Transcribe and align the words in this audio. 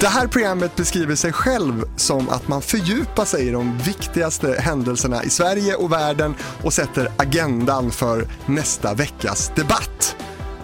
Det 0.00 0.06
här 0.06 0.26
programmet 0.26 0.76
beskriver 0.76 1.14
sig 1.14 1.32
själv 1.32 1.84
som 1.96 2.28
att 2.28 2.48
man 2.48 2.62
fördjupar 2.62 3.24
sig 3.24 3.48
i 3.48 3.50
de 3.50 3.78
viktigaste 3.78 4.56
händelserna 4.60 5.24
i 5.24 5.30
Sverige 5.30 5.74
och 5.74 5.92
världen 5.92 6.34
och 6.62 6.72
sätter 6.72 7.08
agendan 7.16 7.90
för 7.90 8.28
nästa 8.46 8.94
veckas 8.94 9.52
debatt. 9.56 10.16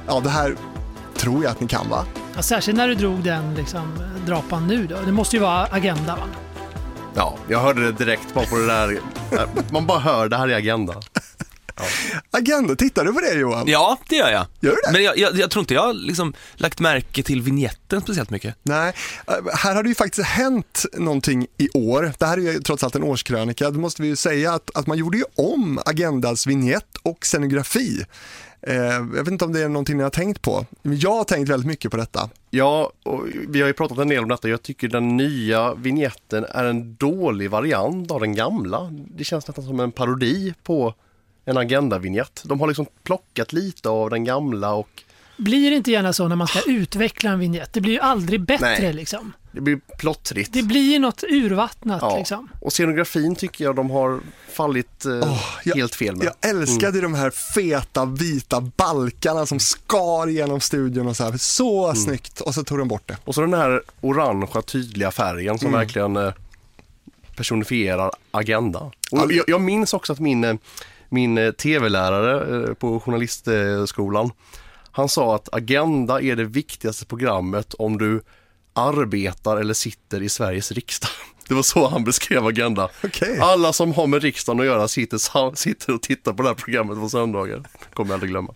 Ja, 0.07 0.21
det 0.21 0.31
här 0.31 0.57
tror 1.17 1.45
jag 1.45 1.51
att 1.51 1.61
ni 1.61 1.67
kan 1.69 1.89
va? 1.89 2.05
Ja, 2.37 2.43
särskilt 2.43 2.77
när 2.77 2.89
du 2.89 2.95
drog 2.95 3.25
den 3.25 3.55
liksom, 3.55 3.93
drapan 4.27 4.67
nu 4.67 4.87
då. 4.87 4.97
Det 5.07 5.13
måste 5.13 5.37
ju 5.37 5.43
vara 5.43 5.67
Agenda 5.71 6.17
va? 6.17 6.25
Ja, 7.15 7.37
jag 7.49 7.61
hörde 7.61 7.85
det 7.85 7.93
direkt 7.93 8.35
bara 8.35 8.45
på 8.45 8.57
det 8.57 8.67
där. 8.67 9.01
Man 9.73 9.87
bara 9.87 9.99
hör, 9.99 10.29
det 10.29 10.37
här 10.37 10.49
är 10.49 10.57
Agenda. 10.57 10.95
Agenda, 12.31 12.77
tittar 12.77 13.05
du 13.05 13.13
på 13.13 13.21
det 13.21 13.35
Johan? 13.35 13.65
Ja, 13.67 13.99
det 14.09 14.17
gör 14.17 14.31
jag. 14.31 14.47
Gör 14.61 14.71
du 14.71 14.81
det? 14.87 14.93
Men 14.93 15.03
jag, 15.03 15.19
jag, 15.19 15.39
jag 15.39 15.51
tror 15.51 15.61
inte 15.63 15.75
jag 15.75 15.83
har 15.83 15.93
liksom 15.95 16.35
lagt 16.55 16.81
märke 16.81 17.23
till 17.23 17.43
vignetten 17.43 18.01
speciellt 18.01 18.31
mycket. 18.31 18.57
Nej, 18.63 18.93
eh, 19.27 19.35
här 19.55 19.75
har 19.75 19.83
det 19.83 19.89
ju 19.89 19.95
faktiskt 19.95 20.27
hänt 20.27 20.85
någonting 20.93 21.47
i 21.59 21.69
år. 21.75 22.13
Det 22.19 22.27
här 22.27 22.37
är 22.37 22.43
ju 22.43 22.61
trots 22.61 22.85
allt 22.85 22.95
en 22.95 23.03
årskrönika. 23.03 23.71
Då 23.71 23.81
måste 23.81 24.03
vi 24.03 24.09
ju 24.09 24.17
säga 24.17 24.53
att, 24.53 24.71
att 24.77 24.87
man 24.87 24.99
gjorde 24.99 25.19
ju 25.19 25.25
om 25.37 25.81
Agendas 25.87 26.47
vignett 26.47 26.97
och 27.03 27.27
scenografi. 27.27 28.05
Eh, 28.63 28.75
jag 28.77 29.25
vet 29.25 29.29
inte 29.29 29.45
om 29.45 29.53
det 29.53 29.61
är 29.61 29.69
någonting 29.69 29.97
ni 29.97 30.03
har 30.03 30.11
tänkt 30.11 30.43
på. 30.43 30.67
Men 30.83 30.99
jag 30.99 31.13
har 31.13 31.25
tänkt 31.25 31.49
väldigt 31.49 31.67
mycket 31.67 31.91
på 31.91 31.97
detta. 31.97 32.31
Ja, 32.51 32.93
och 33.03 33.27
vi 33.49 33.61
har 33.61 33.69
ju 33.69 33.75
pratat 33.75 33.99
en 33.99 34.09
del 34.09 34.23
om 34.23 34.29
detta. 34.29 34.49
Jag 34.49 34.63
tycker 34.63 34.89
den 34.89 35.17
nya 35.17 35.75
vignetten 35.75 36.45
är 36.45 36.65
en 36.65 36.95
dålig 36.95 37.51
variant 37.51 38.11
av 38.11 38.21
den 38.21 38.35
gamla. 38.35 38.89
Det 38.91 39.25
känns 39.25 39.49
nästan 39.49 39.65
som 39.65 39.81
en 39.81 39.93
parodi 39.93 40.55
på 40.63 40.95
en 41.45 41.57
Agenda-vignett. 41.57 42.43
De 42.45 42.61
har 42.61 42.69
liksom 42.69 42.87
plockat 43.03 43.53
lite 43.53 43.89
av 43.89 44.11
den 44.11 44.25
gamla 44.25 44.73
och 44.73 45.03
Blir 45.37 45.71
det 45.71 45.77
inte 45.77 45.91
gärna 45.91 46.13
så 46.13 46.29
när 46.29 46.37
man 46.37 46.47
ska 46.47 46.61
utveckla 46.67 47.31
en 47.31 47.39
vignett? 47.39 47.73
Det 47.73 47.81
blir 47.81 47.93
ju 47.93 48.01
aldrig 48.01 48.41
bättre 48.41 48.67
Nej. 48.81 48.93
liksom. 48.93 49.33
det 49.53 49.61
blir 49.61 49.81
plottrigt. 49.99 50.53
Det 50.53 50.63
blir 50.63 50.99
något 50.99 51.25
urvattnat 51.29 51.99
Ja. 52.03 52.17
liksom. 52.19 52.49
Och 52.61 52.73
scenografin 52.73 53.35
tycker 53.37 53.65
jag 53.65 53.77
de 53.77 53.91
har 53.91 54.21
fallit 54.53 55.05
eh, 55.05 55.13
Åh, 55.23 55.43
jag- 55.65 55.77
helt 55.77 55.95
fel 55.95 56.17
med. 56.17 56.27
Jag 56.27 56.51
älskade 56.51 57.01
de 57.01 57.15
här 57.15 57.31
feta 57.31 58.05
vita 58.05 58.61
balkarna 58.61 59.47
som 59.47 59.61
skar 59.61 60.27
genom 60.27 60.61
studion 60.61 61.09
och 61.09 61.17
så 61.17 61.25
här. 61.25 61.37
Så 61.37 61.95
snyggt. 61.95 62.41
Och 62.41 62.55
så 62.55 62.65
tog 62.65 62.79
de 62.79 62.89
bort 62.89 63.09
det. 63.09 63.17
Och 63.25 63.35
så 63.35 63.41
den 63.41 63.55
här 63.55 63.83
orangea 64.01 64.63
tydliga 64.63 65.11
färgen 65.11 65.59
som 65.59 65.73
verkligen 65.73 66.17
eh, 66.17 66.33
personifierar 67.37 68.11
Agenda. 68.31 68.79
Och 69.11 69.33
jag, 69.33 69.45
jag 69.49 69.61
minns 69.61 69.95
också 69.95 70.13
att 70.13 70.21
min, 70.21 70.45
eh, 70.45 70.55
min 71.11 71.39
eh, 71.39 71.51
tv-lärare 71.51 72.69
eh, 72.69 72.75
på 72.75 73.01
journalistskolan, 73.01 74.31
han 74.93 75.09
sa 75.09 75.35
att 75.35 75.55
Agenda 75.55 76.23
är 76.23 76.37
det 76.37 76.45
viktigaste 76.45 77.07
programmet 77.07 77.75
om 77.75 77.99
du 77.99 78.23
arbetar 78.73 79.57
eller 79.57 79.75
sitter 79.75 80.23
i 80.23 80.29
Sveriges 80.29 80.73
riksdag. 80.73 81.11
Det 81.49 81.55
var 81.55 81.63
så 81.63 81.89
han 81.89 82.05
beskrev 82.05 82.47
Agenda. 82.47 82.89
Okej. 83.05 83.39
Alla 83.41 83.73
som 83.73 83.93
har 83.93 84.07
med 84.07 84.23
riksdagen 84.23 84.61
att 84.61 84.67
göra 84.67 84.89
sitter, 84.89 85.55
sitter 85.57 85.95
och 85.95 86.03
tittar 86.03 86.33
på 86.33 86.43
det 86.43 86.49
här 86.49 86.55
programmet 86.55 86.99
på 86.99 87.09
söndagar. 87.09 87.63
kommer 87.95 88.11
jag 88.11 88.15
aldrig 88.15 88.31
glömma. 88.31 88.55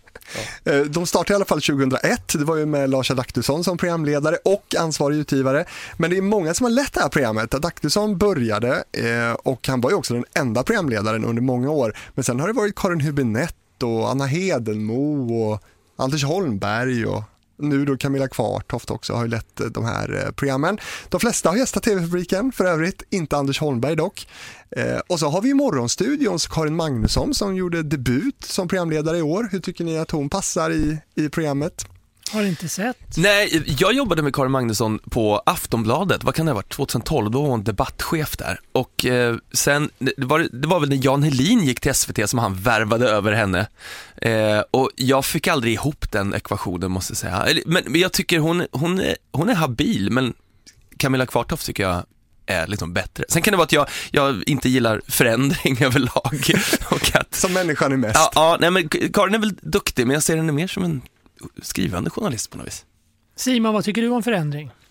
Eh, 0.63 0.79
de 0.79 1.05
startade 1.05 1.33
i 1.33 1.35
alla 1.35 1.45
fall 1.45 1.61
2001. 1.61 2.33
Det 2.33 2.45
var 2.45 2.55
ju 2.55 2.65
med 2.65 2.89
Lars 2.89 3.11
Adaktusson 3.11 3.63
som 3.63 3.77
programledare 3.77 4.37
och 4.45 4.75
ansvarig 4.79 5.17
utgivare. 5.17 5.65
Men 5.97 6.09
det 6.09 6.17
är 6.17 6.21
många 6.21 6.53
som 6.53 6.63
har 6.63 6.71
lett 6.71 6.93
det 6.93 6.99
här 6.99 7.09
programmet. 7.09 7.53
Adaktusson 7.53 8.17
började 8.17 8.83
eh, 8.91 9.31
och 9.33 9.67
han 9.67 9.81
var 9.81 9.89
ju 9.89 9.95
också 9.95 10.13
den 10.13 10.25
enda 10.33 10.63
programledaren 10.63 11.25
under 11.25 11.41
många 11.41 11.69
år. 11.69 11.97
Men 12.15 12.23
sen 12.23 12.39
har 12.39 12.47
det 12.47 12.53
varit 12.53 12.75
Karin 12.75 13.01
Hübinette 13.01 13.83
och 13.83 14.09
Anna 14.09 14.25
Hedenmo 14.25 15.43
och 15.43 15.61
Anders 15.97 16.23
Holmberg 16.23 17.05
och 17.05 17.23
nu 17.57 17.85
då 17.85 17.97
Camilla 17.97 18.27
Kvartoft 18.27 18.91
också 18.91 19.13
har 19.13 19.23
ju 19.23 19.29
lett 19.29 19.59
eh, 19.59 19.67
de 19.67 19.85
här 19.85 20.31
programmen. 20.35 20.79
De 21.09 21.19
flesta 21.19 21.49
har 21.49 21.57
gästat 21.57 21.83
TV-fabriken 21.83 22.51
för 22.51 22.65
övrigt, 22.65 23.03
inte 23.09 23.37
Anders 23.37 23.59
Holmberg 23.59 23.95
dock. 23.95 24.27
Eh, 24.71 24.99
och 25.07 25.19
så 25.19 25.29
har 25.29 25.41
vi 25.41 25.53
Morgonstudions 25.53 26.47
Karin 26.47 26.75
Magnusson 26.75 27.33
som 27.33 27.55
gjorde 27.55 27.83
debut 27.83 28.43
som 28.45 28.67
programledare 28.67 29.17
i 29.17 29.21
år. 29.21 29.49
Hur 29.51 29.59
tycker 29.59 29.83
ni 29.83 29.97
att 29.97 30.11
hon 30.11 30.29
passar 30.29 30.71
i, 30.71 30.97
i 31.15 31.29
programmet? 31.29 31.85
Har 32.31 32.43
inte 32.43 32.69
sett. 32.69 33.17
Nej, 33.17 33.63
jag 33.79 33.93
jobbade 33.93 34.21
med 34.21 34.35
Karin 34.35 34.51
Magnusson 34.51 34.99
på 34.99 35.41
Aftonbladet, 35.45 36.23
vad 36.23 36.35
kan 36.35 36.45
det 36.45 36.51
ha 36.51 36.55
varit, 36.55 36.69
2012, 36.69 37.31
då 37.31 37.41
var 37.41 37.49
hon 37.49 37.63
debattchef 37.63 38.37
där. 38.37 38.59
Och 38.71 39.05
eh, 39.05 39.35
sen, 39.53 39.89
det 39.99 40.25
var, 40.25 40.47
det 40.51 40.67
var 40.67 40.79
väl 40.79 40.89
när 40.89 41.05
Jan 41.05 41.23
Helin 41.23 41.63
gick 41.63 41.79
till 41.79 41.93
SVT 41.93 42.29
som 42.29 42.39
han 42.39 42.55
värvade 42.55 43.09
över 43.09 43.31
henne. 43.31 43.67
Eh, 44.21 44.59
och 44.71 44.89
jag 44.95 45.25
fick 45.25 45.47
aldrig 45.47 45.73
ihop 45.73 46.11
den 46.11 46.33
ekvationen 46.33 46.91
måste 46.91 47.11
jag 47.11 47.17
säga. 47.17 47.63
Men, 47.65 47.83
men 47.85 48.01
jag 48.01 48.13
tycker 48.13 48.39
hon, 48.39 48.65
hon, 48.71 48.99
är, 48.99 49.15
hon 49.31 49.49
är 49.49 49.55
habil, 49.55 50.11
men 50.11 50.33
Camilla 50.97 51.25
Kvartoft 51.25 51.65
tycker 51.65 51.83
jag 51.83 52.03
är 52.45 52.67
liksom 52.67 52.93
bättre. 52.93 53.23
Sen 53.29 53.41
kan 53.41 53.51
det 53.51 53.57
vara 53.57 53.65
att 53.65 53.71
jag, 53.71 53.87
jag 54.11 54.43
inte 54.49 54.69
gillar 54.69 55.01
förändring 55.07 55.77
överlag. 55.83 56.41
och 56.91 57.15
att, 57.15 57.35
Som 57.35 57.53
människan 57.53 57.91
är 57.91 57.97
mest. 57.97 58.15
ja, 58.15 58.31
ja, 58.35 58.57
nej 58.59 58.71
men 58.71 58.89
Karin 58.89 59.33
är 59.35 59.39
väl 59.39 59.53
duktig, 59.61 60.07
men 60.07 60.13
jag 60.13 60.23
ser 60.23 60.37
henne 60.37 60.51
mer 60.51 60.67
som 60.67 60.83
en 60.83 61.01
skrivande 61.61 62.09
journalist 62.09 62.49
på 62.51 62.57
något 62.57 62.67
vis. 62.67 62.85
Simon, 63.35 63.73
vad 63.73 63.83
tycker 63.83 64.01
du 64.01 64.09
om 64.09 64.23
förändring? 64.23 64.71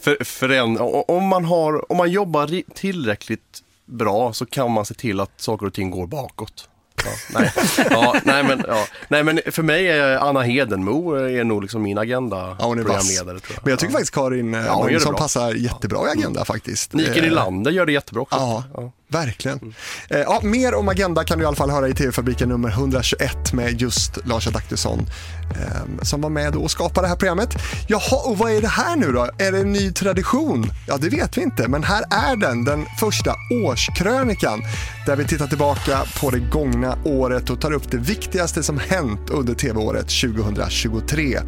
För, 0.00 0.16
föränd- 0.24 0.80
o- 0.80 1.04
om, 1.08 1.26
man 1.26 1.44
har, 1.44 1.92
om 1.92 1.96
man 1.98 2.10
jobbar 2.10 2.62
tillräckligt 2.74 3.62
bra 3.86 4.32
så 4.32 4.46
kan 4.46 4.70
man 4.72 4.86
se 4.86 4.94
till 4.94 5.20
att 5.20 5.40
saker 5.40 5.66
och 5.66 5.74
ting 5.74 5.90
går 5.90 6.06
bakåt. 6.06 6.68
Ja, 7.04 7.10
nej. 7.30 7.52
Ja, 7.90 8.14
nej, 8.24 8.42
men, 8.44 8.64
ja. 8.68 8.86
nej 9.08 9.22
men 9.22 9.40
för 9.50 9.62
mig 9.62 9.88
är 9.88 10.16
Anna 10.16 10.40
Hedenmo 10.42 11.12
är 11.14 11.44
nog 11.44 11.62
liksom 11.62 11.82
min 11.82 11.98
agenda 11.98 12.56
Ja, 12.58 12.64
hon 12.64 12.78
är 12.78 12.82
programledare. 12.82 13.40
Tror 13.40 13.54
jag. 13.54 13.60
Men 13.64 13.70
jag 13.70 13.78
tycker 13.78 13.92
faktiskt 13.92 14.14
Karin 14.14 14.54
eh, 14.54 14.66
Ja, 14.66 14.74
hon 14.74 14.98
bra. 14.98 15.12
passar 15.18 15.52
jättebra 15.54 16.08
i 16.08 16.10
Agenda 16.10 16.44
faktiskt. 16.44 16.92
Nike 16.92 17.10
Eh, 17.18 17.22
Nylander 17.22 17.70
gör 17.70 17.86
det 17.86 17.92
jättebra 17.92 18.22
också. 18.22 18.36
Ja. 18.74 18.92
Verkligen. 19.10 19.74
Eh, 20.10 20.18
Ja, 20.20 20.40
mer 20.42 20.74
om 20.74 20.88
Agenda 20.88 21.24
kan 21.24 21.38
du 21.38 21.44
i 21.44 21.46
alla 21.46 21.56
fall 21.56 21.70
höra 21.70 21.88
i 21.88 21.94
TV-fabriken 21.94 22.48
nummer 22.48 22.68
121 22.68 23.52
med 23.52 23.80
just 23.80 24.26
Lars 24.26 24.46
Adaktusson 24.46 25.06
eh, 25.50 26.02
som 26.02 26.20
var 26.20 26.30
med 26.30 26.56
och 26.56 26.70
skapade 26.70 27.04
det 27.04 27.08
här 27.08 27.16
programmet. 27.16 27.54
Jaha, 27.86 28.20
och 28.24 28.38
vad 28.38 28.52
är 28.52 28.60
det 28.60 28.68
här 28.68 28.96
nu 28.96 29.12
då? 29.12 29.28
Är 29.38 29.52
det 29.52 29.58
en 29.58 29.72
ny 29.72 29.92
tradition? 29.92 30.70
Ja, 30.88 30.96
det 30.96 31.08
vet 31.08 31.36
vi 31.38 31.42
inte, 31.42 31.68
men 31.68 31.82
här 31.84 32.04
är 32.10 32.36
den, 32.36 32.64
den 32.64 32.86
första 33.00 33.34
årskrönikan 33.64 34.62
där 35.06 35.16
vi 35.16 35.24
tittar 35.24 35.46
tillbaka 35.46 36.00
på 36.20 36.30
det 36.30 36.38
gångna 36.38 36.98
året 37.04 37.50
och 37.50 37.60
tar 37.60 37.72
upp 37.72 37.90
det 37.90 37.96
viktigaste 37.98 38.62
som 38.62 38.78
hänt 38.78 39.30
under 39.30 39.54
TV-året 39.54 40.06
2023. 40.08 41.38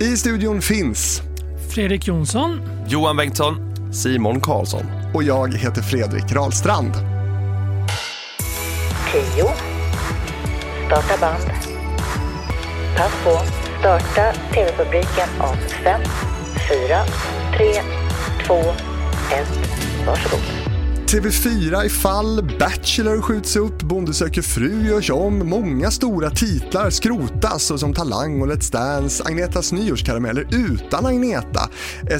I 0.00 0.16
studion 0.16 0.62
finns 0.62 1.22
Fredrik 1.74 2.06
Jonsson. 2.06 2.60
Johan 2.88 3.16
Bengtsson, 3.16 3.54
Simon 3.94 4.40
Karlsson 4.40 5.05
och 5.16 5.22
jag 5.22 5.54
heter 5.54 5.82
Fredrik 5.82 6.32
Rahlstrand. 6.32 6.92
10. 9.34 9.44
Starta 10.86 11.20
band. 11.20 11.50
Pass 12.96 13.12
på. 13.24 13.38
Starta 13.80 14.32
TV-publiken 14.54 15.28
om 15.40 15.56
5, 15.84 16.00
4, 16.68 17.04
3, 17.56 17.82
2, 18.46 18.54
1. 18.54 19.48
Varsågod. 20.06 20.65
TV4 21.06 21.84
i 21.84 21.88
fall, 21.88 22.42
Bachelor 22.58 23.20
skjuts 23.22 23.56
upp, 23.56 23.82
Bonde 23.82 24.14
söker 24.14 24.42
fru 24.42 24.86
görs 24.86 25.10
om, 25.10 25.48
många 25.48 25.90
stora 25.90 26.30
titlar 26.30 26.90
skrotas 26.90 27.62
såsom 27.62 27.78
som 27.78 27.94
Talang 27.94 28.42
och 28.42 28.48
Let's 28.48 28.72
Dance, 28.72 29.24
Agnetas 29.24 29.72
nyårskarameller 29.72 30.48
utan 30.52 31.06
Agneta. 31.06 31.70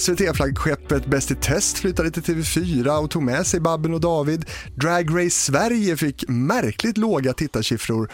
SVT-flaggskeppet 0.01 1.07
Bäst 1.07 1.31
i 1.31 1.35
test 1.35 1.79
flyttade 1.79 2.11
till 2.11 2.23
TV4 2.23 2.99
och 2.99 3.11
tog 3.11 3.23
med 3.23 3.47
sig 3.47 3.61
Babben 3.61 3.95
och 3.95 4.01
David. 4.01 4.45
Drag 4.75 5.11
Race 5.11 5.31
Sverige 5.31 5.97
fick 5.97 6.25
märkligt 6.29 6.99
låga 6.99 7.33
tittarsiffror 7.33 8.11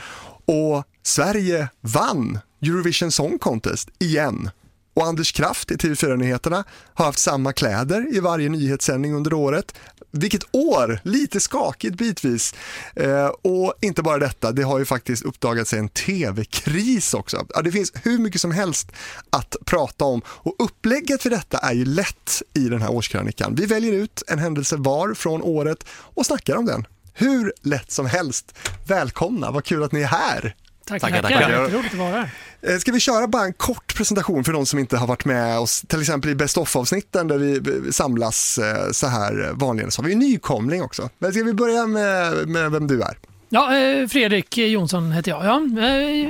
och 0.47 0.85
Sverige 1.03 1.69
vann 1.81 2.39
Eurovision 2.63 3.13
Song 3.13 3.39
Contest 3.39 3.89
igen. 3.99 4.51
Och 4.95 5.07
Anders 5.07 5.33
Kraft 5.33 5.71
i 5.71 5.75
TV4-nyheterna 5.75 6.65
har 6.95 7.05
haft 7.05 7.19
samma 7.19 7.53
kläder 7.53 8.17
i 8.17 8.21
varje 8.21 8.49
nyhetssändning 8.49 9.15
under 9.15 9.33
året. 9.33 9.75
Vilket 10.11 10.45
år! 10.53 11.01
Lite 11.05 11.41
skakigt 11.41 11.97
bitvis. 11.97 12.55
Eh, 12.97 13.27
och 13.27 13.75
inte 13.81 14.03
bara 14.03 14.19
detta, 14.19 14.53
det 14.53 14.63
har 14.63 14.79
ju 14.79 14.85
faktiskt 14.85 15.23
uppdagat 15.25 15.69
sig 15.69 15.79
en 15.79 15.89
TV-kris 15.89 17.15
också. 17.15 17.47
Ja, 17.55 17.63
det 17.63 17.73
finns 17.73 17.93
hur 18.03 18.19
mycket 18.19 18.41
som 18.41 18.51
helst 18.51 18.93
att 19.31 19.57
prata 19.65 20.05
om 20.05 20.23
och 20.27 20.55
upplägget 20.59 21.23
för 21.23 21.31
detta 21.31 21.59
är 21.59 21.73
ju 21.73 21.85
lätt 21.85 22.43
i 22.55 22.69
den 22.69 22.83
här 22.83 22.91
årskrönikan. 22.91 23.55
Vi 23.55 23.67
väljer 23.67 23.93
ut 23.93 24.23
en 24.29 24.39
händelse 24.39 24.77
var 24.77 25.15
från 25.15 25.43
året 25.43 25.85
och 25.89 26.27
snackar 26.27 26.57
om 26.57 26.67
den. 26.67 26.87
Hur 27.15 27.53
lätt 27.63 27.91
som 27.91 28.07
helst. 28.07 28.59
Välkomna, 28.89 29.51
vad 29.51 29.65
kul 29.65 29.83
att 29.83 29.93
ni 29.93 30.01
är 30.01 30.07
här. 30.07 30.55
Tack, 30.87 31.01
Tackar, 31.01 31.23
tackar. 31.23 31.41
tackar. 31.41 31.63
Jätteroligt 31.63 31.93
att 31.95 31.99
vara 32.01 32.11
här. 32.11 32.31
Eh, 32.63 32.77
Ska 32.79 32.93
vi 32.93 33.01
köra 33.01 33.27
bara 33.27 33.45
en 33.45 33.53
kort 33.53 33.97
presentation 33.97 34.45
för 34.45 34.53
de 34.53 34.67
som 34.67 34.79
inte 34.79 34.97
har 34.97 35.07
varit 35.07 35.25
med 35.25 35.59
oss, 35.59 35.85
till 35.89 36.01
exempel 36.01 36.31
i 36.31 36.35
Best 36.35 36.57
of-avsnitten 36.59 37.29
där 37.29 37.39
vi 37.39 37.57
eh, 37.57 37.91
samlas 37.91 38.59
eh, 38.59 38.91
så 38.93 39.07
här 39.07 39.51
vanligen. 39.55 39.91
Så 39.91 40.03
har 40.03 40.07
vi 40.07 40.13
en 40.13 40.19
nykomling 40.19 40.83
också. 40.83 41.11
Men 41.19 41.33
ska 41.33 41.43
vi 41.45 41.55
börja 41.55 41.87
med, 41.87 42.49
med 42.49 42.71
vem 42.71 42.87
du 42.87 43.03
är? 43.03 43.19
Ja, 43.49 43.79
eh, 43.79 44.09
Fredrik 44.09 44.59
Jonsson 44.59 45.13
heter 45.13 45.31
jag. 45.31 45.45
Ja. 45.45 45.83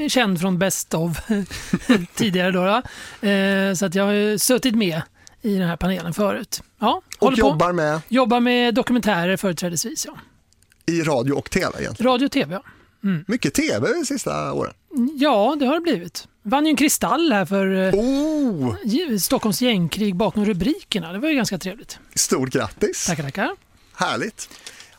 Eh, 0.02 0.08
känd 0.08 0.40
från 0.40 0.58
Best 0.58 0.94
of 0.94 1.18
tidigare. 2.14 2.50
Då, 2.50 2.64
då. 2.64 3.28
Eh, 3.28 3.74
så 3.74 3.86
att 3.86 3.94
jag 3.94 4.04
har 4.04 4.38
suttit 4.38 4.74
med 4.74 5.02
i 5.42 5.54
den 5.58 5.68
här 5.68 5.76
panelen 5.76 6.12
förut. 6.14 6.62
Ja, 6.80 7.02
och 7.18 7.32
jobbar 7.34 7.72
med? 7.72 8.00
Jobbar 8.08 8.40
med 8.40 8.74
dokumentärer 8.74 9.36
företrädesvis. 9.36 10.06
Ja. 10.06 10.16
I 10.86 11.02
radio 11.02 11.32
och 11.32 11.50
tv 11.50 11.72
egentligen? 11.78 12.12
Radio 12.12 12.26
och 12.26 12.32
tv, 12.32 12.54
ja. 12.54 12.62
Mm. 13.04 13.24
Mycket 13.28 13.54
tv 13.54 13.92
de 13.92 14.06
sista 14.06 14.52
åren? 14.52 14.72
Ja, 15.14 15.56
det 15.60 15.66
har 15.66 15.74
det 15.74 15.80
blivit. 15.80 16.28
Vann 16.42 16.66
ju 16.66 16.70
en 16.70 16.76
kristall 16.76 17.32
här 17.32 17.44
för 17.44 17.90
oh. 17.94 19.18
Stockholms 19.18 19.62
gängkrig 19.62 20.16
bakom 20.16 20.44
rubrikerna. 20.44 21.12
Det 21.12 21.18
var 21.18 21.28
ju 21.28 21.34
ganska 21.34 21.58
trevligt. 21.58 21.98
Stort 22.14 22.50
grattis! 22.50 23.06
Tackar, 23.06 23.22
tackar. 23.22 23.50
Härligt. 23.94 24.48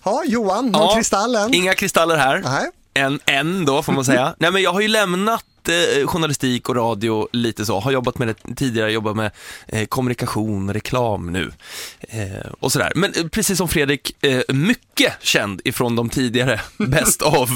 Ja, 0.03 0.23
Johan, 0.25 0.65
någon 0.65 0.81
ja, 0.81 0.95
kristallen? 0.95 1.53
Inga 1.53 1.73
kristaller 1.73 2.17
här. 2.17 2.41
Nej. 2.43 2.69
En, 2.93 3.19
en 3.25 3.65
då 3.65 3.83
får 3.83 3.93
man 3.93 4.05
säga. 4.05 4.35
Nej 4.39 4.51
men 4.51 4.61
jag 4.61 4.73
har 4.73 4.81
ju 4.81 4.87
lämnat 4.87 5.45
eh, 5.69 6.07
journalistik 6.07 6.69
och 6.69 6.75
radio 6.75 7.27
lite 7.31 7.65
så. 7.65 7.79
Har 7.79 7.91
jobbat 7.91 8.17
med 8.17 8.27
det 8.27 8.55
tidigare, 8.55 8.91
jobbat 8.91 9.15
med 9.15 9.31
eh, 9.67 9.85
kommunikation, 9.85 10.73
reklam 10.73 11.31
nu 11.31 11.51
eh, 11.99 12.51
och 12.59 12.71
sådär. 12.71 12.91
Men 12.95 13.13
eh, 13.13 13.27
precis 13.27 13.57
som 13.57 13.67
Fredrik, 13.67 14.23
eh, 14.23 14.41
mycket 14.53 15.13
känd 15.19 15.61
ifrån 15.63 15.95
de 15.95 16.09
tidigare 16.09 16.61
Best 16.77 17.21
of. 17.21 17.49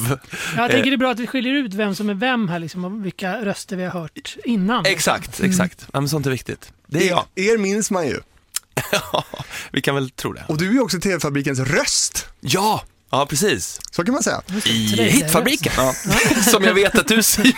Jag 0.55 0.71
tänker 0.71 0.91
det 0.91 0.95
är 0.95 0.97
bra 0.97 1.11
att 1.11 1.19
vi 1.19 1.27
skiljer 1.27 1.53
ut 1.53 1.73
vem 1.73 1.95
som 1.95 2.09
är 2.09 2.13
vem 2.13 2.49
här 2.49 2.59
liksom, 2.59 2.85
och 2.85 3.05
vilka 3.05 3.45
röster 3.45 3.75
vi 3.75 3.83
har 3.83 3.91
hört 3.91 4.35
innan. 4.45 4.85
Exakt, 4.85 5.39
mm. 5.39 5.51
exakt. 5.51 5.87
Ja, 5.93 5.99
men 5.99 6.09
sånt 6.09 6.25
är 6.25 6.31
viktigt. 6.31 6.71
Det 6.87 7.03
är 7.03 7.09
jag. 7.09 7.25
Er 7.35 7.57
minns 7.57 7.91
man 7.91 8.07
ju. 8.07 8.19
Ja, 8.91 9.25
vi 9.71 9.81
kan 9.81 9.95
väl 9.95 10.09
tro 10.09 10.33
det. 10.33 10.45
Och 10.47 10.57
du 10.57 10.77
är 10.77 10.83
också 10.83 10.99
TV-fabrikens 10.99 11.59
röst. 11.59 12.27
Ja, 12.39 12.83
Ja, 13.09 13.25
precis. 13.25 13.79
Så 13.91 14.03
kan 14.03 14.13
man 14.13 14.23
säga. 14.23 14.41
I 14.65 15.03
Hitfabriken. 15.09 15.73
Ja. 15.77 15.93
Som 16.51 16.63
jag 16.63 16.73
vet 16.73 16.97
att 16.97 17.07
du 17.07 17.23
Simon. 17.23 17.51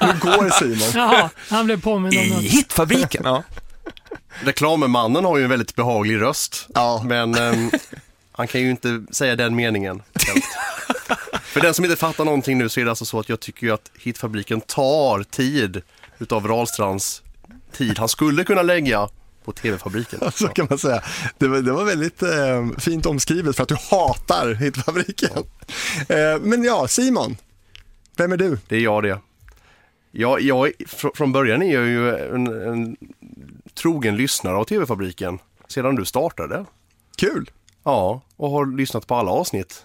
Hur 0.00 0.20
går 0.20 0.50
Simon? 0.50 0.88
Jaha, 0.94 1.30
han 1.48 1.66
blev 1.66 1.80
påmind 1.80 2.18
om 2.18 2.28
något. 2.28 2.42
I 2.42 2.48
Hitfabriken. 2.48 3.22
Ja. 3.24 3.42
Reklammannen 4.40 5.24
har 5.24 5.36
ju 5.38 5.44
en 5.44 5.50
väldigt 5.50 5.74
behaglig 5.74 6.20
röst. 6.20 6.66
Ja. 6.74 7.02
Men 7.04 7.38
um, 7.38 7.70
han 8.32 8.48
kan 8.48 8.60
ju 8.60 8.70
inte 8.70 9.04
säga 9.10 9.36
den 9.36 9.56
meningen. 9.56 10.02
För 11.42 11.60
den 11.60 11.74
som 11.74 11.84
inte 11.84 11.96
fattar 11.96 12.24
någonting 12.24 12.58
nu 12.58 12.68
så 12.68 12.80
är 12.80 12.84
det 12.84 12.90
alltså 12.90 13.04
så 13.04 13.20
att 13.20 13.28
jag 13.28 13.40
tycker 13.40 13.66
ju 13.66 13.72
att 13.72 13.90
Hitfabriken 13.98 14.60
tar 14.60 15.22
tid 15.22 15.82
utav 16.18 16.48
Rahlstrands 16.48 17.22
tid 17.72 17.98
han 17.98 18.08
skulle 18.08 18.44
kunna 18.44 18.62
lägga 18.62 19.08
på 19.46 19.52
TV-fabriken. 19.52 20.20
Så 20.32 20.48
kan 20.48 20.66
man 20.70 20.78
säga. 20.78 21.02
Det 21.38 21.48
var, 21.48 21.58
det 21.58 21.72
var 21.72 21.84
väldigt 21.84 22.22
eh, 22.22 22.68
fint 22.78 23.06
omskrivet 23.06 23.56
för 23.56 23.62
att 23.62 23.68
du 23.68 23.76
hatar 23.90 24.54
Hitfabriken. 24.54 25.44
Eh, 26.08 26.40
men 26.40 26.64
ja, 26.64 26.88
Simon, 26.88 27.36
vem 28.16 28.32
är 28.32 28.36
du? 28.36 28.58
Det 28.68 28.76
är 28.76 28.80
jag 28.80 29.02
det. 29.02 29.18
Jag, 30.10 30.40
jag, 30.40 30.72
från 31.14 31.32
början 31.32 31.62
är 31.62 31.74
jag 31.74 31.86
ju 31.86 32.16
en, 32.16 32.46
en 32.46 32.96
trogen 33.74 34.16
lyssnare 34.16 34.56
av 34.56 34.64
TV-fabriken 34.64 35.38
sedan 35.68 35.94
du 35.94 36.04
startade. 36.04 36.64
Kul! 37.16 37.50
Ja, 37.84 38.20
och 38.36 38.50
har 38.50 38.76
lyssnat 38.76 39.06
på 39.06 39.14
alla 39.14 39.30
avsnitt. 39.30 39.84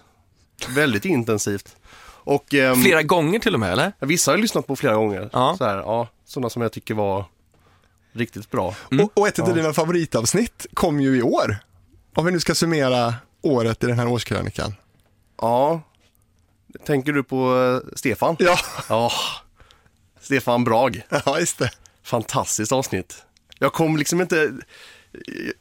Väldigt 0.68 1.04
intensivt. 1.04 1.76
Och, 2.24 2.54
um, 2.54 2.82
flera 2.82 3.02
gånger 3.02 3.38
till 3.38 3.54
och 3.54 3.60
med 3.60 3.72
eller? 3.72 3.92
Vissa 3.98 4.30
har 4.30 4.36
jag 4.36 4.42
lyssnat 4.42 4.66
på 4.66 4.76
flera 4.76 4.94
gånger. 4.94 5.30
Ja. 5.32 5.54
Så 5.58 5.64
här, 5.64 5.76
ja, 5.76 6.08
sådana 6.24 6.50
som 6.50 6.62
jag 6.62 6.72
tycker 6.72 6.94
var 6.94 7.24
riktigt 8.12 8.50
bra. 8.50 8.74
Mm. 8.90 9.04
Och, 9.04 9.18
och, 9.18 9.28
ett 9.28 9.38
av 9.38 9.48
ja. 9.48 9.54
dina 9.54 9.72
favoritavsnitt 9.72 10.66
kom 10.74 11.00
ju 11.00 11.16
i 11.16 11.22
år. 11.22 11.56
Om 12.14 12.24
vi 12.24 12.32
nu 12.32 12.40
ska 12.40 12.54
summera 12.54 13.14
året 13.42 13.84
i 13.84 13.86
den 13.86 13.98
här 13.98 14.06
årskrönikan. 14.06 14.74
Ja, 15.40 15.80
tänker 16.86 17.12
du 17.12 17.22
på 17.22 17.54
uh, 17.54 17.80
Stefan? 17.96 18.36
Ja. 18.38 18.58
ja. 18.88 19.12
Stefan 20.20 20.64
Brag. 20.64 21.02
Ja, 21.26 21.38
just 21.38 21.58
det. 21.58 21.70
Fantastiskt 22.02 22.72
avsnitt. 22.72 23.24
Jag 23.58 23.72
kom 23.72 23.96
liksom 23.96 24.20
inte 24.20 24.52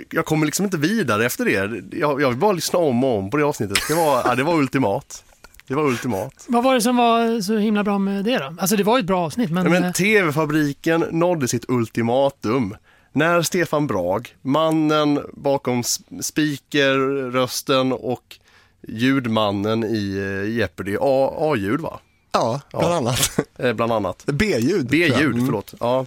jag 0.10 0.26
kommer 0.26 0.46
liksom 0.46 0.66
inte 0.66 0.78
vidare 0.78 1.26
efter 1.26 1.46
det. 1.46 1.98
Jag, 1.98 2.22
jag 2.22 2.30
vill 2.30 2.38
bara 2.38 2.52
lyssna 2.52 2.80
om 2.80 3.04
och 3.04 3.18
om 3.18 3.30
på 3.30 3.38
det 3.38 3.46
avsnittet. 3.46 3.78
Det 3.88 3.94
var, 3.94 4.22
ja, 4.26 4.36
det 4.36 4.44
var 4.44 4.54
ultimat. 4.54 5.24
Det 5.72 5.76
var 5.76 5.84
ultimat. 5.84 6.46
Vad 6.48 6.64
var 6.64 6.74
det 6.74 6.82
som 6.82 6.98
var 6.98 7.42
så 7.42 7.58
himla 7.58 7.84
bra 7.84 7.98
med 7.98 8.26
det 8.26 8.38
då? 8.38 8.56
Alltså 8.60 8.76
det 8.76 8.84
var 8.84 9.00
ett 9.00 9.06
bra 9.06 9.26
avsnitt 9.26 9.52
men... 9.52 9.64
Ja, 9.64 9.70
men 9.80 9.94
TV-fabriken 9.94 11.06
nådde 11.12 11.48
sitt 11.48 11.70
ultimatum. 11.70 12.76
När 13.12 13.42
Stefan 13.42 13.88
Brag, 13.88 14.36
mannen 14.42 15.20
bakom 15.34 15.84
speakerrösten 16.22 17.92
och 17.92 18.40
ljudmannen 18.88 19.84
i 19.84 20.18
eh, 20.18 20.58
Jeopardy, 20.58 20.98
A-ljud 21.02 21.80
va? 21.80 22.00
Ja, 22.32 22.62
bland 22.72 22.86
ja. 22.86 22.98
annat. 22.98 23.40
Eh, 23.58 23.74
bland 23.74 23.92
annat. 23.92 24.24
B-ljud. 24.26 24.88
B-ljud, 24.90 25.36
mm. 25.36 25.46
förlåt. 25.46 25.74
Ja. 25.80 26.06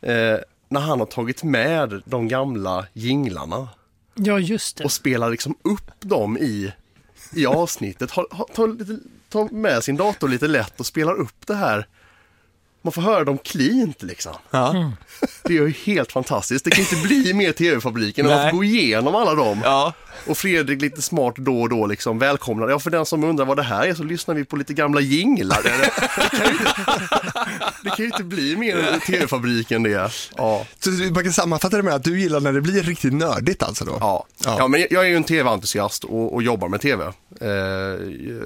Eh, 0.00 0.38
när 0.68 0.80
han 0.80 0.98
har 0.98 1.06
tagit 1.06 1.42
med 1.42 2.02
de 2.04 2.28
gamla 2.28 2.86
jinglarna. 2.92 3.68
Ja, 4.14 4.38
just 4.38 4.76
det. 4.76 4.84
Och 4.84 4.92
spelar 4.92 5.30
liksom 5.30 5.54
upp 5.62 5.90
dem 6.00 6.38
i 6.38 6.72
i 7.32 7.46
avsnittet 7.46 8.10
tar 8.10 8.26
ta 9.28 9.48
med 9.52 9.84
sin 9.84 9.96
dator 9.96 10.28
lite 10.28 10.48
lätt 10.48 10.80
och 10.80 10.86
spelar 10.86 11.20
upp 11.20 11.46
det 11.46 11.54
här. 11.54 11.86
Man 12.82 12.92
får 12.92 13.02
höra 13.02 13.24
dem 13.24 13.38
cleant 13.38 14.02
liksom. 14.02 14.34
Ja. 14.50 14.70
Mm. 14.70 14.90
Det 15.50 15.56
är 15.56 15.62
ju 15.66 15.70
helt 15.70 16.12
fantastiskt. 16.12 16.64
Det 16.64 16.70
kan 16.70 16.80
inte 16.80 16.96
bli 16.96 17.34
mer 17.34 17.52
TV-fabriken 17.52 18.26
än 18.26 18.32
att 18.32 18.52
gå 18.52 18.64
igenom 18.64 19.14
alla 19.14 19.34
dem. 19.34 19.60
Ja. 19.64 19.92
Och 20.26 20.38
Fredrik 20.38 20.82
lite 20.82 21.02
smart 21.02 21.34
då 21.36 21.60
och 21.60 21.68
då 21.68 21.86
liksom 21.86 22.18
välkomnar. 22.18 22.68
Ja, 22.68 22.78
för 22.78 22.90
den 22.90 23.06
som 23.06 23.24
undrar 23.24 23.44
vad 23.44 23.56
det 23.56 23.62
här 23.62 23.86
är 23.86 23.94
så 23.94 24.02
lyssnar 24.02 24.34
vi 24.34 24.44
på 24.44 24.56
lite 24.56 24.74
gamla 24.74 25.00
jinglar. 25.00 25.62
Det, 25.62 25.70
det, 25.70 26.30
kan, 26.38 26.46
ju 26.46 26.52
inte, 26.52 26.74
det 27.82 27.88
kan 27.88 27.98
ju 27.98 28.04
inte 28.04 28.24
bli 28.24 28.56
mer 28.56 29.00
TV-fabriken 29.06 29.82
det. 29.82 30.12
Ja. 30.36 30.66
Så 30.78 30.90
man 30.90 31.22
kan 31.22 31.32
sammanfatta 31.32 31.76
det 31.76 31.82
med 31.82 31.94
att 31.94 32.04
du 32.04 32.20
gillar 32.20 32.40
när 32.40 32.52
det 32.52 32.60
blir 32.60 32.82
riktigt 32.82 33.12
nördigt 33.12 33.62
alltså 33.62 33.84
då? 33.84 33.96
Ja, 34.00 34.26
ja. 34.44 34.56
ja 34.58 34.68
men 34.68 34.86
jag 34.90 35.04
är 35.04 35.08
ju 35.08 35.16
en 35.16 35.24
TV-entusiast 35.24 36.04
och, 36.04 36.34
och, 36.34 36.42
jobbar 36.42 36.68
med 36.68 36.80
TV. 36.80 37.04
Eh, 37.04 37.12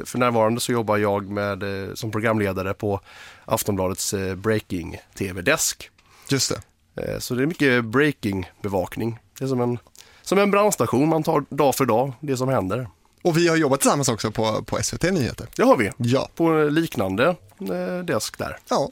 för 0.04 0.18
närvarande 0.18 0.60
så 0.60 0.72
jobbar 0.72 0.96
jag 0.96 1.30
med, 1.30 1.62
eh, 1.62 1.94
som 1.94 2.10
programledare 2.10 2.74
på 2.74 3.00
Aftonbladets 3.44 4.14
eh, 4.14 4.34
Breaking 4.34 4.96
TV-desk. 5.14 5.90
Just 6.28 6.50
det. 6.50 6.73
Eh, 6.96 7.18
så 7.18 7.34
det 7.34 7.42
är 7.42 7.46
mycket 7.46 7.84
breaking-bevakning. 7.84 9.18
Det 9.38 9.44
är 9.44 9.48
som 9.48 9.60
en 9.60 9.78
som 10.22 10.38
en 10.38 10.50
brandstation, 10.50 11.08
man 11.08 11.22
tar 11.22 11.44
dag 11.48 11.74
för 11.74 11.84
dag 11.84 12.12
det 12.20 12.36
som 12.36 12.48
händer. 12.48 12.88
Och 13.22 13.36
vi 13.36 13.48
har 13.48 13.56
jobbat 13.56 13.80
tillsammans 13.80 14.08
också 14.08 14.30
på, 14.30 14.62
på 14.62 14.82
SVT 14.82 15.02
Nyheter. 15.02 15.46
Det 15.56 15.62
har 15.62 15.76
vi, 15.76 15.90
ja. 15.96 16.28
på 16.34 16.52
liknande 16.52 17.36
eh, 17.60 18.04
desk 18.04 18.38
där. 18.38 18.58
Ja, 18.68 18.90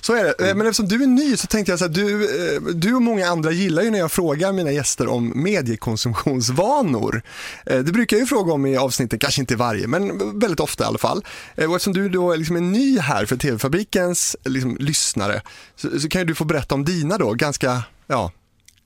så 0.00 0.14
är 0.14 0.24
det. 0.24 0.32
Mm. 0.32 0.58
Men 0.58 0.66
eftersom 0.66 0.88
du 0.88 1.02
är 1.02 1.06
ny 1.06 1.36
så 1.36 1.46
tänkte 1.46 1.72
jag 1.72 1.78
så 1.78 1.84
här, 1.84 1.92
du, 1.92 2.24
eh, 2.56 2.62
du 2.62 2.94
och 2.94 3.02
många 3.02 3.28
andra 3.28 3.52
gillar 3.52 3.82
ju 3.82 3.90
när 3.90 3.98
jag 3.98 4.12
frågar 4.12 4.52
mina 4.52 4.72
gäster 4.72 5.08
om 5.08 5.32
mediekonsumtionsvanor. 5.34 7.22
Eh, 7.66 7.78
det 7.78 7.92
brukar 7.92 8.16
jag 8.16 8.20
ju 8.20 8.26
fråga 8.26 8.52
om 8.52 8.66
i 8.66 8.76
avsnitten, 8.76 9.18
kanske 9.18 9.40
inte 9.40 9.56
varje, 9.56 9.86
men 9.86 10.38
väldigt 10.38 10.60
ofta 10.60 10.84
i 10.84 10.86
alla 10.86 10.98
fall. 10.98 11.24
Och 11.56 11.62
eftersom 11.62 11.92
du 11.92 12.08
då 12.08 12.34
liksom 12.34 12.56
är 12.56 12.60
ny 12.60 12.98
här 12.98 13.26
för 13.26 13.36
TV-fabrikens 13.36 14.36
liksom, 14.44 14.76
lyssnare 14.80 15.42
så, 15.76 16.00
så 16.00 16.08
kan 16.08 16.20
ju 16.20 16.24
du 16.24 16.34
få 16.34 16.44
berätta 16.44 16.74
om 16.74 16.84
dina 16.84 17.18
då, 17.18 17.34
ganska, 17.34 17.82
ja, 18.06 18.32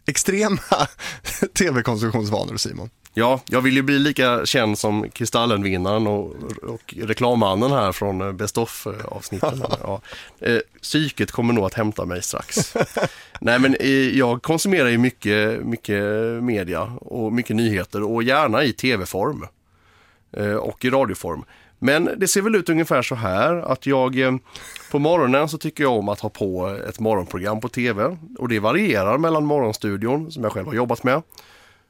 extrema 0.07 0.59
tv-konsumtionsvanor 1.59 2.57
Simon. 2.57 2.91
Ja, 3.15 3.41
jag 3.47 3.61
vill 3.61 3.77
ju 3.77 3.83
bli 3.83 3.99
lika 3.99 4.47
känd 4.47 4.79
som 4.79 5.11
Kristallenvinnaren 5.11 6.07
och, 6.07 6.35
och 6.63 6.95
reklammannen 6.99 7.71
här 7.73 7.93
från 7.93 8.21
eh, 8.21 8.33
Best 8.33 8.59
of-avsnitten. 8.59 9.63
ja. 9.83 10.01
Eh, 10.41 10.59
psyket 10.83 11.31
kommer 11.31 11.55
nog 11.55 11.65
att 11.65 11.75
hämta 11.75 12.05
mig 12.05 12.23
strax. 12.23 12.75
Nej 13.41 13.59
men 13.59 13.75
eh, 13.75 13.91
jag 13.91 14.43
konsumerar 14.43 14.89
ju 14.89 14.99
mycket, 14.99 15.65
mycket 15.65 16.03
media 16.43 16.83
och 17.01 17.33
mycket 17.33 17.57
nyheter 17.57 18.03
och 18.03 18.23
gärna 18.23 18.65
i 18.65 18.73
tv-form 18.73 19.47
och 20.61 20.85
i 20.85 20.91
radioform. 20.91 21.45
Men 21.79 22.11
det 22.17 22.29
ser 22.29 22.43
väl 22.43 22.55
ut 22.55 22.69
ungefär 22.69 23.03
så 23.03 23.15
här 23.15 23.73
att 23.73 23.87
jag 23.87 24.39
på 24.91 24.99
morgonen 24.99 25.49
så 25.49 25.59
tycker 25.59 25.85
jag 25.85 25.93
om 25.93 26.09
att 26.09 26.21
ha 26.21 26.29
på 26.29 26.79
ett 26.89 27.01
morgonprogram 27.01 27.61
på 27.61 27.69
tv 27.69 28.17
och 28.39 28.49
det 28.49 28.59
varierar 28.59 29.19
mellan 29.19 29.45
Morgonstudion 29.45 30.33
som 30.33 30.43
jag 30.43 30.53
själv 30.53 30.67
har 30.67 30.75
jobbat 30.75 31.05
med 31.05 31.23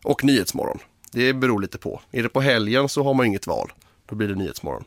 och 0.05 0.25
Nyhetsmorgon. 0.25 0.79
Det 1.13 1.33
beror 1.33 1.61
lite 1.61 1.79
på. 1.79 2.01
Är 2.11 2.23
det 2.23 2.29
på 2.29 2.41
helgen 2.41 2.89
så 2.89 3.03
har 3.05 3.15
man 3.15 3.27
inget 3.27 3.47
val. 3.47 3.73
Då 4.07 4.15
blir 4.15 4.29
det 4.29 4.35
Nyhetsmorgon. 4.35 4.85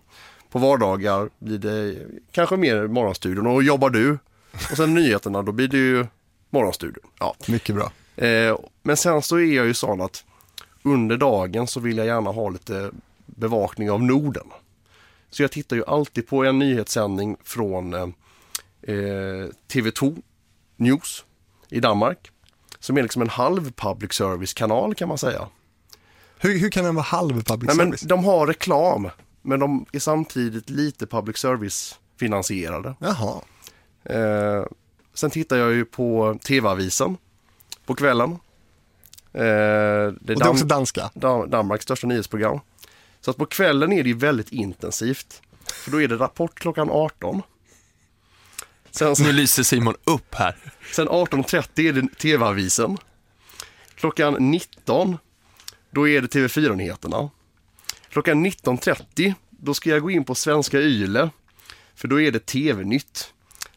På 0.50 0.60
vardagar 0.60 1.29
blir 1.39 1.58
det 1.58 1.96
kanske 2.32 2.58
mer 2.58 2.88
Morgonstudion 2.88 3.48
och 3.48 3.63
jobbar 3.63 3.89
du 3.89 4.17
och 4.72 4.77
sen 4.77 4.94
nyheterna 4.94 5.41
då 5.41 5.51
blir 5.51 5.67
det 5.67 5.77
ju 5.77 6.05
Morgonstudion. 6.50 7.03
Ja. 7.20 7.36
Mycket 7.48 7.75
bra. 7.75 7.91
Eh, 8.25 8.58
men 8.84 8.98
sen 8.98 9.22
så 9.22 9.36
är 9.36 9.55
jag 9.55 9.65
ju 9.65 9.74
sån 9.74 10.01
att 10.01 10.24
under 10.84 11.17
dagen 11.17 11.67
så 11.67 11.79
vill 11.79 11.98
jag 11.98 12.08
gärna 12.08 12.32
ha 12.32 12.50
lite 12.50 12.91
bevakning 13.25 13.91
av 13.91 14.03
Norden. 14.03 14.48
Så 15.29 15.44
jag 15.44 15.51
tittar 15.51 15.75
ju 15.75 15.86
alltid 15.86 16.27
på 16.27 16.44
en 16.44 16.60
nyhetssändning 16.60 17.38
från 17.44 17.94
eh, 17.94 18.01
eh 18.82 19.50
TV2 19.67 20.22
News 20.75 21.25
i 21.70 21.79
Danmark. 21.79 22.32
Som 22.79 22.98
är 22.98 23.01
liksom 23.01 23.22
en 23.22 23.29
halv 23.29 23.72
public 23.72 24.13
service-kanal 24.13 24.96
kan 24.96 25.08
man 25.08 25.17
säga. 25.17 25.48
Hur, 26.39 26.60
hur 26.60 26.70
kan 26.72 26.84
den 26.84 26.96
vara 26.96 27.04
halv 27.04 27.44
public 27.44 27.68
Nej, 27.68 27.75
service? 27.75 28.01
Men 28.01 28.08
de 28.10 28.25
har 28.25 28.48
reklam 28.48 29.10
men 29.42 29.60
de 29.60 29.86
är 29.92 30.00
samtidigt 30.00 30.70
lite 30.70 31.08
public 31.08 31.38
service-finansierade. 31.38 32.96
Jaha. 33.00 33.42
Eh, 34.04 34.65
sen 35.13 35.30
tittar 35.30 35.58
jag 35.58 35.74
ju 35.74 35.86
på 35.86 36.39
TV-avisen 36.44 37.18
på 37.86 37.96
kvällen. 37.96 38.32
Eh, 38.32 38.39
det 39.34 39.42
är, 39.44 40.08
Och 40.08 40.13
det 40.22 40.34
är 40.34 40.38
Dan- 40.38 40.48
också 40.50 40.65
danska. 40.65 41.10
Dan- 41.13 41.50
Danmarks 41.50 41.84
största 41.84 42.08
nyhetsprogram. 42.08 42.60
Så 43.22 43.32
att 43.32 43.38
på 43.38 43.46
kvällen 43.46 43.94
är 43.94 44.04
det 44.04 44.10
ju 44.10 44.15
väldigt 44.15 44.51
intensivt. 44.51 45.42
För 45.74 45.92
då 45.92 46.01
är 46.01 46.08
det 46.08 46.15
Rapport 46.15 46.60
klockan 46.60 46.89
18. 46.92 47.42
Sen, 48.92 49.15
Nu 49.20 49.32
lyser 49.32 49.63
Simon 49.63 49.96
upp 50.04 50.36
här. 50.36 50.56
sen 50.94 51.08
18.30 51.10 51.88
är 51.89 51.94
det 51.94 52.08
TV-avisen. 52.18 52.98
Klockan 53.96 54.34
19 54.39 55.18
då 55.95 56.07
är 56.07 56.21
det 56.21 56.27
TV4-nyheterna. 56.27 57.29
Klockan 58.09 58.45
19.30 58.45 59.33
då 59.49 59.73
ska 59.73 59.89
jag 59.89 60.01
gå 60.01 60.11
in 60.11 60.23
på 60.23 60.35
Svenska 60.35 60.79
Yle. 60.79 61.29
För 61.95 62.07
då 62.07 62.21
är 62.21 62.31
det 62.31 62.45
TV-nytt. 62.45 63.33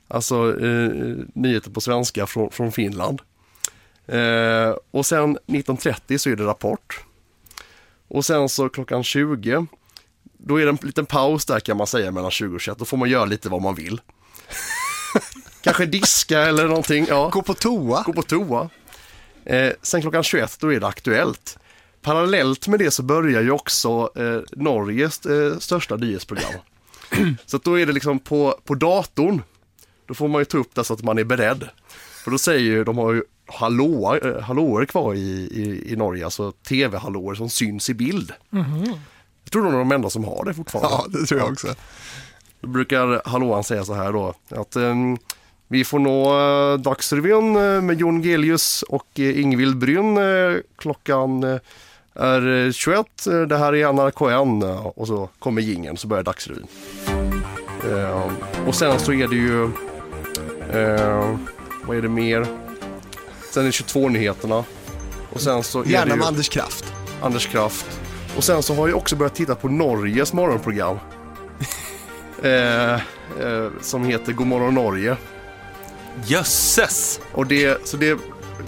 Alltså 0.09 0.61
eh, 0.61 0.91
nyheter 1.35 1.71
på 1.71 1.81
svenska 1.81 2.27
från, 2.27 2.51
från 2.51 2.73
Finland. 2.73 3.23
Eh, 4.07 4.75
och 4.91 5.07
sen 5.07 5.39
19.30 5.47 6.19
så 6.19 6.31
är 6.31 6.37
det 6.37 6.45
Rapport. 6.45 7.05
Och 8.09 8.25
sen 8.25 8.49
så 8.49 8.69
klockan 8.69 9.05
20 9.05 9.67
då 10.39 10.61
är 10.61 10.65
det 10.65 10.71
en 10.71 10.79
liten 10.83 11.07
paus 11.07 11.47
där 11.47 11.61
kan 11.61 11.77
man 11.77 11.87
säga 11.87 12.11
mellan 12.11 12.31
20 12.31 12.55
och 12.55 12.61
21. 12.61 12.79
Då 12.79 12.85
får 12.85 12.97
man 12.97 13.09
göra 13.09 13.25
lite 13.25 13.49
vad 13.49 13.63
man 13.63 13.75
vill. 13.75 14.01
Kanske 15.63 15.87
diska 15.87 16.41
eller 16.41 16.69
någonting. 16.69 17.07
Ja. 17.09 17.31
Gå 17.33 17.43
på 17.43 17.55
toa. 17.55 18.03
Gå 18.03 18.13
på 18.13 18.23
toa. 18.23 18.71
Eh, 19.45 19.73
sen 19.83 20.01
klockan 20.01 20.23
21 20.23 20.57
då 20.61 20.73
är 20.73 20.81
det 20.81 20.87
Aktuellt. 20.87 21.59
Parallellt 22.09 22.69
med 22.69 22.79
det 22.79 22.91
så 22.91 23.03
börjar 23.03 23.43
ju 23.43 23.51
också 23.51 24.11
eh, 24.17 24.41
Norges 24.53 25.27
eh, 25.27 25.59
största 25.59 25.97
nyhetsprogram. 25.97 26.53
så 27.47 27.59
då 27.59 27.79
är 27.79 27.87
det 27.87 27.93
liksom 27.93 28.19
på, 28.19 28.55
på 28.65 28.75
datorn. 28.75 29.43
Då 30.07 30.15
får 30.15 30.29
man 30.29 30.41
ju 30.41 30.45
ta 30.45 30.59
upp 30.59 30.75
det 30.75 30.85
så 30.85 30.95
att 30.95 31.03
man 31.03 31.19
är 31.19 31.25
beredd. 31.25 31.69
För 32.25 32.31
då 32.31 32.39
säger 32.39 32.61
ju, 32.61 32.85
de 32.85 32.99
har 32.99 33.13
ju 33.13 33.23
hallåer, 33.47 34.37
eh, 34.37 34.43
hallåer 34.43 34.85
kvar 34.85 35.15
i, 35.15 35.19
i, 35.19 35.93
i 35.93 35.97
Norge, 35.97 36.25
alltså 36.25 36.53
tv-hallåer 36.53 37.35
som 37.35 37.51
syns 37.51 37.91
i 37.91 37.95
bild. 37.95 38.33
Jag 39.45 39.53
tror 39.53 39.65
de 39.65 39.75
är 39.75 39.79
de 39.79 39.93
enda 39.93 40.11
som 40.11 40.25
har 40.25 40.45
det 40.45 40.55
fortfarande. 40.55 40.91
Ja, 40.91 41.21
det 41.21 41.27
tror 41.27 41.41
jag 41.41 41.53
också. 41.53 41.75
Då 42.61 42.69
brukar 42.69 43.29
hallåan 43.29 43.65
säga 43.65 43.85
så 43.85 43.95
här 43.95 44.13
då, 44.13 44.35
att 44.49 44.77
ehm, 44.77 45.19
vi 45.69 45.85
får 45.85 45.99
nå 45.99 46.39
uh, 46.39 46.79
Dagsrevyn 46.79 47.57
eh, 47.57 47.83
med 47.83 48.01
Jon 48.01 48.23
Gelius 48.23 48.83
och 48.83 49.07
uh, 49.19 49.41
Ingvild 49.41 49.79
Brynn 49.79 50.17
eh, 50.17 50.61
klockan 50.77 51.45
eh, 51.45 51.59
är 52.19 52.67
eh, 52.67 52.73
21. 52.73 53.27
Eh, 53.27 53.41
Det 53.41 53.57
här 53.57 53.75
är 53.75 53.87
NRK1 53.87 54.65
eh, 54.71 54.87
och 54.87 55.07
så 55.07 55.29
kommer 55.39 55.63
gingen 55.63 55.97
så 55.97 56.07
börjar 56.09 56.23
Dagsrevyn. 56.25 56.67
Och 58.67 58.75
sen 58.75 58.99
så 58.99 59.13
är 59.13 59.29
det 59.29 59.37
ju, 59.37 59.65
eh, 60.73 61.37
vad 61.85 61.97
är 61.97 62.03
det 62.03 62.09
mer? 62.09 62.47
Sen 63.51 63.63
är 63.63 63.67
det 63.67 63.71
22-nyheterna. 63.71 64.65
Och 65.33 65.41
sen 65.41 65.63
så 65.63 65.81
är 65.81 65.87
Gärna 65.87 66.17
med 66.17 66.27
Anders 66.27 66.49
Kraft. 66.49 66.93
Anders 67.23 67.47
Kraft. 67.47 68.01
Och 68.37 68.45
sen 68.45 68.63
så 68.63 68.75
har 68.75 68.89
jag 68.89 68.97
också 68.97 69.17
börjat 69.17 69.35
titta 69.35 69.55
på 69.55 69.69
Norges 69.69 70.33
morgonprogram. 70.33 70.99
eh, 72.43 72.95
eh, 72.95 73.01
som 73.81 74.05
heter 74.05 74.33
Godmorgon 74.33 74.75
Norge. 74.75 75.17
Jösses! 76.25 77.21
Och 77.33 77.47
det, 77.47 77.87
så 77.87 77.97
det, 77.97 78.19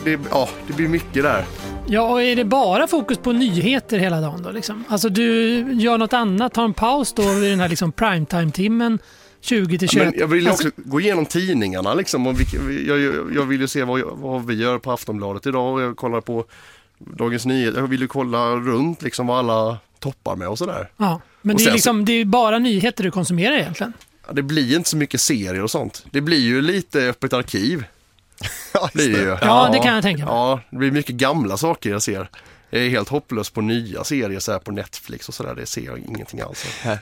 det, 0.04 0.20
ja, 0.30 0.48
det 0.66 0.72
blir 0.72 0.88
mycket 0.88 1.22
där. 1.22 1.44
Ja, 1.86 2.02
och 2.02 2.22
är 2.22 2.36
det 2.36 2.44
bara 2.44 2.86
fokus 2.86 3.18
på 3.18 3.32
nyheter 3.32 3.98
hela 3.98 4.20
dagen 4.20 4.42
då? 4.42 4.50
Liksom? 4.50 4.84
Alltså 4.88 5.08
du 5.08 5.58
gör 5.72 5.98
något 5.98 6.12
annat, 6.12 6.54
tar 6.54 6.64
en 6.64 6.74
paus 6.74 7.12
då 7.12 7.22
vid 7.32 7.50
den 7.50 7.60
här 7.60 7.68
liksom 7.68 7.92
primetime-timmen 7.92 8.98
20 9.40 9.78
till 9.78 9.88
21? 9.88 10.06
Men 10.06 10.14
jag 10.20 10.26
vill 10.26 10.48
Alltså, 10.48 10.68
också 10.68 10.82
gå 10.84 11.00
igenom 11.00 11.26
tidningarna 11.26 11.94
liksom. 11.94 12.26
Och 12.26 12.40
vilka, 12.40 12.56
jag, 12.86 13.00
jag, 13.34 13.44
vill 13.44 13.60
ju 13.60 13.68
se 13.68 13.84
vad, 13.84 14.00
vad 14.12 14.46
vi 14.46 14.54
gör 14.54 14.78
på 14.78 14.92
Aftonbladet 14.92 15.46
idag. 15.46 15.74
Och 15.74 15.82
jag 15.82 15.96
kollar 15.96 16.20
på 16.20 16.44
Dagens 16.98 17.46
Nyheter. 17.46 17.80
Jag 17.80 17.86
vill 17.86 18.00
ju 18.00 18.08
kolla 18.08 18.50
runt 18.56 19.02
liksom 19.02 19.26
vad 19.26 19.38
alla 19.38 19.78
toppar 19.98 20.36
med 20.36 20.48
och 20.48 20.58
sådär. 20.58 20.90
ja. 20.96 21.20
Men 21.42 21.54
och 21.56 21.58
det 21.60 21.64
är, 21.64 21.66
sen 21.66 21.74
liksom, 21.74 22.04
det 22.04 22.12
är 22.12 22.24
bara 22.24 22.58
nyheter 22.58 23.04
du 23.04 23.10
konsumerar 23.10 23.54
egentligen. 23.56 23.92
Ja, 24.26 24.32
Det 24.32 24.42
blir 24.42 24.76
inte 24.76 24.90
så 24.90 24.96
mycket 24.96 25.20
serier 25.20 25.62
och 25.62 25.70
sånt. 25.70 26.04
Det 26.10 26.20
blir 26.20 26.40
ju 26.40 26.62
lite 26.62 27.00
öppet 27.08 27.32
arkiv. 27.32 27.84
Ja, 28.74 28.90
Blir 28.94 29.12
det 29.12 29.18
ju. 29.18 29.36
Ja, 29.42 29.68
det 29.72 29.78
kan 29.78 29.94
jag 29.94 30.02
tänka 30.02 30.24
mig. 30.24 30.34
Ja, 30.34 30.60
det 30.70 30.76
blir 30.76 30.90
mycket 30.90 31.14
gamla 31.14 31.56
saker 31.56 31.90
jag 31.90 32.02
ser. 32.02 32.30
Jag 32.72 32.82
är 32.82 32.88
helt 32.88 33.08
hopplös 33.08 33.50
på 33.50 33.60
nya 33.60 34.04
serier 34.04 34.40
så 34.40 34.52
här 34.52 34.58
på 34.58 34.70
Netflix 34.72 35.28
och 35.28 35.34
sådär. 35.34 35.54
Det 35.54 35.66
ser 35.66 35.80
jag 35.82 35.98
ingenting 35.98 36.40
alls 36.40 36.64
av. 36.86 36.90
Eh, 36.92 36.98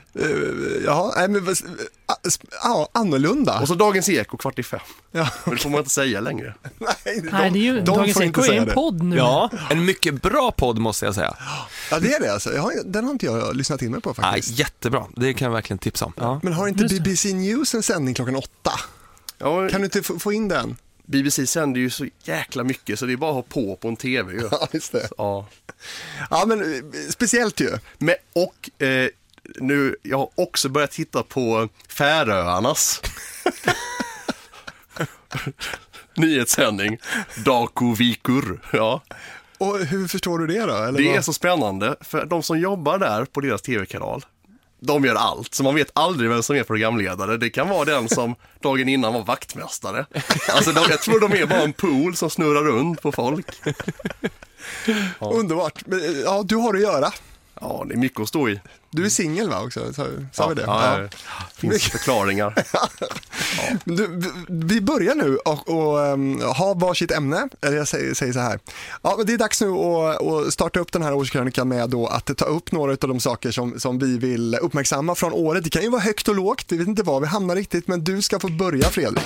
Ja, 0.84 1.14
nej, 1.16 1.28
men, 1.28 1.40
sp- 1.44 2.46
ja, 2.62 2.88
annorlunda. 2.92 3.60
Och 3.60 3.68
så 3.68 3.74
Dagens 3.74 4.08
Eko 4.08 4.36
kvart 4.36 4.58
i 4.58 4.62
fem. 4.62 4.80
Ja, 5.12 5.28
Men 5.44 5.54
det 5.54 5.60
får 5.62 5.70
man 5.70 5.78
inte 5.78 5.90
säga 5.90 6.20
längre. 6.20 6.54
nej, 6.78 7.20
de, 7.22 7.28
Nej, 7.30 7.50
det 7.50 7.58
är 7.58 7.60
ju, 7.60 7.74
de 7.76 7.84
Dagens 7.84 8.20
Eko 8.20 8.42
är 8.42 8.52
en 8.52 8.64
det. 8.66 8.72
podd 8.74 9.02
nu. 9.02 9.16
Ja, 9.16 9.50
en 9.70 9.84
mycket 9.84 10.22
bra 10.22 10.50
podd 10.52 10.78
måste 10.78 11.04
jag 11.06 11.14
säga. 11.14 11.36
Ja, 11.90 11.98
det 12.00 12.12
är 12.14 12.20
det 12.20 12.32
alltså. 12.32 12.52
Jag 12.54 12.62
har, 12.62 12.72
den 12.84 13.04
har 13.04 13.12
inte 13.12 13.26
jag 13.26 13.56
lyssnat 13.56 13.82
in 13.82 13.90
mig 13.90 14.00
på 14.00 14.10
Ja, 14.10 14.14
faktiskt. 14.14 14.58
jättebra, 14.58 15.04
det 15.16 15.34
kan 15.34 15.46
jag 15.46 15.52
verkligen 15.52 15.78
tipsa 15.78 16.04
om. 16.04 16.12
Ja. 16.16 16.40
Men 16.42 16.52
har 16.52 16.68
inte. 16.68 16.84
BBC 16.84 17.32
News 17.34 17.74
en 17.74 17.82
sändning 17.82 18.14
klockan 18.14 18.36
åtta? 18.36 18.72
Ja, 19.38 19.68
Kan 19.68 19.80
du 19.80 19.84
inte 19.84 20.02
få 20.02 20.32
in 20.32 20.48
den? 20.48 20.76
BBC 21.08 21.46
sänder 21.46 21.80
ju 21.80 21.90
så 21.90 22.06
jäkla 22.24 22.64
mycket 22.64 22.98
så 22.98 23.06
det 23.06 23.12
är 23.12 23.16
bara 23.16 23.30
att 23.30 23.34
ha 23.34 23.42
på 23.42 23.76
på 23.76 23.88
en 23.88 23.96
TV 23.96 24.32
ju. 24.32 24.40
Ja, 24.50 24.68
just 24.72 24.92
det. 24.92 25.08
Ja. 25.18 25.46
Ja, 26.30 26.44
men 26.46 26.74
eh, 26.74 26.80
speciellt 27.10 27.60
ju. 27.60 27.70
Men, 27.98 28.14
och 28.32 28.82
eh, 28.86 29.08
nu, 29.60 29.96
jag 30.02 30.18
har 30.18 30.30
också 30.34 30.68
börjat 30.68 30.90
titta 30.90 31.22
på 31.22 31.68
Färöarnas 31.88 33.02
nyhetssändning. 36.14 36.98
Daku 37.44 37.94
Vikur. 37.94 38.60
Ja. 38.72 39.02
Och 39.58 39.78
hur 39.78 40.08
förstår 40.08 40.38
du 40.38 40.46
det 40.46 40.60
då? 40.66 40.74
Eller 40.76 40.98
Det 40.98 41.10
är 41.10 41.14
vad? 41.14 41.24
så 41.24 41.32
spännande, 41.32 41.96
för 42.00 42.26
de 42.26 42.42
som 42.42 42.58
jobbar 42.58 42.98
där 42.98 43.24
på 43.24 43.40
deras 43.40 43.62
tv-kanal, 43.62 44.24
de 44.80 45.04
gör 45.04 45.14
allt, 45.14 45.54
så 45.54 45.62
man 45.62 45.74
vet 45.74 45.90
aldrig 45.92 46.30
vem 46.30 46.42
som 46.42 46.56
är 46.56 46.62
programledare. 46.62 47.36
Det 47.36 47.50
kan 47.50 47.68
vara 47.68 47.84
den 47.84 48.08
som 48.08 48.34
dagen 48.62 48.88
innan 48.88 49.12
var 49.14 49.24
vaktmästare. 49.24 50.06
Alltså 50.48 50.72
de, 50.72 50.84
jag 50.90 51.00
tror 51.02 51.20
de 51.20 51.32
är 51.32 51.46
bara 51.46 51.60
en 51.62 51.72
pool 51.72 52.16
som 52.16 52.30
snurrar 52.30 52.62
runt 52.62 53.02
på 53.02 53.12
folk. 53.12 53.46
Underbart. 55.20 55.82
Men, 55.86 56.04
eh, 56.04 56.20
Ja, 56.24 56.42
du 56.44 56.56
har 56.56 56.74
att 56.74 56.80
göra. 56.80 57.12
Ja, 57.60 57.84
det 57.88 57.94
är 57.94 57.98
mycket 57.98 58.20
att 58.20 58.28
stå 58.28 58.48
i. 58.48 58.60
Du 58.90 59.04
är 59.04 59.08
singel 59.10 59.48
va 59.50 59.62
också? 59.64 59.92
Sa, 59.92 60.06
sa 60.32 60.48
vi 60.48 60.54
det? 60.54 60.62
Ja, 60.66 61.00
ja. 61.00 61.08
finns 61.54 61.82
förklaringar. 61.82 62.54
Du, 63.84 64.06
vi- 64.06 64.30
vi 64.48 64.80
börjar 64.80 65.14
nu 65.14 65.36
och, 65.36 65.68
och 65.68 65.98
um, 65.98 66.40
ha 66.42 66.74
varsitt 66.74 67.10
ämne. 67.10 67.48
Eller 67.62 67.76
jag 67.76 67.88
säger, 67.88 68.14
säger 68.14 68.32
så 68.32 68.38
här. 68.38 68.58
Ja, 69.02 69.14
men 69.16 69.26
det 69.26 69.32
är 69.32 69.38
dags 69.38 69.60
nu 69.60 69.68
att, 69.70 70.22
att 70.22 70.52
starta 70.52 70.80
upp 70.80 70.92
den 70.92 71.02
här 71.02 71.14
årskrönikan 71.14 71.68
med 71.68 71.90
då 71.90 72.06
att 72.06 72.36
ta 72.36 72.44
upp 72.44 72.72
några 72.72 72.92
av 72.92 72.98
de 72.98 73.20
saker 73.20 73.50
som, 73.50 73.80
som 73.80 73.98
vi 73.98 74.18
vill 74.18 74.54
uppmärksamma 74.60 75.14
från 75.14 75.32
året. 75.32 75.64
Det 75.64 75.70
kan 75.70 75.82
ju 75.82 75.90
vara 75.90 76.00
högt 76.02 76.28
och 76.28 76.34
lågt, 76.34 76.64
vi 76.68 76.76
vet 76.76 76.88
inte 76.88 77.02
var 77.02 77.20
vi 77.20 77.26
hamnar 77.26 77.56
riktigt, 77.56 77.88
men 77.88 78.04
du 78.04 78.22
ska 78.22 78.40
få 78.40 78.48
börja 78.48 78.88
Fredrik. 78.88 79.24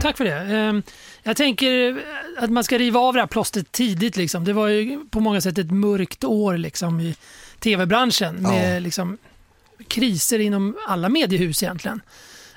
Tack 0.00 0.16
för 0.16 0.24
det. 0.24 0.34
Ehm, 0.56 0.82
Jag 1.22 1.36
tänker 1.36 2.02
att 2.38 2.50
man 2.50 2.64
ska 2.64 2.78
riva 2.78 3.00
av 3.00 3.14
det 3.14 3.20
här 3.20 3.26
plåstret 3.26 3.72
tidigt. 3.72 4.16
Liksom. 4.16 4.44
Det 4.44 4.52
var 4.52 4.68
ju 4.68 5.04
på 5.10 5.20
många 5.20 5.40
sätt 5.40 5.58
ett 5.58 5.70
mörkt 5.70 6.24
år 6.24 6.56
liksom, 6.56 7.00
i 7.00 7.14
tv-branschen 7.58 8.34
med 8.42 8.74
Ja. 8.76 8.78
liksom, 8.78 9.18
kriser 9.88 10.38
inom 10.38 10.76
alla 10.88 11.08
mediehus 11.08 11.62
egentligen. 11.62 12.00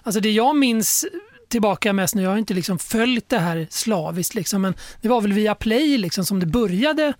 Alltså 0.03 0.19
det 0.21 0.31
jag 0.31 0.55
minns 0.55 1.05
tillbaka 1.49 1.93
mest 1.93 2.15
nu, 2.15 2.21
jag 2.21 2.29
har 2.29 2.37
inte 2.37 2.53
liksom 2.53 2.79
följt 2.79 3.29
det 3.29 3.39
här 3.39 3.67
slaviskt, 3.69 4.35
liksom, 4.35 4.61
men 4.61 4.73
det 5.01 5.07
var 5.07 5.21
väl 5.21 5.33
via 5.33 5.55
Play 5.55 5.97
liksom, 5.97 6.25
som 6.25 6.39
det 6.39 6.45
började 6.45 7.03
eh, 7.05 7.13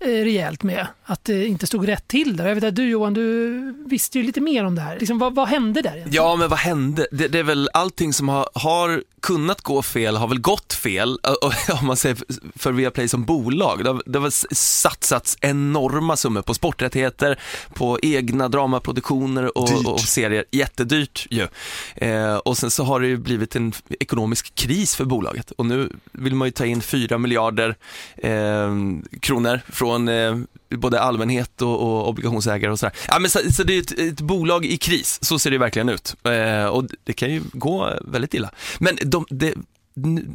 rejält 0.00 0.62
med 0.62 0.86
att 1.04 1.24
det 1.24 1.46
inte 1.46 1.66
stod 1.66 1.88
rätt 1.88 2.08
till 2.08 2.36
där. 2.36 2.46
Jag 2.46 2.54
vet 2.54 2.64
att 2.64 2.76
du 2.76 2.88
Johan, 2.88 3.14
du 3.14 3.84
visste 3.86 4.18
ju 4.18 4.24
lite 4.24 4.40
mer 4.40 4.64
om 4.64 4.74
det 4.74 4.80
här. 4.80 4.98
Liksom, 4.98 5.18
vad, 5.18 5.34
vad 5.34 5.48
hände 5.48 5.82
där 5.82 5.90
egentligen? 5.90 6.24
Ja, 6.24 6.36
men 6.36 6.48
vad 6.48 6.58
hände? 6.58 7.06
Det, 7.12 7.28
det 7.28 7.38
är 7.38 7.42
väl 7.42 7.68
allting 7.72 8.12
som 8.12 8.28
har, 8.28 8.48
har 8.54 9.02
kunnat 9.22 9.60
gå 9.60 9.82
fel 9.82 10.16
har 10.16 10.28
väl 10.28 10.40
gått 10.40 10.72
fel, 10.72 11.18
om 11.80 11.86
man 11.86 11.96
säger 11.96 12.18
för 12.58 12.72
Viaplay 12.72 13.08
som 13.08 13.24
bolag. 13.24 13.84
Det 13.84 13.90
har, 13.90 14.02
det 14.06 14.18
har 14.18 14.54
satsats 14.54 15.38
enorma 15.40 16.16
summor 16.16 16.42
på 16.42 16.54
sporträttigheter, 16.54 17.40
på 17.74 17.98
egna 18.02 18.48
dramaproduktioner 18.48 19.42
Dyrt. 19.42 19.52
och, 19.54 19.92
och 19.92 20.00
serier. 20.00 20.44
Jättedyrt 20.50 21.26
ju. 21.30 21.48
Eh, 21.94 22.36
och 22.36 22.58
sen 22.58 22.70
så 22.70 22.84
har 22.84 23.00
det 23.00 23.06
ju 23.06 23.16
blivit 23.16 23.56
en 23.56 23.72
ekonomisk 24.00 24.54
kris 24.54 24.96
för 24.96 25.04
bolaget 25.04 25.50
och 25.50 25.66
nu 25.66 25.92
vill 26.12 26.34
man 26.34 26.48
ju 26.48 26.52
ta 26.52 26.66
in 26.66 26.82
4 26.82 27.18
miljarder 27.18 27.76
eh, 28.16 28.74
kronor 29.20 29.60
från 29.68 29.85
eh, 30.08 30.36
både 30.78 31.00
allmänhet 31.00 31.62
och, 31.62 31.80
och 31.80 32.08
obligationsägare 32.08 32.72
och 32.72 32.78
sådär. 32.78 32.94
Ja, 33.08 33.18
men 33.18 33.30
så, 33.30 33.38
så 33.52 33.62
det 33.62 33.74
är 33.74 33.78
ett, 33.78 33.98
ett 33.98 34.20
bolag 34.20 34.64
i 34.64 34.76
kris, 34.76 35.18
så 35.22 35.38
ser 35.38 35.50
det 35.50 35.58
verkligen 35.58 35.88
ut. 35.88 36.16
Eh, 36.24 36.66
och 36.66 36.84
det 37.04 37.12
kan 37.12 37.30
ju 37.30 37.42
gå 37.52 37.92
väldigt 38.00 38.34
illa. 38.34 38.50
Men 38.78 38.98
de, 39.02 39.26
det, 39.30 39.54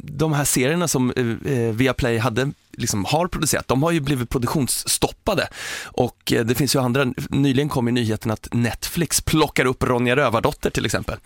de 0.02 0.32
här 0.32 0.44
serierna 0.44 0.88
som 0.88 1.12
eh, 1.16 1.52
eh, 1.52 1.72
Viaplay 1.72 2.18
hade, 2.18 2.52
liksom, 2.72 3.04
har 3.04 3.26
producerat, 3.26 3.68
de 3.68 3.82
har 3.82 3.90
ju 3.90 4.00
blivit 4.00 4.28
produktionsstoppade. 4.28 5.48
Och 5.84 6.32
eh, 6.32 6.44
det 6.44 6.54
finns 6.54 6.74
ju 6.74 6.80
andra, 6.80 7.12
nyligen 7.30 7.68
kom 7.68 7.86
ju 7.86 7.92
nyheten 7.92 8.30
att 8.30 8.48
Netflix 8.52 9.20
plockar 9.20 9.64
upp 9.64 9.82
Ronja 9.82 10.16
Rövardotter 10.16 10.70
till 10.70 10.86
exempel. 10.86 11.18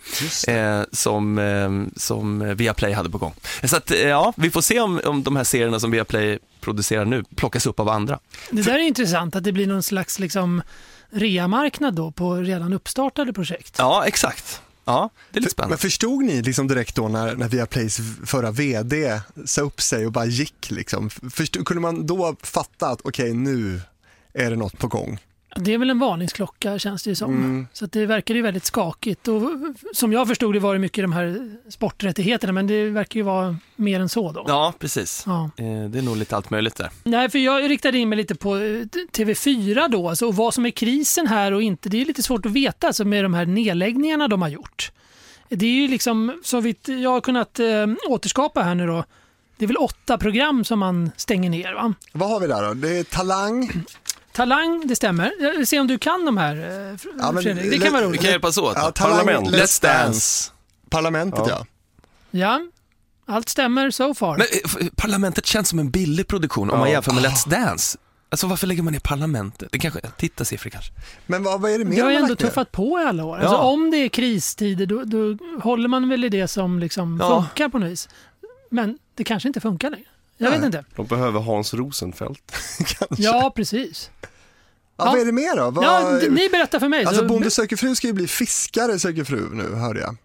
Eh, 0.47 0.81
som, 0.91 1.37
eh, 1.37 1.99
som 1.99 2.55
Viaplay 2.55 2.93
hade 2.93 3.09
på 3.09 3.17
gång. 3.17 3.33
Så 3.63 3.77
att, 3.77 3.91
eh, 3.91 3.97
ja, 3.97 4.33
vi 4.37 4.49
får 4.49 4.61
se 4.61 4.79
om, 4.79 5.01
om 5.05 5.23
de 5.23 5.35
här 5.35 5.43
serierna 5.43 5.79
som 5.79 5.91
Viaplay 5.91 6.39
producerar 6.61 7.05
nu 7.05 7.23
plockas 7.35 7.65
upp 7.65 7.79
av 7.79 7.89
andra. 7.89 8.19
Det 8.51 8.61
där 8.61 8.75
är 8.75 8.79
intressant 8.79 9.35
att 9.35 9.43
det 9.43 9.51
blir 9.51 9.67
någon 9.67 9.83
slags 9.83 10.19
liksom 10.19 10.61
reamarknad 11.09 11.93
då 11.93 12.11
på 12.11 12.35
redan 12.35 12.73
uppstartade 12.73 13.33
projekt. 13.33 13.75
Ja, 13.77 14.03
exakt. 14.05 14.61
Ja, 14.87 15.09
det 15.31 15.37
är 15.37 15.41
lite 15.41 15.45
Men 15.45 15.49
spännande. 15.51 15.77
förstod 15.77 16.23
ni 16.23 16.41
liksom 16.41 16.67
direkt 16.67 16.95
då 16.95 17.07
när, 17.07 17.35
när 17.35 17.47
Viaplays 17.47 17.99
förra 18.25 18.51
VD 18.51 19.21
sa 19.45 19.61
upp 19.61 19.81
sig 19.81 20.05
och 20.05 20.11
bara 20.11 20.25
gick 20.25 20.71
liksom? 20.71 21.09
Förstod, 21.09 21.65
kunde 21.65 21.81
man 21.81 22.05
då 22.05 22.35
fatta 22.43 22.87
att 22.89 23.01
okej 23.03 23.33
nu 23.33 23.81
är 24.33 24.49
det 24.49 24.55
något 24.55 24.77
på 24.79 24.87
gång? 24.87 25.19
Det 25.55 25.73
är 25.73 25.77
väl 25.77 25.89
en 25.89 25.99
varningsklocka 25.99 26.79
känns 26.79 27.03
det 27.03 27.09
ju 27.09 27.15
som. 27.15 27.31
Mm. 27.35 27.67
Så 27.73 27.85
att 27.85 27.91
det 27.91 28.05
verkar 28.05 28.35
ju 28.35 28.41
väldigt 28.41 28.65
skakigt. 28.65 29.27
Och 29.27 29.41
som 29.93 30.13
jag 30.13 30.27
förstod 30.27 30.53
det 30.55 30.59
var 30.59 30.73
det 30.73 30.79
mycket 30.79 31.03
de 31.03 31.11
här 31.13 31.57
sporträttigheterna 31.69 32.53
men 32.53 32.67
det 32.67 32.89
verkar 32.89 33.17
ju 33.19 33.23
vara 33.23 33.57
mer 33.75 33.99
än 33.99 34.09
så 34.09 34.31
då. 34.31 34.45
Ja, 34.47 34.73
precis. 34.79 35.23
Ja. 35.25 35.49
Eh, 35.57 35.89
Det 35.89 35.97
är 35.97 36.01
nog 36.01 36.17
lite 36.17 36.35
allt 36.35 36.49
möjligt 36.49 36.75
där. 36.75 36.89
Nej, 37.03 37.29
för 37.29 37.39
jag 37.39 37.69
riktade 37.69 37.97
in 37.97 38.09
mig 38.09 38.17
lite 38.17 38.35
på 38.35 38.55
eh, 38.55 38.59
TV4 39.11 39.89
då, 39.89 40.09
alltså, 40.09 40.27
och 40.27 40.35
vad 40.35 40.53
som 40.53 40.65
är 40.65 40.69
krisen 40.69 41.27
här 41.27 41.51
och 41.51 41.61
inte. 41.61 41.89
Det 41.89 42.01
är 42.01 42.05
lite 42.05 42.23
svårt 42.23 42.45
att 42.45 42.51
veta 42.51 42.87
alltså, 42.87 43.05
med 43.05 43.25
de 43.25 43.33
här 43.33 43.45
nedläggningarna 43.45 44.27
de 44.27 44.41
har 44.41 44.49
gjort. 44.49 44.91
Det 45.49 45.65
är 45.65 45.71
ju 45.81 45.87
liksom, 45.87 46.41
så 46.43 46.59
vitt 46.61 46.87
jag 46.87 47.09
har 47.09 47.21
kunnat 47.21 47.59
eh, 47.59 47.65
återskapa 48.09 48.61
här 48.63 48.75
nu 48.75 48.87
då, 48.87 49.03
det 49.57 49.65
är 49.65 49.67
väl 49.67 49.77
åtta 49.77 50.17
program 50.17 50.63
som 50.63 50.79
man 50.79 51.11
stänger 51.17 51.49
ner 51.49 51.73
va? 51.73 51.93
Vad 52.13 52.29
har 52.29 52.39
vi 52.39 52.47
där 52.47 52.67
då? 52.67 52.73
Det 52.73 52.97
är 52.97 53.03
Talang, 53.03 53.83
Talang, 54.37 54.87
det 54.87 54.95
stämmer. 54.95 55.31
Jag 55.39 55.67
se 55.67 55.79
om 55.79 55.87
du 55.87 55.97
kan 55.97 56.25
de 56.25 56.37
här, 56.37 56.55
eh, 56.55 56.97
Ja, 57.19 57.31
men- 57.31 57.43
Fredrik. 57.43 57.71
Det 57.71 57.77
kan 57.79 57.93
vara 57.93 58.01
Vi 58.01 58.07
roligt. 58.07 58.21
kan 58.21 58.29
hjälpas 58.31 58.57
åt. 58.57 58.73
ja. 58.75 58.91
Talang 58.91 59.25
Parlament. 59.25 59.47
Let's 59.55 59.81
Dance, 59.81 60.51
Parlamentet 60.89 61.43
ja. 61.47 61.65
Ja, 62.31 62.61
allt 63.25 63.49
stämmer 63.49 63.91
so 63.91 64.13
far. 64.13 64.37
Men 64.37 64.47
eh, 64.85 64.87
Parlamentet 64.95 65.45
känns 65.45 65.69
som 65.69 65.79
en 65.79 65.91
billig 65.91 66.27
produktion 66.27 66.69
om 66.71 66.79
man 66.79 66.89
jämför 66.91 67.11
med 67.13 67.23
Let's 67.23 67.49
Dance. 67.49 67.97
Alltså 68.29 68.47
varför 68.47 68.67
lägger 68.67 68.83
man 68.83 68.93
ner 68.93 68.99
Parlamentet? 68.99 69.69
Det 69.71 69.79
kanske, 69.79 69.99
titta 70.17 70.45
siffror 70.45 70.69
kanske. 70.69 70.91
Men 71.25 71.43
vad, 71.43 71.61
vad 71.61 71.71
är 71.71 71.79
det 71.79 71.85
mer 71.85 71.95
Det 71.95 72.01
har 72.01 72.11
ändå 72.11 72.35
tuffat 72.35 72.71
på 72.71 72.99
i 72.99 73.03
alla 73.03 73.25
år. 73.25 73.37
Alltså, 73.37 73.53
Ja. 73.55 73.57
om 73.61 73.91
det 73.91 73.97
är 73.97 74.09
kristider 74.09 74.85
då, 74.85 75.03
då 75.03 75.37
håller 75.63 75.87
man 75.87 76.09
väl 76.09 76.23
i 76.23 76.29
det 76.29 76.47
som 76.47 76.79
liksom 76.79 77.17
Ja. 77.21 77.43
funkar 77.43 77.69
på 77.69 77.79
något 77.79 77.89
vis. 77.91 78.09
Men 78.69 78.97
det 79.15 79.23
kanske 79.23 79.47
inte 79.49 79.59
funkar 79.59 79.89
längre. 79.89 80.05
Jag 80.37 80.49
Nej. 80.49 80.59
vet 80.59 80.65
inte. 80.65 80.85
De 80.95 81.05
behöver 81.05 81.39
Hans 81.39 81.73
Rosenfeldt. 81.73 82.51
Kanske. 82.77 83.23
Ja, 83.23 83.51
precis. 83.55 84.09
ja, 84.97 85.05
vad 85.05 85.19
är 85.19 85.25
det 85.25 85.31
mer 85.31 85.55
då? 85.57 85.71
Vad, 85.71 85.85
Ja, 85.85 86.19
ni 86.29 86.49
berättar 86.49 86.79
för 86.79 86.87
mig. 86.87 87.05
alltså 87.05 87.21
så- 87.21 87.27
Bonde 87.27 87.51
söker 87.51 87.75
fru 87.75 87.95
ska 87.95 88.07
ju 88.07 88.13
bli 88.13 88.27
fiskare 88.27 88.99
söker 88.99 89.23
fru 89.23 89.49
nu, 89.53 89.75
hörde 89.75 89.99
jag. 89.99 90.17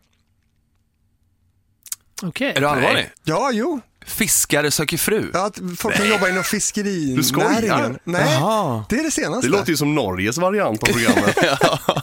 Okej. 2.23 2.53
Är 2.57 2.61
du 2.61 2.67
allvarlig? 2.69 3.11
Ja, 3.25 3.51
jo. 3.53 3.81
Fiskare 4.07 4.71
söker 4.71 4.97
fru? 4.99 5.31
Ja, 5.35 5.47
att 5.47 5.59
folk 5.79 5.97
som 5.97 6.09
jobbar 6.09 6.29
inom 6.29 6.45
fiskerinäringen. 6.45 7.17
Du 7.17 7.23
skojar? 7.23 7.99
Nej, 8.05 8.35
Jaha. 8.35 8.85
det 8.89 8.97
är 8.99 9.03
det 9.05 9.11
senaste. 9.11 9.47
Det 9.47 9.51
låter 9.51 9.71
ju 9.71 9.77
som 9.77 9.95
Norges 9.95 10.39
variant 10.39 10.83
av 10.83 10.87
programmet. 10.93 11.37
Ja, 11.43 12.03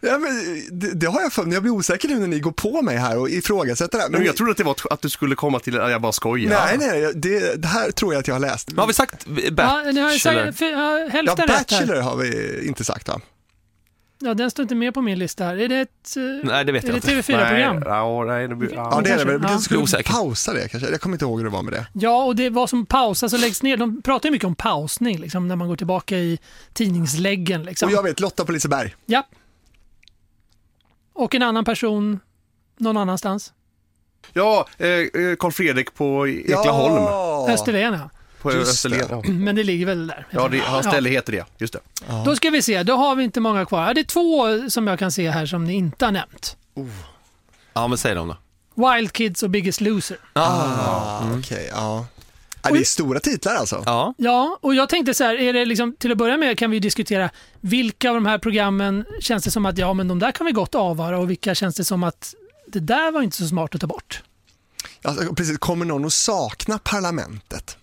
men 0.00 0.22
det, 0.70 0.94
det 0.94 1.06
har 1.06 1.20
jag 1.20 1.32
för 1.32 1.44
mig. 1.44 1.52
Jag 1.54 1.62
blir 1.62 1.72
osäker 1.72 2.08
nu 2.08 2.18
när 2.18 2.26
ni 2.26 2.40
går 2.40 2.52
på 2.52 2.82
mig 2.82 2.96
här 2.96 3.18
och 3.18 3.30
ifrågasätter 3.30 3.98
det 3.98 4.02
här. 4.04 4.10
Men 4.10 4.24
jag 4.24 4.36
trodde 4.36 4.50
att 4.52 4.56
det 4.58 4.64
var 4.64 4.76
att 4.90 5.02
du 5.02 5.10
skulle 5.10 5.34
komma 5.34 5.58
till, 5.60 5.74
jag 5.74 6.00
bara 6.02 6.12
skojar. 6.12 6.50
Nej, 6.50 6.76
nej, 6.78 7.12
det, 7.14 7.62
det 7.62 7.68
här 7.68 7.90
tror 7.90 8.12
jag 8.14 8.20
att 8.20 8.28
jag 8.28 8.34
har 8.34 8.40
läst. 8.40 8.72
Vad 8.72 8.78
har 8.82 8.86
vi 8.86 8.94
sagt? 8.94 9.26
Ja, 9.44 9.50
Bachelor? 9.50 9.92
ni 9.92 10.00
har 10.00 10.10
sagt, 10.10 10.58
för, 10.58 10.64
ja, 10.66 10.98
Ja, 10.98 11.08
hälften 11.08 11.46
rätt 11.46 11.50
här. 11.50 11.58
Bachelor 11.58 12.00
har 12.00 12.16
vi 12.16 12.60
inte 12.66 12.84
sagt 12.84 13.08
va? 13.08 13.20
Ja, 14.20 14.34
den 14.34 14.50
står 14.50 14.62
inte 14.62 14.74
med 14.74 14.94
på 14.94 15.02
min 15.02 15.18
lista 15.18 15.44
här. 15.44 15.56
Är 15.56 15.68
det 15.68 15.80
ett, 15.80 16.16
eh, 16.16 16.22
Nej, 16.48 16.64
det 16.64 16.72
vet 16.72 16.84
är 16.84 16.88
jag 16.88 16.94
det 17.02 17.10
inte. 17.10 17.32
TV4-program? 17.32 17.76
Nej, 17.76 17.88
ja, 17.88 18.24
nej, 18.24 18.48
det 18.48 18.54
blir, 18.54 18.74
Ja, 18.74 18.88
ja. 18.94 19.00
det 19.04 19.10
är 19.10 19.18
det. 19.18 19.24
Vi 19.24 19.32
Ja. 19.32 19.38
kanske 19.48 19.64
skulle 19.64 19.80
Osäker. 19.80 20.10
pausa 20.12 20.52
det 20.52 20.68
kanske. 20.68 20.90
Jag 20.90 21.00
kommer 21.00 21.14
inte 21.14 21.24
ihåg 21.24 21.38
hur 21.38 21.44
det 21.44 21.50
var 21.50 21.62
med 21.62 21.72
det. 21.72 21.86
Ja, 21.92 22.24
och 22.24 22.36
det 22.36 22.50
vad 22.50 22.70
som 22.70 22.86
pausas 22.86 23.32
och 23.32 23.38
läggs 23.38 23.62
ner. 23.62 23.76
De 23.76 24.02
pratar 24.02 24.26
ju 24.28 24.30
mycket 24.32 24.46
om 24.46 24.54
pausning, 24.54 25.18
liksom, 25.18 25.48
när 25.48 25.56
man 25.56 25.68
går 25.68 25.76
tillbaka 25.76 26.16
i 26.18 26.38
tidningsläggen. 26.72 27.62
Liksom. 27.62 27.86
Och 27.88 27.92
jag 27.94 28.02
vet, 28.02 28.20
Lotta 28.20 28.44
på 28.44 28.52
Liseberg. 28.52 28.94
Ja. 29.06 29.26
Och 31.18 31.34
en 31.34 31.42
annan 31.42 31.64
person 31.64 32.20
någon 32.78 32.96
annanstans. 32.96 33.52
ja 34.32 34.66
eh, 34.78 34.88
eh, 34.88 35.36
Carl 35.38 35.52
Fredrik 35.52 35.94
på 35.94 36.28
Eklaholm. 36.28 36.94
Ja. 36.94 37.46
Österlen, 37.50 37.92
ja. 37.94 38.10
På 38.42 38.52
Just 38.52 38.70
Österlen. 38.70 39.06
Ja, 39.10 39.22
Men 39.32 39.56
det 39.56 39.62
ligger 39.64 39.86
väl 39.86 40.06
där. 40.06 40.26
ja 40.30 40.48
det, 40.48 40.58
hans 40.58 40.86
ställe 40.86 41.10
heter 41.10 41.32
det, 41.32 41.44
just 41.58 41.72
det. 41.72 41.80
Då 42.24 42.36
ska 42.36 42.50
vi 42.50 42.62
se, 42.62 42.82
då 42.82 42.92
har 42.96 43.14
vi 43.16 43.24
inte 43.24 43.40
många 43.40 43.64
kvar. 43.66 43.86
Ja, 43.86 43.94
Det 43.94 44.00
är 44.00 44.04
två 44.04 44.70
som 44.70 44.86
jag 44.86 44.98
kan 44.98 45.12
se 45.12 45.30
här 45.30 45.46
som 45.46 45.64
ni 45.64 45.74
inte 45.74 46.04
har 46.04 46.12
nämnt. 46.12 46.56
Ja, 47.72 47.88
men 47.88 47.98
säg 47.98 48.14
dem 48.14 48.28
då. 48.28 48.36
Wild 48.94 49.12
Kids 49.12 49.42
och 49.42 49.50
Biggest 49.50 49.80
Loser. 49.80 50.18
Ah, 50.32 51.20
Okej, 51.38 51.68
ja. 51.72 52.06
Ja. 52.68 52.74
Det 52.74 52.80
är 52.80 52.84
stora 52.84 53.20
titlar 53.20 53.54
alltså. 53.54 53.82
Ja. 53.86 54.14
Ja, 54.18 54.58
och 54.60 54.74
jag 54.74 54.88
tänkte 54.88 55.14
så 55.14 55.24
här, 55.24 55.34
är 55.34 55.52
det 55.52 55.64
liksom, 55.64 55.96
till 55.98 56.12
att 56.12 56.18
börja 56.18 56.36
med 56.36 56.58
kan 56.58 56.70
vi 56.70 56.78
diskutera 56.80 57.30
vilka 57.60 58.08
av 58.08 58.14
de 58.14 58.26
här 58.26 58.38
programmen 58.38 59.04
känns 59.20 59.44
det 59.44 59.50
som 59.50 59.66
att 59.66 59.78
ja, 59.78 59.92
men 59.92 60.08
de 60.08 60.18
där 60.18 60.32
kan 60.32 60.46
vi 60.46 60.52
gott 60.52 60.74
avvara 60.74 61.18
och 61.18 61.30
vilka 61.30 61.54
känns 61.54 61.76
det 61.76 61.84
som 61.84 62.02
att 62.02 62.34
det 62.66 62.80
där 62.80 63.12
var 63.12 63.22
inte 63.22 63.36
så 63.36 63.48
smart 63.48 63.74
att 63.74 63.80
ta 63.80 63.86
bort. 63.86 64.22
alltså. 65.02 65.34
Precis, 65.34 65.58
kommer 65.58 65.84
någon 65.84 66.04
att 66.04 66.12
sakna 66.12 66.78
Parlamentet? 66.78 67.77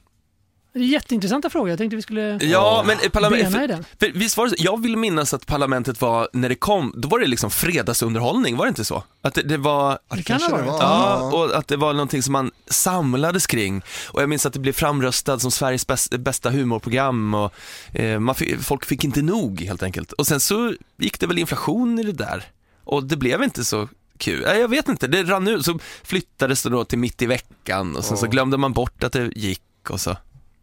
Det 0.76 0.82
är 0.82 0.86
jätteintressanta 0.86 1.50
frågor, 1.50 1.70
jag 1.70 1.78
tänkte 1.78 1.96
vi 1.96 2.02
skulle 2.02 2.40
Ja, 2.42 2.84
men 2.88 2.92
eh, 2.92 2.98
bena 2.98 3.06
i 3.06 3.10
parlament, 3.10 3.54
den. 3.54 3.84
för, 4.00 4.06
för, 4.12 4.20
visst 4.20 4.38
var 4.38 4.46
det 4.46 4.50
så, 4.50 4.56
jag 4.60 4.82
vill 4.82 4.98
minnas 4.98 5.34
att 5.34 5.46
parlamentet 5.46 6.02
var, 6.02 6.30
när 6.34 6.50
det 6.50 6.56
kom, 6.56 6.94
då 6.98 7.08
var 7.08 7.20
det 7.20 7.28
liksom 7.28 7.52
fredagsunderhållning, 7.52 8.58
var 8.58 8.66
det 8.66 8.70
inte 8.70 8.86
så? 8.86 9.04
Att 9.22 9.34
det, 9.34 9.42
det 9.42 9.58
var, 9.58 10.00
Det 10.16 10.24
kan 10.24 10.42
ha 10.42 10.50
kanske 10.50 10.66
varit. 10.66 10.82
ja, 10.82 11.32
och 11.34 11.58
att 11.58 11.68
det 11.68 11.78
var 11.78 11.94
någonting 11.94 12.24
som 12.24 12.32
man 12.34 12.52
samlades 12.68 13.48
kring. 13.48 13.82
Och 14.08 14.22
jag 14.22 14.30
minns 14.30 14.46
att 14.46 14.54
det 14.54 14.60
blev 14.60 14.74
framröstad 14.74 15.40
som 15.40 15.52
Sveriges 15.52 15.88
bäst, 15.88 16.18
bästa 16.18 16.50
humorprogram 16.50 17.34
och 17.34 17.54
eh, 17.94 18.20
man 18.20 18.36
fick, 18.36 18.60
folk 18.62 18.86
fick 18.86 19.04
inte 19.04 19.22
nog 19.22 19.62
helt 19.62 19.84
enkelt. 19.84 20.12
Och 20.12 20.28
sen 20.28 20.40
så 20.40 20.74
gick 20.98 21.20
det 21.20 21.28
väl 21.28 21.38
inflation 21.38 22.00
i 22.00 22.04
det 22.04 22.12
där 22.12 22.44
och 22.84 23.04
det 23.04 23.18
blev 23.18 23.44
inte 23.44 23.66
så 23.66 23.88
kul. 24.18 24.44
Nej, 24.46 24.60
Jag 24.60 24.68
vet 24.68 24.88
inte, 24.90 25.08
det 25.08 25.24
rann 25.24 25.48
ut. 25.48 25.66
Så 25.66 25.80
flyttades 26.04 26.64
det 26.64 26.70
då 26.70 26.86
till 26.86 27.00
mitt 27.00 27.22
i 27.22 27.26
veckan 27.26 27.96
och 27.96 28.06
sen 28.06 28.18
så 28.18 28.28
glömde 28.28 28.58
man 28.58 28.74
bort 28.74 29.04
att 29.04 29.14
det 29.14 29.32
gick 29.36 29.62
och 29.90 30.02
så. 30.02 30.18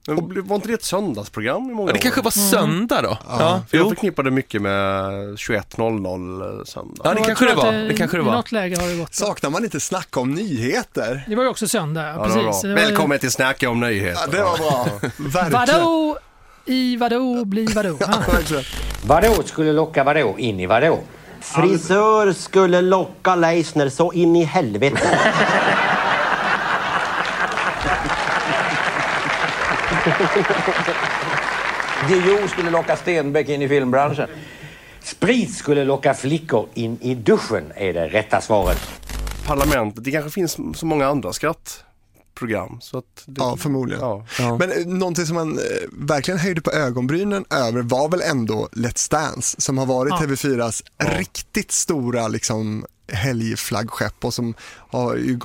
Men 0.06 0.44
var 0.46 0.56
inte 0.56 0.68
det 0.68 0.74
ett 0.74 0.84
söndagsprogram 0.84 1.70
i 1.70 1.74
många 1.74 1.88
Ja, 1.88 1.92
det 1.92 1.98
år? 1.98 2.02
kanske 2.02 2.20
var 2.20 2.30
söndag 2.30 3.02
då? 3.02 3.18
Ja, 3.28 3.62
För 3.70 3.76
jag 3.76 3.88
förknippade 3.88 4.30
mycket 4.30 4.62
med 4.62 4.72
21.00 5.36 6.64
söndag. 6.64 7.00
Ja, 7.04 7.14
det 7.14 7.20
kanske 7.24 7.44
det 7.46 7.54
var. 7.54 7.72
Det 7.72 7.94
kanske 7.96 8.16
det 8.16 8.20
I 8.22 8.24
var. 8.26 8.32
något 8.32 8.52
läge 8.52 8.80
har 8.80 8.88
det 8.88 8.96
gått. 8.96 9.14
Saknar 9.14 9.50
man 9.50 9.64
inte 9.64 9.80
snacka 9.80 10.20
om 10.20 10.30
nyheter? 10.34 11.24
Det 11.28 11.34
var 11.36 11.42
ju 11.42 11.48
också 11.48 11.68
söndag, 11.68 12.02
ja, 12.02 12.08
Ja, 12.08 12.12
det 12.12 12.18
var 12.18 12.44
precis. 12.46 12.62
var 12.64 12.68
ju- 12.70 12.74
Välkommen 12.74 13.18
till 13.18 13.30
Snacka 13.30 13.70
om 13.70 13.80
nyheter. 13.80 14.20
Ja, 14.26 14.30
det 14.32 14.42
var 14.42 14.58
bra. 14.58 14.86
Verkligen. 15.18 15.52
Vadå 15.52 16.18
i 16.64 16.96
vadå 16.96 17.44
blir 17.44 17.74
vadå? 17.74 17.96
Ja. 18.00 18.06
Verkligen. 18.32 18.64
Vadå 19.06 19.42
skulle 19.44 19.72
locka 19.72 20.04
vadå 20.04 20.34
in 20.38 20.60
i 20.60 20.66
vadå? 20.66 20.98
Frisör 21.40 22.32
skulle 22.32 22.80
locka 22.80 23.34
Leisner 23.34 23.88
så 23.88 24.12
in 24.12 24.36
i 24.36 24.44
helvete. 24.44 24.98
Guillou 32.08 32.48
skulle 32.48 32.70
locka 32.70 32.96
Stenbeck 32.96 33.48
in 33.48 33.62
i 33.62 33.68
filmbranschen. 33.68 34.28
Sprit 35.02 35.54
skulle 35.54 35.84
locka 35.84 36.14
flickor 36.14 36.68
in 36.74 36.98
i 37.00 37.14
duschen 37.14 37.72
är 37.76 37.92
det 37.92 38.08
rätta 38.08 38.40
svaret. 38.40 38.78
Parlamentet, 39.46 40.04
det 40.04 40.10
kanske 40.10 40.30
finns 40.30 40.56
så 40.74 40.86
många 40.86 41.06
andra 41.06 41.32
skrattprogram. 41.32 42.78
Så 42.80 42.98
att 42.98 43.22
det, 43.26 43.40
Ja, 43.40 43.56
förmodligen. 43.56 44.02
Ja. 44.02 44.24
Men 44.38 44.62
eh, 44.72 44.86
någonting 44.86 45.26
som 45.26 45.34
man 45.34 45.58
eh, 45.58 45.64
verkligen 45.92 46.40
höjde 46.40 46.60
på 46.60 46.70
ögonbrynen 46.70 47.44
över 47.50 47.82
var 47.82 48.08
väl 48.08 48.20
ändå 48.20 48.68
Let's 48.72 49.10
Dance 49.10 49.60
som 49.60 49.78
har 49.78 49.86
varit 49.86 50.12
Ja. 50.20 50.26
TV4s 50.26 50.82
riktigt 50.98 51.72
stora 51.72 52.28
liksom 52.28 52.86
helgflaggskepp 53.12 54.24
och 54.24 54.34
som 54.34 54.54
har 54.90 55.16
ju, 55.16 55.38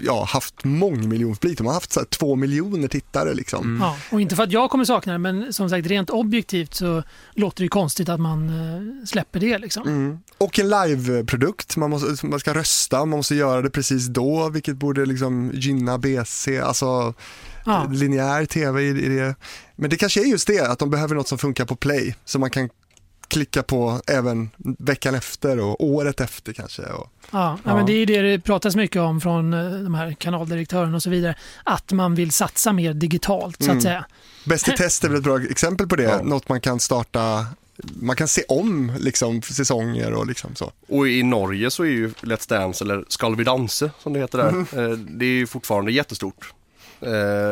ja, 0.00 0.24
haft 0.24 0.64
mångmiljonpublik. 0.64 1.58
De 1.58 1.66
har 1.66 1.74
haft 1.74 1.92
så 1.92 2.00
här, 2.00 2.06
två 2.06 2.36
miljoner 2.36 2.88
tittare 2.88 3.34
liksom. 3.34 3.78
Ja, 3.82 3.96
och 4.10 4.20
inte 4.20 4.36
för 4.36 4.42
att 4.42 4.52
jag 4.52 4.70
kommer 4.70 4.84
sakna 4.84 5.12
det, 5.12 5.18
men 5.18 5.52
som 5.52 5.70
sagt 5.70 5.86
rent 5.86 6.10
objektivt 6.10 6.74
så 6.74 7.02
låter 7.34 7.56
det 7.56 7.64
ju 7.64 7.68
konstigt 7.68 8.08
att 8.08 8.20
man 8.20 8.48
eh, 8.48 9.06
släpper 9.06 9.40
det. 9.40 9.58
Liksom. 9.58 9.88
Mm. 9.88 10.18
Och 10.38 10.58
en 10.58 10.68
liveprodukt, 10.68 11.76
man, 11.76 11.90
måste, 11.90 12.26
man 12.26 12.40
ska 12.40 12.54
rösta, 12.54 12.98
man 12.98 13.08
måste 13.08 13.34
göra 13.34 13.62
det 13.62 13.70
precis 13.70 14.06
då 14.06 14.48
vilket 14.48 14.76
borde 14.76 15.06
liksom 15.06 15.50
gynna 15.54 15.98
BC, 15.98 16.60
alltså 16.60 17.14
Ja. 17.66 17.86
linjär 17.92 18.44
tv 18.44 18.82
i, 18.82 18.88
i 18.88 19.08
det. 19.08 19.34
Men 19.76 19.90
det 19.90 19.96
kanske 19.96 20.20
är 20.20 20.24
just 20.24 20.46
det, 20.46 20.60
att 20.60 20.78
de 20.78 20.90
behöver 20.90 21.14
något 21.14 21.28
som 21.28 21.38
funkar 21.38 21.64
på 21.64 21.76
play 21.76 22.16
så 22.24 22.38
man 22.38 22.50
kan 22.50 22.68
klicka 23.28 23.62
på 23.62 24.00
även 24.06 24.50
veckan 24.78 25.14
efter 25.14 25.60
och 25.60 25.84
året 25.84 26.20
efter 26.20 26.52
kanske. 26.52 26.82
Och, 26.82 27.12
Ja, 27.30 27.58
ja. 27.64 27.76
men 27.76 27.86
det 27.86 27.92
är 27.92 28.06
det 28.06 28.20
det 28.22 28.40
pratas 28.40 28.76
mycket 28.76 29.02
om 29.02 29.20
från 29.20 29.54
eh, 29.54 29.70
de 29.70 29.94
här 29.94 30.12
kanaldirektörerna 30.12 30.96
och 30.96 31.02
så 31.02 31.10
vidare. 31.10 31.34
Att 31.64 31.92
man 31.92 32.14
vill 32.14 32.30
satsa 32.30 32.72
mer 32.72 32.92
digitalt 32.94 33.62
så 33.62 33.72
att 33.72 33.82
säga. 33.82 34.04
Bäst 34.44 34.68
i 34.68 34.72
test 34.72 35.04
är 35.04 35.08
väl 35.08 35.18
ett 35.18 35.24
bra 35.24 35.40
exempel 35.42 35.86
på 35.88 35.96
det, 35.96 36.02
Ja. 36.02 36.22
något 36.22 36.48
man 36.48 36.60
kan 36.60 36.80
starta, 36.80 37.46
man 38.00 38.16
kan 38.16 38.28
se 38.28 38.42
om 38.48 38.92
liksom, 38.98 39.42
säsonger 39.42 40.12
och 40.12 40.26
liksom 40.26 40.54
så. 40.54 40.72
Och 40.88 41.08
i 41.08 41.22
Norge 41.22 41.70
så 41.70 41.82
är 41.82 41.86
ju 41.88 42.08
Let's 42.08 42.48
Dance, 42.48 42.84
eller 42.84 43.04
Skal 43.08 43.36
vi 43.36 43.44
danse 43.44 43.90
som 44.02 44.12
det 44.12 44.18
heter 44.18 44.38
där, 44.38 44.48
Mm. 44.48 44.66
eh, 44.92 44.98
det 44.98 45.24
är 45.24 45.30
ju 45.30 45.46
fortfarande 45.46 45.92
jättestort. 45.92 46.52
eh, 47.00 47.08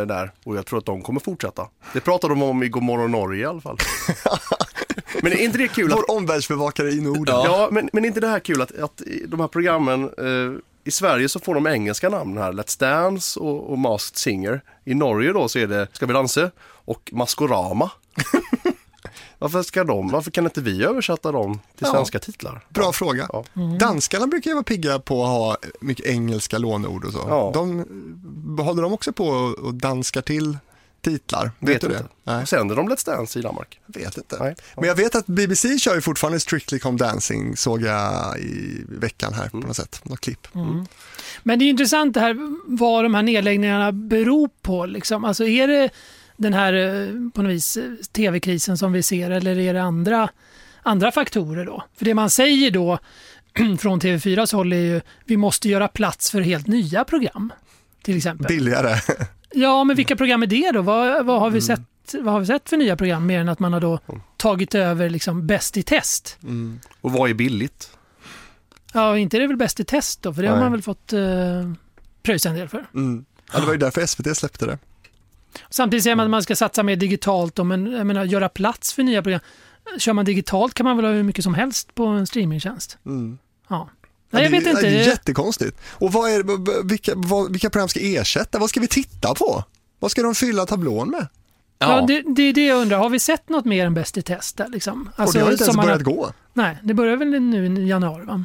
Där. 0.06 0.32
Och 0.44 0.56
jag 0.56 0.66
tror 0.66 0.78
att 0.78 0.86
de 0.86 1.02
kommer 1.02 1.20
fortsätta. 1.20 1.68
Det 1.92 2.00
pratade 2.00 2.32
de 2.34 2.42
om 2.42 2.62
i 2.62 2.68
Godmorgon 2.68 3.10
Norge 3.12 3.42
i 3.42 3.46
alla 3.46 3.60
fall. 3.60 3.78
Men 5.22 5.32
är 5.32 5.36
inte 5.36 5.58
det 5.58 5.68
kul 5.68 5.92
att 5.92 5.98
Vår 5.98 6.10
omvärldsbevakare 6.10 6.90
i 6.90 7.00
Norden. 7.00 7.34
Ja, 7.44 7.68
men, 7.72 7.90
men 7.92 8.04
är 8.04 8.08
inte 8.08 8.20
det 8.20 8.28
här 8.28 8.40
kul 8.40 8.62
att, 8.62 8.78
att 8.78 9.02
de 9.28 9.40
här 9.40 9.48
programmen, 9.48 10.02
eh, 10.04 10.60
i 10.84 10.90
Sverige 10.90 11.28
så 11.28 11.40
får 11.40 11.54
de 11.54 11.66
engelska 11.66 12.08
namn 12.08 12.38
här, 12.38 12.52
Let's 12.52 12.80
Dance 12.80 13.40
och, 13.40 13.70
och 13.72 13.78
Masked 13.78 14.16
Singer. 14.16 14.62
I 14.84 14.94
Norge 14.94 15.32
då 15.32 15.48
så 15.48 15.58
är 15.58 15.66
det 15.66 15.88
Ska 15.92 16.06
vi 16.06 16.12
dansa 16.12 16.50
och 16.64 17.10
Maskorama. 17.12 17.90
varför 19.38 19.62
ska 19.62 19.84
de, 19.84 20.08
varför 20.08 20.30
kan 20.30 20.44
inte 20.44 20.60
vi 20.60 20.84
översätta 20.84 21.32
dem 21.32 21.54
till 21.54 21.86
Ja. 21.86 21.92
svenska 21.92 22.18
titlar? 22.18 22.66
Bra 22.68 22.92
fråga. 22.92 23.28
Ja. 23.32 23.44
Danskarna 23.80 24.26
brukar 24.26 24.50
ju 24.50 24.54
vara 24.54 24.64
pigga 24.64 24.98
på 24.98 25.22
att 25.22 25.28
ha 25.28 25.56
mycket 25.80 26.06
engelska 26.06 26.58
låneord 26.58 27.04
och 27.04 27.12
så. 27.12 27.24
Ja. 27.28 27.50
De, 27.54 27.78
håller 28.58 28.82
de 28.82 28.92
också 28.92 29.12
på 29.12 29.26
och 29.62 29.74
danskar 29.74 30.22
till 30.22 30.58
titlar? 31.04 31.50
Vet, 31.58 31.80
du 31.80 31.88
det? 31.88 31.94
inte. 31.94 32.08
Nej, 32.24 32.46
Sänder 32.46 32.76
de 32.76 32.88
Let's 32.88 33.06
Dance 33.06 33.38
i 33.38 33.42
Danmark? 33.42 33.80
vet 33.86 34.16
inte. 34.16 34.36
Nej. 34.40 34.54
Men 34.76 34.84
jag 34.84 34.94
vet 34.94 35.14
att 35.14 35.26
BBC 35.26 35.78
kör 35.78 35.94
ju 35.94 36.00
fortfarande 36.00 36.40
Strictly 36.40 36.78
Come 36.78 36.98
Dancing, 36.98 37.56
såg 37.56 37.82
jag 37.82 38.38
i 38.38 38.84
veckan 38.88 39.32
här 39.34 39.48
på 39.48 39.56
något 39.56 39.76
sätt, 39.76 40.00
något 40.04 40.20
klipp. 40.20 40.48
Men 41.42 41.58
det 41.58 41.64
är 41.64 41.68
intressant 41.68 42.14
det 42.14 42.20
här 42.20 42.36
vad 42.66 43.04
de 43.04 43.14
här 43.14 43.22
nedläggningarna 43.22 43.92
beror 43.92 44.50
på. 44.62 44.86
Liksom. 44.86 45.24
Alltså 45.24 45.44
är 45.46 45.68
det 45.68 45.90
den 46.36 46.54
här 46.54 46.72
eh, 46.72 47.30
på 47.34 47.42
något 47.42 47.52
vis 47.52 47.76
eh, 47.76 47.92
tv-krisen 48.12 48.78
som 48.78 48.92
vi 48.92 49.02
ser 49.02 49.30
eller 49.30 49.58
är 49.58 49.74
det 49.74 49.82
andra, 49.82 50.28
andra 50.82 51.12
faktorer 51.12 51.64
då? 51.64 51.84
För 51.96 52.04
det 52.04 52.14
man 52.14 52.30
säger 52.30 52.70
då 52.70 52.98
från 53.78 54.00
TV4s 54.00 54.54
håll 54.54 54.72
är 54.72 54.76
ju 54.76 55.00
vi 55.24 55.36
måste 55.36 55.68
göra 55.68 55.88
plats 55.88 56.30
för 56.30 56.40
helt 56.40 56.66
nya 56.66 57.04
program. 57.04 57.52
Till 58.02 58.16
exempel. 58.16 58.46
Billigare. 58.46 59.00
Ja, 59.54 59.84
men 59.84 59.96
vilka 59.96 60.16
program 60.16 60.42
är 60.42 60.46
det 60.46 60.70
då? 60.72 60.82
Vad, 60.82 61.26
vad, 61.26 61.40
har 61.40 61.50
vi 61.50 61.60
sett, 61.60 61.80
vad 62.12 62.32
har 62.32 62.40
vi 62.40 62.46
sett 62.46 62.68
för 62.68 62.76
nya 62.76 62.96
program 62.96 63.26
mer 63.26 63.40
än 63.40 63.48
att 63.48 63.58
man 63.58 63.72
har 63.72 63.80
då 63.80 63.98
tagit 64.36 64.74
över 64.74 65.10
liksom 65.10 65.46
Bäst 65.46 65.76
i 65.76 65.82
test? 65.82 66.38
Och 67.00 67.12
vad 67.12 67.30
är 67.30 67.34
billigt? 67.34 67.90
Ja, 68.92 69.18
inte 69.18 69.36
är 69.36 69.40
det 69.40 69.46
väl 69.46 69.56
Bäst 69.56 69.80
i 69.80 69.84
test 69.84 70.22
då, 70.22 70.34
för 70.34 70.42
det 70.42 70.48
har 70.48 70.56
Nej. 70.56 70.64
man 70.64 70.72
väl 70.72 70.82
fått 70.82 71.12
eh, 71.12 71.20
pröjsa 72.22 72.48
en 72.48 72.56
del 72.56 72.68
för. 72.68 72.86
Mm. 72.94 73.24
Ja, 73.52 73.60
det 73.60 73.66
var 73.66 73.72
ju 73.72 73.78
därför 73.78 74.06
SVT 74.06 74.36
släppte 74.36 74.66
det. 74.66 74.78
Samtidigt 75.70 76.04
säger 76.04 76.16
man 76.16 76.24
att 76.24 76.30
man 76.30 76.42
ska 76.42 76.56
satsa 76.56 76.82
mer 76.82 76.96
digitalt, 76.96 77.54
då, 77.54 77.64
men 77.64 77.92
jag 77.92 78.06
menar, 78.06 78.24
göra 78.24 78.48
plats 78.48 78.92
för 78.92 79.02
nya 79.02 79.22
program. 79.22 79.40
Kör 79.98 80.12
man 80.12 80.24
digitalt 80.24 80.74
kan 80.74 80.84
man 80.84 80.96
väl 80.96 81.06
ha 81.06 81.12
hur 81.12 81.22
mycket 81.22 81.44
som 81.44 81.54
helst 81.54 81.94
på 81.94 82.06
en 82.06 82.26
streamingtjänst? 82.26 82.98
Mm. 83.06 83.38
Ja. 83.68 83.88
Ja, 84.30 84.38
Nej, 84.38 84.42
jag 84.42 84.52
det, 84.52 84.58
vet 84.58 84.66
inte. 84.68 84.80
Det 84.82 84.88
är 84.88 84.90
Det- 84.98 85.04
jättekonstigt. 85.04 85.78
Och 85.90 86.12
vad 86.12 86.30
är, 86.30 86.42
det- 86.42 86.88
vilka, 86.88 87.12
vad, 87.16 87.52
vilka 87.52 87.70
program 87.70 87.88
ska 87.88 88.00
ersätta? 88.00 88.58
Vad 88.58 88.68
ska 88.70 88.80
vi 88.80 88.88
titta 88.88 89.34
på? 89.34 89.64
Vad 89.98 90.10
ska 90.10 90.22
de 90.22 90.34
fylla 90.34 90.66
tablån 90.66 91.10
med? 91.10 91.26
Ja, 91.78 92.04
det, 92.08 92.22
det 92.36 92.42
är 92.42 92.52
det 92.52 92.66
jag 92.66 92.78
undrar. 92.82 92.98
Har 92.98 93.10
vi 93.10 93.18
sett 93.18 93.48
något 93.48 93.64
mer 93.64 93.86
än 93.86 93.94
Bäst 93.94 94.16
i 94.16 94.22
test? 94.22 94.56
Där, 94.56 94.68
liksom? 94.68 95.10
och 95.16 95.32
det 95.32 95.40
har 95.40 95.52
inte 95.52 95.64
ens 95.64 95.76
börjat 95.76 95.90
har- 96.06 96.14
gå. 96.14 96.32
Nej, 96.52 96.76
det 96.82 96.94
börjar 96.94 97.16
väl 97.16 97.28
nu 97.28 97.66
i 97.66 97.88
januari 97.88 98.24
va? 98.24 98.44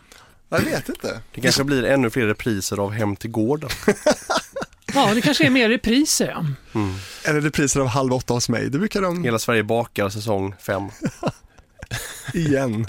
Jag 0.49 0.59
vet 0.59 0.89
inte. 0.89 1.21
Det 1.35 1.41
kanske 1.41 1.63
blir 1.63 1.83
ännu 1.85 2.09
fler 2.09 2.25
repriser 2.27 2.77
av 2.77 2.91
Hem 2.91 3.15
till 3.15 3.31
gården. 3.31 3.69
Ja, 4.93 5.13
det 5.13 5.21
kanske 5.21 5.45
är 5.45 5.49
mer 5.49 5.69
repriser 5.69 6.27
ja. 6.27 6.45
Eller 7.23 7.41
repriser 7.41 7.79
av 7.79 7.87
Halv 7.87 8.13
åtta 8.13 8.33
hos 8.33 8.49
mig. 8.49 8.69
Det 8.69 8.77
brukar 8.79 9.01
de 9.01 9.23
Hela 9.23 9.39
Sverige 9.39 9.63
bakar 9.63 10.09
säsong 10.09 10.55
5. 10.61 10.83
igen. 12.33 12.87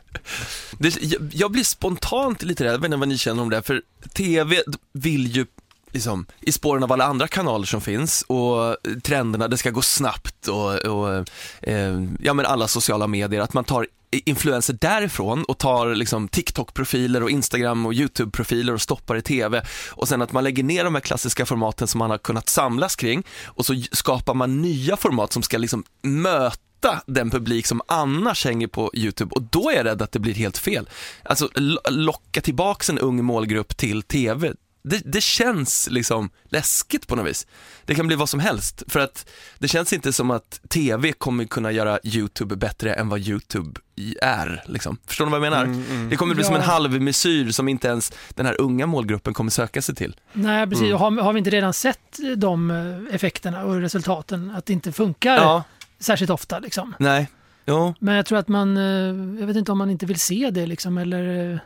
Det, 0.79 1.03
jag, 1.03 1.31
jag 1.33 1.53
blir 1.53 1.65
spontant 1.65 2.43
lite 2.43 2.65
rädd, 2.65 2.73
jag 2.73 2.79
vet 2.79 2.85
inte 2.85 2.97
vad 2.97 3.09
ni 3.09 3.19
känner 3.19 3.43
om 3.43 3.51
det, 3.51 3.63
för 3.63 3.83
TV 4.15 4.63
vill 4.93 5.37
ju 5.37 5.47
liksom, 5.93 6.27
i 6.41 6.53
spåren 6.53 6.83
av 6.83 6.93
alla 6.93 7.05
andra 7.05 7.29
kanaler 7.29 7.67
som 7.67 7.81
finns 7.81 8.23
och 8.23 8.77
trenderna, 9.03 9.49
det 9.49 9.57
ska 9.57 9.71
gå 9.71 9.83
snabbt 9.83 10.49
och, 10.49 10.75
och 10.75 11.29
eh, 11.63 12.05
ja 12.21 12.35
men 12.35 12.47
alla 12.47 12.69
sociala 12.69 13.07
medier, 13.07 13.41
att 13.41 13.55
man 13.55 13.65
tar 13.65 13.87
influenser 14.13 14.77
därifrån 14.81 15.45
och 15.45 15.59
tar 15.59 15.95
liksom 15.95 16.29
TikTok-profiler 16.29 17.23
och 17.23 17.31
Instagram 17.31 17.87
och 17.87 17.93
YouTube-profiler 17.93 18.73
och 18.73 18.81
stoppar 18.81 19.17
i 19.17 19.23
TV 19.23 19.63
och 19.91 20.09
sen 20.09 20.23
att 20.23 20.33
man 20.33 20.45
lägger 20.45 20.63
ner 20.63 20.85
de 20.85 20.95
här 20.95 21.01
klassiska 21.01 21.47
formaten 21.47 21.89
som 21.89 21.99
man 21.99 22.11
har 22.11 22.19
kunnat 22.19 22.49
samlas 22.49 22.97
kring 22.97 23.23
och 23.45 23.67
så 23.67 23.83
skapar 23.93 24.35
man 24.35 24.63
nya 24.63 24.97
format 24.97 25.33
som 25.33 25.43
ska 25.43 25.59
liksom 25.59 25.85
möta 26.03 26.70
den 27.07 27.31
publik 27.31 27.67
som 27.67 27.83
annars 27.89 28.45
hänger 28.45 28.67
på 28.67 28.91
YouTube 28.95 29.35
och 29.35 29.43
då 29.43 29.71
är 29.71 29.75
jag 29.77 29.85
rädd 29.87 30.03
att 30.03 30.13
det 30.13 30.19
blir 30.19 30.35
helt 30.35 30.59
fel. 30.59 30.89
Alltså 31.23 31.49
lo- 31.55 31.81
locka 31.91 32.41
tillbaks 32.41 32.91
en 32.91 32.99
ung 32.99 33.25
målgrupp 33.25 33.77
till 33.77 34.03
TV, 34.03 34.53
det, 34.83 35.03
det 35.05 35.21
känns 35.21 35.89
liksom 35.91 36.31
läskigt 36.45 37.07
på 37.07 37.17
något 37.17 37.27
vis. 37.27 37.47
Det 37.85 37.95
kan 37.95 38.07
bli 38.07 38.17
vad 38.17 38.29
som 38.29 38.41
helst 38.41 38.83
för 38.89 39.01
att 39.01 39.29
det 39.59 39.69
känns 39.69 39.93
inte 39.93 40.13
som 40.13 40.31
att 40.31 40.61
TV 40.69 41.13
kommer 41.13 41.45
kunna 41.45 41.73
göra 41.73 41.99
YouTube 42.03 42.57
bättre 42.57 42.95
än 42.95 43.09
vad 43.09 43.21
YouTube 43.21 43.81
är. 44.23 44.63
Liksom. 44.67 44.97
Förstår 45.07 45.25
ni 45.27 45.31
vad 45.31 45.47
jag 45.47 45.51
menar? 45.51 45.85
Det 46.11 46.17
kommer 46.17 46.35
bli 46.35 46.45
som 46.45 46.55
en 46.55 46.61
Ja. 46.61 46.67
halvmesyr 46.67 47.51
som 47.51 47.69
inte 47.69 47.89
ens 47.89 48.13
den 48.29 48.47
här 48.47 48.61
unga 48.61 48.87
målgruppen 48.87 49.35
kommer 49.35 49.51
söka 49.51 49.83
sig 49.83 49.95
till. 49.95 50.17
Nej, 50.33 50.67
precis. 50.67 50.85
Mm. 50.87 50.99
Har, 50.99 51.11
har 51.23 51.33
vi 51.33 51.39
inte 51.39 51.51
redan 51.51 51.73
sett 51.73 52.19
de 52.37 52.71
eh, 52.71 53.15
effekterna 53.15 53.65
och 53.65 53.81
resultaten? 53.81 54.51
Att 54.57 54.67
det 54.67 54.73
inte 54.73 54.93
funkar 54.93 55.37
Ja, 55.37 55.65
särskilt 56.01 56.31
ofta. 56.31 56.59
Liksom. 56.59 56.95
nej, 56.99 57.29
jo. 57.67 57.95
Men 58.01 58.15
jag 58.15 58.27
tror 58.27 58.39
att 58.39 58.49
man, 58.49 58.77
eh, 58.77 59.41
jag 59.41 59.47
vet 59.47 59.57
inte 59.57 59.73
om 59.73 59.79
man 59.79 59.91
inte 59.91 60.07
vill 60.07 60.21
se 60.21 60.51
det 60.53 60.67
liksom, 60.67 60.99
eller 60.99 61.53
eh, 61.53 61.59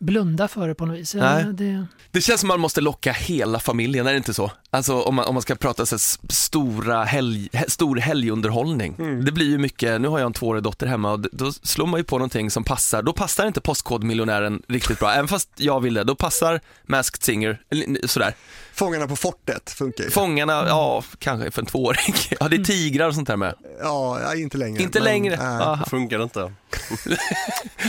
blunda 0.00 0.48
för 0.48 0.68
det 0.68 0.74
på 0.74 0.86
något 0.86 0.96
vis. 0.98 1.14
Nej. 1.14 1.44
Det, 1.52 1.86
Det 2.10 2.20
känns 2.20 2.40
som 2.40 2.48
man 2.48 2.60
måste 2.60 2.80
locka 2.80 3.12
hela 3.12 3.60
familjen, 3.60 4.06
är 4.06 4.10
det 4.10 4.16
inte 4.16 4.34
så? 4.34 4.50
Alltså 4.70 5.00
om 5.02 5.14
man, 5.14 5.24
om 5.26 5.34
man 5.34 5.42
ska 5.42 5.54
prata 5.54 5.86
så 5.86 5.98
stora 6.28 7.04
helg, 7.04 7.48
he- 7.52 7.68
stor 7.70 7.96
helgunderhållning. 7.96 9.22
Det 9.24 9.32
blir 9.32 9.46
ju 9.46 9.58
mycket, 9.58 10.00
nu 10.00 10.08
har 10.08 10.18
jag 10.18 10.26
en 10.26 10.32
tvåårig 10.32 10.62
dotter 10.62 10.86
hemma 10.86 11.12
och 11.12 11.20
då 11.32 11.52
slår 11.52 11.86
man 11.86 12.00
ju 12.00 12.04
på 12.04 12.18
någonting 12.18 12.50
som 12.50 12.64
passar, 12.64 13.02
då 13.02 13.12
passar 13.12 13.46
inte 13.46 13.60
Postkodmiljonären 13.60 14.62
riktigt 14.68 14.98
bra, 14.98 15.12
även 15.12 15.28
fast 15.28 15.48
jag 15.56 15.80
vill 15.80 15.94
det, 15.94 16.04
då 16.04 16.14
passar 16.14 16.60
Masked 16.86 17.22
Singer, 17.22 17.60
sådär. 18.06 18.34
Fångarna 18.78 19.06
på 19.08 19.16
fortet 19.16 19.70
funkar 19.70 20.04
ju. 20.04 20.10
Fångarna, 20.10 20.52
ja 20.68 21.04
kanske 21.18 21.50
för 21.50 21.62
en 21.62 21.66
tvååring, 21.66 22.14
ja 22.40 22.48
det 22.48 22.56
är 22.56 22.64
tigrar 22.64 23.08
och 23.08 23.14
sånt 23.14 23.28
där 23.28 23.36
med. 23.36 23.54
Ja, 23.80 24.20
ja, 24.22 24.34
inte 24.34 24.58
längre. 24.58 24.82
Inte 24.82 24.98
men, 24.98 25.04
längre. 25.04 25.38
Aha. 25.38 25.84
Funkar 25.90 26.22
inte. 26.22 26.40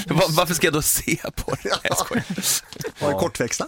Va- 0.08 0.23
Varför 0.30 0.54
ska 0.54 0.67
jag 0.67 0.73
då 0.73 0.82
se 0.82 1.17
på 1.36 1.56
det? 1.63 1.95
Skojar. 1.95 2.23
Var 3.04 3.10
det 3.13 3.19
kortväxta? 3.19 3.67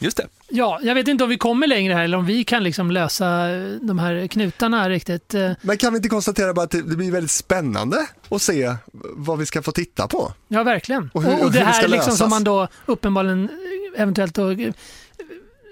Just 0.00 0.16
det. 0.16 0.26
ja, 0.48 0.80
jag 0.82 0.94
vet 0.94 1.08
inte 1.08 1.24
om 1.24 1.30
vi 1.30 1.38
kommer 1.38 1.66
längre 1.66 1.94
här 1.94 2.04
eller 2.04 2.18
om 2.18 2.26
vi 2.26 2.44
kan 2.44 2.64
liksom 2.64 2.90
lösa 2.90 3.46
de 3.82 3.98
här 3.98 4.26
knutarna 4.26 4.88
riktigt. 4.88 5.34
Eh, 5.34 5.50
Men 5.62 5.76
kan 5.76 5.92
vi 5.92 5.96
inte 5.96 6.08
konstatera 6.08 6.54
bara 6.54 6.64
att 6.64 6.70
det 6.70 6.82
blir 6.82 7.12
väldigt 7.12 7.30
spännande 7.30 8.06
att 8.28 8.42
se 8.42 8.74
vad 9.16 9.38
vi 9.38 9.46
ska 9.46 9.62
få 9.62 9.72
titta 9.72 10.08
på? 10.08 10.32
Ja, 10.48 10.62
verkligen. 10.62 11.10
Och 11.14 11.16
Och, 11.16 11.22
hur- 11.22 11.32
och, 11.32 11.38
hur 11.52 11.58
det 11.60 11.64
här 11.64 11.82
liksom 11.82 11.90
lösas. 11.98 12.18
som 12.18 12.30
man 12.30 12.44
då 12.44 12.68
uppenbarligen 12.86 13.48
eventuellt 13.96 14.34
då, 14.34 14.54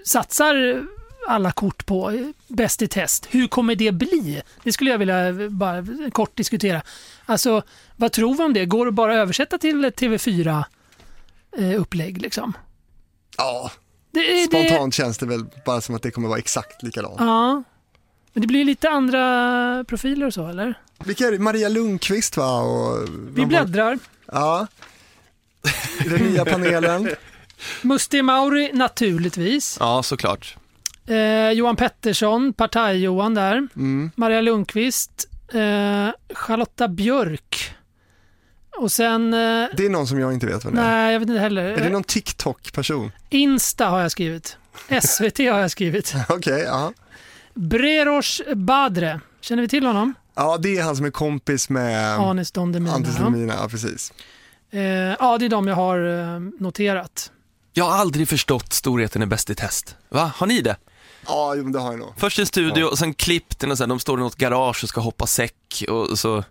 satsar 0.07 0.85
alla 1.27 1.51
kort 1.51 1.85
på, 1.85 2.11
eh, 2.11 2.27
bäst 2.47 2.81
i 2.81 2.87
test. 2.87 3.27
Hur 3.29 3.47
kommer 3.47 3.75
det 3.75 3.91
bli? 3.91 4.41
Det 4.63 4.71
skulle 4.71 4.91
jag 4.91 4.97
vilja 4.97 5.27
eh, 5.27 5.49
bara 5.49 5.85
kort 6.11 6.35
diskutera. 6.37 6.81
Alltså, 7.25 7.61
vad 7.95 8.11
tror 8.11 8.35
vi 8.37 8.43
om 8.43 8.53
det? 8.53 8.65
Går 8.65 8.85
det 8.85 8.91
bara 8.91 9.11
att 9.13 9.17
översätta 9.17 9.57
till 9.57 9.85
ett 9.85 9.99
TV4-upplägg 10.01 12.21
liksom? 12.21 12.53
Ja, 13.37 13.71
Det, 14.11 14.19
är- 14.19 14.47
det, 14.51 14.67
spontant 14.67 14.93
känns 14.93 15.17
det 15.17 15.25
väl 15.25 15.45
bara 15.65 15.81
som 15.81 15.95
att 15.95 16.01
det 16.03 16.11
kommer 16.11 16.27
vara 16.27 16.39
exakt 16.39 16.83
likadant. 16.83 17.15
Ja. 17.19 17.63
Men 18.33 18.41
det 18.41 18.47
blir 18.47 18.65
lite 18.65 18.89
andra 18.89 19.83
profiler 19.87 20.25
och 20.25 20.33
så, 20.33 20.47
eller? 20.47 20.73
Vilka 21.05 21.27
är 21.27 21.31
det? 21.31 21.39
Maria 21.39 21.69
Lundqvist 21.69 22.37
va? 22.37 22.61
Och, 22.61 23.07
Vi 23.33 23.45
bläddrar. 23.45 23.99
Ja. 24.31 24.67
I 26.05 26.09
den 26.09 26.21
nya 26.21 26.45
panelen. 26.45 27.09
Musti 27.81 28.21
Mauri 28.21 28.71
naturligtvis. 28.73 29.77
Ja, 29.79 30.03
såklart. 30.03 30.57
Eh, 31.07 31.51
Johan 31.51 31.75
Pettersson, 31.75 32.53
Partaj-Johan 32.53 33.33
där. 33.33 33.67
Mm. 33.75 34.11
Maria 34.15 34.41
Lundqvist. 34.41 35.27
Eh, 35.53 36.09
Charlotta 36.35 36.87
Björk. 36.87 37.75
Och 38.77 38.91
sen... 38.91 39.33
Eh, 39.33 39.67
Det 39.77 39.85
är 39.85 39.89
någon 39.89 40.07
som 40.07 40.19
jag 40.19 40.33
inte 40.33 40.45
vet 40.45 40.65
vem 40.65 40.75
det 40.75 40.81
är. 40.81 40.85
nej, 40.85 41.13
jag 41.13 41.19
vet 41.19 41.29
inte 41.29 41.41
heller. 41.41 41.63
Är 41.63 41.77
det 41.83 41.89
någon 41.89 42.03
TikTok-person? 42.03 43.11
Insta 43.29 43.85
har 43.85 44.01
jag 44.01 44.11
skrivit. 44.11 44.57
SVT 45.01 45.37
har 45.39 45.59
jag 45.59 45.71
skrivit. 45.71 46.13
Okej, 46.29 46.59
ja. 46.67 46.93
Breros 47.53 48.41
Badre. 48.55 49.19
Känner 49.41 49.61
vi 49.61 49.67
till 49.67 49.85
honom? 49.85 50.13
Ja, 50.35 50.57
det 50.57 50.77
är 50.77 50.83
han 50.83 50.95
som 50.95 51.05
är 51.05 51.11
kompis 51.11 51.69
med 51.69 52.13
Anis 52.19 52.51
Don 52.51 52.71
Demina. 52.71 52.97
Ja. 53.19 53.23
Demina. 53.23 53.53
Ja, 53.61 53.67
precis. 53.69 54.13
Eh, 54.71 54.81
ja, 55.19 55.37
det 55.39 55.45
är 55.45 55.49
de 55.49 55.67
jag 55.67 55.75
har 55.75 56.19
eh, 56.35 56.39
noterat. 56.59 57.31
Jag 57.77 57.85
har 57.85 57.97
aldrig 57.97 58.29
förstått 58.29 58.73
storheten 58.73 59.21
i 59.23 59.25
Bäst 59.25 59.49
i 59.49 59.55
test. 59.55 59.95
Va, 60.09 60.31
har 60.35 60.47
ni 60.47 60.61
det? 60.61 60.75
Ja, 61.27 61.55
jo, 61.55 61.63
men 61.63 61.71
det 61.71 61.79
har 61.79 61.91
jag 61.91 61.99
nog. 61.99 62.13
Först 62.17 62.39
en 62.39 62.45
studio 62.45 62.83
och 62.83 62.97
sen 62.97 63.13
klipp 63.13 63.57
till 63.59 63.71
och 63.71 63.77
sen 63.77 63.89
de 63.89 63.99
står 63.99 64.19
i 64.19 64.21
något 64.23 64.35
garage 64.35 64.83
och 64.83 64.89
ska 64.89 65.01
hoppa 65.01 65.27
säck 65.27 65.83
och 65.89 66.19
så 66.19 66.43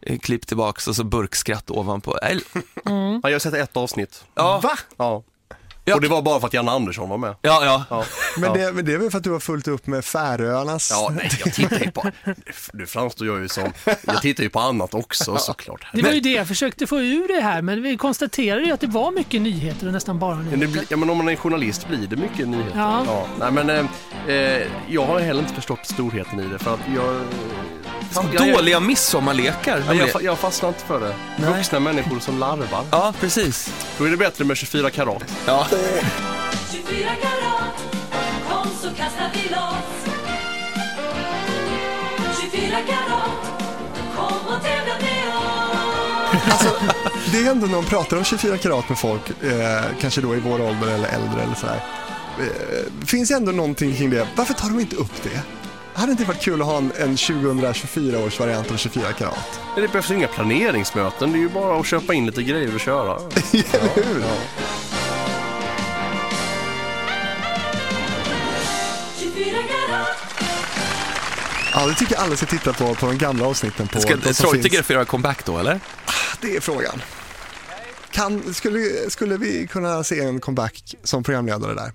eh, 0.00 0.18
klipp 0.18 0.46
tillbaks 0.46 0.88
och 0.88 0.96
så 0.96 1.04
burkskratt 1.04 1.70
ovanpå. 1.70 2.18
Äh, 2.18 2.38
Ja, 2.84 3.20
jag 3.22 3.32
har 3.32 3.38
sett 3.38 3.54
ett 3.54 3.76
avsnitt. 3.76 4.24
Ja, 4.34 4.60
Va? 4.62 4.78
Ja. 4.96 5.22
Ja. 5.86 5.94
Och 5.94 6.00
det 6.00 6.08
var 6.08 6.22
bara 6.22 6.40
för 6.40 6.46
att 6.46 6.54
Janne 6.54 6.70
Andersson 6.70 7.08
var 7.08 7.18
med. 7.18 7.34
ja, 7.42 7.64
ja. 7.64 7.84
Ja, 7.90 8.04
Men, 8.38 8.44
ja. 8.60 8.66
det, 8.66 8.72
men 8.72 8.84
det 8.84 8.92
är 8.94 8.98
väl 8.98 9.10
för 9.10 9.18
att 9.18 9.24
du 9.24 9.30
har 9.30 9.40
fullt 9.40 9.68
upp 9.68 9.86
med 9.86 10.04
Färöarnas... 10.04 10.90
Ja, 10.90 11.12
nej, 11.16 11.30
jag 11.44 11.54
tittar 11.54 11.78
ju 11.78 11.90
på... 11.90 12.10
Nu 12.72 12.86
framstår 12.86 13.26
jag 13.26 13.40
ju 13.40 13.48
som... 13.48 13.72
Jag 14.06 14.22
tittar 14.22 14.42
ju 14.44 14.50
på 14.50 14.60
annat 14.60 14.94
också 14.94 15.36
såklart. 15.36 15.86
Det 15.92 16.02
var 16.02 16.10
ju 16.10 16.20
det 16.20 16.32
jag 16.32 16.48
försökte 16.48 16.86
få 16.86 17.00
ur 17.00 17.28
det 17.28 17.40
här, 17.40 17.62
men 17.62 17.82
vi 17.82 17.96
konstaterade 17.96 18.62
ju 18.66 18.72
att 18.72 18.80
det 18.80 18.86
var 18.86 19.10
mycket 19.10 19.42
nyheter 19.42 19.86
och 19.86 19.92
nästan 19.92 20.18
bara 20.18 20.34
Men, 20.34 20.44
det 20.44 20.50
nyheter. 20.56 20.72
blir, 20.72 20.84
ja, 20.88 20.96
men 20.96 21.10
om 21.10 21.16
man 21.18 21.28
är 21.28 21.36
journalist 21.36 21.88
blir 21.88 22.06
det 22.06 22.16
mycket 22.16 22.48
nyheter. 22.48 22.78
Ja. 22.78 23.26
nej, 23.40 23.50
men 23.52 23.70
eh, 23.70 24.34
eh, 24.36 24.66
jag 24.88 25.06
har 25.06 25.20
heller 25.20 25.40
inte 25.40 25.54
förstått 25.54 25.80
storheten 25.86 26.40
i 26.40 26.46
det 26.46 26.58
för 26.58 26.74
att 26.74 26.80
jag... 26.94 27.20
Dåliga 28.54 28.80
midsommarlekar. 28.80 29.82
jag, 29.86 29.96
jag, 29.96 30.22
jag 30.22 30.38
fastnar 30.38 30.68
inte 30.68 30.84
för 30.84 31.00
det. 31.00 31.14
Nej. 31.36 31.52
Vuxna 31.52 31.80
människor 31.80 32.20
som 32.20 32.38
larvar. 32.38 32.84
Ja, 32.90 33.14
precis. 33.20 33.72
Då 33.98 34.04
är 34.04 34.10
det 34.10 34.16
bättre 34.16 34.44
med 34.44 34.56
24 34.56 34.90
karat. 34.90 35.24
Ja. 35.46 35.66
24 36.72 37.08
karat, 37.22 37.76
kom 38.48 38.70
så 38.82 38.88
kastar 38.88 39.30
vi 39.34 39.48
loss 39.48 40.14
24 42.40 42.76
karat, 42.86 43.62
kom 44.16 44.56
och 44.56 44.62
tävla 44.62 44.94
med 45.00 45.28
oss 45.36 45.94
Alltså, 46.50 46.76
det 47.32 47.38
är 47.38 47.50
ändå 47.50 47.66
när 47.66 47.74
man 47.74 47.84
pratar 47.84 48.16
om 48.16 48.24
24 48.24 48.58
karat 48.58 48.88
med 48.88 48.98
folk, 48.98 49.30
eh, 49.30 49.82
kanske 50.00 50.20
då 50.20 50.34
i 50.34 50.40
vår 50.40 50.60
ålder 50.60 50.88
eller 50.94 51.08
äldre 51.08 51.42
eller 51.42 51.54
sådär. 51.54 51.80
Eh, 52.40 53.06
finns 53.06 53.30
ändå 53.30 53.52
någonting 53.52 53.96
kring 53.96 54.10
det. 54.10 54.28
Varför 54.36 54.54
tar 54.54 54.68
de 54.68 54.80
inte 54.80 54.96
upp 54.96 55.22
det? 55.22 55.42
Hade 55.94 56.06
det 56.06 56.10
inte 56.10 56.24
varit 56.24 56.42
kul 56.42 56.60
att 56.60 56.66
ha 56.66 56.76
en, 56.76 56.92
en 56.98 57.16
2024 57.16 58.18
års 58.18 58.40
variant 58.40 58.70
av 58.70 58.76
24 58.76 59.12
karat? 59.12 59.60
Det 59.76 59.88
behövs 59.88 60.10
inga 60.10 60.28
planeringsmöten, 60.28 61.32
det 61.32 61.38
är 61.38 61.40
ju 61.40 61.48
bara 61.48 61.80
att 61.80 61.86
köpa 61.86 62.14
in 62.14 62.26
lite 62.26 62.42
grejer 62.42 62.74
och 62.74 62.80
köra. 62.80 63.14
Eller 63.52 63.94
hur? 63.94 64.24
24 64.24 64.24
Ja, 71.74 71.86
det 71.86 71.94
tycker 71.94 72.14
jag 72.14 72.22
alla 72.22 72.36
ska 72.36 72.46
titta 72.46 72.72
på, 72.72 72.94
på 72.94 73.06
de 73.06 73.18
gamla 73.18 73.46
avsnitten. 73.46 73.88
På, 73.88 74.00
Ska 74.00 74.16
de 74.16 74.34
som 74.34 74.50
Treutiger 74.50 74.70
finns. 74.76 74.86
få 74.86 74.92
göra 74.92 75.04
comeback 75.04 75.44
då, 75.44 75.58
eller? 75.58 75.80
Det 76.40 76.56
är 76.56 76.60
frågan. 76.60 77.02
Kan, 78.10 78.54
skulle, 78.54 79.10
skulle 79.10 79.36
vi 79.36 79.66
kunna 79.66 80.04
se 80.04 80.20
en 80.20 80.40
comeback 80.40 80.94
som 81.02 81.22
programledare 81.22 81.74
där? 81.74 81.92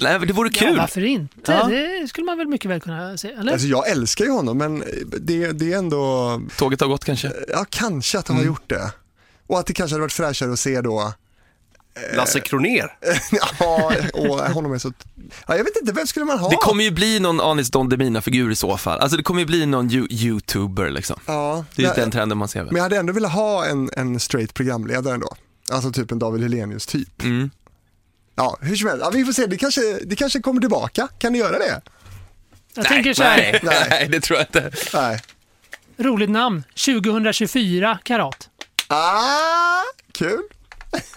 Nej, 0.00 0.18
men 0.18 0.28
det 0.28 0.34
vore 0.34 0.50
Ja, 0.52 0.58
kul. 0.60 0.76
varför 0.78 1.04
inte? 1.04 1.34
Ja. 1.52 1.64
Det 1.68 2.08
skulle 2.08 2.24
man 2.24 2.38
väl 2.38 2.48
mycket 2.48 2.70
väl 2.70 2.80
kunna 2.80 3.16
se, 3.16 3.28
eller? 3.32 3.52
Alltså 3.52 3.66
jag 3.68 3.88
älskar 3.88 4.24
ju 4.24 4.30
honom 4.30 4.58
men 4.58 4.84
det, 5.20 5.52
det 5.52 5.72
är 5.72 5.78
ändå, 5.78 6.40
Tåget 6.56 6.80
har 6.80 6.88
gått 6.88 7.04
kanske. 7.04 7.32
ja 7.48 7.64
kanske 7.70 8.18
att 8.18 8.28
han 8.28 8.36
Mm. 8.36 8.46
har 8.48 8.52
gjort 8.54 8.68
det. 8.70 8.92
Och 9.46 9.58
att 9.58 9.66
det 9.66 9.72
kanske 9.72 9.94
hade 9.94 10.00
varit 10.00 10.12
fräschare 10.12 10.52
att 10.52 10.58
se 10.58 10.80
då, 10.80 11.12
Lasse 12.16 12.40
Kroner. 12.40 12.92
ja, 13.58 13.92
och 14.14 14.38
honom 14.40 14.72
är 14.72 14.78
så, 14.78 14.92
ja, 15.46 15.56
jag 15.56 15.64
vet 15.64 15.76
inte, 15.80 15.92
vem 15.92 16.06
skulle 16.06 16.24
man 16.26 16.38
ha? 16.38 16.48
Det 16.48 16.56
kommer 16.56 16.84
ju 16.84 16.90
bli 16.90 17.20
någon 17.20 17.40
Anis 17.40 17.70
Don 17.70 17.88
Demina-figur 17.88 18.50
i 18.50 18.54
så 18.56 18.76
fall. 18.76 18.98
Alltså 19.00 19.16
det 19.16 19.22
kommer 19.22 19.40
ju 19.40 19.46
bli 19.46 19.66
någon 19.66 19.90
you- 19.90 20.06
youtuber 20.10 20.90
liksom. 20.90 21.20
ja, 21.26 21.64
Det 21.76 21.82
är 21.82 21.86
ju 21.86 21.88
men, 21.92 22.00
den 22.00 22.10
trenden 22.10 22.38
man 22.38 22.48
ser 22.48 22.60
väl. 22.60 22.68
men 22.72 22.76
jag 22.76 22.82
hade 22.82 22.96
ändå 22.96 23.12
velat 23.12 23.32
ha 23.32 23.66
en, 23.66 23.90
en 23.96 24.20
straight 24.20 24.54
programledare 24.54 25.14
ändå. 25.14 25.34
Alltså 25.70 25.92
typ 25.92 26.10
en 26.12 26.18
David 26.18 26.42
Hellenius 26.42 26.86
typ. 26.86 27.22
Mm. 27.22 27.50
Ja, 28.34 28.58
hur 28.60 28.76
som 28.76 28.88
helst, 28.88 29.02
ja, 29.04 29.10
vi 29.10 29.24
får 29.24 29.32
se, 29.32 29.46
det 29.46 29.56
kanske, 29.56 29.80
det 30.04 30.16
kanske 30.16 30.40
kommer 30.40 30.60
tillbaka. 30.60 31.08
Kan 31.18 31.32
det 31.32 31.38
göra 31.38 31.58
det? 31.58 31.80
Jag 32.74 32.84
tänker 32.86 33.14
så 33.14 33.22
här, 33.22 33.36
nej, 33.36 33.60
Nej. 33.62 33.86
nej, 33.90 34.08
det 34.08 34.20
tror 34.20 34.38
jag 34.38 34.46
inte. 34.48 34.70
Nej. 34.94 35.20
roligt 35.98 36.30
namn, 36.30 36.64
2024 36.84 37.98
karat. 38.02 38.48
Ah, 38.88 39.82
kul. 40.12 40.42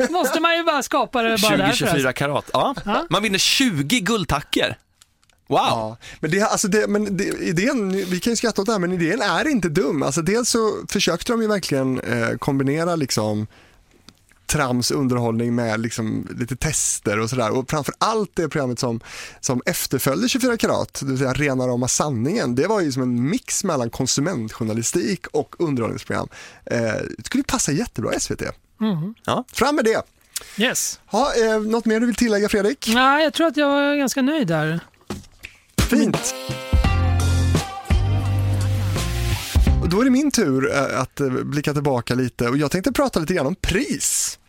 Måste 0.09 0.39
man 0.39 0.57
ju 0.57 0.63
bara 0.63 0.83
skapa 0.83 1.21
det 1.21 1.41
bara 1.41 1.57
där. 1.57 1.71
20-24 1.71 2.11
karat. 2.11 2.49
Ja. 2.53 2.75
Ja. 2.85 3.07
Man 3.09 3.23
vinner 3.23 3.39
20 3.39 3.99
guldtacker. 3.99 4.77
Wow. 5.47 5.57
Ja, 5.59 5.97
men, 6.19 6.31
det, 6.31 6.41
alltså 6.41 6.67
det, 6.67 6.87
men 6.87 7.17
det, 7.17 7.23
idén, 7.23 7.91
vi 7.91 8.19
kan 8.19 8.31
ju 8.31 8.37
skratta 8.37 8.61
åt 8.61 8.65
det 8.65 8.71
här, 8.71 8.79
men 8.79 8.91
idén 8.91 9.21
är 9.21 9.47
inte 9.47 9.69
dum. 9.69 10.03
Alltså 10.03 10.21
dels 10.21 10.49
så 10.49 10.73
försökte 10.89 11.31
de 11.31 11.41
ju 11.41 11.47
verkligen 11.47 11.99
eh, 11.99 12.37
kombinera 12.37 12.95
liksom 12.95 13.47
trams 14.45 14.91
underhållning 14.91 15.55
med 15.55 15.79
liksom 15.79 16.27
lite 16.39 16.55
tester 16.55 17.19
och 17.19 17.29
sådär. 17.29 17.51
Och 17.51 17.69
framför 17.69 17.93
allt 17.97 18.31
det 18.33 18.49
programmet 18.49 18.79
som, 18.79 18.99
som 19.39 19.61
efterföljde 19.65 20.29
24 20.29 20.57
karat, 20.57 20.99
det 20.99 21.05
vill 21.05 21.17
säga 21.17 21.33
Rena 21.33 21.67
rama 21.67 21.87
sanningen, 21.87 22.55
det 22.55 22.67
var 22.67 22.81
ju 22.81 22.91
som 22.91 23.01
en 23.01 23.29
mix 23.29 23.63
mellan 23.63 23.89
konsumentjournalistik 23.89 25.27
och 25.27 25.55
underhållningsprogram. 25.59 26.29
Eh, 26.65 26.93
det 27.17 27.25
skulle 27.25 27.43
passa 27.43 27.71
jättebra 27.71 28.13
i 28.13 28.19
SVT. 28.79 29.15
Ja. 29.25 29.45
Fram 29.53 29.75
med 29.75 29.85
det! 29.85 30.01
Yes. 30.57 30.99
Ha, 31.05 31.33
eh, 31.33 31.59
något 31.61 31.85
mer 31.85 31.99
du 31.99 32.05
vill 32.05 32.15
tillägga 32.15 32.49
Fredrik? 32.49 32.89
Nej, 32.93 33.23
jag 33.23 33.33
tror 33.33 33.47
att 33.47 33.57
jag 33.57 33.79
är 33.79 33.95
ganska 33.95 34.21
nöjd 34.21 34.47
där. 34.47 34.79
Fint. 35.89 36.35
Och 39.81 39.89
då 39.89 40.01
är 40.01 40.03
det 40.03 40.09
min 40.11 40.31
tur 40.31 40.71
eh, 40.73 41.01
att 41.01 41.19
eh, 41.19 41.29
blicka 41.29 41.73
tillbaka 41.73 42.15
lite 42.15 42.49
och 42.49 42.57
jag 42.57 42.71
tänkte 42.71 42.91
prata 42.91 43.19
lite 43.19 43.33
grann 43.33 43.47
om 43.47 43.55
pris. 43.55 44.39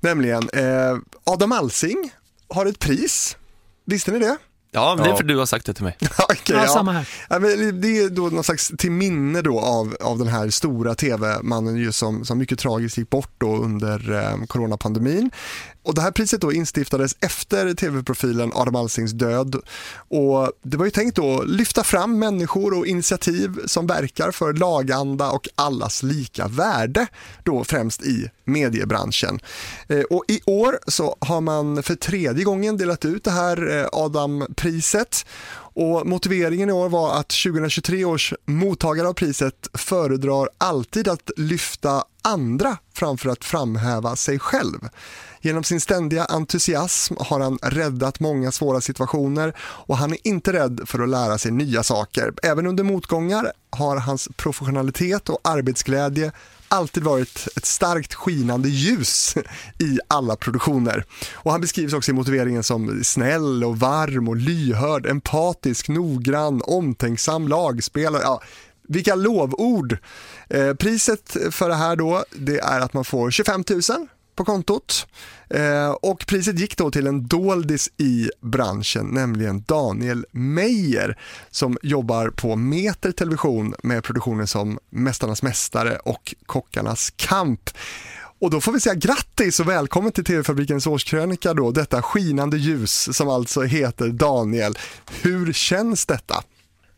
Nämligen 0.00 0.48
eh, 0.52 0.98
Adam 1.24 1.52
Alsing 1.52 2.12
har 2.48 2.66
ett 2.66 2.78
pris. 2.78 3.36
Visste 3.84 4.10
ni 4.10 4.18
det? 4.18 4.36
Ja, 4.74 4.94
men 4.94 5.04
det 5.04 5.08
är 5.08 5.12
Ja. 5.12 5.16
för 5.16 5.24
du 5.24 5.36
har 5.38 5.46
sagt 5.46 5.66
det 5.66 5.74
till 5.74 5.84
mig. 5.84 5.96
Okej, 6.28 6.56
Ja, 6.56 6.66
samma 6.66 6.92
här. 6.92 7.08
Ja, 7.28 7.38
men 7.38 7.80
det 7.80 7.98
är 7.98 8.08
då 8.10 8.22
någon 8.22 8.44
slags 8.44 8.72
till 8.78 8.90
minne 8.90 9.42
då 9.42 9.60
av, 9.60 9.96
av 10.00 10.18
den 10.18 10.28
här 10.28 10.50
stora 10.50 10.94
tv-mannen 10.94 11.92
som, 11.92 12.24
som 12.24 12.38
mycket 12.38 12.58
tragiskt 12.58 12.98
gick 12.98 13.10
bort 13.10 13.32
då 13.38 13.56
under 13.56 14.12
eh, 14.12 14.46
coronapandemin. 14.46 15.30
Och 15.84 15.94
det 15.94 16.00
här 16.00 16.10
priset 16.10 16.40
då 16.40 16.52
instiftades 16.52 17.16
efter 17.20 17.74
tv-profilen 17.74 18.52
Adam 18.54 18.76
Alsings 18.76 19.12
död 19.12 19.56
och 20.08 20.52
det 20.62 20.76
var 20.76 20.84
ju 20.84 20.90
tänkt 20.90 21.18
att 21.18 21.48
lyfta 21.48 21.84
fram 21.84 22.18
människor 22.18 22.78
och 22.78 22.86
initiativ 22.86 23.66
som 23.66 23.86
verkar 23.86 24.30
för 24.30 24.52
laganda 24.52 25.30
och 25.30 25.48
allas 25.54 26.02
lika 26.02 26.48
värde 26.48 27.06
då 27.42 27.64
främst 27.64 28.02
i 28.02 28.30
mediebranschen. 28.44 29.40
Eh, 29.88 30.00
och 30.00 30.24
i 30.28 30.40
år 30.46 30.78
så 30.86 31.16
har 31.20 31.40
man 31.40 31.82
för 31.82 31.94
tredje 31.94 32.44
gången 32.44 32.76
delat 32.76 33.04
ut 33.04 33.24
det 33.24 33.30
här 33.30 33.78
eh, 33.78 33.88
Adam-priset 33.92 35.26
och 35.74 36.06
motiveringen 36.06 36.68
i 36.68 36.72
år 36.72 36.88
var 36.88 37.20
att 37.20 37.28
2023 37.28 38.04
års 38.04 38.34
mottagare 38.44 39.08
av 39.08 39.12
priset 39.12 39.68
föredrar 39.74 40.48
alltid 40.58 41.08
att 41.08 41.30
lyfta 41.36 42.04
andra 42.22 42.76
framför 42.94 43.28
att 43.28 43.44
framhäva 43.44 44.16
sig 44.16 44.38
själv. 44.38 44.88
Genom 45.44 45.64
sin 45.64 45.80
ständiga 45.80 46.24
entusiasm 46.24 47.14
har 47.18 47.40
han 47.40 47.58
räddat 47.62 48.20
många 48.20 48.52
svåra 48.52 48.80
situationer 48.80 49.54
och 49.58 49.96
han 49.96 50.12
är 50.12 50.18
inte 50.22 50.52
rädd 50.52 50.80
för 50.86 51.02
att 51.02 51.08
lära 51.08 51.38
sig 51.38 51.52
nya 51.52 51.82
saker. 51.82 52.32
Även 52.42 52.66
under 52.66 52.84
motgångar 52.84 53.52
har 53.70 53.96
hans 53.96 54.28
professionalitet 54.36 55.28
och 55.28 55.38
arbetsglädje 55.44 56.32
alltid 56.68 57.02
varit 57.02 57.48
ett 57.56 57.64
starkt 57.64 58.14
skinande 58.14 58.68
ljus 58.68 59.34
i 59.78 59.98
alla 60.08 60.36
produktioner. 60.36 61.04
Och 61.32 61.52
han 61.52 61.60
beskrivs 61.60 61.92
också 61.92 62.10
i 62.10 62.14
motiveringen 62.14 62.62
som 62.62 63.04
snäll 63.04 63.64
och 63.64 63.78
varm 63.78 64.28
och 64.28 64.36
lyhörd, 64.36 65.06
empatisk, 65.06 65.88
noggrann, 65.88 66.62
omtänksam 66.64 67.48
lagspelare. 67.48 68.22
Ja, 68.22 68.42
vilka 68.88 69.14
lovord! 69.14 69.98
Eh, 70.48 70.74
priset 70.74 71.36
för 71.50 71.68
det 71.68 71.74
här 71.74 71.96
då, 71.96 72.24
det 72.30 72.58
är 72.58 72.80
att 72.80 72.94
man 72.94 73.04
får 73.04 73.30
25 73.30 73.64
000 73.70 74.08
på 74.34 74.44
kontot. 74.44 75.06
Eh, 75.50 75.90
och 75.90 76.26
priset 76.26 76.58
gick 76.58 76.76
då 76.76 76.90
till 76.90 77.06
en 77.06 77.26
doldis 77.26 77.90
i 77.96 78.30
branschen, 78.40 79.06
nämligen 79.06 79.64
Daniel 79.66 80.26
Meyer 80.30 81.18
som 81.50 81.78
jobbar 81.82 82.28
på 82.28 82.56
Meter 82.56 83.12
Television 83.12 83.74
med 83.82 84.04
produktioner 84.04 84.46
som 84.46 84.78
Mästarnas 84.90 85.42
Mästare 85.42 85.96
och 85.96 86.34
Kockarnas 86.46 87.12
Kamp. 87.16 87.70
Och 88.40 88.50
då 88.50 88.60
får 88.60 88.72
vi 88.72 88.80
säga 88.80 88.94
grattis 88.94 89.60
och 89.60 89.68
välkommen 89.68 90.12
till 90.12 90.24
TV-fabrikens 90.24 90.86
årskrönika 90.86 91.54
då, 91.54 91.70
detta 91.70 92.02
skinande 92.02 92.56
ljus 92.56 93.16
som 93.16 93.28
alltså 93.28 93.62
heter 93.62 94.08
Daniel. 94.08 94.78
Hur 95.22 95.52
känns 95.52 96.06
detta? 96.06 96.44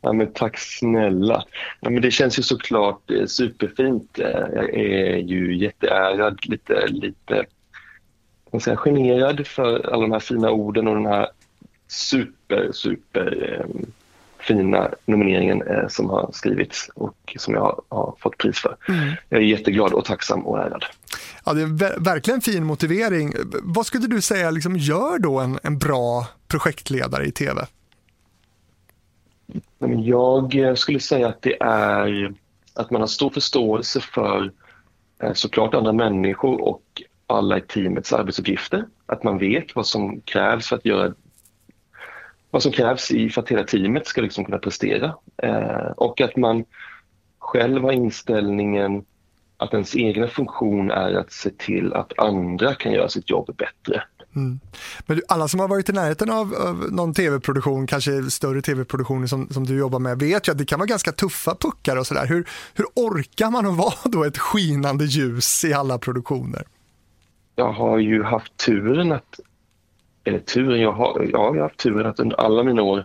Ja, 0.07 0.13
men 0.13 0.33
tack 0.33 0.59
snälla. 0.59 1.45
Ja, 1.81 1.91
men 1.91 2.03
det 2.03 2.11
känns 2.11 2.39
ju 2.39 2.43
såklart 2.43 3.11
eh, 3.11 3.27
superfint. 3.27 4.19
Eh, 4.19 4.29
Jag 4.55 4.75
är 4.75 5.17
ju 5.17 5.57
jätteärad, 5.57 6.39
lite, 6.47 6.87
lite 6.87 7.45
jag 8.51 8.63
säga, 8.63 8.77
generad 8.77 9.47
för 9.47 9.93
alla 9.93 10.03
de 10.03 10.13
här 10.13 10.21
fina 10.21 10.51
orden 10.51 10.89
och 10.89 10.95
den 10.95 11.07
här 11.07 11.29
super, 11.89 12.73
super 12.73 13.53
eh, 13.61 13.67
fina 14.39 14.91
nomineringen 15.07 15.63
eh, 15.63 15.89
som 15.89 16.11
har 16.11 16.31
skrivits 16.33 16.91
och 16.95 17.35
som 17.39 17.55
jag 17.55 17.61
har, 17.61 17.81
har 17.89 18.15
fått 18.19 18.39
pris 18.39 18.59
för. 18.59 18.77
Mm. 18.89 19.13
Jag 19.29 19.41
är 19.41 19.45
jätteglad 19.45 19.93
och 19.93 20.05
tacksam 20.05 20.47
och 20.47 20.59
ärad. 20.59 20.85
Ja, 21.45 21.53
det 21.53 21.63
är 21.63 21.67
ver- 21.67 22.05
verkligen 22.05 22.41
fin 22.41 22.65
motivering. 22.65 23.35
Vad 23.63 23.87
skulle 23.87 24.07
du 24.07 24.21
säga 24.21 24.51
liksom 24.51 24.77
gör 24.77 25.19
då 25.19 25.39
en, 25.41 25.59
en 25.63 25.79
bra 25.79 26.27
projektledare 26.49 27.25
i 27.25 27.33
tv? 27.33 27.67
Jag 30.05 30.55
eh, 30.55 30.75
skulle 30.75 31.01
säga 31.01 31.29
att 31.29 31.43
det 31.43 31.63
är 31.63 32.35
att 32.75 32.91
man 32.91 33.01
har 33.01 33.09
stor 33.09 33.31
förståelse 33.31 34.01
för 34.01 34.53
eh, 35.23 35.33
såklart 35.33 35.75
andra 35.75 35.93
människor 35.93 36.61
och 36.61 37.03
alla 37.27 37.59
i 37.59 37.61
teamets 37.61 38.13
arbetsuppgifter. 38.13 38.85
Att 39.07 39.25
man 39.25 39.39
vet 39.39 39.77
vad 39.77 39.87
som 39.87 40.21
krävs 40.21 40.69
för 40.69 40.77
att 40.77 40.85
göra 40.85 41.15
vad 42.51 42.63
som 42.63 42.73
krävs 42.73 43.11
i, 43.11 43.31
för 43.31 43.43
att 43.43 43.49
hela 43.49 43.65
teamet 43.65 44.07
ska 44.07 44.21
liksom 44.21 44.45
kunna 44.45 44.59
prestera. 44.59 45.15
Eh, 45.43 45.91
och 45.97 46.21
att 46.21 46.37
man 46.37 46.65
själv 47.39 47.83
har 47.83 47.93
inställningen 47.93 49.05
att 49.57 49.73
ens 49.75 49.97
egna 49.97 50.29
funktion 50.29 50.91
är 50.91 51.15
att 51.15 51.33
se 51.33 51.51
till 51.51 51.93
att 51.93 52.19
andra 52.19 52.75
kan 52.75 52.93
göra 52.93 53.09
sitt 53.09 53.31
jobb 53.31 53.57
bättre. 53.57 54.03
Mm. 54.37 54.61
Men 55.07 55.17
du, 55.17 55.23
alla 55.29 55.49
som 55.49 55.61
har 55.61 55.69
varit 55.69 55.89
i 55.89 55.93
närheten 55.93 56.31
av, 56.31 56.55
av 56.55 56.87
någon 56.93 57.15
tv-produktion, 57.15 57.87
kanske 57.87 58.31
större 58.31 58.63
tv-produktioner 58.63 59.27
som, 59.27 59.49
som 59.49 59.67
du 59.67 59.79
jobbar 59.79 59.99
med, 59.99 60.19
vet 60.19 60.49
ju 60.49 60.53
att 60.53 60.59
det 60.59 60.65
kan 60.65 60.79
vara 60.79 60.87
ganska 60.87 61.13
tuffa 61.13 61.55
puckar 61.55 61.97
och 61.97 62.07
sådär. 62.07 62.27
Hur, 62.27 62.49
hur 62.75 62.87
orkar 62.95 63.51
man 63.51 63.67
att 63.67 63.77
vara 63.79 63.95
då 64.05 64.25
ett 64.25 64.39
skinande 64.39 65.05
ljus 65.05 65.65
i 65.65 65.73
alla 65.73 65.99
produktioner? 65.99 66.63
Jag 67.55 67.73
har 67.73 67.99
ju 67.99 68.23
haft 68.23 68.57
turen 68.57 69.13
att, 69.13 69.41
eller 70.25 70.39
turen, 70.39 70.81
jag 70.81 70.93
har, 70.93 71.29
jag 71.33 71.39
har 71.39 71.61
haft 71.61 71.79
turen 71.79 72.07
att 72.07 72.21
under 72.21 72.37
alla 72.37 72.63
mina 72.63 72.83
år 72.83 73.05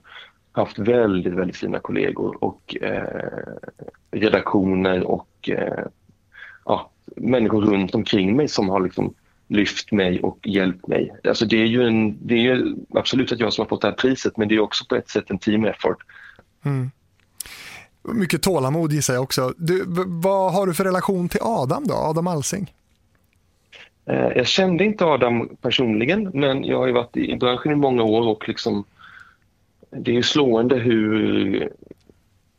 haft 0.51 0.79
väldigt, 0.79 1.33
väldigt 1.33 1.57
fina 1.57 1.79
kollegor 1.79 2.43
och 2.43 2.77
eh, 2.81 3.43
redaktioner 4.11 5.03
och 5.03 5.49
eh, 5.49 5.85
ja, 6.65 6.91
människor 7.15 7.61
runt 7.61 7.95
omkring 7.95 8.35
mig 8.35 8.47
som 8.47 8.69
har 8.69 8.79
liksom 8.79 9.13
lyft 9.51 9.91
mig 9.91 10.21
och 10.21 10.39
hjälpt 10.43 10.87
mig. 10.87 11.11
Alltså 11.23 11.45
det 11.45 11.61
är 11.61 11.65
ju 11.65 11.87
en, 11.87 12.27
det 12.27 12.33
är 12.33 12.55
ju 12.55 12.75
absolut 12.93 13.31
att 13.31 13.39
jag 13.39 13.53
som 13.53 13.61
har 13.61 13.69
fått 13.69 13.81
det 13.81 13.87
här 13.87 13.95
priset 13.95 14.37
men 14.37 14.47
det 14.47 14.55
är 14.55 14.59
också 14.59 14.85
på 14.85 14.95
ett 14.95 15.09
sätt 15.09 15.29
en 15.29 15.39
team 15.39 15.65
effort. 15.65 15.97
Mm. 16.65 16.91
Mycket 18.03 18.41
tålamod 18.41 18.93
gissar 18.93 19.13
jag 19.13 19.23
också. 19.23 19.53
Du, 19.57 19.83
vad 20.07 20.53
har 20.53 20.67
du 20.67 20.73
för 20.73 20.83
relation 20.83 21.29
till 21.29 21.39
Adam 21.41 21.87
då, 21.87 21.93
Adam 21.93 22.27
Alsing? 22.27 22.73
Eh, 24.05 24.15
Jag 24.15 24.47
kände 24.47 24.83
inte 24.83 25.05
Adam 25.05 25.49
personligen, 25.61 26.31
men 26.33 26.63
jag 26.63 26.77
har 26.77 26.87
ju 26.87 26.93
varit 26.93 27.17
i 27.17 27.35
branschen 27.35 27.71
i 27.71 27.75
många 27.75 28.03
år 28.03 28.27
och 28.27 28.47
liksom, 28.47 28.83
det 29.89 30.11
är 30.11 30.15
ju 30.15 30.23
slående 30.23 30.75
hur 30.75 31.69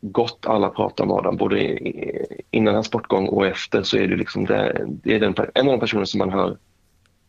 gott 0.00 0.46
alla 0.46 0.70
pratar 0.70 1.04
om 1.04 1.10
Adam, 1.10 1.36
både 1.36 1.78
innan 2.50 2.74
hans 2.74 2.90
bortgång 2.90 3.28
och 3.28 3.46
efter 3.46 3.82
så 3.82 3.96
är 3.96 4.08
det, 4.08 4.16
liksom 4.16 4.44
det, 4.44 4.86
det 4.86 5.14
är 5.14 5.20
den, 5.20 5.34
en 5.54 5.66
av 5.68 5.72
de 5.72 5.80
personer 5.80 6.04
som 6.04 6.18
man 6.18 6.30
hör 6.30 6.56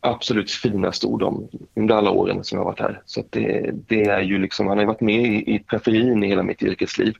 absolut 0.04 0.50
finaste 0.50 1.06
ord 1.06 1.22
om 1.22 1.48
under 1.74 1.94
alla 1.94 2.10
åren 2.10 2.44
som 2.44 2.58
jag 2.58 2.64
har 2.64 2.70
varit 2.70 2.80
här. 2.80 3.02
Så 3.06 3.20
att 3.20 3.32
det, 3.32 3.70
det 3.88 4.04
är 4.04 4.20
ju 4.20 4.38
liksom, 4.38 4.66
han 4.66 4.76
har 4.76 4.82
ju 4.82 4.86
varit 4.86 5.00
med 5.00 5.24
i, 5.24 5.54
i 5.54 5.58
periferin 5.58 6.24
i 6.24 6.28
hela 6.28 6.42
mitt 6.42 6.62
yrkesliv. 6.62 7.14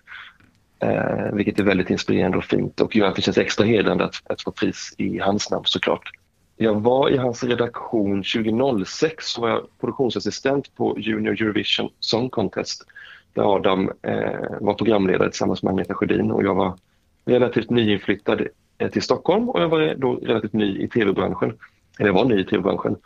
Eh, 0.79 1.33
vilket 1.33 1.59
är 1.59 1.65
väldigt 1.65 1.91
inspirerande 1.91 2.39
och 2.39 2.45
fint 2.45 2.81
och 2.81 2.97
gör 2.97 3.09
att 3.09 3.17
det 3.17 3.23
känns 3.23 3.39
extra 3.39 3.67
hedrande 3.67 4.05
att, 4.05 4.15
att 4.25 4.43
få 4.43 4.51
pris 4.51 4.95
i 4.99 5.19
hans 5.19 5.51
namn 5.51 5.65
såklart. 5.67 6.11
Jag 6.57 6.81
var 6.81 7.11
i 7.11 7.17
hans 7.17 7.45
redaktion 7.45 8.23
2006 8.23 9.27
så 9.27 9.41
var 9.41 9.49
jag 9.49 9.67
produktionsassistent 9.81 10.75
på 10.75 10.99
Junior 10.99 11.33
Eurovision 11.33 11.91
Song 12.01 12.31
Contest 12.31 12.87
där 13.33 13.55
Adam 13.55 13.91
eh, 14.03 14.59
var 14.61 14.75
programledare 14.75 15.31
tillsammans 15.31 15.63
med 15.63 15.71
Agneta 15.71 15.95
Sjödin 15.95 16.31
och 16.31 16.45
jag 16.45 16.55
var 16.55 16.79
relativt 17.25 17.71
nyinflyttad 17.71 18.47
eh, 18.79 18.91
till 18.91 19.03
Stockholm 19.03 19.49
och 19.49 19.63
jag 19.63 19.69
var 19.69 19.95
då 19.95 20.15
relativt 20.15 20.53
ny 20.53 20.79
i 20.79 20.89
tv-branschen. 20.89 21.59
Eller 21.99 22.09
jag 22.09 22.15
var 22.15 22.25
ny 22.25 22.41
i 22.41 22.45
tv-branschen 22.45 22.97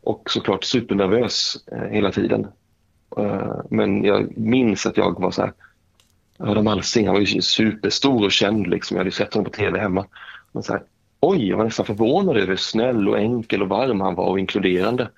och 0.00 0.30
såklart 0.30 0.64
supernervös 0.64 1.56
eh, 1.72 1.88
hela 1.88 2.12
tiden. 2.12 2.46
Eh, 3.18 3.60
men 3.70 4.04
jag 4.04 4.38
minns 4.38 4.86
att 4.86 4.96
jag 4.96 5.20
var 5.20 5.30
så 5.30 5.42
här 5.42 5.52
Adam 6.38 6.66
Alsing, 6.66 7.06
han 7.06 7.14
var 7.14 7.22
ju 7.22 7.42
superstor 7.42 8.24
och 8.24 8.32
känd 8.32 8.66
liksom. 8.66 8.96
Jag 8.96 9.00
hade 9.04 9.10
sett 9.10 9.34
honom 9.34 9.44
på 9.44 9.56
tv 9.56 9.80
hemma. 9.80 10.06
Men 10.52 10.62
så 10.62 10.72
här, 10.72 10.82
oj, 11.20 11.48
jag 11.48 11.56
var 11.56 11.64
nästan 11.64 11.86
förvånad 11.86 12.36
över 12.36 12.46
hur 12.46 12.56
snäll 12.56 13.08
och 13.08 13.18
enkel 13.18 13.62
och 13.62 13.68
varm 13.68 14.00
han 14.00 14.14
var 14.14 14.26
och 14.26 14.38
inkluderande. 14.38 15.10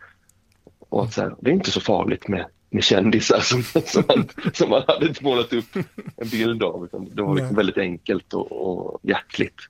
Och 0.78 1.04
att 1.04 1.12
så 1.12 1.20
här, 1.20 1.34
det 1.40 1.50
är 1.50 1.54
inte 1.54 1.70
så 1.70 1.80
farligt 1.80 2.28
med, 2.28 2.46
med 2.70 2.84
kändisar 2.84 3.40
som, 3.40 3.62
som, 3.84 4.04
man, 4.08 4.28
som 4.52 4.70
man 4.70 4.82
hade 4.88 5.14
målat 5.20 5.52
upp 5.52 5.76
en 6.16 6.28
bild 6.28 6.62
av. 6.62 6.84
Utan 6.84 7.08
det 7.14 7.22
var 7.22 7.34
liksom 7.34 7.56
väldigt 7.56 7.78
enkelt 7.78 8.34
och, 8.34 8.52
och 8.52 9.00
hjärtligt. 9.02 9.60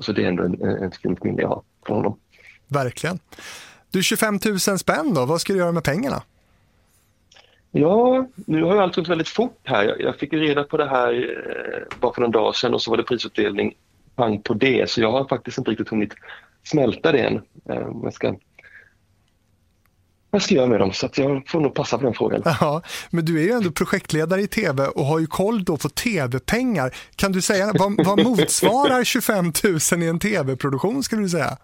Så 0.00 0.12
det 0.12 0.24
är 0.24 0.28
ändå 0.28 0.42
en, 0.42 0.62
en, 0.62 0.90
fint 0.90 1.24
minne 1.24 1.42
jag 1.42 1.48
har 1.48 1.62
från 1.86 1.96
honom. 1.96 2.18
Verkligen. 2.68 3.18
Du, 3.90 4.02
25 4.02 4.38
000 4.44 4.58
spänn 4.58 5.14
då, 5.14 5.26
vad 5.26 5.40
ska 5.40 5.52
du 5.52 5.58
göra 5.58 5.72
med 5.72 5.84
pengarna? 5.84 6.22
Ja, 7.70 8.26
nu 8.34 8.62
har 8.62 8.74
ju 8.74 8.80
allt 8.80 8.96
gått 8.96 9.08
väldigt 9.08 9.28
fort 9.28 9.60
här. 9.64 9.96
Jag, 9.98 10.16
fick 10.16 10.32
ju 10.32 10.40
reda 10.40 10.64
på 10.64 10.76
det 10.76 10.88
här 10.88 11.12
eh, 11.12 11.98
bara 12.00 12.14
för 12.14 12.20
någon 12.20 12.30
dag 12.30 12.56
sedan 12.56 12.74
och 12.74 12.82
så 12.82 12.90
var 12.90 12.96
det 12.96 13.02
prisutdelning 13.02 13.74
pang 14.14 14.42
på 14.42 14.54
det. 14.54 14.90
Så 14.90 15.00
jag 15.00 15.12
har 15.12 15.28
faktiskt 15.28 15.58
inte 15.58 15.70
riktigt 15.70 15.88
hunnit 15.88 16.14
smälta 16.64 17.12
det 17.12 17.18
än. 17.18 17.34
Eh, 17.70 17.88
jag 18.02 18.14
ska, 18.14 18.34
vad 20.30 20.42
ska 20.42 20.54
jag 20.54 20.60
göra 20.60 20.70
med 20.70 20.80
dem? 20.80 20.92
Så 20.92 21.06
att 21.06 21.18
jag 21.18 21.48
får 21.48 21.60
nog 21.60 21.74
passa 21.74 21.98
på 21.98 22.04
den 22.04 22.14
frågan. 22.14 22.42
Ja, 22.60 22.82
men 23.10 23.24
du 23.24 23.40
är 23.40 23.44
ju 23.44 23.50
ändå 23.50 23.70
projektledare 23.70 24.42
i 24.42 24.46
tv 24.46 24.86
och 24.86 25.04
har 25.04 25.18
ju 25.18 25.26
koll 25.26 25.64
då 25.64 25.76
på 25.76 25.88
tv-pengar. 25.88 26.94
Kan 27.16 27.32
du 27.32 27.42
säga, 27.42 27.72
vad, 27.78 28.06
vad 28.06 28.24
motsvarar 28.24 29.04
25 29.04 29.52
000 29.92 30.02
i 30.02 30.08
en 30.08 30.18
tv-produktion 30.18 31.02
skulle 31.02 31.22
du 31.22 31.28
säga? 31.28 31.58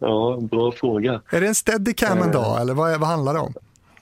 Ja, 0.00 0.38
bra 0.40 0.72
fråga. 0.72 1.22
Är 1.30 1.40
det 1.40 1.46
en 1.46 1.54
steadicam 1.54 2.18
en 2.18 2.32
dag 2.32 2.60
eller 2.60 2.74
vad, 2.74 3.00
vad 3.00 3.08
handlar 3.08 3.34
det 3.34 3.40
om? 3.40 3.54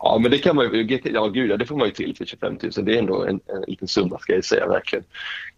Ja, 0.02 0.18
men 0.18 0.30
det 0.30 0.38
kan 0.38 0.56
man 0.56 0.64
ju, 0.64 1.00
ja 1.04 1.26
gud, 1.26 1.50
ja, 1.50 1.56
det 1.56 1.66
får 1.66 1.76
man 1.76 1.86
ju 1.86 1.94
till 1.94 2.16
för 2.16 2.24
25 2.24 2.58
000. 2.62 2.72
Det 2.84 2.94
är 2.94 2.98
ändå 2.98 3.24
en, 3.24 3.40
en 3.46 3.62
liten 3.66 3.88
summa 3.88 4.18
ska 4.18 4.34
jag 4.34 4.44
säga 4.44 4.66
verkligen. 4.66 5.04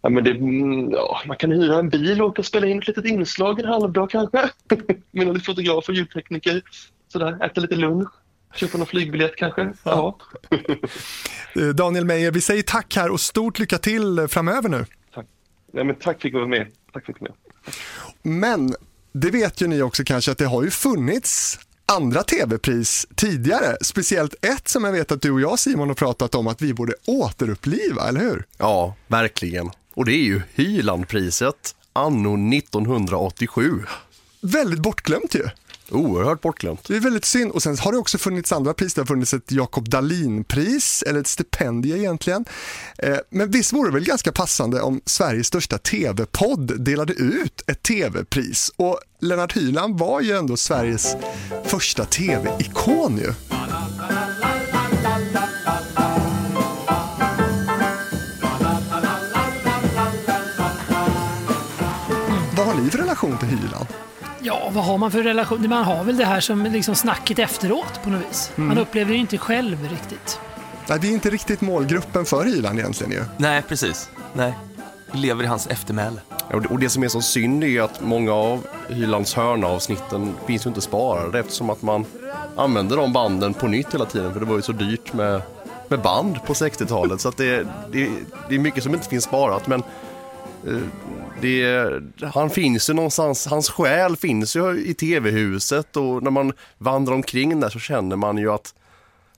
Ja, 0.01 0.09
men 0.09 0.23
det, 0.23 0.31
mm, 0.31 0.91
ja, 0.91 1.21
man 1.25 1.37
kan 1.37 1.51
hyra 1.51 1.79
en 1.79 1.89
bil 1.89 2.21
och 2.21 2.27
åka 2.27 2.41
och 2.41 2.45
spela 2.45 2.67
in 2.67 2.79
ett 2.79 2.87
litet 2.87 3.05
inslag 3.05 3.59
en 3.59 3.65
halvdag 3.65 4.09
kanske. 4.09 4.49
Med 5.11 5.27
en 5.27 5.39
fotograf 5.39 5.89
och 5.89 5.95
ljudtekniker. 5.95 6.61
Sådär, 7.07 7.45
äta 7.45 7.61
lite 7.61 7.75
lunch. 7.75 8.09
Köpa 8.55 8.77
någon 8.77 8.87
flygbiljett 8.87 9.35
kanske. 9.35 9.73
Ja. 9.83 10.17
Eh, 11.55 11.67
Daniel 11.67 12.05
Meijer, 12.05 12.31
vi 12.31 12.41
säger 12.41 12.63
tack 12.63 12.95
här 12.95 13.11
och 13.11 13.19
stort 13.19 13.59
lycka 13.59 13.77
till 13.77 14.27
framöver 14.29 14.69
nu. 14.69 14.85
Tack. 15.13 15.25
Nej, 15.71 15.83
men 15.83 15.95
tack 15.95 16.21
för 16.21 16.27
att 16.27 16.33
jag 16.33 16.39
var 16.39 16.47
med. 16.47 16.67
Tack 16.93 17.05
för 17.05 17.13
att 17.13 17.17
jag 17.21 17.27
var 17.27 17.35
med. 18.33 18.41
Men 18.41 18.75
det 19.13 19.31
vet 19.31 19.61
ju 19.61 19.67
ni 19.67 19.81
också 19.81 20.03
kanske 20.03 20.31
att 20.31 20.37
det 20.37 20.45
har 20.45 20.63
ju 20.63 20.69
funnits 20.69 21.59
andra 21.85 22.23
tv-pris 22.23 23.07
tidigare. 23.15 23.77
Speciellt 23.81 24.45
ett 24.45 24.67
som 24.67 24.83
jag 24.83 24.91
vet 24.91 25.11
att 25.11 25.21
du 25.21 25.31
och 25.31 25.41
jag 25.41 25.59
Simon 25.59 25.87
har 25.87 25.95
pratat 25.95 26.35
om 26.35 26.47
att 26.47 26.61
vi 26.61 26.73
borde 26.73 26.93
återuppliva, 27.05 28.07
eller 28.07 28.19
hur? 28.19 28.45
Ja, 28.57 28.95
verkligen. 29.07 29.71
Och 29.93 30.05
det 30.05 30.11
är 30.11 30.23
ju 30.23 30.41
Hylandpriset 30.53 31.75
anno 31.93 32.55
1987. 32.57 33.79
Väldigt 34.41 34.79
bortglömt 34.79 35.35
ju. 35.35 35.49
Oerhört 35.91 36.41
bortglömt. 36.41 36.83
Det 36.87 36.95
är 36.95 36.99
väldigt 36.99 37.25
synd. 37.25 37.51
Och 37.51 37.63
sen 37.63 37.77
har 37.77 37.91
det 37.91 37.97
också 37.97 38.17
funnits 38.17 38.51
andra 38.51 38.73
pris. 38.73 38.93
Det 38.93 39.01
har 39.01 39.05
funnits 39.05 39.33
ett 39.33 39.51
Jakob 39.51 39.89
Dalin-pris, 39.89 41.03
eller 41.07 41.19
ett 41.19 41.27
stipendie 41.27 41.97
egentligen. 41.97 42.45
Eh, 42.97 43.17
men 43.29 43.51
visst 43.51 43.73
vore 43.73 43.89
det 43.89 43.93
väl 43.93 44.05
ganska 44.05 44.31
passande 44.31 44.81
om 44.81 45.01
Sveriges 45.05 45.47
största 45.47 45.77
tv-podd 45.77 46.83
delade 46.83 47.13
ut 47.13 47.63
ett 47.67 47.83
tv-pris. 47.83 48.71
Och 48.75 48.99
Lennart 49.19 49.57
Hyland 49.57 49.99
var 49.99 50.21
ju 50.21 50.31
ändå 50.31 50.57
Sveriges 50.57 51.15
första 51.65 52.05
tv-ikon 52.05 53.17
ju. 53.17 53.33
Vad 62.57 62.65
har 62.65 62.81
ni 62.81 62.89
för 62.89 62.97
relation 62.97 63.37
till 63.37 63.47
Hyland? 63.47 63.87
Ja, 64.45 64.69
vad 64.73 64.83
har 64.85 64.97
man 64.97 65.11
för 65.11 65.23
relation? 65.23 65.69
Man 65.69 65.83
har 65.83 66.03
väl 66.03 66.17
det 66.17 66.25
här 66.25 66.39
som 66.39 66.63
liksom 66.63 66.95
snacket 66.95 67.39
efteråt 67.39 68.03
på 68.03 68.09
något 68.09 68.21
vis. 68.29 68.51
Mm. 68.55 68.67
Man 68.67 68.77
upplever 68.77 69.09
det 69.11 69.13
ju 69.15 69.19
inte 69.21 69.37
själv 69.37 69.87
riktigt. 69.89 70.39
Nej, 70.87 70.99
vi 71.01 71.09
är 71.09 71.13
inte 71.13 71.29
riktigt 71.29 71.61
målgruppen 71.61 72.25
för 72.25 72.45
Hyland 72.45 72.79
egentligen 72.79 73.11
ju. 73.11 73.23
Nej, 73.37 73.61
precis. 73.67 74.09
Nej. 74.33 74.53
Vi 75.11 75.19
lever 75.19 75.43
i 75.43 75.47
hans 75.47 75.67
eftermäle. 75.67 76.21
Ja, 76.29 76.55
och 76.55 76.61
det- 76.61 76.77
det 76.77 76.89
som 76.89 77.03
är 77.03 77.07
så 77.07 77.21
synd 77.21 77.63
är 77.63 77.81
att 77.81 78.01
många 78.01 78.33
av 78.33 78.67
Hylands 78.89 79.33
hörna-avsnitten 79.33 80.33
finns 80.47 80.65
ju 80.65 80.67
inte 80.67 80.81
sparade 80.81 81.39
eftersom 81.39 81.69
att 81.69 81.81
man 81.81 82.05
använder 82.57 82.97
de 82.97 83.13
banden 83.13 83.53
på 83.53 83.67
nytt 83.67 83.93
hela 83.93 84.05
tiden 84.05 84.33
för 84.33 84.39
det 84.39 84.45
var 84.45 84.55
ju 84.55 84.61
så 84.61 84.71
dyrt 84.71 85.13
med, 85.13 85.41
med 85.87 85.99
band 86.01 86.43
på 86.45 86.53
60-talet 86.53 87.21
så 87.21 87.29
att 87.29 87.37
det, 87.37 87.67
det, 87.91 88.09
det 88.49 88.55
är 88.55 88.59
mycket 88.59 88.83
som 88.83 88.93
inte 88.93 89.09
finns 89.09 89.23
sparat 89.23 89.67
men 89.67 89.83
det, 91.41 91.89
han 92.33 92.49
finns 92.49 92.89
ju 92.89 92.93
någonstans, 92.93 93.47
hans 93.47 93.69
själ 93.69 94.17
finns 94.17 94.55
ju 94.55 94.85
i 94.85 94.93
tv-huset 94.93 95.97
och 95.97 96.23
när 96.23 96.31
man 96.31 96.53
vandrar 96.77 97.13
omkring 97.13 97.59
där 97.59 97.69
så 97.69 97.79
känner 97.79 98.15
man 98.15 98.37
ju 98.37 98.51
att 98.51 98.73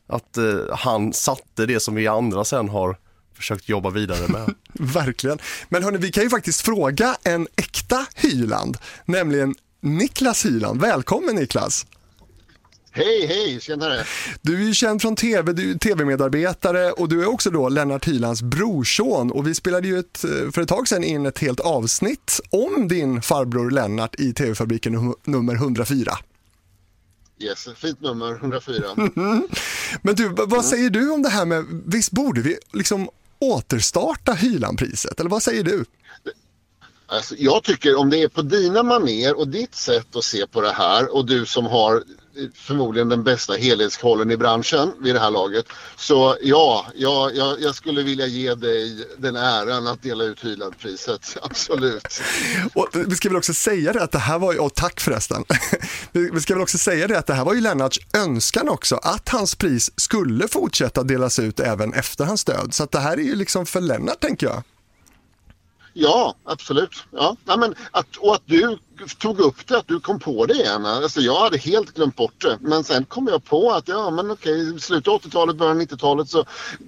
att 0.07 0.37
eh, 0.37 0.75
han 0.77 1.13
satte 1.13 1.65
det 1.65 1.79
som 1.79 1.95
vi 1.95 2.07
andra 2.07 2.45
sen 2.45 2.69
har 2.69 2.97
försökt 3.35 3.69
jobba 3.69 3.89
vidare 3.89 4.27
med. 4.27 4.53
Verkligen. 4.93 5.39
Men 5.69 5.83
hörni, 5.83 5.97
vi 5.97 6.11
kan 6.11 6.23
ju 6.23 6.29
faktiskt 6.29 6.61
fråga 6.61 7.15
en 7.23 7.47
äkta 7.55 8.05
Hyland, 8.15 8.77
nämligen 9.05 9.55
Niklas 9.81 10.45
Hyland. 10.45 10.81
Välkommen 10.81 11.35
Niklas! 11.35 11.85
Hej, 12.97 13.25
hej, 13.25 13.61
tjenare! 13.61 14.05
Du 14.41 14.61
är 14.61 14.65
ju 14.67 14.73
känd 14.73 15.01
från 15.01 15.15
tv, 15.15 15.53
du 15.53 15.71
är 15.71 15.77
tv-medarbetare 15.77 16.91
och 16.91 17.09
du 17.09 17.21
är 17.21 17.29
också 17.29 17.49
då 17.49 17.69
Lennart 17.69 18.07
Hylands 18.07 18.41
brorson 18.41 19.31
och 19.31 19.47
vi 19.47 19.55
spelade 19.55 19.87
ju 19.87 19.99
ett, 19.99 20.23
eh, 20.23 20.51
för 20.51 20.61
ett 20.61 20.67
tag 20.67 20.87
sedan 20.87 21.03
in 21.03 21.25
ett 21.25 21.39
helt 21.39 21.59
avsnitt 21.59 22.39
om 22.49 22.87
din 22.87 23.21
farbror 23.21 23.71
Lennart 23.71 24.15
i 24.19 24.33
tv-fabriken 24.33 24.95
num- 24.95 25.15
nummer 25.23 25.55
104. 25.55 26.17
Yes, 27.39 27.67
fint 27.75 28.01
nummer, 28.01 28.35
104. 28.35 28.83
Men 30.01 30.15
du, 30.15 30.29
vad 30.29 30.65
säger 30.65 30.89
du 30.89 31.11
om 31.11 31.21
det 31.21 31.29
här 31.29 31.45
med, 31.45 31.65
visst 31.85 32.11
borde 32.11 32.41
vi 32.41 32.57
liksom 32.73 33.09
återstarta 33.39 34.33
Hylandpriset, 34.33 35.19
eller 35.19 35.29
vad 35.29 35.43
säger 35.43 35.63
du? 35.63 35.85
Alltså, 37.07 37.35
jag 37.37 37.63
tycker 37.63 37.95
om 37.95 38.09
det 38.09 38.17
är 38.17 38.27
på 38.27 38.41
dina 38.41 38.83
maner 38.83 39.39
och 39.39 39.47
ditt 39.47 39.75
sätt 39.75 40.15
att 40.15 40.23
se 40.23 40.47
på 40.47 40.61
det 40.61 40.71
här 40.71 41.15
och 41.15 41.25
du 41.25 41.45
som 41.45 41.65
har 41.65 42.03
förmodligen 42.55 43.09
den 43.09 43.23
bästa 43.23 43.53
helhetskollen 43.53 44.31
i 44.31 44.37
branschen 44.37 44.91
vid 44.99 45.15
det 45.15 45.19
här 45.19 45.31
laget. 45.31 45.65
Så 45.97 46.37
ja, 46.41 46.85
jag, 46.95 47.35
jag, 47.35 47.61
jag 47.61 47.75
skulle 47.75 48.03
vilja 48.03 48.25
ge 48.27 48.55
dig 48.55 49.07
den 49.17 49.35
äran 49.35 49.87
att 49.87 50.01
dela 50.03 50.23
ut 50.23 50.43
Hylandpriset. 50.45 51.37
Absolut. 51.41 52.21
Och 52.73 52.87
vi 52.93 53.15
ska 53.15 53.29
väl 53.29 53.37
också 53.37 53.53
säga 53.53 53.93
det 53.93 54.03
att 54.03 54.11
det 54.11 54.19
här 54.19 54.39
var 54.39 54.53
ju, 54.53 54.59
och 54.59 54.73
tack 54.75 54.99
förresten, 54.99 55.43
Vi- 56.11 56.29
vi 56.33 56.41
ska 56.41 56.53
väl 56.53 56.63
också 56.63 56.77
säga 56.77 57.07
det 57.07 57.17
att 57.19 57.27
det 57.27 57.33
här 57.33 57.45
var 57.45 57.53
ju 57.53 57.61
Lennarts 57.61 57.99
önskan 58.13 58.69
också, 58.69 58.95
att 58.95 59.29
hans 59.29 59.55
pris 59.55 59.91
skulle 59.95 60.47
fortsätta 60.47 61.03
delas 61.03 61.39
ut 61.39 61.59
även 61.59 61.93
efter 61.93 62.25
hans 62.25 62.43
död. 62.45 62.73
Så 62.73 62.83
att 62.83 62.91
det 62.91 62.99
här 62.99 63.17
är 63.17 63.21
ju 63.23 63.35
liksom 63.35 63.65
för 63.65 63.81
Lennart 63.81 64.19
tänker 64.19 64.47
jag. 64.47 64.63
Ja, 65.97 66.35
absolut. 66.45 66.89
Ja. 67.11 67.35
Nej, 67.45 67.57
men 67.57 67.75
att, 67.91 68.17
och 68.17 68.35
att 68.35 68.41
du 68.45 68.77
tog 69.17 69.39
upp 69.39 69.67
det, 69.67 69.77
att 69.77 69.87
du 69.87 69.99
kom 69.99 70.19
på 70.19 70.45
det 70.45 70.53
igen. 70.53 70.85
Alltså, 70.85 71.21
jag 71.21 71.39
hade 71.39 71.57
helt 71.57 71.93
glömt 71.93 72.15
bort 72.15 72.41
det. 72.41 72.57
Men 72.61 72.83
sen 72.83 73.05
kom 73.05 73.27
jag 73.27 73.43
på 73.43 73.71
att 73.71 73.87
ja, 73.87 74.11
men 74.11 74.31
okej, 74.31 74.75
i 74.75 74.79
slutet 74.79 75.07
av 75.07 75.21
80-talet, 75.21 75.55
början 75.55 75.77
av 75.77 75.83
90-talet 75.83 76.29
så 76.29 76.45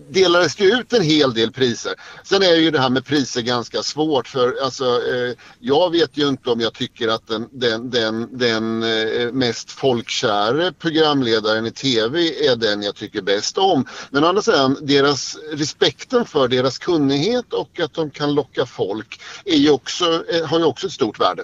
delades 0.10 0.56
det 0.56 0.64
ut 0.64 0.94
en 0.94 1.02
hel 1.02 1.34
del 1.34 1.52
priser. 1.52 1.94
Sen 2.24 2.44
är 2.44 2.56
ju 2.56 2.72
det 2.72 2.80
här 2.80 2.90
med 2.90 3.06
priser 3.06 3.42
ganska 3.42 3.84
svårt 3.84 4.28
för 4.28 4.56
alltså, 4.64 4.86
eh, 4.86 5.36
jag 5.60 5.92
vet 5.92 6.18
ju 6.18 6.28
inte 6.28 6.50
om 6.50 6.62
jag 6.62 6.74
tycker 6.74 7.08
att 7.08 7.28
den, 7.28 7.48
den, 7.52 7.90
den, 7.90 8.38
den 8.38 8.84
eh, 8.84 9.32
mest 9.32 9.72
folkkäre 9.72 10.72
programledaren 10.72 11.66
i 11.66 11.72
TV 11.72 12.48
är 12.48 12.56
den 12.56 12.84
jag 12.84 12.96
tycker 12.96 13.22
bäst 13.22 13.58
om. 13.58 13.86
Men 14.10 14.24
å 14.24 14.28
andra 14.28 14.42
sidan, 14.42 14.78
deras, 14.82 15.38
respekten 15.52 16.26
för 16.26 16.48
deras 16.48 16.78
kunnighet 16.78 17.54
och 17.54 17.80
att 17.80 17.94
de 17.94 18.10
kan 18.10 18.34
locka 18.34 18.66
folk 18.66 19.22
är 19.46 19.58
ju 19.58 19.70
också, 19.70 20.24
eh, 20.30 20.46
har 20.46 20.60
ju 20.60 20.66
också 20.66 20.88
ett 20.88 20.94
stort 20.94 21.20
värde. 21.20 21.44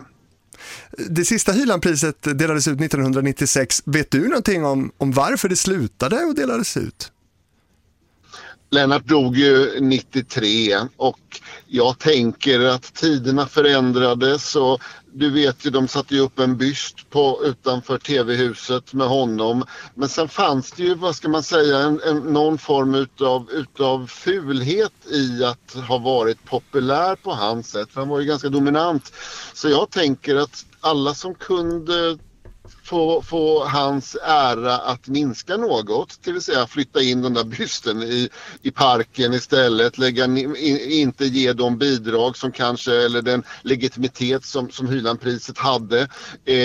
Det 1.10 1.26
sista 1.26 1.52
Hylandpriset 1.52 2.22
delades 2.22 2.68
ut 2.68 2.82
1996. 2.82 3.82
Vet 3.86 4.12
du 4.12 4.28
någonting 4.28 4.66
om, 4.66 4.92
om 4.98 5.12
varför 5.12 5.50
det 5.50 5.56
slutade 5.56 6.26
och 6.26 6.36
delades 6.36 6.78
ut? 6.78 7.12
Lennart 8.72 9.06
dog 9.06 9.38
ju 9.38 9.80
93 9.82 10.78
och 10.98 11.42
jag 11.68 12.00
tänker 12.00 12.60
att 12.60 12.94
tiderna 12.94 13.48
förändrades 13.48 14.56
och 14.56 14.82
du 15.14 15.30
vet 15.30 15.66
ju 15.66 15.70
de 15.70 15.88
satte 15.88 16.16
ju 16.16 16.22
upp 16.22 16.40
en 16.40 16.58
byst 16.58 17.10
på, 17.10 17.42
utanför 17.46 17.98
tv-huset 17.98 18.94
med 18.94 19.08
honom. 19.08 19.64
Men 19.96 20.10
sen 20.10 20.28
fanns 20.28 20.72
det 20.72 20.84
ju, 20.84 20.96
vad 20.96 21.16
ska 21.16 21.30
man 21.30 21.44
säga, 21.44 21.78
en, 21.80 22.02
en, 22.02 22.18
någon 22.18 22.58
form 22.58 22.96
utav, 22.96 23.50
utav 23.52 24.08
fulhet 24.08 24.94
i 25.12 25.44
att 25.44 25.74
ha 25.88 25.98
varit 25.98 26.46
populär 26.46 27.16
på 27.16 27.34
hans 27.34 27.70
sätt. 27.70 27.92
För 27.92 28.02
han 28.02 28.10
var 28.10 28.20
ju 28.20 28.26
ganska 28.26 28.50
dominant. 28.50 29.14
Så 29.54 29.70
jag 29.70 29.90
tänker 29.90 30.36
att 30.36 30.66
alla 30.82 31.14
som 31.14 31.36
kunde 31.36 32.18
få, 32.84 33.22
få 33.22 33.66
hans 33.66 34.18
ära 34.24 34.78
att 34.78 35.08
minska 35.08 35.58
något, 35.58 36.20
det 36.24 36.32
vill 36.32 36.42
säga 36.42 36.68
flytta 36.68 37.02
in 37.02 37.22
den 37.22 37.34
där 37.34 37.44
bysten 37.44 38.04
i, 38.04 38.30
i 38.62 38.72
parken 38.72 39.34
istället, 39.34 39.98
lägga, 39.98 40.26
in, 40.26 40.56
inte 40.86 41.26
ge 41.26 41.54
de 41.54 41.78
bidrag 41.78 42.38
som 42.38 42.52
kanske, 42.52 43.06
eller 43.06 43.22
den 43.22 43.44
legitimitet 43.62 44.46
som, 44.46 44.70
som 44.70 44.88
Hylandpriset 44.88 45.58
hade. 45.58 46.08
Eh, 46.46 46.56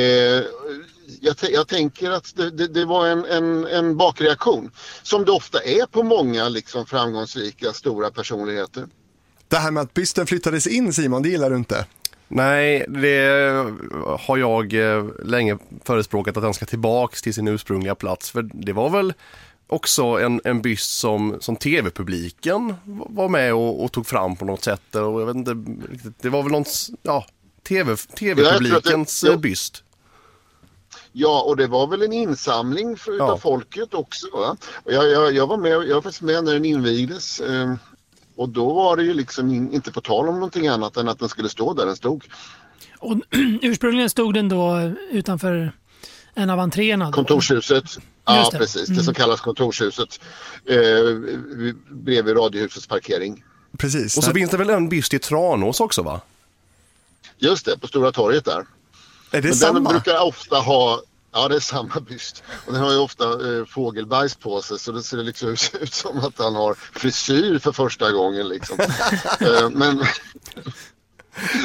jag, 1.21 1.37
jag 1.41 1.69
tänker 1.69 2.11
att 2.11 2.37
det, 2.37 2.51
det, 2.51 2.67
det 2.67 2.85
var 2.85 3.07
en, 3.07 3.25
en, 3.25 3.67
en 3.67 3.97
bakreaktion, 3.97 4.71
som 5.03 5.25
det 5.25 5.33
ofta 5.33 5.59
är 5.63 5.87
på 5.87 6.03
många 6.03 6.49
liksom, 6.49 6.87
framgångsrika, 6.87 7.73
stora 7.73 8.11
personligheter. 8.11 8.87
Det 9.49 9.57
här 9.57 9.71
med 9.71 9.83
att 9.83 9.95
bysten 9.95 10.27
flyttades 10.27 10.67
in 10.67 10.93
Simon, 10.93 11.23
det 11.23 11.29
gillar 11.29 11.51
du 11.51 11.57
inte? 11.57 11.87
Nej, 12.29 12.85
det 12.89 13.55
har 14.21 14.37
jag 14.37 14.75
eh, 14.75 15.05
länge 15.25 15.59
förespråkat 15.85 16.37
att 16.37 16.43
den 16.43 16.55
ska 16.55 16.67
tillbaks 16.67 17.23
till 17.23 17.35
sin 17.35 17.49
ursprungliga 17.49 17.95
plats. 17.95 18.31
För 18.31 18.43
det 18.43 18.73
var 18.73 18.91
väl 18.91 19.15
också 19.67 20.03
en, 20.05 20.41
en 20.45 20.63
byst 20.63 20.99
som, 20.99 21.37
som 21.41 21.57
tv-publiken 21.57 22.75
var 23.09 23.29
med 23.29 23.55
och, 23.55 23.85
och 23.85 23.93
tog 23.93 24.07
fram 24.07 24.37
på 24.37 24.45
något 24.45 24.65
sätt. 24.65 24.95
Och 24.95 25.21
jag 25.21 25.27
vet 25.27 25.37
inte 25.37 25.55
det 26.21 26.29
var 26.29 26.43
väl 26.43 26.53
någon, 26.53 26.65
ja, 27.03 27.27
TV, 27.69 27.97
tv-publikens 27.97 29.25
Ja, 29.27 29.33
eh, 29.33 29.39
byst. 29.39 29.85
Ja, 31.13 31.43
och 31.43 31.57
det 31.57 31.67
var 31.67 31.87
väl 31.87 32.03
en 32.03 32.13
insamling 32.13 32.97
för, 32.97 33.11
Ja. 33.11 33.25
utav 33.25 33.39
folket 33.39 33.95
också. 33.95 34.27
Va? 34.33 34.57
Jag, 34.85 35.09
jag, 35.09 35.33
jag 35.33 35.47
var 35.47 35.57
med, 35.57 35.71
jag 35.71 35.95
var 35.95 36.03
faktiskt 36.03 36.23
med 36.23 36.45
när 36.45 36.53
den 36.53 36.65
invigdes. 36.65 37.41
Eh, 37.41 37.75
och 38.39 38.49
då 38.49 38.73
var 38.75 38.97
det 38.97 39.03
ju 39.03 39.15
liksom 39.15 39.51
in, 39.55 39.73
inte 39.73 39.93
på 39.93 40.01
tal 40.01 40.29
om 40.29 40.35
någonting 40.35 40.67
annat 40.69 40.97
än 40.97 41.09
att 41.09 41.19
den 41.19 41.29
skulle 41.29 41.49
stå 41.49 41.75
där 41.75 41.87
den 41.87 41.97
stod. 41.97 42.25
Och 42.99 43.17
ursprungligen 43.63 44.11
stod 44.11 44.35
den 44.35 44.49
då 44.49 44.93
utanför 45.11 45.73
en 46.35 46.51
av 46.51 46.61
entréerna. 46.61 47.05
Då. 47.07 47.13
Kontorshuset. 47.13 47.85
Ja, 48.25 48.39
Just 48.39 48.53
det. 48.53 48.59
precis. 48.59 48.87
Det 48.87 48.93
Mm. 48.93 49.05
som 49.05 49.15
kallas 49.15 49.41
kontorshuset. 49.41 50.21
Eh, 50.67 50.77
bredvid 51.91 52.37
Radiohusets 52.37 52.87
parkering. 52.87 53.45
Precis. 53.79 54.17
Och 54.19 54.25
så 54.25 54.33
finns 54.33 54.51
det 54.51 54.57
väl 54.57 54.71
en 54.71 54.89
byst 54.89 55.15
i 55.15 55.19
Tranås 55.19 55.81
också 55.81 56.03
va? 56.03 56.21
Just 57.39 57.65
det, 57.67 57.79
på 57.79 57.87
Stora 57.87 58.13
torget 58.13 58.45
där. 58.45 58.67
Är 59.31 59.43
det 59.43 59.49
Men 59.49 59.55
samma? 59.55 59.73
den 59.73 59.85
brukar 59.85 60.23
ofta 60.27 60.57
ha 60.57 61.03
Ja, 61.33 61.49
det 61.49 61.57
är 61.57 61.61
samma 61.61 62.01
byst. 62.09 62.43
Och 62.67 62.73
den 62.73 62.83
har 62.83 62.93
ju 62.93 62.99
ofta 62.99 63.25
eh, 63.25 63.65
fågelbajs 63.67 64.35
på 64.35 64.63
sig 64.63 64.79
så 64.79 64.93
det 64.93 65.03
ser 65.03 65.17
liksom 65.17 65.49
ut, 65.81 65.95
som 65.95 66.19
att 66.19 66.39
han 66.39 66.55
har 66.55 66.75
frisyr 66.75 67.59
för 67.59 67.73
första 67.73 68.13
gången. 68.13 68.49
Liksom. 68.49 68.79
eh, 69.41 69.71
men, 69.71 70.05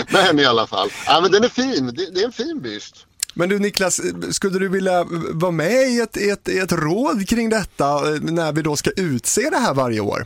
men 0.10 0.40
i 0.40 0.46
alla 0.46 0.68
fall. 0.68 0.90
Ja, 1.06 1.22
men 1.22 1.32
den 1.32 1.44
är 1.44 1.50
fin. 1.50 1.86
Det, 1.86 2.12
det 2.12 2.22
är 2.22 2.26
en 2.26 2.32
fin 2.32 2.62
byst. 2.62 3.06
Men 3.34 3.50
du 3.50 3.60
Niklas, 3.60 4.02
skulle 4.32 4.60
du 4.60 4.70
vilja 4.70 5.04
vara 5.32 5.52
med 5.52 5.90
i 5.90 6.00
ett, 6.00 6.18
ett, 6.18 6.48
ett 6.48 6.72
råd 6.72 7.30
kring 7.30 7.50
detta 7.50 8.14
eh, 8.14 8.22
när 8.22 8.52
vi 8.52 8.62
då 8.62 8.76
ska 8.76 8.92
utse 8.92 9.50
det 9.50 9.58
här 9.58 9.74
varje 9.74 10.00
år? 10.00 10.26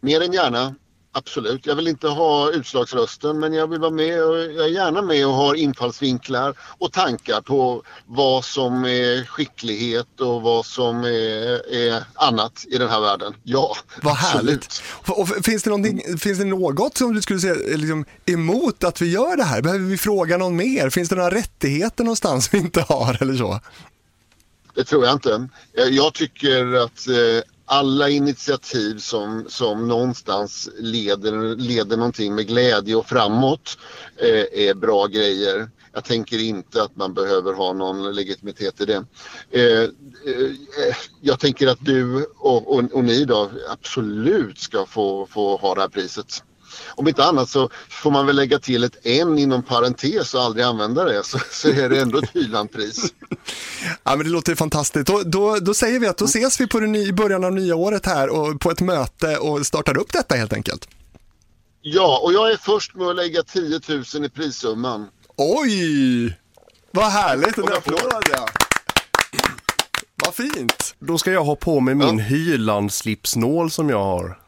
Mer 0.00 0.20
än 0.20 0.32
gärna. 0.32 0.74
Absolut. 1.18 1.66
Jag 1.66 1.76
vill 1.76 1.88
inte 1.88 2.08
ha 2.08 2.50
utslagsrösten 2.50 3.38
men 3.38 3.52
jag 3.52 3.66
vill 3.66 3.80
vara 3.80 3.90
med 3.90 4.24
och 4.24 4.38
jag 4.38 4.64
är 4.64 4.68
gärna 4.68 5.02
med 5.02 5.26
och 5.26 5.32
har 5.32 5.54
infallsvinklar 5.54 6.54
och 6.78 6.92
tankar 6.92 7.40
på 7.40 7.82
vad 8.06 8.44
som 8.44 8.84
är 8.84 9.24
skicklighet 9.24 10.20
och 10.20 10.42
vad 10.42 10.66
som 10.66 11.04
är, 11.04 11.74
är 11.74 12.04
annat 12.14 12.64
i 12.68 12.78
den 12.78 12.88
här 12.88 13.00
världen. 13.00 13.34
Ja, 13.42 13.76
Vad 14.02 14.12
absolut. 14.12 14.46
härligt. 14.46 14.82
Och, 15.06 15.20
och, 15.20 15.28
finns, 15.28 15.62
det 15.62 16.18
finns 16.18 16.38
det 16.38 16.44
något 16.44 16.96
som 16.96 17.14
du 17.14 17.22
skulle 17.22 17.40
säga 17.40 17.54
liksom, 17.54 18.04
emot 18.26 18.84
att 18.84 19.02
vi 19.02 19.12
gör 19.12 19.36
det 19.36 19.44
här? 19.44 19.62
Behöver 19.62 19.84
vi 19.84 19.98
fråga 19.98 20.36
någon 20.36 20.56
mer? 20.56 20.90
Finns 20.90 21.08
det 21.08 21.16
några 21.16 21.30
rättigheter 21.30 22.04
någonstans 22.04 22.54
vi 22.54 22.58
inte 22.58 22.80
har 22.88 23.22
eller 23.22 23.34
så? 23.34 23.60
Det 24.74 24.84
tror 24.84 25.04
jag 25.04 25.14
inte. 25.14 25.48
Jag 25.90 26.14
tycker 26.14 26.74
att 26.74 27.08
eh, 27.08 27.42
alla 27.68 28.08
initiativ 28.08 28.98
som, 28.98 29.44
som 29.48 29.88
någonstans 29.88 30.68
leder, 30.78 31.56
leder 31.56 31.96
någonting 31.96 32.34
med 32.34 32.46
glädje 32.46 32.94
och 32.94 33.08
framåt 33.08 33.78
eh, 34.16 34.68
är 34.68 34.74
bra 34.74 35.06
grejer. 35.06 35.70
Jag 35.92 36.04
tänker 36.04 36.38
inte 36.38 36.82
att 36.82 36.96
man 36.96 37.14
behöver 37.14 37.52
ha 37.52 37.72
någon 37.72 38.14
legitimitet 38.14 38.80
i 38.80 38.84
det. 38.84 39.04
Eh, 39.50 39.82
eh, 39.82 40.96
jag 41.20 41.40
tänker 41.40 41.66
att 41.66 41.84
du 41.84 42.24
och, 42.24 42.74
och, 42.74 42.92
och 42.92 43.04
ni 43.04 43.24
då 43.24 43.50
absolut 43.70 44.58
ska 44.58 44.86
få, 44.86 45.26
få 45.26 45.56
ha 45.56 45.74
det 45.74 45.80
här 45.80 45.88
priset. 45.88 46.42
Om 46.94 47.08
inte 47.08 47.24
annat 47.24 47.48
så 47.48 47.70
får 47.88 48.10
man 48.10 48.26
väl 48.26 48.36
lägga 48.36 48.58
till 48.58 48.84
ett 48.84 48.96
N 49.02 49.38
inom 49.38 49.62
parentes 49.62 50.34
och 50.34 50.42
aldrig 50.42 50.64
använda 50.64 51.04
det 51.04 51.24
så, 51.24 51.38
så 51.50 51.68
är 51.68 51.88
det 51.88 52.00
ändå 52.00 52.18
ett 52.18 52.30
Hylandpris. 52.34 53.14
Ja, 54.04 54.16
men 54.16 54.26
det 54.26 54.32
låter 54.32 54.52
ju 54.52 54.56
fantastiskt. 54.56 55.06
Då, 55.06 55.22
då, 55.22 55.56
då 55.56 55.74
säger 55.74 56.00
vi 56.00 56.06
att 56.06 56.18
då 56.18 56.24
ses 56.24 56.60
vi 56.60 56.66
på 56.66 56.80
det 56.80 56.86
ny, 56.86 57.08
i 57.08 57.12
början 57.12 57.44
av 57.44 57.52
nya 57.52 57.76
året 57.76 58.06
här 58.06 58.28
och 58.28 58.60
på 58.60 58.70
ett 58.70 58.80
möte 58.80 59.36
och 59.36 59.66
startar 59.66 59.98
upp 59.98 60.12
detta 60.12 60.34
helt 60.34 60.52
enkelt. 60.52 60.88
Ja, 61.82 62.20
och 62.24 62.32
jag 62.32 62.52
är 62.52 62.56
först 62.56 62.94
med 62.94 63.08
att 63.08 63.16
lägga 63.16 63.42
10 63.42 63.80
000 64.14 64.24
i 64.24 64.28
prissumman. 64.28 65.08
Oj! 65.36 66.38
Vad 66.90 67.04
härligt, 67.04 67.58
en 67.58 67.72
applåd 67.72 68.24
ja. 68.32 68.48
Vad 70.24 70.34
fint! 70.34 70.94
Då 70.98 71.18
ska 71.18 71.32
jag 71.32 71.44
ha 71.44 71.56
på 71.56 71.80
mig 71.80 71.94
min 71.94 72.18
Hyland-slipsnål 72.18 73.70
som 73.70 73.88
jag 73.88 74.04
har 74.04 74.38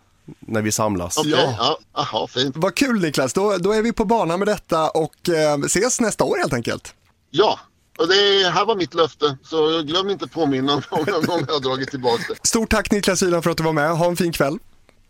när 0.40 0.62
vi 0.62 0.72
samlas. 0.72 1.18
Okej, 1.18 1.54
ja. 1.58 1.78
aha, 1.92 2.26
fint. 2.26 2.56
Vad 2.56 2.74
kul 2.74 3.00
Niklas, 3.00 3.32
då, 3.32 3.56
då 3.58 3.72
är 3.72 3.82
vi 3.82 3.92
på 3.92 4.04
banan 4.04 4.38
med 4.38 4.48
detta 4.48 4.90
och 4.90 5.28
eh, 5.28 5.58
ses 5.64 6.00
nästa 6.00 6.24
år 6.24 6.36
helt 6.38 6.52
enkelt. 6.52 6.94
Ja, 7.30 7.58
och 8.00 8.08
det 8.08 8.50
här 8.50 8.64
var 8.64 8.76
mitt 8.76 8.94
löfte. 8.94 9.36
Så 9.42 9.82
glöm 9.82 10.10
inte 10.10 10.28
påminna 10.28 10.74
om 10.74 11.04
jag 11.06 11.14
har 11.14 11.60
dragit 11.60 11.90
tillbaka 11.90 12.22
det. 12.28 12.48
Stort 12.48 12.70
tack 12.70 12.90
Niklas 12.90 13.22
Hyland 13.22 13.44
för 13.44 13.50
att 13.50 13.56
du 13.56 13.62
var 13.62 13.72
med. 13.72 13.90
Ha 13.90 14.06
en 14.06 14.16
fin 14.16 14.32
kväll. 14.32 14.58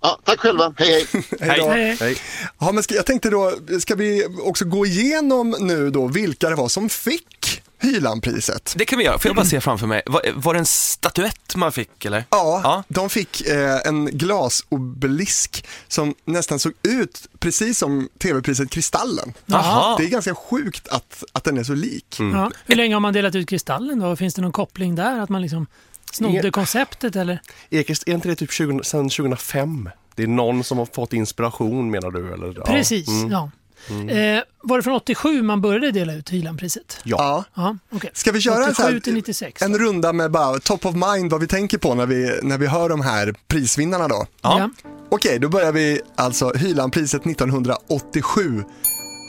Ja, 0.03 0.19
tack 0.25 0.41
själva. 0.41 0.75
Hej, 0.77 1.07
hej. 1.13 1.25
Hej. 1.41 1.61
Hej. 1.69 1.97
Hej. 2.01 2.17
Ja, 2.59 2.73
men 2.73 2.83
ska, 2.83 2.95
jag 2.95 3.07
tänkte 3.07 3.31
då, 3.31 3.53
ska 3.81 3.95
vi 3.95 4.27
också 4.43 4.65
gå 4.65 4.87
igenom 4.87 5.57
nu 5.61 5.91
då 5.91 6.07
vilka 6.07 6.49
det 6.49 6.55
var 6.55 6.69
som 6.69 6.89
fick 6.89 7.60
Hylandpriset? 7.81 8.75
Det 8.77 8.85
kan 8.85 8.99
vi 8.99 9.05
göra. 9.05 9.19
Får 9.19 9.29
jag 9.29 9.37
bara 9.37 9.47
se 9.47 9.61
framför 9.61 9.87
mig? 9.87 10.03
Var, 10.07 10.23
var 10.35 10.53
det 10.55 10.59
en 10.59 10.67
statyett 10.67 11.57
man 11.57 11.73
fick 11.73 12.05
eller? 12.05 12.25
Ja, 12.31 12.61
Ja. 12.65 12.83
de 12.89 13.11
fick 13.11 13.41
eh, 13.47 13.79
en 13.85 14.07
glasobelisk 14.07 15.65
som 15.89 16.15
nästan 16.25 16.59
såg 16.59 16.73
ut 16.83 17.27
precis 17.39 17.79
som 17.79 18.09
tv-priset 18.19 18.71
Kristallen. 18.71 19.33
Jaha. 19.47 19.97
Det 19.99 20.05
är 20.05 20.09
ganska 20.09 20.35
sjukt 20.35 20.89
att, 20.89 21.25
att 21.33 21.45
den 21.45 21.59
är 21.59 21.63
så 21.65 21.75
lik. 21.75 22.17
Ja. 22.19 22.51
Hur 22.67 22.77
länge 22.77 22.95
har 22.95 23.01
man 23.01 23.13
delat 23.13 23.35
ut 23.35 23.49
Kristallen 23.49 23.99
då? 23.99 24.17
Finns 24.17 24.35
det 24.35 24.43
någon 24.43 24.53
koppling 24.53 24.95
där? 24.95 25.21
Att 25.21 25.29
man 25.29 25.43
liksom 25.43 25.67
snodde 26.13 26.33
Ingen- 26.39 26.53
konceptet 26.53 27.17
eller? 27.17 27.41
Ekis, 27.71 28.03
är 28.07 28.13
inte 28.13 28.29
det 28.29 28.35
typ 28.37 28.53
20, 28.53 28.81
sedan 28.85 29.09
2005? 29.09 29.91
Det 30.15 30.23
är 30.23 30.27
någon 30.27 30.65
som 30.65 30.79
har 30.79 30.87
fått 30.87 31.13
inspiration 31.13 31.91
menar 31.91 32.11
du? 32.11 32.33
Eller? 32.33 32.55
Ja. 32.57 32.65
Precis, 32.65 33.09
Mm. 33.09 33.31
ja. 33.31 33.51
Eh, 33.89 34.43
var 34.63 34.77
det 34.77 34.83
från 34.83 34.95
87 34.95 35.43
man 35.43 35.61
började 35.61 35.91
dela 35.91 36.15
ut 36.15 36.31
Hylandpriset? 36.31 37.01
Ja. 37.03 37.17
Ja. 37.19 37.45
Ja, 37.55 37.77
okej. 37.97 38.11
Ska 38.15 38.33
vi 38.33 38.41
köra 38.41 38.67
en, 38.67 38.75
så 38.75 38.83
87 38.83 38.93
här, 38.93 39.01
till 39.01 39.15
96. 39.15 39.63
en 39.63 39.79
runda 39.79 40.13
med 40.13 40.31
bara 40.31 40.59
top 40.59 40.87
of 40.87 40.95
mind 40.95 41.31
vad 41.31 41.41
vi 41.41 41.47
tänker 41.47 41.79
på 41.79 41.95
när 41.95 42.07
vi, 42.07 42.39
när 42.43 42.59
vi 42.59 42.67
hör 42.67 42.89
de 42.89 43.01
här 43.01 43.35
prisvinnarna 43.49 44.09
då? 44.09 44.27
Ja. 44.43 44.71
Okej, 45.11 45.39
då 45.39 45.49
börjar 45.49 45.73
vi 45.73 46.01
alltså 46.15 46.53
Hylandpriset 46.53 47.27
1987. 47.27 48.65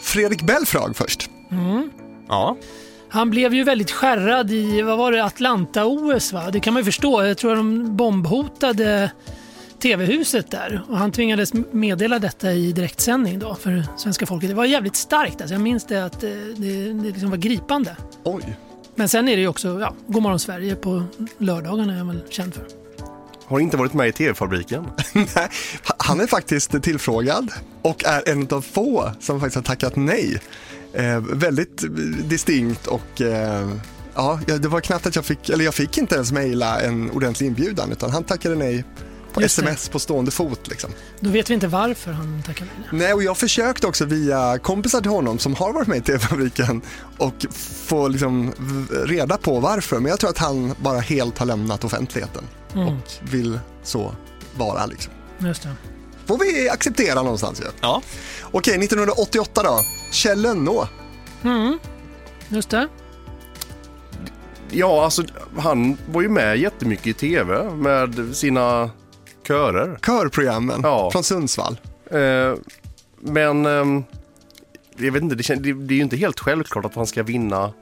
Fredrik 0.03 0.41
Belfrage 0.41 0.95
först. 0.95 1.29
Ja. 2.27 2.57
Han 3.09 3.29
blev 3.29 3.53
ju 3.53 3.63
väldigt 3.63 3.91
skärrad 3.91 4.51
i, 4.51 4.81
vad 4.81 4.97
var 4.97 5.11
det, 5.11 5.23
Atlanta-OS 5.23 6.33
va? 6.33 6.51
Det 6.51 6.59
kan 6.59 6.73
man 6.73 6.81
ju 6.81 6.85
förstå. 6.85 7.23
Jag 7.23 7.37
tror 7.37 7.51
att 7.51 7.57
de 7.57 7.97
bombhotade 7.97 9.11
TV-huset 9.81 10.51
där 10.51 10.81
och 10.89 10.97
han 10.97 11.11
tvingades 11.11 11.53
meddela 11.71 12.19
detta 12.19 12.53
i 12.53 12.71
direktsändning 12.71 13.39
då 13.39 13.55
för 13.55 13.83
svenska 13.97 14.25
folket. 14.25 14.49
Det 14.49 14.55
var 14.55 14.65
jävligt 14.65 14.95
starkt 14.95 15.41
alltså. 15.41 15.53
Jag 15.53 15.61
minns 15.61 15.85
det 15.85 16.05
att 16.05 16.23
eh, 16.23 16.29
det, 16.57 16.93
det 16.93 17.09
liksom 17.09 17.29
var 17.29 17.37
gripande. 17.37 17.95
Oj. 18.23 18.57
Men 18.95 19.09
sen 19.09 19.27
är 19.27 19.35
det 19.35 19.41
ju 19.41 19.47
också, 19.47 19.79
ja, 19.79 19.93
Godmorgon 20.07 20.39
Sverige 20.39 20.75
på 20.75 21.03
lördagarna 21.37 21.93
är 21.93 21.97
jag 21.97 22.05
väl 22.05 22.23
känd 22.29 22.53
för. 22.53 22.65
Har 23.45 23.59
inte 23.59 23.77
varit 23.77 23.93
med 23.93 24.07
i 24.07 24.11
TV-fabriken. 24.11 24.87
Nej, 25.13 25.49
han 25.97 26.19
är 26.19 26.27
faktiskt 26.27 26.83
tillfrågad 26.83 27.51
och 27.81 28.05
är 28.05 28.29
en 28.29 28.47
av 28.51 28.61
få 28.61 29.11
som 29.19 29.39
faktiskt 29.39 29.55
har 29.55 29.63
tackat 29.63 29.95
nej. 29.95 30.41
Eh, 30.93 31.19
väldigt 31.19 31.83
distinkt 32.29 32.87
och 32.87 33.21
eh, 33.21 33.69
ja, 34.15 34.39
det 34.45 34.67
var 34.67 34.81
knappt 34.81 35.07
att 35.07 35.15
jag 35.15 35.25
fick, 35.25 35.49
eller 35.49 35.65
jag 35.65 35.73
fick 35.73 35.97
inte 35.97 36.15
ens 36.15 36.31
mejla 36.31 36.81
en 36.81 37.11
ordentlig 37.11 37.47
inbjudan 37.47 37.91
utan 37.91 38.11
han 38.11 38.23
tackade 38.23 38.55
nej 38.55 38.85
på 39.33 39.41
Just 39.41 39.55
det. 39.55 39.61
sms 39.63 39.89
på 39.89 39.99
stående 39.99 40.31
fot. 40.31 40.67
Liksom. 40.67 40.91
Då 41.19 41.29
vet 41.29 41.49
vi 41.49 41.53
inte 41.53 41.67
varför 41.67 42.11
han 42.11 42.43
tackade 42.45 42.69
nej. 42.79 42.87
Nej, 42.91 43.13
och 43.13 43.23
jag 43.23 43.37
försökte 43.37 43.87
också 43.87 44.05
via 44.05 44.57
kompisar 44.57 45.01
till 45.01 45.11
honom 45.11 45.39
som 45.39 45.55
har 45.55 45.73
varit 45.73 45.87
med 45.87 45.97
i 45.97 46.01
TV-fabriken 46.01 46.81
och 47.17 47.45
få 47.85 48.07
liksom 48.07 48.53
reda 49.05 49.37
på 49.37 49.59
varför. 49.59 49.99
Men 49.99 50.09
jag 50.09 50.19
tror 50.19 50.29
att 50.29 50.37
han 50.37 50.75
bara 50.81 50.99
helt 50.99 51.37
har 51.37 51.45
lämnat 51.45 51.83
offentligheten 51.83 52.43
Mm. 52.75 52.87
och 52.87 52.93
vill 53.21 53.59
så 53.83 54.15
vara. 54.57 54.85
Liksom. 54.85 55.13
Just 55.39 55.63
det. 55.63 55.69
Får 56.25 56.37
vi 56.37 56.69
acceptera 56.69 57.21
någonstans 57.23 57.59
ju. 57.61 57.65
Ja. 57.81 58.01
Okej, 58.51 58.73
1988 58.77 59.63
då. 59.63 59.81
Kjell 60.11 60.41
Lönnå. 60.41 60.87
Mm. 61.43 61.79
Just 62.49 62.69
det. 62.69 62.87
Ja, 64.69 65.03
alltså 65.03 65.23
han 65.57 65.97
var 66.11 66.21
ju 66.21 66.29
med 66.29 66.57
jättemycket 66.57 67.07
i 67.07 67.13
TV 67.13 67.63
med 67.69 68.35
sina 68.35 68.89
körer. 69.47 69.99
Körprogrammen 70.05 70.79
Ja. 70.83 71.11
från 71.11 71.23
Sundsvall. 71.23 71.79
Eh, 72.11 72.53
men 73.19 73.65
ehm, 73.65 74.03
jag 74.97 75.11
vet 75.11 75.23
inte, 75.23 75.35
det, 75.35 75.55
det, 75.55 75.73
det 75.73 75.93
är 75.93 75.97
ju 75.97 76.03
inte 76.03 76.17
helt 76.17 76.39
självklart 76.39 76.85
att 76.85 76.95
han 76.95 77.07
ska 77.07 77.23
vinna 77.23 77.73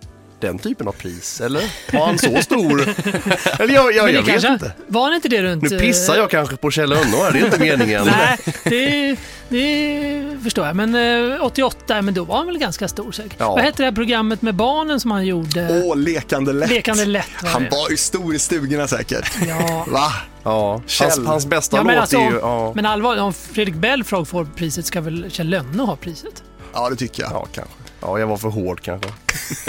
den 0.42 0.60
typen 0.60 0.88
av 0.88 0.92
pris, 0.92 1.42
eller? 1.42 1.64
Var 1.94 2.06
han 2.06 2.18
så 2.18 2.42
stor? 2.42 2.82
eller 3.60 3.74
jag, 3.74 3.96
jag, 3.96 3.96
jag 3.96 4.08
det 4.08 4.12
vet 4.22 4.26
kanske, 4.26 4.48
inte. 4.54 4.72
Var 4.88 5.04
han 5.04 5.14
inte 5.14 5.28
det 5.28 5.44
runt... 5.44 5.64
Nu 5.64 5.80
pissar 5.80 6.14
eh, 6.14 6.20
jag 6.20 6.30
kanske 6.30 6.56
på 6.58 6.72
Kjell 6.72 6.90
Lönnå 6.90 7.24
här, 7.24 7.32
det 7.32 7.40
är 7.40 7.46
inte 7.46 7.60
meningen. 7.78 8.06
Nej, 8.06 8.38
det, 8.64 9.16
det 9.50 10.38
förstår 10.44 10.68
jag. 10.68 10.76
Men 10.76 10.96
eh, 11.36 11.44
88, 11.46 12.02
men 12.02 12.14
då 12.14 12.24
var 12.24 12.38
han 12.38 12.46
väl 12.48 12.58
ganska 12.58 12.88
stor 12.88 13.12
säkert. 13.12 13.36
Ja. 13.38 13.52
Vad 13.52 13.62
hette 13.64 13.78
det 13.78 13.86
här 13.86 13.92
programmet 13.92 14.42
med 14.42 14.56
barnen 14.56 15.00
som 15.00 15.12
han 15.12 15.26
gjorde? 15.26 15.82
Åh, 15.86 15.98
lekande 15.98 16.54
lätt. 16.54 16.70
Lekande 16.70 17.06
lätt 17.06 17.26
var 17.44 17.50
Han 17.50 17.64
det. 17.64 17.70
var 17.72 17.90
ju 17.90 17.98
stor 17.98 18.36
i 18.36 18.40
stugorna 18.40 18.88
säkert. 18.88 19.32
Ja. 19.48 19.86
Va? 19.90 20.12
Ja, 20.44 20.72
hans, 20.72 20.92
Kjell. 20.92 21.26
hans 21.28 21.46
bästa 21.46 21.78
Ja, 21.78 21.84
låt 21.84 21.96
alltså, 21.96 22.18
är 22.18 22.32
ju... 22.32 22.38
Ja, 22.40 22.72
Men 22.76 22.86
allvarligt, 22.86 23.22
om 23.22 23.34
Fredrik 23.34 23.76
Belfrage 23.76 24.28
får 24.28 24.46
priset 24.56 24.86
ska 24.86 25.02
väl 25.02 25.26
Kjell 25.32 25.50
Lönnå 25.50 25.86
ha 25.86 25.96
priset? 25.96 26.44
Ja, 26.74 26.90
det 26.90 26.96
tycker 26.96 27.24
jag. 27.24 27.32
ja, 27.32 27.48
kanske. 27.54 27.74
Ja, 28.02 28.20
jag 28.20 28.28
var 28.28 28.38
för 28.38 28.50
hård 28.50 28.82
kanske. 28.82 29.10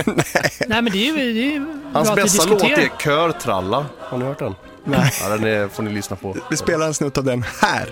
Nej, 0.66 0.82
men 0.82 0.84
det 0.84 0.98
är 0.98 1.06
ju, 1.06 1.12
det 1.12 1.40
är 1.40 1.52
ju 1.52 1.66
Hans 1.92 2.14
bästa 2.14 2.44
låt 2.44 2.62
är 2.62 2.98
Körtralla. 2.98 3.86
Har 3.98 4.18
ni 4.18 4.24
hört 4.24 4.38
den? 4.38 4.54
Nej. 4.84 5.12
Ja, 5.22 5.28
den 5.28 5.44
är, 5.44 5.68
får 5.68 5.82
ni 5.82 5.90
lyssna 5.90 6.16
på. 6.16 6.36
Vi 6.50 6.56
spelar 6.56 6.86
en 6.86 6.94
snutt 6.94 7.18
av 7.18 7.24
den 7.24 7.44
här. 7.60 7.88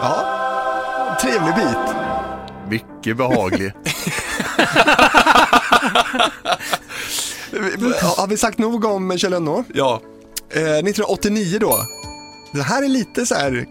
Ja, 0.00 1.16
trevlig 1.20 1.54
bit. 1.54 1.94
Mycket 2.68 3.16
behaglig. 3.16 3.72
Har 8.16 8.26
vi 8.26 8.36
sagt 8.36 8.58
nog 8.58 8.84
om 8.84 9.18
Kjell 9.18 9.30
Lönnå? 9.30 9.64
Ja. 9.74 10.00
Eh, 10.50 10.62
1989 10.62 11.58
då. 11.60 11.78
Det 12.54 12.62
här 12.62 12.82
är 12.82 12.88
lite 12.88 13.26
så 13.26 13.34
här 13.34 13.66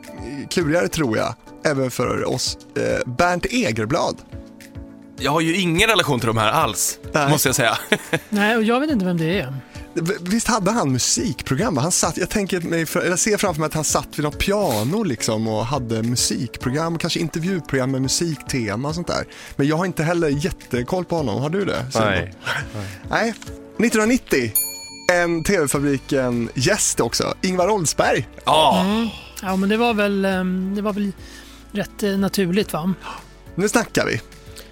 klurigare 0.50 0.88
tror 0.88 1.18
jag, 1.18 1.36
även 1.66 1.92
för 1.92 2.26
oss. 2.26 2.58
Eh, 2.76 3.12
Bernt 3.14 3.46
Egerblad. 3.46 4.18
Jag 5.20 5.32
har 5.32 5.42
ju 5.42 5.56
ingen 5.56 5.90
relation 5.90 6.20
till 6.20 6.28
de 6.28 6.38
här 6.38 6.52
alls, 6.52 7.00
Nej. 7.14 7.30
måste 7.30 7.48
jag 7.48 7.56
säga. 7.56 7.78
Nej, 8.30 8.56
och 8.56 8.64
jag 8.64 8.80
vet 8.80 8.90
inte 8.92 9.06
vem 9.06 9.18
det 9.18 9.40
är. 9.40 9.54
Visst 10.22 10.48
hade 10.48 10.72
han 10.72 10.92
musikprogram? 10.92 11.78
Han 11.78 11.92
satt, 11.92 12.18
jag, 12.18 12.30
tänker 12.30 12.62
mig, 12.62 12.86
jag 12.94 13.20
ser 13.20 13.38
framför 13.38 13.60
mig 13.60 13.68
att 13.68 13.74
han 13.74 13.84
satt 13.84 14.08
vid 14.20 14.24
något 14.24 14.40
piano 14.40 15.04
liksom 15.04 15.48
och 15.48 15.66
hade 15.66 16.04
musikprogram, 16.04 16.98
kanske 16.98 17.20
intervjuprogram 17.20 17.92
med 17.92 18.02
musiktema 18.02 18.88
och 18.88 18.96
sånt 18.96 19.08
där. 19.08 19.24
Men 19.56 19.68
jag 19.68 19.78
har 19.78 19.86
inte 19.86 20.04
heller 20.04 20.28
jättekoll 20.30 21.06
på 21.06 21.16
honom. 21.16 21.42
Har 21.42 21.50
du 21.50 21.66
det? 21.66 21.86
Nej. 21.96 22.34
Nej. 23.10 23.30
1990, 23.30 24.52
en 25.22 25.44
TV-fabriken 25.44 26.50
gäst 26.54 27.00
också, 27.00 27.34
Ingvar 27.42 27.70
Oldsberg. 27.70 28.28
Ja. 28.46 28.82
Mm. 28.86 29.08
Ja, 29.42 29.56
men 29.56 29.70
det 29.70 29.78
var 29.78 29.94
väl, 29.94 30.26
ehm, 30.26 30.76
det 30.76 30.82
var 30.82 30.94
väl 30.94 31.12
rätt 31.72 32.04
eh, 32.04 32.18
naturligt 32.18 32.74
va? 32.74 32.94
Nu 33.56 33.70
snackar 33.70 34.06
vi. 34.06 34.22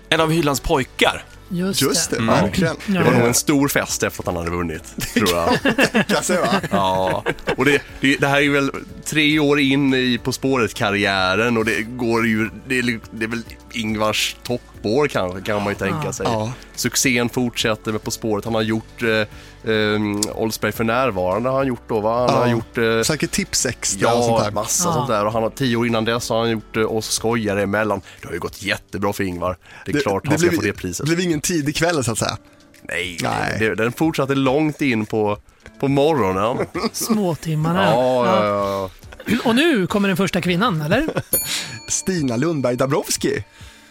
En 0.10 0.22
av 0.22 0.32
Hylands 0.32 0.60
pojkar. 0.60 1.24
Just, 1.54 1.82
Just 1.82 2.10
det, 2.10 2.18
det. 2.18 2.26
verkligen. 2.26 2.76
Det 2.86 3.04
var 3.04 3.12
nog 3.12 3.28
en 3.28 3.34
stor 3.34 3.68
fest 3.68 4.04
efter 4.04 4.22
att 4.22 4.26
han 4.26 4.36
hade 4.36 4.52
vunnit, 4.52 5.14
tror 5.14 5.30
jag. 5.30 6.08
Kan 6.08 6.24
se, 6.24 6.38
va? 6.38 6.62
Ja, 6.72 7.24
och 7.58 7.66
det, 7.66 7.82
det, 8.00 8.18
det 8.18 8.28
här 8.28 8.38
är 8.38 8.42
ju 8.42 8.52
väl 8.52 8.72
tre 9.06 9.40
år 9.40 9.60
in 9.60 9.94
i 9.94 10.20
På 10.24 10.32
spåret-karriären 10.32 11.58
och 11.58 11.66
det 11.66 11.82
går 11.82 12.28
ju, 12.28 12.50
det 12.68 12.80
är, 12.80 13.00
det 13.12 13.26
är 13.26 13.30
väl 13.30 13.44
Ingvars 13.74 14.36
toppår 14.44 15.08
kanske, 15.08 15.42
kan 15.42 15.64
man 15.64 15.74
ju 15.74 15.80
tänka 15.80 16.14
sig. 16.14 16.26
Ja. 16.30 16.54
Succén 16.76 17.30
fortsätter 17.30 17.92
med 17.92 18.04
På 18.04 18.12
spåret. 18.12 18.46
Han 18.46 18.56
har 18.56 18.62
gjort 18.62 19.04
eh, 19.04 19.28
eh, 19.64 20.32
Oldsberg 20.36 20.72
för 20.72 20.84
närvarande 20.84 21.50
har 21.50 21.58
han 21.58 21.68
gjort 21.68 21.84
då 21.90 22.00
va? 22.00 22.20
Han 22.20 22.30
Ja. 22.36 22.42
har 22.42 22.48
gjort 22.48 22.78
eh, 22.78 23.02
Säkert 23.02 23.32
Tipsextra 23.32 24.14
och 24.14 24.24
sånt 24.24 24.38
Ja, 24.40 24.44
där. 24.46 24.52
massa 24.52 24.90
Ja. 24.90 24.94
sånt 24.94 25.08
där. 25.08 25.26
Och 25.26 25.34
han 25.34 25.44
har 25.44 25.50
tio 25.50 25.76
år 25.78 25.88
innan 25.88 26.06
dess 26.06 26.30
har 26.30 26.40
han 26.40 26.50
gjort 26.52 26.78
eh, 26.78 26.92
oss 26.96 27.10
skojare 27.10 27.62
emellan. 27.64 28.02
Det 28.22 28.28
har 28.28 28.34
ju 28.34 28.40
gått 28.40 28.62
jättebra 28.62 29.14
för 29.14 29.24
Ingvar. 29.24 29.58
Det 29.86 29.92
är 29.92 30.00
klart 30.02 30.28
han 30.28 30.38
ska 30.40 30.48
blev, 30.50 30.58
få 30.58 30.62
det 30.66 30.74
priset. 30.74 31.06
Det 31.06 31.16
blev 31.16 31.20
ingen 31.28 31.42
tidig 31.42 31.76
kväll 31.76 32.04
så 32.04 32.12
att 32.12 32.18
säga. 32.18 32.38
Nej, 32.84 33.18
Nej. 33.22 33.56
Det, 33.60 33.76
den 33.76 33.92
fortsatte 33.92 34.36
långt 34.36 34.82
in 34.82 35.06
på, 35.06 35.38
på 35.80 35.88
morgonen. 35.88 36.66
Småtimmarna. 36.94 37.86
Ja, 37.86 38.26
ja, 38.26 38.46
ja. 38.46 38.90
ja. 39.26 39.38
Och 39.46 39.56
nu 39.56 39.88
kommer 39.88 40.08
den 40.08 40.18
första 40.18 40.42
kvinnan, 40.42 40.82
eller? 40.82 41.08
Stina 41.90 42.38
Lundberg 42.38 42.76
Dabrowski. 42.76 43.44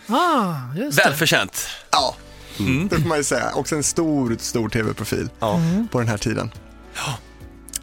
Ah, 0.08 0.54
just 0.76 0.98
det. 0.98 1.04
Välförtjänt. 1.04 1.66
Ja, 1.90 2.14
det 2.90 3.00
får 3.00 3.08
man 3.08 3.18
ju 3.18 3.24
säga. 3.24 3.50
Också 3.54 3.76
en 3.76 3.82
stor, 3.82 4.36
stor 4.40 4.68
tv-profil 4.68 5.28
Ja. 5.40 5.60
på 5.90 5.98
den 5.98 6.08
här 6.08 6.18
tiden. 6.18 6.50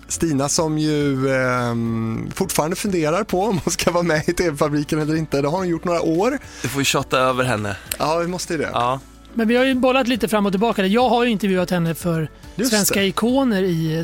Stina 0.07 0.49
som 0.49 0.77
ju 0.77 1.29
ehm, 1.35 2.31
fortfarande 2.35 2.75
funderar 2.75 3.23
på 3.23 3.43
om 3.43 3.59
hon 3.63 3.71
ska 3.73 3.91
vara 3.91 4.03
med 4.03 4.29
i 4.29 4.33
TV-fabriken 4.33 4.99
eller 4.99 5.15
inte. 5.15 5.41
Det 5.41 5.47
har 5.47 5.57
hon 5.57 5.67
gjort 5.69 5.83
några 5.83 6.01
år. 6.01 6.37
Du 6.61 6.67
får 6.67 6.81
ju 6.81 6.85
tjata 6.85 7.19
över 7.19 7.43
henne. 7.43 7.77
Ja, 7.99 8.17
vi 8.17 8.27
måste 8.27 8.53
ju 8.53 8.59
det. 8.59 8.69
Ja. 8.73 8.99
Men 9.33 9.47
vi 9.47 9.55
har 9.55 9.65
ju 9.65 9.75
bollat 9.75 10.07
lite 10.07 10.27
fram 10.27 10.45
och 10.45 10.51
tillbaka. 10.51 10.85
Jag 10.85 11.09
har 11.09 11.23
ju 11.25 11.31
intervjuat 11.31 11.69
henne 11.71 11.95
för 11.95 12.29
Just 12.55 12.71
Svenska 12.71 12.99
det. 12.99 13.05
ikoner 13.07 13.61
i 13.63 13.97
eh, 13.97 14.03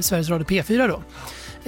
Sveriges 0.00 0.28
Radio 0.28 0.46
P4 0.46 0.88
då. 0.88 1.02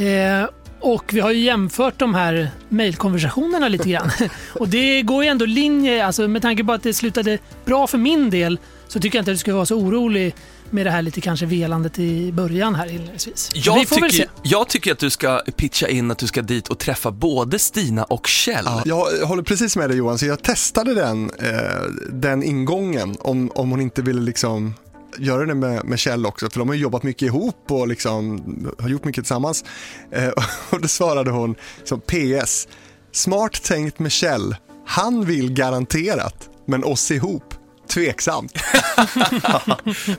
Eh, 0.04 0.44
och 0.82 1.14
vi 1.14 1.20
har 1.20 1.30
ju 1.30 1.40
jämfört 1.40 1.98
de 1.98 2.14
här 2.14 2.50
mejlkonversationerna 2.68 3.68
lite 3.68 3.88
grann. 3.88 4.10
och 4.52 4.68
det 4.68 5.02
går 5.02 5.24
ju 5.24 5.30
ändå 5.30 5.44
linje, 5.44 6.06
alltså 6.06 6.28
med 6.28 6.42
tanke 6.42 6.64
på 6.64 6.72
att 6.72 6.82
det 6.82 6.94
slutade 6.94 7.38
bra 7.64 7.86
för 7.86 7.98
min 7.98 8.30
del 8.30 8.58
så 8.88 9.00
tycker 9.00 9.18
jag 9.18 9.20
inte 9.20 9.30
att 9.30 9.34
du 9.34 9.38
ska 9.38 9.54
vara 9.54 9.66
så 9.66 9.76
orolig 9.76 10.34
med 10.70 10.86
det 10.86 10.90
här 10.90 11.02
lite 11.02 11.20
kanske 11.20 11.46
velandet 11.46 11.98
i 11.98 12.32
början 12.32 12.74
här 12.74 12.86
inledningsvis. 12.86 13.50
Jag, 13.54 13.78
vi 13.78 13.86
får 13.86 14.00
väl 14.00 14.10
se. 14.10 14.16
tycker, 14.16 14.30
jag 14.42 14.68
tycker 14.68 14.92
att 14.92 14.98
du 14.98 15.10
ska 15.10 15.42
pitcha 15.56 15.88
in 15.88 16.10
att 16.10 16.18
du 16.18 16.26
ska 16.26 16.42
dit 16.42 16.68
och 16.68 16.78
träffa 16.78 17.10
både 17.10 17.58
Stina 17.58 18.04
och 18.04 18.26
Kjell. 18.26 18.64
Ja, 18.84 19.08
jag 19.18 19.26
håller 19.26 19.42
precis 19.42 19.76
med 19.76 19.90
dig 19.90 19.98
Johan, 19.98 20.18
så 20.18 20.26
jag 20.26 20.42
testade 20.42 20.94
den, 20.94 21.30
eh, 21.30 21.82
den 22.10 22.42
ingången 22.42 23.16
om, 23.20 23.50
om 23.54 23.70
hon 23.70 23.80
inte 23.80 24.02
ville 24.02 24.20
liksom 24.20 24.74
göra 25.18 25.46
det 25.46 25.54
med, 25.54 25.84
med 25.84 25.98
Kjell 25.98 26.26
också, 26.26 26.50
för 26.50 26.58
de 26.58 26.68
har 26.68 26.74
jobbat 26.76 27.02
mycket 27.02 27.22
ihop 27.22 27.64
och 27.70 27.88
liksom 27.88 28.40
har 28.78 28.88
gjort 28.88 29.04
mycket 29.04 29.24
tillsammans. 29.24 29.64
Eh, 30.10 30.28
och 30.70 30.80
då 30.80 30.88
svarade 30.88 31.30
hon 31.30 31.54
som 31.84 32.00
PS, 32.00 32.68
smart 33.12 33.62
tänkt 33.62 33.98
med 33.98 34.12
Kjell, 34.12 34.56
han 34.86 35.24
vill 35.24 35.52
garanterat, 35.52 36.48
men 36.66 36.84
oss 36.84 37.10
ihop, 37.10 37.54
tveksamt. 37.88 38.52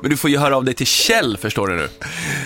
Men 0.01 0.09
du 0.09 0.17
får 0.17 0.29
ju 0.29 0.37
höra 0.37 0.57
av 0.57 0.65
dig 0.65 0.73
till 0.73 0.87
Kjell, 0.87 1.37
förstår 1.37 1.67
du 1.67 1.75
nu. 1.75 1.89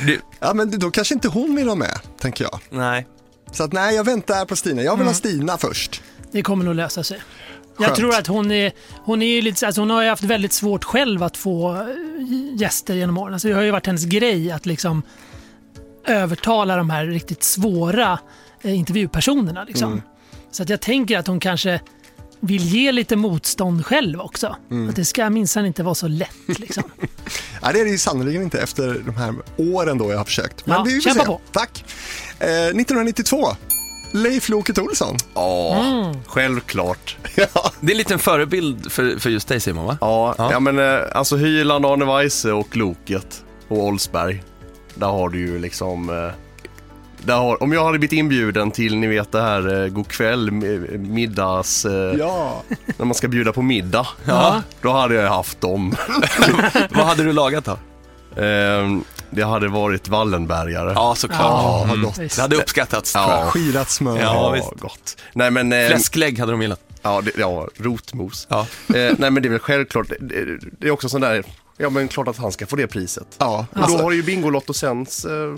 Du, 0.05 0.19
Ja, 0.39 0.53
men 0.53 0.79
då 0.79 0.91
kanske 0.91 1.13
inte 1.13 1.27
hon 1.27 1.55
vill 1.55 1.65
vara 1.65 1.75
med, 1.75 1.99
tänker 2.19 2.43
jag. 2.43 2.59
nej. 2.69 3.07
Så 3.51 3.63
att 3.63 3.73
nej, 3.73 3.95
jag 3.95 4.03
väntar 4.03 4.45
på 4.45 4.55
Stina. 4.55 4.81
Jag 4.81 4.91
vill 4.91 5.01
Mm. 5.01 5.07
ha 5.07 5.13
Stina 5.13 5.57
först. 5.57 6.01
Det 6.31 6.41
kommer 6.43 6.65
nog 6.65 6.75
lösa 6.75 7.03
sig. 7.03 7.21
Jag 7.79 7.95
tror 7.95 8.15
att 8.15 8.27
hon 8.27 8.51
är, 8.51 8.71
hon 9.03 9.21
är 9.21 9.41
lite, 9.41 9.65
alltså 9.65 9.81
hon 9.81 9.89
har 9.89 10.03
ju 10.03 10.09
haft 10.09 10.23
väldigt 10.23 10.53
svårt 10.53 10.83
själv 10.83 11.23
att 11.23 11.37
få 11.37 11.75
eh, 11.75 11.85
gäster 12.55 12.93
genom 12.95 13.17
åren. 13.17 13.33
Alltså 13.33 13.47
det 13.47 13.53
har 13.53 13.61
ju 13.61 13.71
varit 13.71 13.85
hennes 13.85 14.05
grej 14.05 14.51
att 14.51 14.65
liksom 14.65 15.01
övertala 16.05 16.75
de 16.75 16.89
här 16.89 17.05
riktigt 17.05 17.43
svåra 17.43 18.19
eh, 18.61 18.77
intervjupersonerna. 18.77 19.63
Liksom. 19.63 19.91
Mm. 19.91 20.01
Så 20.51 20.63
att 20.63 20.69
jag 20.69 20.81
tänker 20.81 21.17
att 21.17 21.27
hon 21.27 21.39
kanske 21.39 21.79
vill 22.39 22.63
ge 22.63 22.91
lite 22.91 23.15
motstånd 23.15 23.85
själv 23.85 24.21
också. 24.21 24.55
Mm. 24.71 24.89
Att 24.89 24.95
det 24.95 25.05
ska 25.05 25.29
minsann 25.29 25.65
inte 25.65 25.83
vara 25.83 25.95
så 25.95 26.07
lätt. 26.07 26.31
Liksom. 26.59 26.83
Nej, 27.61 27.73
det 27.73 27.79
är 27.79 27.85
det 27.85 27.91
ju 27.91 27.97
sannerligen 27.97 28.41
inte 28.41 28.61
efter 28.61 29.01
de 29.05 29.15
här 29.15 29.35
åren 29.57 29.97
då 29.97 30.11
jag 30.11 30.17
har 30.17 30.25
försökt. 30.25 30.65
Men 30.65 30.75
Ja, 30.77 30.83
vi 30.83 30.93
får 30.93 31.01
kämpa 31.01 31.19
se. 31.19 31.25
på. 31.25 31.41
Tack. 31.51 31.85
Eh, 32.39 32.47
1992, 32.47 33.47
Leif 34.23 34.49
Loket 34.49 34.77
Olsson. 34.79 35.15
Ja, 35.33 35.75
Mm. 35.83 36.15
självklart. 36.27 37.17
ja. 37.35 37.71
Det 37.79 37.87
är 37.87 37.91
en 37.91 37.97
liten 37.97 38.19
förebild 38.19 38.91
för, 38.91 39.19
för 39.19 39.29
just 39.29 39.47
dig 39.47 39.59
Simon, 39.59 39.85
va? 39.85 39.97
Ja, 40.01 40.35
Ja. 40.37 40.49
ja. 40.51 40.59
men 40.59 40.79
eh, 40.79 40.99
alltså 41.13 41.35
Hyland, 41.35 41.85
Arne 41.85 42.05
Weise 42.05 42.51
och 42.51 42.75
Loket 42.77 43.43
och 43.67 43.77
Olsberg. 43.77 44.43
Där 44.95 45.07
har 45.07 45.29
du 45.29 45.39
ju 45.39 45.59
liksom... 45.59 46.09
eh, 46.09 46.29
Där 47.25 47.37
har, 47.37 47.63
om 47.63 47.73
jag 47.73 47.85
hade 47.85 47.99
blivit 47.99 48.13
inbjuden 48.13 48.71
till, 48.71 48.95
ni 48.97 49.07
vet 49.07 49.31
det 49.31 49.41
här 49.41 49.83
eh, 49.83 49.87
god 49.87 50.07
kväll, 50.07 50.51
mi- 50.51 50.97
middags... 50.97 51.85
eh, 51.85 52.15
ja. 52.19 52.63
När 52.97 53.05
man 53.05 53.15
ska 53.15 53.27
bjuda 53.27 53.53
på 53.53 53.61
middag. 53.61 54.07
Ja. 54.25 54.61
Då 54.81 54.91
hade 54.91 55.15
jag 55.15 55.29
haft 55.29 55.61
dem. 55.61 55.95
Vad 56.91 57.05
hade 57.05 57.23
du 57.23 57.33
lagat 57.33 57.65
då? 57.65 57.71
Eh, 58.41 58.97
det 59.29 59.43
hade 59.43 59.67
varit 59.67 60.07
Wallenbergare. 60.07 60.91
Ja, 60.95 61.15
såklart. 61.15 61.39
Ja, 61.41 61.85
vad 61.87 61.97
Mm. 61.97 62.05
gott. 62.05 62.15
Det 62.15 62.37
hade 62.41 62.55
uppskattats, 62.55 63.13
tror 63.13 63.25
jag. 63.29 63.47
Skirat 63.47 63.89
smör. 63.89 64.19
Ja, 64.19 64.51
visst. 64.51 64.69
gott. 64.79 65.17
Nej 65.33 65.51
men... 65.51 65.73
eh, 65.73 65.87
Fläsklägg 65.87 66.39
hade 66.39 66.51
de 66.51 66.61
gillat. 66.61 66.79
Ja, 67.01 67.21
det, 67.21 67.31
ja 67.37 67.67
rotmos. 67.77 68.47
Ja. 68.49 68.59
Eh, 68.59 69.13
nej 69.17 69.31
men 69.31 69.33
det 69.43 69.47
är 69.47 69.49
väl 69.49 69.59
självklart, 69.59 70.07
det, 70.19 70.45
det 70.79 70.87
är 70.87 70.91
också 70.91 71.09
sån 71.09 71.21
där, 71.21 71.43
ja 71.77 71.89
men 71.89 72.07
klart 72.07 72.27
att 72.27 72.37
han 72.37 72.51
ska 72.51 72.65
få 72.67 72.75
det 72.75 72.87
priset. 72.87 73.27
Ja, 73.37 73.65
Och 73.71 73.77
alltså, 73.81 73.97
då 73.97 74.03
har 74.03 74.11
ju 74.11 74.23
Bingolotto 74.23 74.73
sänts 74.73 75.25
eh, 75.25 75.55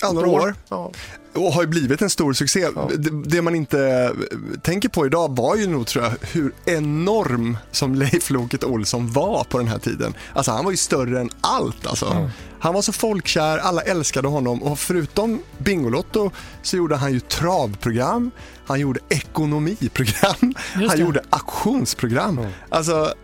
ja, 0.00 0.12
några 0.12 0.28
år. 0.28 0.54
Ja. 0.68 0.90
Och 1.36 1.52
har 1.52 1.62
ju 1.62 1.68
blivit 1.68 2.02
en 2.02 2.10
stor 2.10 2.32
succé. 2.32 2.66
Det, 2.96 3.10
det 3.24 3.42
man 3.42 3.54
inte 3.54 3.88
eh, 3.88 4.58
tänker 4.62 4.88
på 4.88 5.06
idag 5.06 5.36
var 5.36 5.56
ju 5.56 5.66
nog 5.66 5.86
tror 5.86 6.04
jag 6.04 6.12
hur 6.20 6.52
enorm 6.64 7.58
som 7.72 7.94
Leif 7.94 8.30
Loket 8.30 8.64
Olsson 8.64 9.12
var 9.12 9.44
på 9.44 9.58
den 9.58 9.68
här 9.68 9.78
tiden. 9.78 10.14
Alltså 10.32 10.52
han 10.52 10.64
var 10.64 10.70
ju 10.70 10.76
större 10.76 11.20
än 11.20 11.30
allt 11.40 11.86
alltså. 11.86 12.30
Han 12.60 12.74
var 12.74 12.82
så 12.82 12.92
folkkär, 12.92 13.58
alla 13.58 13.82
älskade 13.82 14.28
honom 14.28 14.62
och 14.62 14.78
förutom 14.78 15.42
Bingolotto 15.58 16.30
så 16.62 16.76
gjorde 16.76 16.96
han 16.96 17.12
ju 17.12 17.20
travprogram, 17.20 18.30
han 18.66 18.80
gjorde 18.80 19.00
ekonomiprogram, 19.08 20.54
han 20.88 21.00
gjorde 21.00 21.22
auktionsprogram. 21.30 22.40
Alltså 22.68 23.14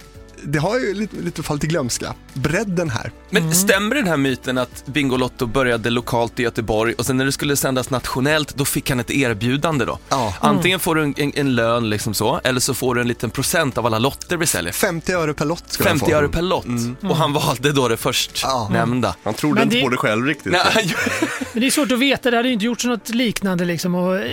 det 0.45 0.59
har 0.59 0.79
ju 0.79 0.95
lite, 0.95 1.17
lite 1.17 1.43
fallit 1.43 1.65
i 1.65 1.67
glömska. 1.67 2.15
Bredden 2.35 2.91
här. 2.91 3.11
Men 3.31 3.55
stämmer 3.55 3.95
den 3.95 4.07
här 4.07 4.17
myten 4.17 4.59
att 4.59 4.87
Bingolotto 4.87 5.47
började 5.47 5.91
lokalt 5.91 6.41
i 6.41 6.43
Göteborg 6.43 6.95
och 6.95 7.07
sen 7.07 7.17
när 7.17 7.25
det 7.25 7.33
skulle 7.33 7.57
sändas 7.57 7.91
nationellt, 7.91 8.55
då 8.57 8.65
fick 8.65 8.91
han 8.91 9.01
ett 9.01 9.11
erbjudande 9.11 9.85
då? 9.85 9.99
Ja. 10.09 10.35
Antingen 10.41 10.81
får 10.81 10.95
du 10.95 11.03
en, 11.03 11.15
en, 11.17 11.33
en 11.35 11.55
lön 11.55 11.91
liksom 11.91 12.15
så, 12.15 12.41
eller 12.45 12.61
så 12.61 12.75
får 12.75 12.95
du 12.95 13.01
en 13.01 13.09
liten 13.09 13.31
procent 13.31 13.79
av 13.79 13.87
alla 13.87 13.99
lotter 13.99 14.37
vi 14.37 14.47
säljer. 14.47 14.73
50 14.73 15.13
öre 15.13 15.35
per 15.35 15.45
lott 15.45 15.77
han 15.79 15.87
50 15.87 16.07
få. 16.11 16.17
öre 16.17 16.29
per 16.29 16.43
lott. 16.43 16.67
Och 17.03 17.17
han 17.17 17.33
valde 17.33 17.73
då 17.73 17.89
det 17.89 17.97
först 17.97 18.41
Ja. 18.43 18.69
nämnda. 18.73 19.15
Han 19.25 19.35
trodde 19.35 19.55
Men 19.55 19.63
inte 19.65 19.77
det- 19.77 19.83
på 19.83 19.89
det 19.89 19.97
själv 19.97 20.27
riktigt. 20.27 20.53
Nej, 20.53 20.61
han- 20.75 20.83
Men 21.53 21.61
det 21.61 21.67
är 21.67 21.71
svårt 21.71 21.93
att 21.93 21.99
veta, 21.99 22.31
det 22.31 22.37
hade 22.37 22.49
ju 22.49 22.55
inte 22.55 22.65
gjorts 22.67 22.85
något 22.85 23.09
liknande. 23.09 23.65
Liksom, 23.65 23.95
och, 23.95 24.17
eh, 24.19 24.31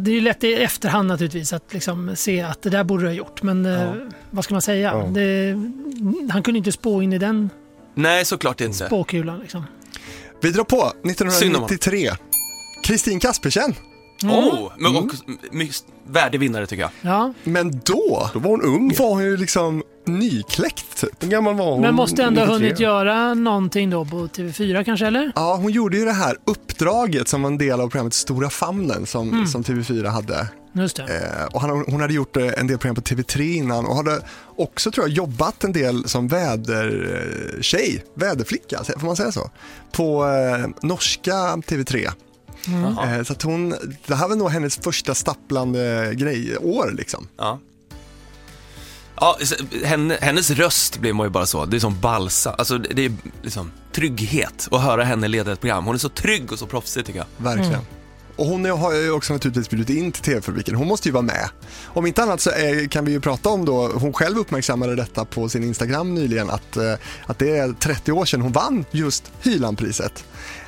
det 0.00 0.10
är 0.10 0.14
ju 0.14 0.20
lätt 0.20 0.44
i 0.44 0.54
efterhand 0.54 1.08
naturligtvis 1.08 1.52
att 1.52 1.72
liksom, 1.72 2.16
se 2.16 2.40
att 2.42 2.62
det 2.62 2.70
där 2.70 2.84
borde 2.84 3.02
du 3.02 3.08
ha 3.08 3.14
gjort. 3.14 3.42
Men 3.42 3.66
eh, 3.66 3.92
vad 4.32 4.44
ska 4.44 4.54
man 4.54 4.62
säga? 4.62 4.92
Ja. 4.92 5.06
Det, 5.14 5.56
han 6.30 6.42
kunde 6.42 6.58
inte 6.58 6.72
spå 6.72 7.02
in 7.02 7.12
i 7.12 7.18
den 7.18 7.50
Nej, 7.94 8.24
såklart 8.24 8.60
inte. 8.60 8.86
spåkulan. 8.86 9.38
Liksom. 9.38 9.64
Vi 10.40 10.50
drar 10.50 10.64
på 10.64 10.76
Synd 10.76 11.56
om 11.56 11.64
1993. 11.64 12.10
Kristin 12.84 13.20
Kaspersen. 13.20 13.74
Oh, 14.24 14.72
men 14.78 14.96
och, 14.96 15.10
mycket 15.52 15.76
värdig 16.06 16.40
vinnare 16.40 16.66
tycker 16.66 16.82
jag. 16.82 16.90
Ja, 17.00 17.32
Men 17.44 17.70
då 17.70 18.30
Då 18.32 18.38
var 18.38 18.50
hon 18.50 18.62
ung. 18.62 18.94
var 18.98 19.08
hon 19.08 19.24
ju 19.24 19.36
liksom 19.36 19.82
nykläckt 20.06 21.00
typ. 21.00 21.22
Hur 21.22 21.28
gammal 21.28 21.54
var 21.54 21.72
hon? 21.72 21.80
men 21.80 21.94
måste 21.94 22.22
ändå 22.22 22.40
ha 22.40 22.46
93? 22.46 22.66
hunnit 22.66 22.80
göra 22.80 23.34
någonting 23.34 23.90
då 23.90 24.04
på 24.04 24.16
TV4 24.16 24.84
kanske, 24.84 25.06
eller? 25.06 25.32
Ja, 25.34 25.56
hon 25.56 25.72
gjorde 25.72 25.96
ju 25.96 26.04
det 26.04 26.12
här 26.12 26.36
uppdraget 26.44 27.28
som 27.28 27.42
var 27.42 27.50
en 27.50 27.58
del 27.58 27.80
av 27.80 27.88
programmet 27.88 28.14
Stora 28.14 28.50
famnen 28.50 29.06
som, 29.06 29.46
som 29.46 29.62
TV4 29.62 30.06
hade. 30.08 30.48
Just 30.72 30.96
det. 30.96 31.02
Eh, 31.02 31.44
och 31.44 31.60
han, 31.60 31.84
hon 31.88 32.00
hade 32.00 32.14
gjort 32.14 32.36
eh, 32.36 32.48
en 32.56 32.66
del 32.66 32.78
program 32.78 32.94
på 32.94 33.00
TV3 33.00 33.40
innan 33.40 33.86
och 33.86 33.96
hade 33.96 34.22
också 34.56 34.90
tror 34.90 35.08
jag 35.08 35.16
jobbat 35.16 35.64
en 35.64 35.72
del 35.72 36.08
som 36.08 36.28
vädertjej, 36.28 38.04
väderflicka, 38.14 38.84
får 38.98 39.06
man 39.06 39.16
säga 39.16 39.32
så? 39.32 39.50
På 39.92 40.26
eh, 40.26 40.66
norska 40.82 41.32
TV3. 41.32 42.10
Eh, 42.66 43.22
så 43.22 43.32
att 43.32 43.42
hon, 43.42 43.74
det 44.06 44.14
här 44.14 44.28
var 44.28 44.36
nog 44.36 44.50
hennes 44.50 44.76
första 44.76 45.14
stapplande 45.14 46.12
grej, 46.14 46.56
år 46.58 46.90
liksom. 46.96 47.28
Ja. 47.38 47.60
Ja, 49.16 49.38
henne, 49.84 50.18
hennes 50.20 50.50
röst 50.50 50.98
blir 50.98 51.12
man 51.12 51.26
ju 51.26 51.30
bara 51.30 51.46
så, 51.46 51.64
det 51.64 51.76
är 51.76 51.80
som 51.80 52.00
balsa, 52.00 52.54
alltså 52.54 52.78
det 52.78 52.94
det 52.94 53.04
är 53.04 53.12
liksom 53.42 53.72
trygghet 53.92 54.68
att 54.70 54.82
höra 54.82 55.04
henne 55.04 55.28
leda 55.28 55.52
ett 55.52 55.60
program. 55.60 55.84
Hon 55.84 55.94
är 55.94 55.98
så 55.98 56.08
trygg 56.08 56.52
och 56.52 56.58
så 56.58 56.66
proffsig 56.66 57.06
tycker 57.06 57.18
jag. 57.18 57.26
Verkligen. 57.44 57.80
Och 58.42 58.48
hon 58.48 58.64
har 58.64 58.94
ju 58.94 59.10
också 59.10 59.32
naturligtvis 59.32 59.70
bjudit 59.70 59.90
in 59.90 60.12
till 60.12 60.22
TV-fabriken. 60.22 60.74
Hon 60.74 60.88
måste 60.88 61.08
ju 61.08 61.12
vara 61.12 61.22
med. 61.22 61.48
Om 61.84 62.06
inte 62.06 62.22
annat 62.22 62.40
så 62.40 62.50
är, 62.50 62.88
kan 62.88 63.04
vi 63.04 63.12
ju 63.12 63.20
prata 63.20 63.48
om 63.48 63.64
då, 63.64 63.88
hon 63.88 64.12
själv 64.12 64.38
uppmärksammade 64.38 64.96
detta 64.96 65.24
på 65.24 65.48
sin 65.48 65.64
Instagram 65.64 66.14
nyligen, 66.14 66.50
att, 66.50 66.76
eh, 66.76 66.94
att 67.26 67.38
det 67.38 67.58
är 67.58 67.72
30 67.72 68.12
år 68.12 68.24
sedan 68.24 68.40
hon 68.40 68.52
vann 68.52 68.84
just 68.90 69.32
Hylandpriset. 69.42 70.24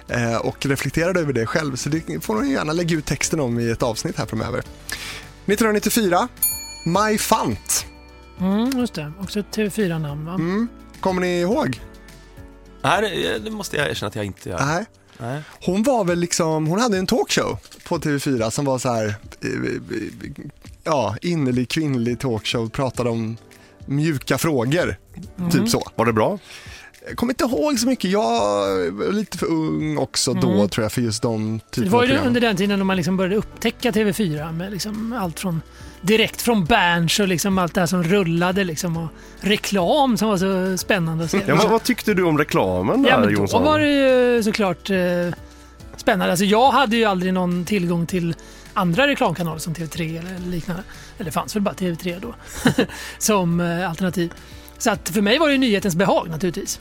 Eh, 0.08 0.36
och 0.36 0.66
reflekterade 0.66 1.20
över 1.20 1.32
det 1.32 1.46
själv, 1.46 1.76
så 1.76 1.88
det 1.88 2.24
får 2.24 2.34
hon 2.34 2.50
gärna 2.50 2.72
lägga 2.72 2.96
ut 2.96 3.06
texten 3.06 3.40
om 3.40 3.60
i 3.60 3.70
ett 3.70 3.82
avsnitt 3.82 4.18
här 4.18 4.26
framöver. 4.26 4.58
1994, 4.58 6.28
Maj 6.86 7.18
Fant. 7.18 7.86
Mm, 8.40 8.78
just 8.78 8.94
det, 8.94 9.12
också 9.20 9.40
ett 9.40 9.56
TV4-namn 9.56 10.24
va? 10.24 10.34
Mm. 10.34 10.68
Kommer 11.00 11.20
ni 11.20 11.40
ihåg? 11.40 11.80
Nej, 12.82 13.00
det, 13.00 13.38
det 13.38 13.50
måste 13.50 13.76
jag 13.76 13.90
erkänna 13.90 14.08
att 14.08 14.16
jag 14.16 14.24
inte 14.24 14.48
gör. 14.48 14.66
Nej. 14.66 14.86
Nej. 15.18 15.42
Hon 15.64 15.82
var 15.82 16.04
väl 16.04 16.18
liksom, 16.18 16.66
hon 16.66 16.80
hade 16.80 16.98
en 16.98 17.06
talkshow 17.06 17.58
på 17.88 17.98
TV4 17.98 18.50
som 18.50 18.64
var 18.64 18.78
så 18.78 18.92
här, 18.92 19.06
eh, 19.40 19.50
ja, 20.84 21.16
innerlig 21.22 21.68
kvinnlig 21.68 22.18
talkshow, 22.20 22.68
pratade 22.68 23.10
om 23.10 23.36
mjuka 23.86 24.38
frågor, 24.38 24.96
typ 25.52 25.68
så. 25.68 25.88
Var 25.96 26.06
det 26.06 26.12
bra? 26.12 26.38
Jag 27.08 27.16
kommer 27.16 27.32
inte 27.32 27.44
ihåg 27.44 27.78
så 27.78 27.86
mycket, 27.88 28.10
jag 28.10 28.30
var 28.92 29.12
lite 29.12 29.38
för 29.38 29.46
ung 29.46 29.98
också 29.98 30.34
då 30.34 30.50
Mm. 30.50 30.68
tror 30.68 30.82
jag 30.84 30.92
för 30.92 31.00
just 31.02 31.22
de 31.22 31.58
Så 31.60 31.64
det 31.64 31.70
typerna 31.70 31.92
var 31.92 31.98
av 31.98 32.04
ju 32.04 32.08
program. 32.10 32.26
under 32.26 32.40
den 32.40 32.56
tiden 32.56 32.78
då 32.78 32.84
man 32.84 32.96
liksom 32.96 33.16
började 33.16 33.36
upptäcka 33.36 33.90
TV4 33.90 34.52
med 34.52 34.72
liksom 34.72 35.12
allt 35.12 35.40
från 35.40 35.62
direkt 36.04 36.42
från 36.42 36.64
Berns 36.64 37.20
och 37.20 37.28
liksom 37.28 37.58
allt 37.58 37.74
det 37.74 37.80
här 37.80 37.86
som 37.86 38.02
rullade 38.02 38.64
liksom 38.64 38.96
och 38.96 39.08
reklam 39.40 40.16
som 40.16 40.28
var 40.28 40.36
så 40.36 40.78
spännande 40.78 41.24
att 41.24 41.30
se. 41.30 41.40
Ja, 41.46 41.54
men 41.54 41.70
vad 41.70 41.82
tyckte 41.82 42.14
du 42.14 42.22
om 42.22 42.38
reklamen 42.38 43.02
där 43.02 43.10
Ja, 43.10 43.18
men 43.18 43.28
då 43.28 43.34
Jonsson? 43.34 43.64
var 43.64 43.78
det 43.78 43.92
ju 43.92 44.42
såklart 44.42 44.90
eh, 44.90 44.96
spännande. 45.96 46.32
Alltså 46.32 46.44
jag 46.44 46.70
hade 46.70 46.96
ju 46.96 47.04
aldrig 47.04 47.34
någon 47.34 47.64
tillgång 47.64 48.06
till 48.06 48.34
andra 48.74 49.06
reklamkanaler 49.06 49.58
som 49.58 49.74
TV3 49.74 50.18
eller 50.18 50.50
liknande. 50.50 50.82
Eller 51.16 51.24
det 51.24 51.32
fanns 51.32 51.56
väl 51.56 51.62
bara 51.62 51.74
TV3 51.74 52.20
då 52.20 52.34
som 53.18 53.60
eh, 53.60 53.90
alternativ. 53.90 54.32
Så 54.78 54.90
att 54.90 55.08
för 55.08 55.20
mig 55.20 55.38
var 55.38 55.48
det 55.48 55.58
nyhetens 55.58 55.96
behag 55.96 56.30
naturligtvis. 56.30 56.80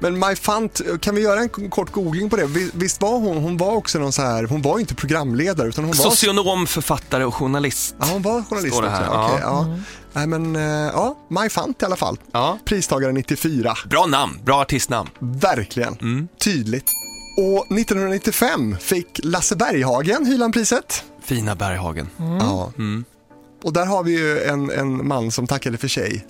Men 0.00 0.18
My 0.18 0.36
Fant, 0.36 0.80
kan 1.00 1.14
vi 1.14 1.20
göra 1.20 1.40
en 1.40 1.48
kort 1.70 1.92
googling 1.92 2.30
på 2.30 2.36
det? 2.36 2.46
Vi- 2.46 2.70
Visst 2.74 3.02
var 3.02 3.18
hon, 3.18 3.36
hon 3.36 3.56
var 3.56 3.72
också 3.72 3.98
någon 3.98 4.12
så 4.12 4.22
här, 4.22 4.44
hon 4.44 4.62
var 4.62 4.78
inte 4.78 4.94
programledare 4.94 5.68
utan 5.68 5.84
hon 5.84 5.96
var... 5.96 6.04
Socionom, 6.04 6.66
författare 6.66 7.24
och 7.24 7.34
journalist. 7.34 7.94
Ja, 8.00 8.06
hon 8.12 8.22
var 8.22 8.42
journalist 8.42 8.74
Står 8.74 8.82
det 8.82 8.88
också. 8.88 9.02
här, 9.02 9.24
Okej, 9.26 9.38
ja. 9.42 9.66
ja. 9.68 9.78
Nej 10.12 10.26
men, 10.26 10.56
eh, 10.56 10.62
ja, 10.92 11.16
My 11.28 11.48
Fant 11.48 11.82
i 11.82 11.84
alla 11.84 11.96
fall. 11.96 12.18
Ja. 12.32 12.58
Pristagare 12.64 13.12
94. 13.12 13.74
Bra 13.90 14.06
namn, 14.06 14.38
bra 14.44 14.60
artistnamn. 14.60 15.08
Verkligen. 15.18 15.94
Mm. 16.00 16.28
Tydligt. 16.38 16.90
Och 17.36 17.72
1995 17.78 18.76
fick 18.80 19.20
Lasse 19.24 19.56
Berghagen 19.56 20.26
Hylandpriset. 20.26 21.04
Fina 21.22 21.54
Berghagen. 21.56 22.08
Ja. 22.40 22.72
Mm. 22.78 23.04
Och 23.62 23.72
där 23.72 23.86
har 23.86 24.02
vi 24.04 24.10
ju 24.18 24.42
en, 24.44 24.70
en 24.70 25.08
man 25.08 25.30
som 25.30 25.46
tackade 25.46 25.78
för 25.78 25.88
sig 25.88 26.26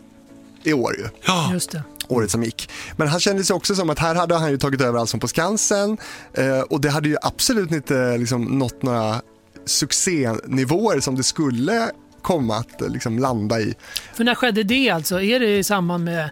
i 0.63 0.73
år 0.73 0.97
ju. 0.99 1.09
Ja. 1.27 1.51
Just 1.53 1.71
det. 1.71 1.83
Året 2.13 2.31
som 2.31 2.43
gick. 2.45 2.71
Men 2.97 3.09
han 3.09 3.21
kände 3.21 3.45
sig 3.45 3.55
också 3.57 3.75
som 3.75 3.91
att 3.91 3.99
här 3.99 4.15
hade 4.15 4.35
han 4.35 4.51
ju 4.51 4.59
tagit 4.59 4.81
över 4.81 4.99
Allsång 4.99 5.21
på 5.21 5.29
Skansen 5.29 5.97
eh, 6.35 6.61
och 6.61 6.81
det 6.81 6.91
hade 6.91 7.09
ju 7.09 7.17
absolut 7.23 7.71
inte 7.73 8.19
liksom, 8.19 8.45
nått 8.45 8.83
några 8.83 9.21
succénivåer 9.67 11.01
som 11.01 11.15
det 11.15 11.23
skulle 11.23 11.91
komma 12.23 12.57
att 12.57 12.83
eh, 12.83 12.89
liksom, 12.89 13.19
landa 13.19 13.61
i. 13.61 13.75
För 14.15 14.25
när 14.25 14.35
skedde 14.35 14.63
det 14.63 14.91
alltså? 14.91 15.21
Är 15.23 15.41
det 15.41 15.59
i 15.59 15.65
samband 15.65 16.05
med 16.05 16.31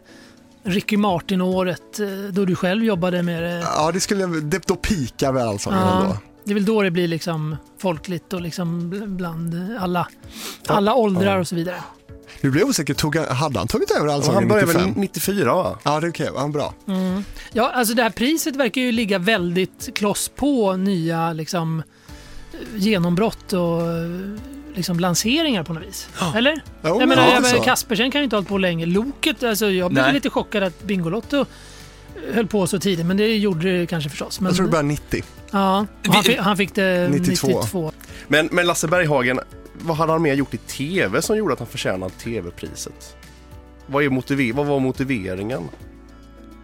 Ricky 0.65 0.97
Martin-året 0.97 2.01
eh, 2.01 2.07
då 2.33 2.45
du 2.45 2.57
själv 2.57 2.85
jobbade 2.85 3.23
med 3.23 3.43
det? 3.43 3.59
Ja, 3.77 3.91
det 3.93 4.01
skulle, 4.01 4.27
det, 4.27 4.67
då 4.67 4.77
pikar 4.77 5.33
väl 5.33 5.49
Allsången 5.49 5.79
Ja. 5.81 6.01
ändå. 6.03 6.17
Det 6.45 6.53
är 6.53 6.55
väl 6.55 6.65
då 6.65 6.83
det 6.83 6.91
blir 6.91 7.09
liksom 7.09 7.57
folkligt 7.81 8.33
och 8.33 8.41
liksom 8.41 8.95
bl- 8.95 9.17
bland 9.17 9.77
alla, 9.81 10.09
alla 10.67 10.95
åldrar 10.95 11.39
och 11.39 11.49
så 11.49 11.55
vidare. 11.55 11.77
Nu 12.41 12.51
blir 12.51 12.61
jag 12.61 12.69
osäker, 12.69 12.95
tog 12.95 13.17
han, 13.17 13.37
hade 13.37 13.59
han 13.59 13.69
tagit 13.69 13.91
över 13.91 14.07
Allsången 14.07 14.39
Han 14.39 14.49
började 14.49 14.67
95? 14.67 14.95
väl 14.95 15.01
94 15.01 15.55
va? 15.55 15.79
Ja, 15.83 16.01
det 16.01 16.07
är 16.07 16.11
okej, 16.11 16.31
okay, 16.31 16.49
bra. 16.49 16.75
Mm. 16.89 17.25
Ja, 17.53 17.71
alltså 17.71 17.95
det 17.95 18.03
här 18.03 18.11
priset 18.11 18.57
verkar 18.57 18.81
ju 18.81 18.93
ligga 18.93 19.19
väldigt 19.19 19.91
kloss 19.95 20.29
på 20.29 20.77
nya 20.77 21.33
liksom, 21.33 21.83
genombrott 22.77 23.53
och 23.53 23.83
liksom, 24.75 25.01
lanseringar 25.01 25.63
på 25.65 25.73
något 25.73 25.83
vis. 25.83 26.09
Eller? 26.37 26.63
Jo, 26.83 27.01
jag 27.01 27.09
menar, 27.09 27.23
ja, 27.23 27.35
jag 27.35 27.43
menar, 27.43 27.65
Kaspersen 27.65 28.11
kan 28.11 28.21
ju 28.21 28.25
inte 28.25 28.37
ha 28.37 28.39
hållit 28.39 28.49
på 28.49 28.59
länge. 28.59 28.87
Loket, 28.87 29.43
alltså, 29.43 29.71
jag 29.71 29.91
blev 29.91 30.05
Nej. 30.05 30.15
lite 30.15 30.31
chockad 30.31 30.63
att 30.63 30.83
Bingolotto 30.83 31.47
höll 32.33 32.47
på 32.47 32.67
så 32.67 32.79
tidigt, 32.79 33.07
men 33.07 33.17
det 33.17 33.37
gjorde 33.37 33.79
det 33.79 33.87
kanske 33.87 34.11
förstås. 34.11 34.41
Men, 34.41 34.47
Jag 34.47 34.57
tror 34.57 34.67
det 34.67 34.71
började 34.71 34.89
90. 34.89 35.23
ja, 35.51 35.87
han, 36.07 36.23
fick, 36.23 36.39
han 36.39 36.57
fick 36.57 36.75
det 36.75 37.09
92. 37.13 37.49
92. 37.49 37.93
Men, 38.29 38.49
men 38.53 38.67
Lasse 38.67 38.89
Berghagen, 38.89 39.41
vad 39.81 39.97
hade 39.97 40.13
han 40.13 40.23
mer 40.23 40.35
gjort 40.35 40.55
i 40.55 40.57
TV 40.57 41.23
som 41.23 41.37
gjorde 41.37 41.53
att 41.53 41.59
han 41.59 41.69
förtjänade 41.69 42.13
TV-priset? 42.13 43.17
Vad, 43.87 44.05
är 44.05 44.09
motiver- 44.09 44.53
vad 44.53 44.67
var 44.67 44.81
motiveringen? 44.81 45.63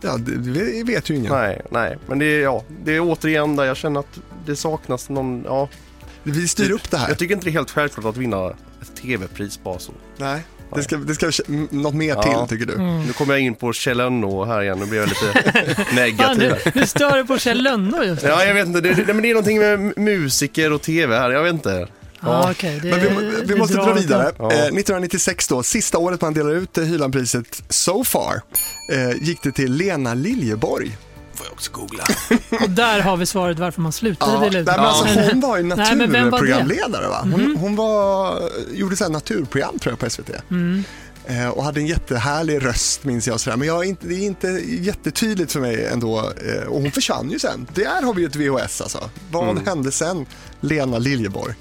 Ja, 0.01 0.17
det, 0.17 0.83
vet 0.85 1.11
ju 1.11 1.17
ingen. 1.17 1.33
Nej, 1.33 1.61
nej, 1.71 1.99
men 2.07 2.19
det 2.19 2.25
är, 2.27 2.41
ja, 2.43 2.65
det 2.85 2.97
är 2.97 3.01
återigen 3.01 3.57
där 3.57 3.65
jag 3.65 3.77
känner 3.77 4.01
att 4.01 4.21
det 4.47 4.57
saknas 4.57 5.09
någon, 5.09 5.43
ja. 5.47 5.69
Vi 6.23 6.49
styr 6.49 6.71
upp 6.71 6.91
det 6.91 6.97
här. 6.97 7.09
Jag 7.09 7.19
tycker 7.19 7.35
inte 7.35 7.47
det 7.47 7.51
är 7.51 7.53
helt 7.53 7.71
självklart 7.71 8.05
att 8.05 8.17
vinna 8.17 8.47
ett 8.83 8.97
TV-pris 9.03 9.61
bara 9.65 9.79
så. 9.79 9.93
Nej, 10.17 10.43
det 10.75 10.83
ska, 10.83 10.97
det 10.97 11.15
ska 11.15 11.31
något 11.71 11.95
mer 11.95 12.09
Ja. 12.09 12.47
till 12.47 12.59
tycker 12.59 12.73
du? 12.73 12.75
Mm. 12.83 13.03
Nu 13.07 13.13
kommer 13.13 13.35
jag 13.35 13.41
in 13.41 13.55
på 13.55 13.73
Kjell 13.73 13.97
Lönnå 13.97 14.45
här 14.45 14.63
igen, 14.63 14.79
nu 14.79 14.87
blir 14.87 15.01
jag 15.01 15.09
lite 15.09 15.53
Fan, 15.75 15.85
negativ. 15.95 16.39
du, 16.41 16.47
här. 16.65 16.73
du 16.81 16.87
stör 16.87 17.11
dig 17.11 17.27
på 17.27 17.39
Kjell 17.39 17.63
Lönnå 17.63 18.05
just 18.05 18.23
nu. 18.23 18.29
Ja, 18.29 18.45
jag 18.45 18.55
vet 18.55 18.67
inte, 18.67 18.81
det, 18.81 18.95
det, 18.95 19.15
men 19.15 19.23
det 19.23 19.31
är 19.31 19.35
någonting 19.35 19.59
med 19.59 19.99
musiker 19.99 20.73
och 20.73 20.83
TV 20.83 21.17
här, 21.19 21.31
jag 21.31 21.43
vet 21.43 21.53
inte. 21.55 21.89
Ja, 22.25 22.51
okej, 22.51 22.81
det- 22.83 22.91
Men 22.91 23.01
vi, 23.01 23.43
vi 23.45 23.55
måste 23.55 23.75
dra 23.75 23.93
vidare. 23.93 24.33
Ja. 24.39 24.45
Eh, 24.53 24.59
1996 24.59 25.49
då, 25.49 25.63
sista 25.63 25.99
året 25.99 26.21
man 26.21 26.35
delar 26.35 26.51
ut 26.51 26.79
eh, 26.79 26.85
Hylandpriset 26.85 27.63
so 27.69 28.05
far, 28.05 28.43
eh, 28.93 29.23
gick 29.23 29.43
det 29.43 29.53
till 29.53 29.73
Lena 29.73 30.15
Liljeborg. 30.15 30.97
Får 31.35 31.47
jag 31.47 31.53
också 31.53 31.71
googla. 31.73 32.05
Och 32.65 32.71
där 32.71 33.01
har 33.01 33.17
vi 33.17 33.27
svaret 33.27 33.59
varför 33.59 33.81
man 33.81 33.93
slutade 33.93 34.33
Ja, 34.33 34.39
dela 34.39 34.51
nej, 34.53 34.61
ut. 34.61 34.67
men 34.67 34.79
alltså, 34.81 35.21
hon 35.33 35.41
var 35.41 35.57
ju 35.57 35.63
Nej, 35.77 35.97
naturprogramledare 35.97 37.09
va? 37.09 37.21
Hon, 37.23 37.57
hon 37.61 37.77
var, 37.77 38.39
gjorde 38.73 38.97
så 38.97 39.05
här 39.05 39.11
naturprogram 39.11 39.79
tror 39.79 39.93
jag 39.93 39.99
på 39.99 40.11
SVT. 40.11 40.31
Mm. 40.51 40.85
Eh, 41.27 41.49
och 41.49 41.65
hade 41.65 41.81
en 41.81 41.87
jättehärlig 41.87 42.65
röst 42.65 43.05
minns 43.05 43.27
jag. 43.27 43.41
Sådär. 43.41 43.57
Men 43.57 43.69
jag 43.69 43.85
är 43.85 43.89
inte, 43.89 44.07
det 44.07 44.15
är 44.15 44.27
inte 44.27 44.49
jättetydligt 44.69 45.53
för 45.53 45.61
mig 45.61 45.87
ändå. 45.87 46.19
Eh, 46.19 46.69
och 46.69 46.81
hon 46.83 46.91
försvann 46.91 47.31
ju 47.31 47.39
sen. 47.39 47.67
Där 47.75 48.03
har 48.03 48.15
vi 48.15 48.21
ju 48.23 48.27
ett 48.29 48.37
VHS 48.37 48.81
alltså. 48.81 49.11
Vad 49.31 49.49
Mm. 49.51 49.67
hände 49.67 49.93
sen? 49.93 50.27
Lena 50.61 50.99
Liljeborg. 50.99 51.55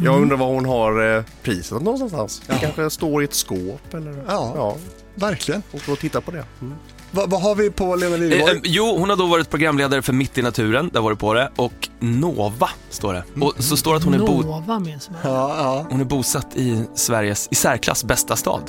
Jag 0.00 0.22
undrar 0.22 0.36
var 0.36 0.46
hon 0.46 0.64
har 0.64 1.16
eh, 1.16 1.22
priset 1.42 1.82
någonstans. 1.82 2.42
Det 2.46 2.54
kanske 2.60 2.90
står 2.90 3.22
i 3.22 3.24
ett 3.24 3.34
skåp 3.34 3.94
eller? 3.94 4.24
Ja. 4.28 4.52
ja. 4.56 4.76
Verkligen. 5.14 5.62
Och 5.72 5.80
då 5.86 5.96
titta 5.96 6.20
på 6.20 6.30
det. 6.30 6.44
Mm. 6.60 6.74
Va, 7.10 7.24
vad 7.26 7.42
har 7.42 7.54
vi 7.54 7.70
på 7.70 7.96
Lena 7.96 8.14
Eh, 8.14 8.20
Liljeborg? 8.20 8.52
eh, 8.56 8.60
jo, 8.64 8.96
hon 8.98 9.10
har 9.10 9.16
då 9.16 9.26
varit 9.26 9.50
programledare 9.50 10.02
för 10.02 10.12
Mitt 10.12 10.38
i 10.38 10.42
naturen, 10.42 10.90
där 10.92 11.00
var 11.00 11.10
det 11.10 11.16
på 11.16 11.34
det, 11.34 11.50
och 11.56 11.88
Nova 12.00 12.70
står 12.90 13.12
det. 13.14 13.24
Och 13.40 13.54
så 13.58 13.76
står 13.76 13.90
det 13.92 13.96
att 13.98 14.04
hon 14.04 14.14
är, 14.14 14.18
bo- 14.18 14.40
Nova 14.42 14.78
minns 14.78 15.10
man. 15.10 15.18
Ja, 15.24 15.54
ja. 15.58 15.86
hon 15.90 16.00
är 16.00 16.04
bosatt 16.04 16.56
i 16.56 16.84
Sveriges 16.94 17.48
i 17.50 17.54
särklass 17.54 18.04
bästa 18.04 18.36
stad. 18.36 18.62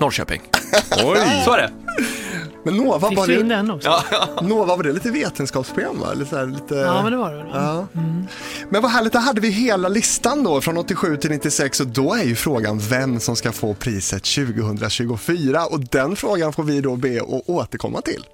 Norrköping. 0.00 0.40
Oj! 1.04 1.18
Så 1.44 1.52
är 1.52 1.58
det. 1.58 1.70
Men 2.70 2.76
Nova 2.76 3.08
Fick 3.08 3.18
var, 3.18 3.26
vi 3.26 3.40
in 3.40 3.48
det, 3.48 3.54
den 3.54 3.70
också? 3.70 3.88
Ja, 4.10 4.28
Nova 4.42 4.76
var 4.76 4.82
det 4.82 4.92
lite 4.92 5.10
vetenskapsprogram 5.10 6.00
va? 6.00 6.12
Lite, 6.12 6.30
så 6.30 6.36
här, 6.36 6.46
lite... 6.46 6.74
Ja, 6.74 7.02
men 7.02 7.12
det 7.12 7.18
var 7.18 7.32
det? 7.32 7.46
Ja. 7.52 7.86
Men 8.70 8.82
vad 8.82 8.90
härligt, 8.90 9.12
då 9.12 9.18
hade 9.18 9.40
vi 9.40 9.50
hela 9.50 9.88
listan 9.88 10.44
då 10.44 10.60
från 10.60 10.78
87 10.78 11.16
till 11.16 11.30
96 11.30 11.80
och 11.80 11.86
då 11.86 12.14
är 12.14 12.24
ju 12.24 12.34
frågan 12.34 12.78
vem 12.78 13.20
som 13.20 13.36
ska 13.36 13.52
få 13.52 13.74
priset 13.74 14.24
2024 14.24 15.66
och 15.66 15.80
den 15.80 16.16
frågan 16.16 16.52
får 16.52 16.62
vi 16.62 16.80
då 16.80 16.96
be 16.96 17.20
att 17.20 17.48
återkomma 17.48 18.00
till. 18.00 18.24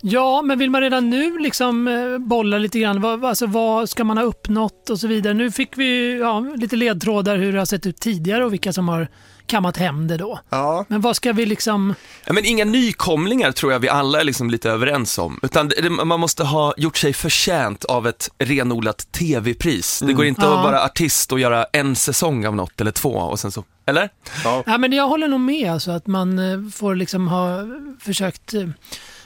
Ja, 0.00 0.42
men 0.42 0.58
vill 0.58 0.70
man 0.70 0.80
redan 0.80 1.10
nu 1.10 1.38
liksom 1.38 1.88
eh, 1.88 2.18
bolla 2.18 2.58
lite 2.58 2.78
grann, 2.78 3.00
vad, 3.00 3.24
alltså, 3.24 3.46
vad 3.46 3.88
ska 3.88 4.04
man 4.04 4.18
ha 4.18 4.24
uppnått 4.24 4.90
och 4.90 5.00
så 5.00 5.06
vidare. 5.06 5.34
Nu 5.34 5.50
fick 5.50 5.78
vi 5.78 6.18
ja, 6.18 6.40
lite 6.40 6.76
ledtrådar 6.76 7.36
hur 7.36 7.52
det 7.52 7.58
har 7.58 7.66
sett 7.66 7.86
ut 7.86 8.00
tidigare 8.00 8.44
och 8.44 8.52
vilka 8.52 8.72
som 8.72 8.88
har 8.88 9.08
kammat 9.48 9.76
hem 9.76 10.06
det 10.08 10.16
då. 10.16 10.40
Ja, 10.50 10.84
Men 10.88 11.00
vad 11.00 11.16
ska 11.16 11.32
vi 11.32 11.46
liksom... 11.46 11.94
Ja, 12.24 12.32
men 12.32 12.44
inga 12.44 12.64
nykomlingar 12.64 13.52
tror 13.52 13.72
jag 13.72 13.78
vi 13.78 13.88
alla 13.88 14.20
är 14.20 14.24
liksom 14.24 14.50
lite 14.50 14.70
överens 14.70 15.18
om. 15.18 15.40
Utan 15.42 15.68
det, 15.68 15.90
man 15.90 16.20
måste 16.20 16.44
ha 16.44 16.74
gjort 16.76 16.96
sig 16.96 17.12
förtjänt 17.12 17.84
av 17.84 18.06
ett 18.06 18.30
renodlat 18.38 19.12
tv-pris. 19.12 20.02
Det 20.06 20.12
går 20.12 20.24
inte 20.24 20.42
Ja. 20.42 20.58
att 20.58 20.64
vara 20.64 20.84
artist 20.84 21.32
och 21.32 21.40
göra 21.40 21.66
en 21.72 21.96
säsong 21.96 22.46
av 22.46 22.56
något 22.56 22.80
eller 22.80 22.90
två 22.90 23.10
och 23.10 23.40
sen 23.40 23.52
så, 23.52 23.64
eller? 23.86 24.08
Ja, 24.44 24.78
men 24.78 24.92
jag 24.92 25.08
håller 25.08 25.28
nog 25.28 25.40
med 25.40 25.72
alltså, 25.72 25.90
att 25.90 26.06
man 26.06 26.38
eh, 26.38 26.70
får 26.74 26.94
liksom 26.94 27.28
ha 27.28 27.58
försökt 28.00 28.54
eh, 28.54 28.68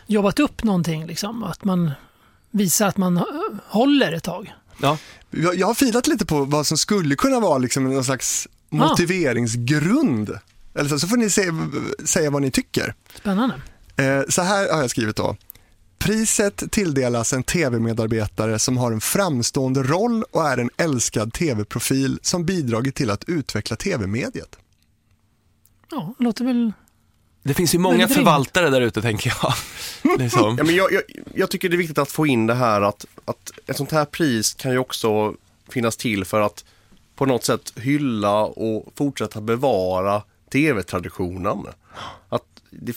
jobbat 0.06 0.38
upp 0.40 0.62
någonting. 0.64 1.06
Liksom, 1.06 1.44
att 1.44 1.64
man 1.64 1.90
visar 2.50 2.86
att 2.88 2.96
man 2.96 3.16
eh, 3.16 3.24
håller 3.68 4.12
ett 4.12 4.24
tag. 4.24 4.52
Ja. 4.80 4.98
jag, 5.30 5.54
jag 5.58 5.66
har 5.66 5.74
filat 5.74 6.06
lite 6.06 6.26
på 6.26 6.44
vad 6.44 6.66
som 6.66 6.78
skulle 6.78 7.14
kunna 7.16 7.40
vara 7.40 7.58
liksom 7.58 7.84
någon 7.94 8.04
slags 8.04 8.48
motiveringsgrund. 8.72 10.38
Eller 10.74 10.88
så, 10.88 10.98
så 10.98 11.08
får 11.08 11.16
ni 11.16 11.30
se, 11.30 11.52
säga 12.04 12.30
vad 12.30 12.42
ni 12.42 12.50
tycker. 12.50 12.94
Spännande. 13.14 13.54
Eh, 13.96 14.22
så 14.28 14.42
här 14.42 14.72
har 14.72 14.80
jag 14.80 14.90
skrivit 14.90 15.16
då. 15.16 15.36
Priset 15.98 16.62
tilldelas 16.70 17.32
en 17.32 17.42
tv-medarbetare 17.42 18.58
som 18.58 18.76
har 18.76 18.92
en 18.92 19.00
framstående 19.00 19.82
roll 19.82 20.24
och 20.30 20.48
är 20.48 20.58
en 20.58 20.70
älskad 20.76 21.32
tv-profil 21.32 22.18
som 22.22 22.44
bidragit 22.44 22.94
till 22.94 23.10
att 23.10 23.24
utveckla 23.24 23.76
tv-mediet. 23.76 24.58
Ja, 25.90 26.14
låter 26.18 26.44
väl... 26.44 26.72
Det 27.42 27.54
finns 27.54 27.74
ju 27.74 27.78
många 27.78 28.08
förvaltare 28.08 28.70
där 28.70 28.80
ute 28.80 29.02
tänker 29.02 29.36
jag. 29.42 29.54
Liksom. 30.18 30.58
Ja, 30.58 30.64
men 30.64 30.74
jag, 30.74 30.92
jag, 30.92 31.02
jag 31.34 31.50
tycker 31.50 31.68
det 31.68 31.74
är 31.76 31.78
viktigt 31.78 31.98
att 31.98 32.10
få 32.10 32.26
in 32.26 32.46
det 32.46 32.54
här 32.54 32.80
att, 32.80 33.06
att 33.24 33.52
ett 33.66 33.76
sånt 33.76 33.92
här 33.92 34.04
pris 34.04 34.54
kan 34.54 34.72
ju 34.72 34.78
också 34.78 35.34
finnas 35.68 35.96
till 35.96 36.24
för 36.24 36.40
att 36.40 36.64
på 37.14 37.26
något 37.26 37.44
sätt 37.44 37.72
hylla 37.76 38.42
och 38.44 38.92
fortsätta 38.94 39.40
bevara 39.40 40.22
tv-traditionen. 40.52 41.66
Att 42.28 42.44
det 42.70 42.96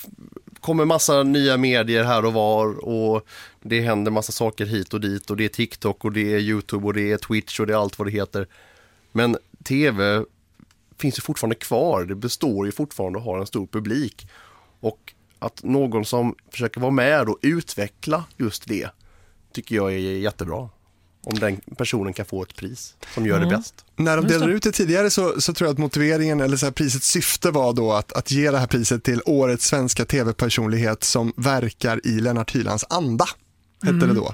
kommer 0.59 0.85
massa 0.85 1.23
nya 1.23 1.57
medier 1.57 2.03
här 2.03 2.25
och 2.25 2.33
var 2.33 2.85
och 2.85 3.27
det 3.61 3.81
händer 3.81 4.11
massa 4.11 4.31
saker 4.31 4.65
hit 4.65 4.93
och 4.93 5.01
dit 5.01 5.29
och 5.29 5.37
det 5.37 5.45
är 5.45 5.49
TikTok 5.49 6.05
och 6.05 6.11
det 6.11 6.33
är 6.33 6.39
YouTube 6.39 6.87
och 6.87 6.93
det 6.93 7.11
är 7.11 7.17
Twitch 7.17 7.59
och 7.59 7.67
det 7.67 7.73
är 7.73 7.77
allt 7.77 7.99
vad 7.99 8.07
det 8.07 8.11
heter. 8.11 8.47
Men 9.11 9.37
tv 9.63 10.25
finns 10.97 11.17
ju 11.17 11.21
fortfarande 11.21 11.55
kvar, 11.55 12.03
det 12.03 12.15
består 12.15 12.65
ju 12.65 12.71
fortfarande 12.71 13.19
och 13.19 13.25
har 13.25 13.39
en 13.39 13.47
stor 13.47 13.67
publik. 13.67 14.27
Och 14.79 15.13
att 15.39 15.63
någon 15.63 16.05
som 16.05 16.35
försöker 16.49 16.81
vara 16.81 16.91
med 16.91 17.29
och 17.29 17.39
utveckla 17.41 18.23
just 18.37 18.67
det 18.67 18.89
tycker 19.51 19.75
jag 19.75 19.93
är 19.93 19.97
jättebra. 19.97 20.69
Om 21.27 21.39
den 21.39 21.57
personen 21.77 22.13
kan 22.13 22.25
få 22.25 22.43
ett 22.43 22.55
pris 22.55 22.95
som 23.13 23.25
gör 23.25 23.39
det 23.39 23.45
bäst. 23.45 23.85
När 23.95 24.17
de 24.17 24.27
delade 24.27 24.51
det. 24.51 24.57
ut 24.57 24.63
det 24.63 24.71
tidigare 24.71 25.09
så, 25.09 25.41
så 25.41 25.53
tror 25.53 25.67
jag 25.67 25.73
att 25.73 25.79
motiveringen 25.79 26.41
eller 26.41 26.57
så 26.57 26.65
här, 26.65 26.73
prisets 26.73 27.07
syfte 27.07 27.51
var 27.51 27.73
då 27.73 27.93
att, 27.93 28.13
att 28.13 28.31
ge 28.31 28.51
det 28.51 28.57
här 28.57 28.67
priset 28.67 29.03
till 29.03 29.21
årets 29.25 29.65
svenska 29.65 30.05
tv-personlighet 30.05 31.03
som 31.03 31.33
verkar 31.37 32.07
i 32.07 32.19
Lennart 32.19 32.55
Hylands 32.55 32.85
anda. 32.89 33.25
Hette 33.83 34.05
det 34.05 34.13
då. 34.13 34.33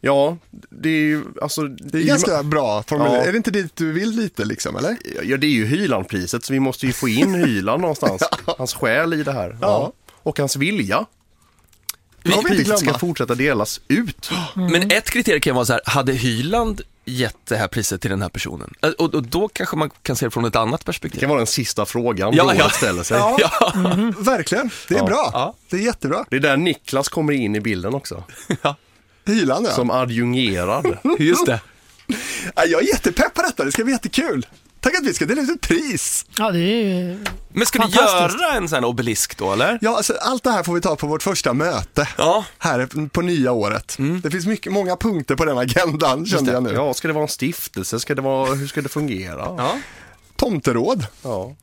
Ja, 0.00 0.36
det 0.70 0.88
är 0.88 1.02
ju 1.02 1.24
alltså... 1.42 1.62
Det 1.62 1.98
är 1.98 2.02
ganska 2.02 2.42
bra 2.42 2.82
formulerat. 2.82 3.16
Ja. 3.16 3.24
Är 3.24 3.32
det 3.32 3.36
inte 3.36 3.50
dit 3.50 3.76
du 3.76 3.92
vill 3.92 4.10
lite 4.10 4.44
liksom, 4.44 4.76
eller? 4.76 4.96
Ja, 5.22 5.36
det 5.36 5.46
är 5.46 5.50
ju 5.50 5.66
Hylandpriset 5.66 6.44
så 6.44 6.52
vi 6.52 6.60
måste 6.60 6.86
ju 6.86 6.92
få 6.92 7.08
in 7.08 7.34
Hyland 7.34 7.80
någonstans. 7.80 8.22
Hans 8.58 8.74
själ 8.74 9.14
i 9.14 9.22
det 9.22 9.32
här. 9.32 9.58
Ja. 9.60 9.92
Och 10.22 10.38
hans 10.38 10.56
vilja. 10.56 11.06
Det 12.22 12.30
får 12.32 12.42
vi 12.48 12.58
inte 12.58 12.76
ska 12.76 12.98
fortsätta 12.98 13.34
delas 13.34 13.80
ut. 13.88 14.30
Men 14.54 14.90
ett 14.90 15.10
kriterium 15.10 15.40
kan 15.40 15.54
vara 15.54 15.64
så 15.64 15.72
här, 15.72 15.82
hade 15.86 16.12
Hyland 16.12 16.80
gett 17.04 17.36
det 17.48 17.56
här 17.56 17.68
priset 17.68 18.00
till 18.00 18.10
den 18.10 18.22
här 18.22 18.28
personen? 18.28 18.74
Och, 18.98 19.14
och 19.14 19.22
då 19.22 19.48
kanske 19.48 19.76
man 19.76 19.90
kan 20.02 20.16
se 20.16 20.26
det 20.26 20.30
från 20.30 20.44
ett 20.44 20.56
annat 20.56 20.80
Det 20.80 20.84
perspektiv. 20.86 21.20
kan 21.20 21.28
vara 21.28 21.38
den 21.40 21.46
sista 21.46 21.86
frågan 21.86 22.34
Ja, 22.34 22.54
ja. 22.54 22.68
ställer 22.70 23.02
sig. 23.02 23.16
Ja, 23.20 23.36
Ja, 23.38 23.72
verkligen. 24.18 24.70
Det 24.88 24.94
är 24.94 24.98
Ja. 24.98 25.04
bra. 25.06 25.30
Ja. 25.32 25.54
Det 25.70 25.76
är 25.76 25.80
jättebra. 25.80 26.24
Det 26.30 26.36
är 26.36 26.40
där 26.40 26.56
Niklas 26.56 27.08
kommer 27.08 27.32
in 27.32 27.56
i 27.56 27.60
bilden 27.60 27.94
också. 27.94 28.24
Hyland, 29.26 29.66
ja. 29.66 29.70
Som 29.72 29.90
adjungerad. 29.90 30.96
just 31.18 31.46
det. 31.46 31.60
Ja, 32.56 32.64
Jag 32.64 32.82
är 32.82 32.86
jättepepp 32.86 33.34
på 33.34 33.42
detta. 33.42 33.64
Det 33.64 33.72
ska 33.72 33.84
bli 33.84 33.92
jättekul. 33.92 34.46
Tänk 34.80 34.96
att 34.96 35.04
vi 35.04 35.14
ska 35.14 35.26
dela 35.26 35.42
ut 35.42 35.50
ett 35.50 35.60
pris. 35.60 36.26
Ja, 36.38 36.50
det 36.50 36.58
är 36.58 36.84
ju... 36.84 37.24
Men 37.52 37.66
ska 37.66 37.86
vi 37.86 37.92
Fantastiskt. 37.92 38.42
göra 38.42 38.52
en 38.52 38.68
sån 38.68 38.76
här 38.76 38.84
obelisk 38.84 39.38
då 39.38 39.52
eller? 39.52 39.78
Ja, 39.80 39.96
alltså, 39.96 40.14
allt 40.20 40.44
det 40.44 40.50
här 40.50 40.62
får 40.62 40.74
vi 40.74 40.80
ta 40.80 40.96
på 40.96 41.06
vårt 41.06 41.22
första 41.22 41.52
möte. 41.54 42.08
Ja. 42.18 42.44
Här 42.58 43.08
på 43.08 43.20
nya 43.22 43.52
året. 43.52 43.96
Det 44.22 44.30
finns 44.30 44.46
mycket, 44.46 44.72
många 44.72 44.96
punkter 44.96 45.36
på 45.36 45.44
den 45.44 45.58
agendan 45.58 46.26
kände 46.26 46.52
jag 46.52 46.62
nu. 46.62 46.72
Ja, 46.72 46.94
ska 46.94 47.08
det 47.08 47.14
vara 47.14 47.22
en 47.24 47.28
stiftelse? 47.28 48.00
Ska 48.00 48.14
det 48.14 48.22
vara, 48.22 48.54
hur 48.54 48.66
ska 48.66 48.82
det 48.82 48.88
fungera? 48.88 49.54
Ja. 49.58 49.78
Tomteråd. 50.36 51.06
Ja. 51.22 51.54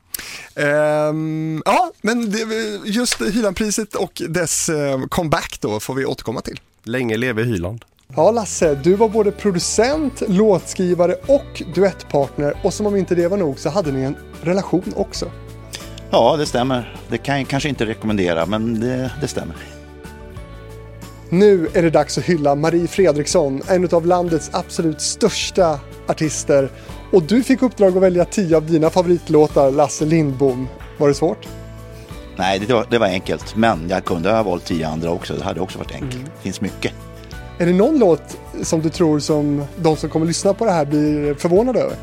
Ehm, 0.54 1.62
ja, 1.64 1.92
men 2.00 2.30
det, 2.30 2.38
just 2.84 3.20
Hylandpriset 3.22 3.94
och 3.94 4.22
dess 4.28 4.68
eh, 4.68 5.00
comeback 5.06 5.58
då 5.60 5.80
får 5.80 5.94
vi 5.94 6.04
återkomma 6.04 6.40
till. 6.40 6.60
Länge 6.84 7.16
leve 7.16 7.42
Hyland. 7.42 7.84
Ja, 8.16 8.30
Lasse, 8.30 8.74
du 8.74 8.94
var 8.94 9.08
både 9.08 9.30
producent, 9.30 10.22
låtskrivare 10.28 11.14
och 11.26 11.62
duettpartner 11.74 12.54
och 12.62 12.74
som 12.74 12.86
om 12.86 12.96
inte 12.96 13.14
det 13.14 13.28
var 13.28 13.36
nog 13.36 13.58
så 13.58 13.70
hade 13.70 13.92
ni 13.92 14.02
en 14.02 14.16
relation 14.42 14.92
också. 14.96 15.30
Ja, 16.10 16.36
det 16.36 16.46
stämmer. 16.46 16.96
Det 17.08 17.18
kan 17.18 17.38
jag 17.38 17.48
kanske 17.48 17.68
inte 17.68 17.86
rekommendera, 17.86 18.46
men 18.46 18.80
det, 18.80 19.12
det 19.20 19.28
stämmer. 19.28 19.56
Nu 21.30 21.68
är 21.74 21.82
det 21.82 21.90
dags 21.90 22.18
att 22.18 22.24
hylla 22.24 22.54
Marie 22.54 22.86
Fredriksson, 22.86 23.62
en 23.68 23.88
av 23.92 24.06
landets 24.06 24.50
absolut 24.52 25.00
största 25.00 25.80
artister. 26.06 26.70
Och 27.12 27.22
du 27.22 27.42
fick 27.42 27.62
uppdrag 27.62 27.96
att 27.96 28.02
välja 28.02 28.24
tio 28.24 28.56
av 28.56 28.66
dina 28.66 28.90
favoritlåtar, 28.90 29.70
Lasse 29.70 30.04
Lindbom. 30.04 30.68
Var 30.98 31.08
det 31.08 31.14
svårt? 31.14 31.48
Nej, 32.36 32.58
det 32.58 32.74
var, 32.74 32.86
det 32.90 32.98
var 32.98 33.06
enkelt. 33.06 33.56
Men 33.56 33.88
jag 33.88 34.04
kunde 34.04 34.30
ha 34.30 34.42
valt 34.42 34.64
tio 34.64 34.88
andra 34.88 35.10
också. 35.10 35.34
Det 35.34 35.44
hade 35.44 35.60
också 35.60 35.78
varit 35.78 35.92
enkelt. 35.94 36.24
Det 36.24 36.42
finns 36.42 36.60
mycket. 36.60 36.94
Är 37.58 37.66
det 37.66 37.72
någon 37.72 37.98
låt 37.98 38.38
som 38.62 38.82
du 38.82 38.88
tror 38.88 39.18
som 39.18 39.64
de 39.76 39.96
som 39.96 40.10
kommer 40.10 40.26
lyssna 40.26 40.54
på 40.54 40.64
det 40.64 40.70
här 40.70 40.84
blir 40.84 41.34
förvånade 41.34 41.80
över? 41.80 41.96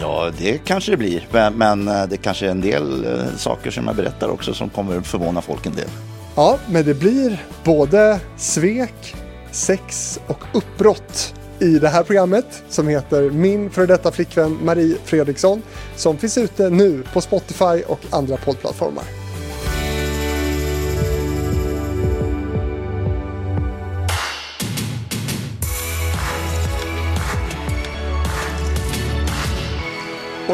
Ja, 0.00 0.30
det 0.38 0.58
kanske 0.64 0.90
det 0.90 0.96
blir. 0.96 1.28
Men, 1.30 1.54
men 1.54 1.88
eh, 1.88 2.06
det 2.06 2.16
kanske 2.16 2.46
är 2.46 2.50
en 2.50 2.60
del 2.60 3.04
eh, 3.04 3.36
saker 3.36 3.70
som 3.70 3.86
jag 3.86 3.96
berättar 3.96 4.28
också 4.28 4.54
som 4.54 4.70
kommer 4.70 5.00
förvåna 5.00 5.42
folk 5.42 5.66
en 5.66 5.74
del. 5.74 5.88
Ja, 6.34 6.58
men 6.66 6.84
det 6.84 6.94
blir 6.94 7.44
både 7.64 8.20
svek, 8.36 9.14
sex 9.50 10.20
och 10.26 10.44
uppbrott 10.52 11.34
i 11.58 11.78
det 11.78 11.88
här 11.88 12.02
programmet 12.02 12.62
som 12.68 12.88
heter 12.88 13.30
Min 13.30 13.70
före 13.70 13.86
detta 13.86 14.12
flickvän 14.12 14.58
Marie 14.62 14.96
Fredriksson 15.04 15.62
som 15.96 16.18
finns 16.18 16.38
ute 16.38 16.70
nu 16.70 17.02
på 17.12 17.20
Spotify 17.20 17.82
och 17.86 18.00
andra 18.10 18.36
poddplattformar. 18.36 19.23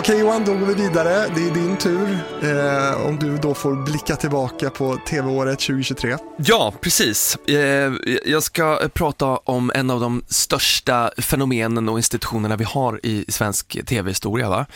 Okej 0.01 0.18
Johan, 0.20 0.44
då 0.44 0.55
går 0.55 0.66
vi 0.66 0.74
vidare. 0.74 1.11
Det 1.34 1.46
är 1.46 1.55
din 1.55 1.76
tur. 1.76 2.18
Eh, 2.42 3.07
om 3.07 3.18
du 3.18 3.36
då 3.38 3.55
får 3.55 3.74
blicka 3.84 4.16
tillbaka 4.16 4.70
på 4.70 4.96
tv-året 5.09 5.59
2023. 5.61 6.16
Ja, 6.36 6.74
precis. 6.80 7.36
Eh, 7.36 7.92
Jag 8.24 8.42
ska 8.42 8.80
prata 8.94 9.26
om 9.26 9.72
en 9.74 9.90
av 9.90 10.01
de 10.01 10.22
största 10.28 11.11
fenomenen 11.18 11.88
och 11.88 11.98
institutionerna 11.98 12.57
vi 12.57 12.64
har 12.64 13.01
i 13.07 13.24
svensk 13.28 13.86
tv-historia. 13.86 14.48
Va? 14.48 14.66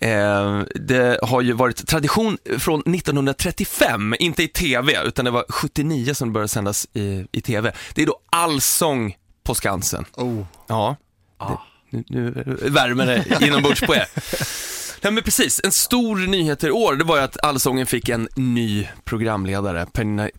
Eh, 0.00 0.60
Det 0.74 1.18
har 1.22 1.40
ju 1.40 1.52
varit 1.52 1.86
tradition 1.88 2.38
från 2.58 2.80
1935, 2.80 4.14
inte 4.18 4.42
i 4.42 4.48
tv, 4.48 4.98
utan 5.04 5.24
det 5.24 5.30
var 5.30 5.44
79 5.48 6.14
som 6.14 6.28
det 6.28 6.32
började 6.32 6.48
sändas 6.48 6.86
i, 6.92 7.26
i 7.32 7.40
tv. 7.40 7.72
Det 7.94 8.02
är 8.02 8.06
då 8.06 8.18
Allsång 8.32 9.16
på 9.44 9.54
Skansen. 9.54 10.04
Oh. 10.16 10.44
Ja, 10.66 10.96
det, 11.38 11.58
nu, 11.90 12.04
nu 12.08 12.56
värmer 12.70 13.06
det 13.06 13.46
inombords 13.46 13.80
på 13.80 13.94
er. 13.94 14.06
Nej 15.04 15.12
men 15.12 15.22
precis, 15.22 15.60
en 15.64 15.72
stor 15.72 16.16
nyhet 16.16 16.64
i 16.64 16.70
år 16.70 16.96
det 16.96 17.04
var 17.04 17.16
ju 17.16 17.22
att 17.22 17.44
Allsången 17.44 17.86
fick 17.86 18.08
en 18.08 18.28
ny 18.36 18.88
programledare, 19.04 19.86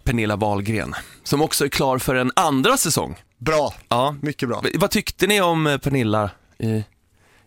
Pernilla 0.03 0.35
Wahlgren, 0.35 0.95
som 1.23 1.41
också 1.41 1.65
är 1.65 1.69
klar 1.69 1.97
för 1.97 2.15
en 2.15 2.31
andra 2.35 2.77
säsong. 2.77 3.15
Bra, 3.37 3.73
Ja. 3.89 4.15
mycket 4.21 4.49
bra. 4.49 4.63
Vad 4.75 4.89
tyckte 4.91 5.27
ni 5.27 5.41
om 5.41 5.67
eh, 5.67 5.77
Pernilla 5.77 6.29
i, 6.57 6.83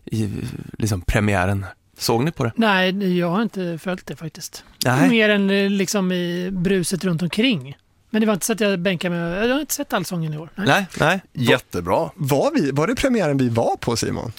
i 0.05 0.29
liksom 0.77 1.01
premiären? 1.01 1.65
Såg 1.97 2.23
ni 2.23 2.31
på 2.31 2.43
det? 2.43 2.51
Nej, 2.55 3.17
jag 3.19 3.29
har 3.29 3.41
inte 3.41 3.79
följt 3.81 4.05
det 4.05 4.15
faktiskt. 4.15 4.63
Nej. 4.85 5.09
Mer 5.09 5.29
än 5.29 5.49
eh, 5.49 5.69
liksom 5.69 6.11
i 6.11 6.49
bruset 6.51 7.03
runt 7.03 7.21
omkring. 7.21 7.77
Men 8.09 8.21
det 8.21 8.25
var 8.27 8.33
inte 8.33 8.45
så 8.45 8.53
att 8.53 8.59
jag 8.59 8.79
bänkade 8.79 9.15
mig. 9.15 9.47
Jag 9.47 9.53
har 9.55 9.61
inte 9.61 9.73
sett 9.73 9.93
Allsången 9.93 10.33
i 10.33 10.37
år. 10.37 10.49
Nej. 10.55 10.67
Nej, 10.67 10.85
nej. 10.99 11.21
Jättebra. 11.33 12.09
Var, 12.15 12.51
vi, 12.55 12.71
var 12.71 12.87
det 12.87 12.95
premiären 12.95 13.37
vi 13.37 13.49
var 13.49 13.75
på 13.77 13.95
Simon? 13.95 14.31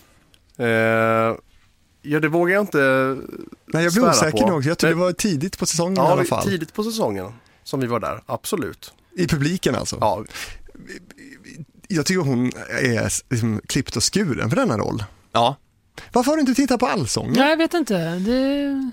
Eh, 0.58 1.34
ja, 2.02 2.20
det 2.20 2.28
vågar 2.28 2.54
jag 2.54 2.62
inte 2.62 2.78
Nej, 3.66 3.84
jag 3.84 3.92
svära 3.92 4.10
osäker 4.10 4.38
på. 4.38 4.46
nog. 4.48 4.64
Jag 4.64 4.78
tror 4.78 4.90
Men- 4.90 4.98
det 4.98 5.04
var 5.04 5.12
tidigt 5.12 5.58
på 5.58 5.66
säsongen 5.66 5.92
i 5.94 5.96
Ja, 5.96 6.12
alla 6.12 6.22
det- 6.22 6.28
fall. 6.28 6.44
tidigt 6.44 6.72
på 6.74 6.84
säsongen 6.84 7.32
som 7.64 7.80
vi 7.80 7.86
var 7.86 8.00
där, 8.00 8.22
absolut. 8.26 8.92
I 9.16 9.26
publiken 9.26 9.74
alltså. 9.74 9.96
Ja, 10.00 10.24
Jag 11.88 12.06
tycker 12.06 12.20
hon 12.20 12.46
är 12.82 13.12
liksom 13.30 13.60
klippt 13.66 13.96
och 13.96 14.14
skuren 14.14 14.48
för 14.50 14.56
denna 14.56 14.78
roll. 14.78 15.04
Ja. 15.32 15.56
Varför 16.12 16.30
har 16.30 16.36
du 16.36 16.40
inte 16.40 16.54
tittat 16.54 16.80
på 16.80 16.86
Allsången? 16.86 17.32
Nej, 17.36 17.50
jag 17.50 17.56
vet 17.56 17.74
inte. 17.74 17.94
Det... 18.18 18.90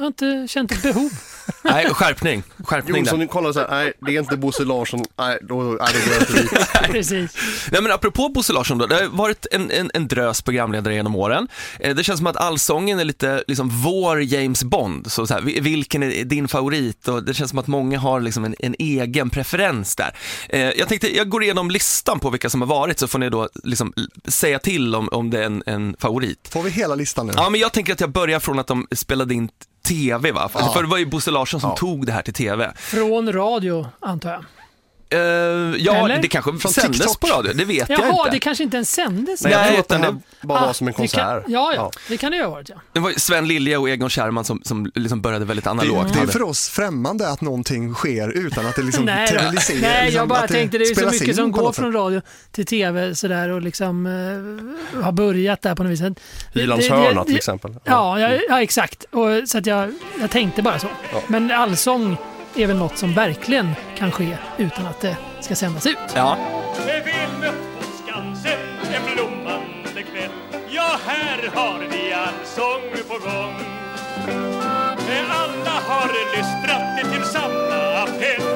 Jag 0.00 0.04
har 0.04 0.06
inte 0.08 0.46
känt 0.48 0.72
ett 0.72 0.82
behov. 0.82 1.10
Nej, 1.62 1.86
skärpning. 1.90 2.42
Skärpning 2.64 2.96
Jonsson 2.96 3.18
där. 3.18 3.26
kollar 3.26 3.52
så 3.52 3.60
här, 3.60 3.68
nej 3.70 3.92
det 4.06 4.16
är 4.16 4.20
inte 4.20 4.36
Bosse 4.36 4.64
Larsson, 4.64 5.04
nej 5.18 5.38
då, 5.42 5.54
nej, 5.62 5.76
då 5.78 6.10
går 6.10 6.14
jag 6.14 6.20
inte 6.22 6.32
dit. 6.42 6.50
Precis. 6.90 7.36
Nej 7.72 7.82
men 7.82 7.92
apropå 7.92 8.28
Bosse 8.28 8.52
Larsson 8.52 8.78
då, 8.78 8.86
det 8.86 8.94
har 8.94 9.06
varit 9.06 9.46
en, 9.52 9.70
en, 9.70 9.90
en 9.94 10.08
drös 10.08 10.42
programledare 10.42 10.94
genom 10.94 11.16
åren. 11.16 11.48
Eh, 11.80 11.94
Det 11.96 12.04
känns 12.04 12.18
som 12.18 12.26
att 12.26 12.36
Allsången 12.36 12.98
är 13.00 13.04
lite 13.04 13.44
liksom 13.46 13.68
vår 13.68 14.22
James 14.22 14.64
Bond, 14.64 15.12
så, 15.12 15.26
så 15.26 15.34
här, 15.34 15.40
vi- 15.40 15.60
vilken 15.60 16.02
är 16.02 16.24
din 16.24 16.48
favorit? 16.48 17.08
Och 17.08 17.24
det 17.24 17.34
känns 17.34 17.50
som 17.50 17.58
att 17.58 17.66
många 17.66 17.98
har 17.98 18.20
liksom 18.20 18.44
en, 18.44 18.54
en 18.58 18.74
egen 18.78 19.30
preferens 19.30 19.96
där. 19.96 20.14
Eh, 20.48 20.60
Jag 20.60 20.88
tänkte, 20.88 21.16
jag 21.16 21.28
går 21.28 21.42
igenom 21.42 21.70
listan 21.70 22.20
på 22.20 22.30
vilka 22.30 22.50
som 22.50 22.60
har 22.60 22.68
varit 22.68 22.98
så 22.98 23.08
får 23.08 23.18
ni 23.18 23.28
då 23.30 23.48
liksom 23.64 23.92
säga 24.28 24.58
till 24.58 24.94
om, 24.94 25.08
om 25.08 25.30
det 25.30 25.38
är 25.38 25.42
en, 25.46 25.62
en 25.66 25.96
favorit. 25.98 26.48
Får 26.52 26.62
vi 26.62 26.70
hela 26.70 26.94
listan 26.94 27.26
nu? 27.26 27.32
Ja 27.36 27.50
men 27.50 27.60
jag 27.60 27.72
tänker 27.72 27.92
att 27.92 28.00
jag 28.00 28.10
börjar 28.12 28.40
från 28.40 28.58
att 28.58 28.66
de 28.66 28.86
spelade 28.92 29.34
in 29.34 29.48
TV 29.82 30.32
va? 30.32 30.48
För, 30.48 30.58
för 30.58 30.82
det 30.82 30.88
var 30.88 30.98
ju 30.98 31.06
Bosse 31.06 31.30
Larsson 31.30 31.60
som 31.60 31.74
tog 31.74 32.06
det 32.06 32.12
här 32.12 32.22
till 32.22 32.34
TV. 32.34 32.72
Från 32.76 33.32
radio, 33.32 33.86
antar 34.00 34.30
jag. 34.30 34.44
Eh, 35.12 35.18
ja, 35.18 36.04
Eller? 36.04 36.18
det 36.22 36.28
kanske 36.28 36.58
Från 36.58 36.72
sändes 36.72 37.00
TikTok. 37.00 37.20
på 37.20 37.26
radio, 37.26 37.52
det 37.54 37.64
vet 37.64 37.88
jag 37.88 38.00
Jaha, 38.00 38.08
inte. 38.18 38.30
det 38.30 38.38
kanske 38.38 38.64
inte 38.64 38.76
ens 38.76 38.92
sändes. 38.92 39.42
Nej, 39.42 39.52
jag 39.52 39.60
Nej, 39.60 39.70
tror 39.70 39.80
att 39.80 39.88
det 39.88 39.94
utan 39.94 40.04
här 40.04 40.12
det- 40.40 40.46
bara 40.46 40.60
Ah, 40.60 40.66
var 40.66 40.72
som 40.72 40.88
en 40.88 40.92
det 40.92 40.96
kan- 40.96 41.06
konsert. 41.06 41.44
Ja, 41.48 41.72
ja, 41.74 41.90
det 42.08 42.16
kan 42.16 42.30
det 42.30 42.36
ju 42.36 42.42
ha 42.44 42.50
varit. 42.50 42.68
Ja. 42.68 42.74
Det 42.92 43.00
var 43.00 43.12
Sven 43.16 43.48
Lilja 43.48 43.80
och 43.80 43.88
Egon 43.90 44.10
Kärrman 44.10 44.44
som, 44.44 44.60
som 44.64 44.90
liksom 44.94 45.20
började 45.20 45.44
väldigt 45.44 45.66
analogt. 45.66 46.14
det 46.14 46.20
är 46.20 46.26
för 46.26 46.42
oss 46.42 46.68
främmande 46.68 47.28
att 47.28 47.40
någonting 47.40 47.94
sker 47.94 48.28
utan 48.28 48.66
att 48.66 48.76
det 48.76 48.82
liksom 48.82 49.04
Nej, 49.04 49.28
televiseras. 49.28 49.80
Nej, 49.82 50.04
liksom, 50.04 50.18
jag 50.18 50.28
bara 50.28 50.38
att 50.40 50.50
tänkte 50.50 50.78
det 50.78 50.84
är 50.84 50.94
så 50.94 51.06
mycket 51.10 51.36
som 51.36 51.52
går 51.52 51.72
från 51.72 51.92
radio 51.92 52.22
till 52.52 52.66
tv 52.66 53.14
sådär 53.14 53.48
och 53.48 53.62
liksom 53.62 54.06
eh, 54.06 55.02
har 55.02 55.12
börjat 55.12 55.62
där 55.62 55.74
på 55.74 55.82
något 55.82 55.92
vis. 55.92 56.00
Det- 56.00 56.14
Hylands 56.60 56.88
hörna 56.88 57.24
till 57.24 57.36
exempel. 57.36 57.74
Ja, 57.84 58.20
ja, 58.20 58.30
ja 58.48 58.62
exakt. 58.62 59.04
Och, 59.04 59.28
så 59.48 59.58
att 59.58 59.66
jag, 59.66 59.92
jag 60.20 60.30
tänkte 60.30 60.62
bara 60.62 60.78
så. 60.78 60.86
Men 61.26 61.50
allsång 61.50 62.16
är 62.56 62.66
väl 62.66 62.76
något 62.76 62.98
som 62.98 63.14
verkligen 63.14 63.74
kan 63.96 64.10
ske 64.10 64.36
utan 64.58 64.86
att 64.86 65.00
det 65.00 65.16
ska 65.40 65.54
sändas 65.54 65.86
ut. 65.86 65.98
Ja. 66.14 66.36
Med 66.86 67.04
välmött 67.04 67.54
på 67.78 67.84
Skansen 68.02 68.58
en 68.94 69.14
blommande 69.14 70.02
kväll 70.12 70.30
Ja, 70.68 70.98
här 71.06 71.50
har 71.54 71.78
vi 71.78 72.12
allsång 72.12 73.08
på 73.08 73.28
gång 73.28 73.80
Alla 75.30 75.70
har 75.70 76.08
lystrat 76.36 77.12
till 77.12 77.24
samma 77.24 78.02
appell 78.02 78.49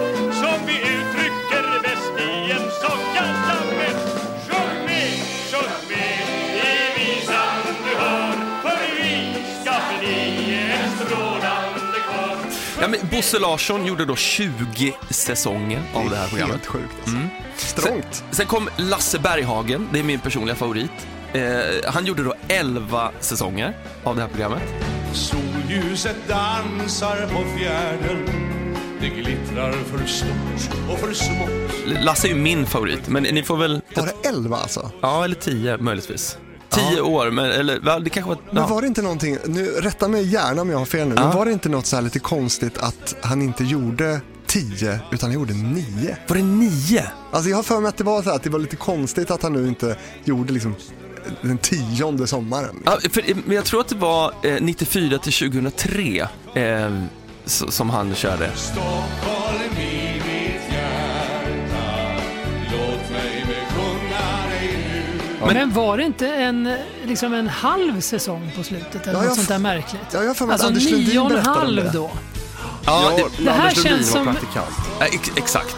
Ja, 12.85 12.89
men 12.89 13.01
Bosse 13.11 13.39
Larsson 13.39 13.87
gjorde 13.87 14.05
då 14.05 14.17
20 14.17 14.95
säsonger 15.11 15.83
av 15.95 16.11
det 16.11 16.17
här 16.17 16.29
programmet. 16.29 16.57
Helt 16.57 16.67
sjukt 16.67 16.95
alltså. 17.01 17.17
Mm. 17.17 17.29
Strångt. 17.57 18.15
Sen, 18.15 18.27
sen 18.31 18.47
kom 18.47 18.69
Lasse 18.77 19.19
Berghagen, 19.19 19.89
det 19.93 19.99
är 19.99 20.03
min 20.03 20.21
personliga 20.21 20.55
favorit. 20.57 20.91
Eh, 21.33 21.43
han 21.85 22.07
gjorde 22.07 22.23
då 22.23 22.35
11 22.49 23.11
säsonger 23.21 23.77
av 24.05 24.17
det 24.17 24.23
här 24.23 24.29
programmet. 24.29 24.63
Solljuset 25.13 26.17
dansar 26.29 27.27
på 27.27 27.59
fjärden 27.59 28.27
Det 29.01 29.09
glittrar 29.09 29.73
för 29.73 30.07
stort 30.07 30.91
och 30.91 30.99
för 30.99 31.13
smått 31.13 32.05
Lasse 32.05 32.27
är 32.27 32.29
ju 32.29 32.37
min 32.37 32.67
favorit, 32.67 33.09
men 33.09 33.23
ni 33.23 33.43
får 33.43 33.57
väl... 33.57 33.81
Var 33.95 34.07
det 34.07 34.29
11 34.29 34.57
alltså? 34.57 34.91
Ja, 35.03 35.25
eller 35.25 35.37
10 35.37 35.77
möjligtvis. 35.77 36.39
10 36.75 37.01
år, 37.01 37.31
men 37.31 37.45
eller 37.51 38.01
det 38.01 38.11
kanske 38.11 38.29
var... 38.29 38.39
Men 38.51 38.63
ja. 38.63 38.67
var 38.67 38.81
det 38.81 38.87
inte 38.87 39.03
någonting, 39.03 39.39
nu 39.47 39.67
rätta 39.67 40.09
mig 40.09 40.33
gärna 40.33 40.63
om 40.63 40.71
jag 40.71 40.79
har 40.79 40.87
fel 40.87 41.09
nu, 41.09 41.15
men 41.15 41.31
var 41.37 41.47
det 41.47 41.53
inte 41.53 41.69
något 41.69 41.87
så 41.87 41.97
här 41.97 42.03
lite 42.03 42.19
konstigt 42.19 42.79
att 42.79 43.17
han 43.21 43.43
inte 43.43 43.65
gjorde 43.65 44.21
10 44.47 45.01
utan 45.13 45.31
han 45.31 45.33
gjorde 45.33 45.55
9? 45.55 46.17
Var 46.27 46.37
det 46.37 46.43
9? 46.43 47.05
Alltså 47.33 47.51
jag 47.51 47.57
har 47.57 47.63
för 47.63 47.81
mig 47.81 47.89
att 47.89 47.97
det 47.97 48.05
var 48.05 48.23
så 48.23 48.29
här, 48.29 48.37
att 48.37 48.43
det 48.43 48.51
var 48.51 48.59
lite 48.59 48.77
konstigt 48.77 49.31
att 49.31 49.43
han 49.43 49.53
nu 49.53 49.69
inte 49.69 49.97
gjorde 50.25 50.53
liksom 50.53 50.75
den 51.43 51.59
tionde 51.59 52.27
sommaren. 52.27 52.83
Ja, 52.85 52.99
för, 53.11 53.23
men 53.47 53.57
jag 53.57 53.65
tror 53.65 53.81
att 53.81 53.89
det 53.89 53.95
var 53.95 54.35
eh, 54.43 54.63
94 54.63 55.19
till 55.19 55.33
2003 55.33 56.29
eh, 56.55 57.03
som 57.47 57.91
han 57.91 58.15
körde. 58.15 58.51
Stockholm 58.55 59.44
Men, 65.47 65.73
var 65.73 65.97
det 65.97 66.03
inte 66.05 66.29
en, 66.29 66.77
liksom 67.05 67.35
en 67.35 67.49
halv 67.49 68.01
säsong 68.01 68.51
på 68.57 68.63
slutet? 68.63 69.07
Eller 69.07 69.19
Ja, 69.19 69.25
något 69.25 69.35
sånt 69.37 69.49
där 69.49 69.59
märkligt? 69.59 70.01
Ja, 70.13 70.23
jag 70.23 70.35
har 70.35 70.51
alltså 70.53 70.67
Anders 70.67 70.85
nio 70.91 71.19
och 71.19 71.31
en 71.31 71.45
halv 71.47 71.85
det. 71.85 71.91
då? 71.93 72.11
Ja, 72.87 73.19
det 73.39 73.51
här 73.51 73.61
Anders 73.61 73.83
känns 73.83 74.11
som- 74.11 74.25
praktikant. 74.27 74.67
Eh, 75.01 75.07
ex- 75.07 75.31
exakt. 75.37 75.77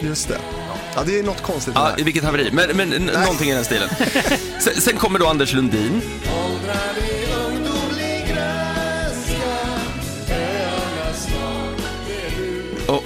Just 0.00 0.28
det. 0.28 0.38
Ja, 0.94 1.02
det 1.06 1.18
är 1.18 1.22
något 1.22 1.42
konstigt 1.42 1.74
Ja, 1.76 1.90
det 1.96 2.02
vilket 2.02 2.24
haveri. 2.24 2.50
Men, 2.52 2.76
men 2.76 2.88
någonting 3.06 3.50
i 3.50 3.54
den 3.54 3.64
stilen. 3.64 3.88
Sen, 4.60 4.74
sen 4.80 4.96
kommer 4.96 5.18
då 5.18 5.26
Anders 5.26 5.52
Lundin. 5.52 6.02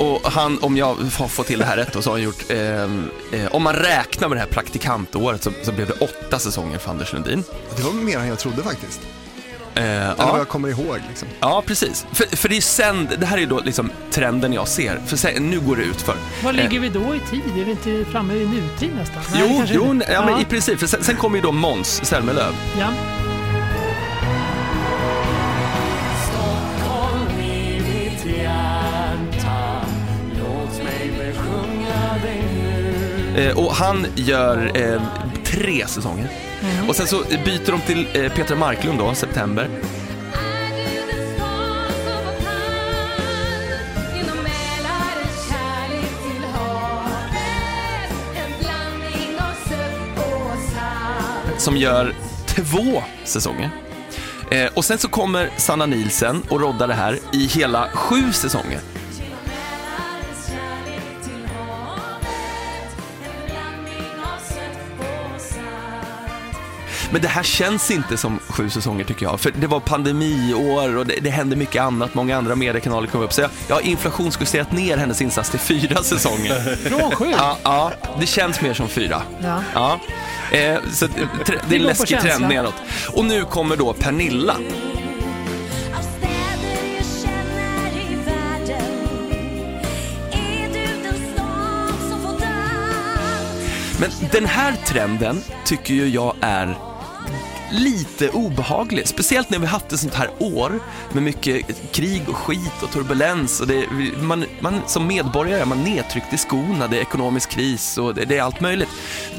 Och, 0.05 0.33
han, 0.33 0.59
om 0.63 0.77
jag 0.77 1.13
får 1.13 1.29
får 1.29 1.45
till 1.45 1.59
det 1.59 1.65
här 1.65 1.77
rätt 1.77 1.93
då, 1.93 2.03
så 2.03 2.11
har 2.11 2.15
han 2.15 2.23
gjort, 2.23 2.45
ehm, 2.51 3.11
eh, 3.33 3.47
om 3.55 3.63
man 3.63 3.75
räknar 3.75 4.29
med 4.29 4.37
det 4.37 4.41
här 4.41 4.49
praktikantåret 4.49 5.43
så, 5.43 5.51
så 5.63 5.73
blev 5.73 5.87
det 5.87 5.93
åtta 5.93 6.39
säsonger 6.39 6.79
för 6.79 6.91
Anders 6.91 7.13
Lundin. 7.13 7.45
Det 7.77 7.83
var 7.83 7.93
mer 7.93 8.19
än 8.19 8.27
jag 8.29 8.39
trodde 8.39 8.63
faktiskt. 8.63 9.01
Eh, 9.77 9.83
Eller 9.85 10.07
vad 10.17 10.27
ja. 10.29 10.39
jag 10.39 10.49
kommer 10.49 10.69
ihåg. 10.69 10.99
Liksom. 11.09 11.29
ja, 11.41 11.63
precis. 11.67 12.07
För, 12.13 12.37
för 12.37 12.49
det 12.49 12.57
är 12.57 12.61
sen, 12.61 13.09
det 13.19 13.27
här 13.27 13.37
är 13.37 13.41
ju 13.41 13.47
då 13.47 13.61
liksom 13.65 13.91
trenden 14.11 14.53
jag 14.53 14.69
ser. 14.69 15.01
För 15.07 15.17
sen, 15.17 15.51
nu 15.51 15.61
går 15.61 15.77
det 15.77 15.83
ut 15.83 16.01
för. 16.01 16.17
Var 16.45 16.53
ligger 16.53 16.81
vi 16.81 16.89
då 16.89 17.15
i 17.15 17.21
tid? 17.31 17.43
Är 17.61 17.65
vi 17.65 17.71
inte 17.71 18.05
framme 18.11 18.35
i 18.35 18.47
nutid 18.47 18.91
nästan? 18.97 19.23
Nej, 19.33 19.43
Jo, 19.49 19.65
jo 19.85 19.91
inte. 19.91 20.13
ja, 20.13 20.25
men 20.27 20.41
i 20.41 20.45
princip. 20.45 20.79
För 20.81 20.87
sen, 20.87 21.05
sen 21.05 21.17
kommer 21.17 21.37
ju 21.37 21.43
då 21.43 21.53
Måns 21.53 22.05
Zelmerlöw. 22.05 22.55
ja. 22.79 22.89
Eh, 33.37 33.59
och 33.59 33.75
han 33.75 34.07
gör 34.15 34.73
eh, 34.75 35.03
tre 35.45 35.87
säsonger. 35.87 36.29
Och 36.89 36.97
sen 36.97 37.07
så 37.07 37.23
byter 37.45 37.71
de 37.71 37.81
till 37.81 38.07
eh, 38.13 38.33
Petra 38.33 38.57
Marklund 38.57 38.99
då, 38.99 39.15
september. 39.15 39.69
Som 51.59 51.77
gör 51.77 52.15
två 52.47 53.03
säsonger. 53.25 53.71
Eh, 54.51 54.67
och 54.75 54.85
sen 54.85 54.99
så 54.99 55.09
kommer 55.09 55.51
Sanna 55.57 55.87
Nielsen 55.87 56.43
och 56.49 56.61
roddar 56.61 56.89
det 56.89 56.95
här 56.95 57.19
i 57.33 57.47
hela 57.47 57.89
sju 57.89 58.33
säsonger. 58.33 58.81
Men 67.15 67.23
det 67.23 67.29
här 67.29 67.43
känns 67.43 67.91
inte 67.91 68.17
som 68.17 68.39
sju 68.49 68.71
säsonger 68.71 69.05
tycker 69.05 69.27
jag. 69.27 69.41
För 69.41 69.51
det 69.51 69.67
var 69.67 69.81
pandemiår 69.81 70.97
och 70.97 71.07
det, 71.07 71.15
det 71.21 71.31
hände 71.31 71.57
mycket 71.57 71.83
annat. 71.83 72.15
Många 72.15 72.37
andra 72.37 72.55
mediekanaler 72.55 73.07
kom 73.07 73.21
upp. 73.21 73.33
Så 73.33 73.41
jag, 73.41 73.51
jag 73.69 73.75
har 73.75 73.83
inflationsjusterat 73.83 74.73
ner 74.73 74.97
hennes 74.97 75.23
insats 75.23 75.51
till 75.51 75.61
fyra 75.61 76.03
säsonger. 76.03 76.77
Från 76.89 77.11
sju? 77.11 77.25
Ja, 77.39 77.59
ja, 77.63 77.93
det 78.21 78.27
känns 78.27 78.61
mer 78.61 78.75
som 78.75 78.89
fyra. 78.89 79.23
Ja. 79.43 79.63
Ja. 79.75 80.01
Eh, 80.59 80.79
så 80.93 81.07
det, 81.07 81.13
det 81.47 81.61
Vi 81.69 81.77
är 81.77 81.81
en 81.81 81.87
läskig 81.87 82.21
trend 82.21 82.49
neråt. 82.49 82.75
Och 83.13 83.25
nu 83.25 83.45
kommer 83.45 83.77
då 83.77 83.93
Pernilla. 83.93 84.57
Men 94.01 94.11
den 94.33 94.47
här 94.47 94.73
trenden 94.87 95.41
tycker 95.65 95.95
ju 95.95 96.09
jag 96.09 96.35
är 96.41 96.94
lite 97.75 98.29
obehaglig. 98.31 99.09
Speciellt 99.09 99.51
när 99.51 99.59
vi 99.59 99.67
haft 99.67 99.93
ett 99.93 100.01
sånt 100.01 100.15
här 100.15 100.31
år 100.39 100.81
med 101.13 101.23
mycket 101.23 101.67
krig 101.93 102.23
och 102.29 102.37
skit 102.37 102.83
och 102.83 102.91
turbulens. 102.91 103.61
Och 103.61 103.67
det, 103.67 103.87
man, 104.23 104.45
man, 104.61 104.81
som 104.87 105.07
medborgare 105.07 105.61
är 105.61 105.65
man 105.67 105.85
nedtryckt 105.85 106.33
i 106.33 106.37
skorna, 106.37 106.87
det 106.89 106.97
är 106.97 107.01
ekonomisk 107.01 107.51
kris 107.51 107.99
och 107.99 108.15
det, 108.15 108.25
det 108.25 108.39
är 108.39 108.43
allt 108.43 108.61
möjligt. 108.61 108.89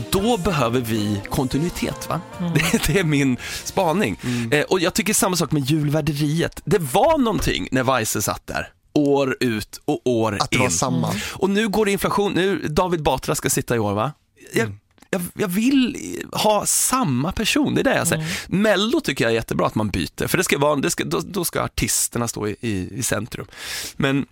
Då 0.10 0.38
behöver 0.38 0.82
vi 0.82 1.22
kontinuitet. 1.30 2.10
Va? 2.10 2.22
Det, 2.56 2.88
det 2.88 3.00
är 3.00 3.04
min 3.04 3.38
spaning. 3.64 4.18
Eh, 4.52 4.62
och 4.64 4.80
jag 4.80 4.94
tycker 4.94 5.14
samma 5.14 5.36
sak 5.36 5.52
med 5.52 5.64
julvärderiet. 5.64 6.62
Det 6.66 6.80
var 6.80 7.18
någonting 7.18 7.68
när 7.72 7.84
Weise 7.84 8.22
satt 8.22 8.48
där. 8.48 8.70
År 8.94 9.38
ut 9.40 9.82
och 9.86 10.02
år 10.06 10.38
Att 10.42 10.50
det 10.52 10.56
in. 10.56 10.62
var 10.62 10.70
samma. 10.70 11.14
Och 11.34 11.50
nu 11.50 11.68
går 11.68 11.86
det 11.86 11.92
inflation. 11.92 12.34
Nu, 12.34 12.68
David 12.68 13.04
Batra 13.04 13.36
ska 13.36 13.50
sitta 13.50 13.76
i 13.76 13.80
år 13.80 13.94
va? 13.94 14.12
Jag, 14.54 14.72
jag, 15.10 15.22
jag 15.34 15.48
vill 15.48 15.98
ha 16.32 16.66
samma 16.66 17.32
person, 17.32 17.76
det 17.76 17.82
är 17.82 17.84
det 17.84 17.96
jag 17.96 18.08
säger. 18.08 18.26
Mello 18.48 19.02
tycker 19.02 19.24
jag 19.24 19.32
är 19.32 19.36
jättebra 19.36 19.68
att 19.68 19.76
man 19.76 19.90
byter, 19.90 20.28
för 20.28 20.38
det 20.38 20.44
ska 20.44 20.58
vara, 20.58 20.76
det 20.76 20.90
ska, 20.90 21.04
då, 21.04 21.22
då 21.26 21.46
ska 21.46 21.62
artisterna 21.62 22.28
stå 22.28 22.48
i, 22.48 22.56
i, 22.62 22.90
i 22.98 23.04
centrum. 23.04 23.46
Men 23.96 24.26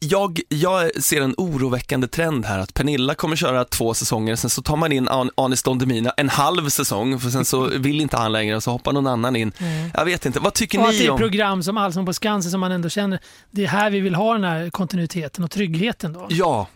jag, 0.00 0.40
jag 0.48 1.02
ser 1.02 1.20
en 1.20 1.34
oroväckande 1.36 2.06
trend 2.06 2.44
här 2.46 2.58
att 2.58 2.74
Pernilla 2.74 3.14
kommer 3.14 3.36
köra 3.36 3.64
två 3.64 3.94
säsonger, 3.94 4.36
sen 4.36 4.50
så 4.50 4.62
tar 4.62 4.76
man 4.76 4.92
in 4.92 5.08
An- 5.08 5.30
Anis 5.34 5.62
Don 5.62 5.78
Demina 5.78 6.10
en 6.16 6.28
halv 6.28 6.68
säsong, 6.68 7.20
för 7.20 7.30
sen 7.30 7.44
så 7.44 7.66
vill 7.78 8.00
inte 8.00 8.16
han 8.16 8.32
längre 8.32 8.56
och 8.56 8.62
så 8.62 8.70
hoppar 8.70 8.92
någon 8.92 9.06
annan 9.06 9.36
in. 9.36 9.52
Jag 9.94 10.04
vet 10.04 10.26
inte, 10.26 10.40
vad 10.40 10.54
tycker 10.54 10.78
Och 10.80 10.84
att 10.84 10.90
det 10.92 10.98
ni 10.98 11.04
är 11.04 11.10
om... 11.10 11.18
program 11.18 11.62
som 11.62 11.76
Allsång 11.76 12.06
på 12.06 12.12
Skansen 12.12 12.50
som 12.50 12.60
man 12.60 12.72
ändå 12.72 12.88
känner, 12.88 13.18
det 13.50 13.62
är 13.64 13.68
här 13.68 13.90
vi 13.90 14.00
vill 14.00 14.14
ha 14.14 14.32
den 14.32 14.44
här 14.44 14.70
kontinuiteten 14.70 15.44
och 15.44 15.50
tryggheten 15.50 16.12
då. 16.12 16.26
Ja, 16.30 16.66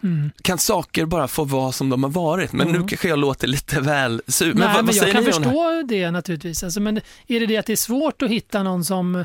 kan 0.43 0.59
saker 0.59 1.07
bara 1.07 1.29
få 1.29 1.45
vara 1.45 1.73
som 1.73 1.91
de 1.91 2.03
har 2.03 2.11
varit? 2.11 2.53
Men 2.53 2.69
nu 2.69 2.79
kanske 2.79 3.09
jag 3.09 3.19
låter 3.19 3.47
lite 3.47 3.81
väl 3.81 4.23
sur. 4.29 4.47
Men 4.47 4.57
Nej, 4.59 4.67
vad, 4.67 4.75
vad 4.77 4.85
men 4.85 4.95
jag 4.95 5.03
säger 5.03 5.14
kan 5.14 5.25
ni 5.25 5.33
om 5.33 5.43
det 5.43 5.49
här? 5.49 5.55
förstå 5.55 5.83
det 5.89 6.11
naturligtvis. 6.11 6.64
Alltså, 6.64 6.81
men 6.81 7.01
är 7.27 7.41
det 7.41 7.47
det 7.47 7.57
att 7.57 7.67
det 7.67 7.73
är 7.73 7.77
svårt 7.77 8.23
att 8.23 8.31
hitta 8.31 8.62
någon 8.62 8.85
som, 8.85 9.25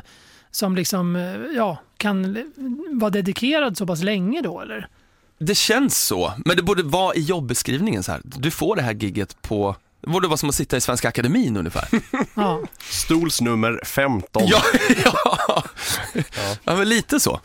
som 0.50 0.76
liksom, 0.76 1.16
eh, 1.16 1.22
ja, 1.56 1.78
kan 2.02 2.44
vara 2.90 3.10
dedikerad 3.10 3.76
så 3.76 3.86
pass 3.86 4.02
länge 4.02 4.40
då 4.42 4.60
eller? 4.60 4.88
Det 5.38 5.54
känns 5.54 5.98
så, 6.06 6.32
men 6.44 6.56
det 6.56 6.62
borde 6.62 6.82
vara 6.82 7.14
i 7.14 7.20
jobbeskrivningen 7.20 8.02
så 8.02 8.12
här. 8.12 8.20
Du 8.24 8.50
får 8.50 8.76
det 8.76 8.82
här 8.82 8.92
gigget 8.94 9.42
på, 9.42 9.76
det 10.00 10.10
borde 10.10 10.28
vara 10.28 10.36
som 10.36 10.48
att 10.48 10.54
sitta 10.54 10.76
i 10.76 10.80
Svenska 10.80 11.08
Akademin 11.08 11.56
ungefär. 11.56 11.88
Ja. 12.34 12.60
Stolsnummer 12.90 13.80
15. 13.84 14.42
ja, 14.46 14.62
ja. 15.04 15.64
ja, 16.64 16.76
men 16.76 16.88
lite 16.88 17.20
så. 17.20 17.40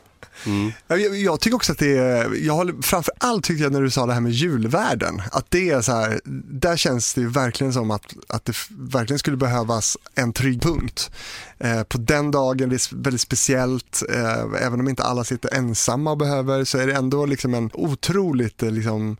Jag, 0.88 1.00
jag- 1.02 1.18
jag 1.18 1.40
tycker 1.40 1.56
också 1.56 1.72
att 1.72 1.78
det 1.78 1.98
är, 1.98 2.46
jag 2.46 2.54
håller, 2.54 2.82
framför 2.82 3.14
allt 3.18 3.44
tyckte 3.44 3.64
jag 3.64 3.72
när 3.74 3.82
du 3.82 3.90
sa 3.90 4.06
det 4.06 4.14
här 4.14 4.22
med 4.22 4.32
julvärden, 4.32 5.22
att 5.32 5.46
det 5.52 5.70
är 5.70 5.82
så 5.82 5.92
här, 5.92 6.20
där 6.52 6.78
känns 6.78 7.14
det 7.14 7.22
verkligen 7.26 7.74
som 7.74 7.92
att, 7.92 8.14
att 8.30 8.46
det 8.46 8.56
verkligen 8.70 9.20
skulle 9.20 9.38
behövas 9.38 9.98
en 10.16 10.34
trygg 10.34 10.62
punkt. 10.62 11.12
Eh, 11.60 11.84
på 11.84 11.98
den 11.98 12.32
dagen, 12.32 12.70
det 12.70 12.76
är 12.76 12.96
väldigt 13.04 13.22
speciellt, 13.22 14.04
eh, 14.10 14.66
även 14.66 14.80
om 14.80 14.90
inte 14.90 15.04
alla 15.04 15.24
sitter 15.24 15.54
ensamma 15.54 16.12
och 16.12 16.18
behöver, 16.18 16.64
så 16.64 16.78
är 16.78 16.88
det 16.88 16.94
ändå 16.94 17.26
liksom 17.26 17.54
en 17.54 17.70
otroligt 17.74 18.64
eh, 18.64 18.72
liksom, 18.72 19.18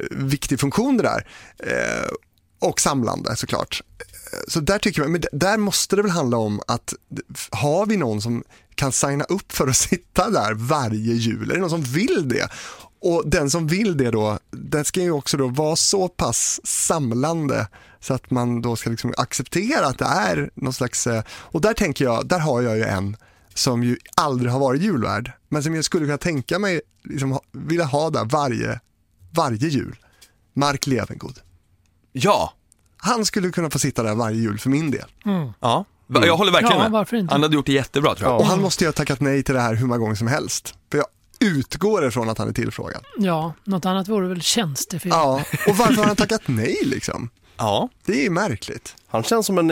eh, 0.00 0.16
viktig 0.16 0.60
funktion 0.60 0.96
det 0.96 1.02
där. 1.02 1.26
Eh, 1.58 2.08
och 2.58 2.80
samlande 2.80 3.36
såklart. 3.36 3.82
Så 4.48 4.60
där 4.60 4.78
tycker 4.78 5.02
jag, 5.02 5.10
men 5.10 5.22
där 5.32 5.56
måste 5.56 5.96
det 5.96 6.02
väl 6.02 6.10
handla 6.10 6.36
om 6.36 6.60
att 6.66 6.94
har 7.50 7.86
vi 7.86 7.96
någon 7.96 8.22
som 8.22 8.44
kan 8.74 8.92
signa 8.92 9.24
upp 9.24 9.52
för 9.52 9.68
att 9.68 9.76
sitta 9.90 10.30
där 10.30 10.54
varje 10.54 11.14
jul? 11.14 11.50
Är 11.50 11.54
det 11.54 11.60
någon 11.60 11.70
som 11.70 11.82
vill 11.82 12.28
det? 12.28 12.48
Och 13.00 13.22
den 13.26 13.50
som 13.50 13.66
vill 13.66 13.96
det 13.96 14.10
då, 14.10 14.38
den 14.50 14.84
ska 14.84 15.00
ju 15.00 15.10
också 15.10 15.36
då 15.36 15.48
vara 15.48 15.76
så 15.76 16.08
pass 16.08 16.60
samlande 16.64 17.66
så 18.00 18.14
att 18.14 18.30
man 18.30 18.62
då 18.62 18.76
ska 18.76 18.90
liksom 18.90 19.14
acceptera 19.16 19.86
att 19.86 19.98
det 19.98 20.04
är 20.04 20.50
någon 20.54 20.72
slags, 20.72 21.06
eh, 21.06 21.22
och 21.28 21.60
där 21.60 21.74
tänker 21.74 22.04
jag, 22.04 22.26
där 22.28 22.38
har 22.38 22.62
jag 22.62 22.76
ju 22.76 22.82
en 22.82 23.16
som 23.54 23.84
ju 23.84 23.96
aldrig 24.16 24.52
har 24.52 24.58
varit 24.60 24.82
julvärd, 24.82 25.32
men 25.48 25.62
som 25.62 25.74
jag 25.74 25.84
skulle 25.84 26.06
kunna 26.06 26.18
tänka 26.18 26.58
mig 26.58 26.80
liksom, 27.04 27.38
vilja 27.52 27.84
ha 27.84 28.10
där 28.10 28.24
varje, 28.24 28.80
varje 29.30 29.68
jul. 29.68 29.96
Mark 30.52 30.86
Levengood. 30.86 31.38
Ja. 32.12 32.52
Han 33.04 33.24
skulle 33.24 33.50
kunna 33.50 33.70
få 33.70 33.78
sitta 33.78 34.02
där 34.02 34.14
varje 34.14 34.36
jul 34.36 34.58
för 34.58 34.70
min 34.70 34.90
del. 34.90 35.04
Ja, 35.60 35.84
jag 36.08 36.36
håller 36.36 36.52
verkligen 36.52 36.78
Ja, 36.78 36.88
med. 36.88 37.12
inte? 37.20 37.34
Han 37.34 37.42
hade 37.42 37.54
gjort 37.54 37.66
det 37.66 37.72
jättebra 37.72 38.14
tror 38.14 38.30
jag. 38.30 38.40
Och 38.40 38.46
han 38.46 38.60
måste 38.60 38.84
ju 38.84 38.88
ha 38.88 38.92
tackat 38.92 39.20
nej 39.20 39.42
till 39.42 39.54
det 39.54 39.60
här 39.60 39.74
hur 39.74 39.86
många 39.86 39.98
gånger 39.98 40.14
som 40.14 40.26
helst. 40.26 40.74
För 40.90 40.98
jag 40.98 41.06
utgår 41.40 42.06
ifrån 42.06 42.28
att 42.28 42.38
han 42.38 42.48
är 42.48 42.52
tillfrågad. 42.52 43.04
Ja, 43.18 43.52
något 43.64 43.86
annat 43.86 44.08
vore 44.08 44.28
väl 44.28 44.42
tjänstefel. 44.42 45.10
Ja, 45.14 45.42
och 45.68 45.76
varför 45.76 45.94
har 45.94 46.04
han 46.04 46.16
tackat 46.16 46.42
nej 46.46 46.78
liksom? 46.84 47.28
Ja. 47.56 47.88
Det 48.06 48.26
är 48.26 48.30
märkligt. 48.30 48.94
Han 49.06 49.22
känns 49.22 49.46
som 49.46 49.58
en 49.58 49.70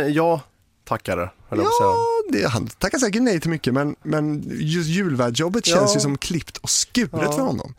att 1.67 1.75
säga. 1.75 1.89
Ja, 1.89 2.07
det, 2.33 2.49
han 2.49 2.67
tackar 2.67 2.99
säkert 2.99 3.23
nej 3.23 3.41
till 3.41 3.51
mycket 3.51 3.75
men, 3.75 3.97
men 4.03 4.45
just 4.51 4.89
julvärdsjobbet 4.89 5.67
känns 5.67 5.91
Ja. 5.91 5.95
ju 5.95 6.01
som 6.01 6.19
klippt 6.19 6.57
och 6.59 6.71
skuret 6.71 7.35
för 7.35 7.43
honom. 7.43 7.75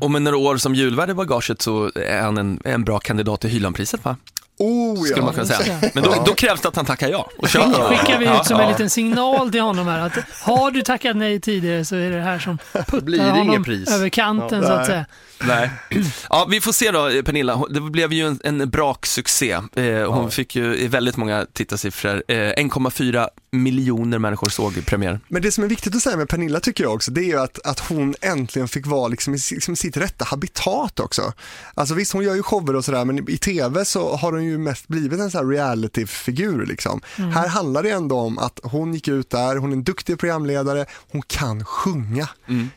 Och 0.00 0.10
med 0.10 0.22
några 0.22 0.36
år 0.36 0.56
som 0.56 0.74
julvärd 0.74 1.10
i 1.10 1.14
bagaget 1.14 1.62
så 1.62 1.90
är 1.94 2.22
han 2.22 2.38
en, 2.38 2.60
en 2.64 2.84
bra 2.84 2.98
kandidat 2.98 3.40
till 3.40 3.50
Hylandpriset 3.50 4.04
va? 4.04 4.16
Oh 4.58 5.04
Skulle 5.04 5.22
man 5.22 5.34
kunna 5.34 5.46
säga. 5.46 5.78
det. 5.80 5.90
Men 5.94 6.04
då, 6.04 6.22
då 6.26 6.34
krävs 6.34 6.60
det 6.60 6.68
att 6.68 6.76
han 6.76 6.84
tackar 6.84 7.08
ja 7.08 7.30
och 7.38 7.48
kör. 7.48 7.60
skickar 7.88 8.18
vi 8.18 8.24
ut 8.40 8.46
som 8.46 8.60
en 8.60 8.68
liten 8.68 8.90
signal 8.90 9.50
till 9.50 9.60
honom 9.60 9.86
här 9.86 10.06
att 10.06 10.12
har 10.42 10.70
du 10.70 10.82
tackat 10.82 11.16
nej 11.16 11.40
tidigare 11.40 11.84
så 11.84 11.96
är 11.96 12.10
det 12.10 12.20
här 12.22 12.38
som 12.38 12.58
puttar 12.72 13.00
blir 13.00 13.18
det 13.18 13.30
honom 13.30 13.64
pris. 13.64 13.90
över 13.90 14.08
kanten 14.08 14.62
så 14.62 14.72
att 14.72 14.86
säga. 14.86 15.04
Nej. 15.40 15.70
Ja, 16.30 16.46
vi 16.50 16.60
får 16.60 16.72
se 16.72 16.90
då 16.90 17.22
Pernilla. 17.24 17.64
Det 17.70 17.80
blev 17.80 18.12
ju 18.12 18.26
en, 18.26 18.40
en 18.44 18.70
braksuccé. 18.70 19.52
Eh, 19.74 20.12
hon 20.12 20.30
fick 20.30 20.56
ju 20.56 20.88
väldigt 20.88 21.16
många 21.16 21.46
tittarsiffror. 21.52 22.22
Eh, 22.28 22.34
1,4 22.34 23.28
miljoner 23.50 24.18
människor 24.18 24.48
såg 24.48 24.86
premiären. 24.86 25.20
Men 25.28 25.42
det 25.42 25.52
som 25.52 25.64
är 25.64 25.68
viktigt 25.68 25.94
att 25.94 26.02
säga 26.02 26.16
med 26.16 26.28
Pernilla 26.28 26.60
tycker 26.60 26.84
jag 26.84 26.94
också, 26.94 27.10
det 27.10 27.20
är 27.20 27.24
ju 27.24 27.38
att, 27.38 27.66
att 27.66 27.80
hon 27.80 28.14
äntligen 28.20 28.68
fick 28.68 28.86
vara 28.86 29.08
liksom 29.08 29.34
i 29.34 29.38
liksom 29.50 29.76
sitt 29.76 29.96
rätta 29.96 30.24
habitat 30.24 31.00
också. 31.00 31.32
Alltså 31.74 31.94
visst, 31.94 32.12
hon 32.12 32.24
gör 32.24 32.34
ju 32.34 32.42
shower 32.42 32.76
och 32.76 32.84
sådär, 32.84 33.04
men 33.04 33.30
i 33.30 33.38
tv 33.38 33.84
så 33.84 34.16
har 34.16 34.32
hon 34.32 34.44
ju 34.44 34.58
mest 34.58 34.88
blivit 34.88 35.20
en 35.20 35.30
sån 35.30 35.38
här 35.46 35.52
reality-figur 35.52 36.66
liksom. 36.66 37.00
Här 37.16 37.48
handlar 37.48 37.82
det 37.82 37.90
ändå 37.90 38.18
om 38.18 38.38
att 38.38 38.60
hon 38.62 38.94
gick 38.94 39.08
ut 39.08 39.30
där, 39.30 39.56
hon 39.56 39.72
är 39.72 39.76
en 39.76 39.84
duktig 39.84 40.18
programledare, 40.18 40.86
hon 41.12 41.22
kan 41.22 41.64
sjunga. 41.64 42.28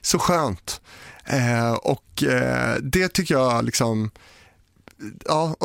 Så 0.01 0.19
skönt. 0.19 0.81
Eh, 1.25 1.73
och 1.73 2.23
eh, 2.23 2.75
det 2.81 3.07
tycker 3.07 3.35
jag 3.35 3.65
liksom, 3.65 4.11
ja, 5.25 5.55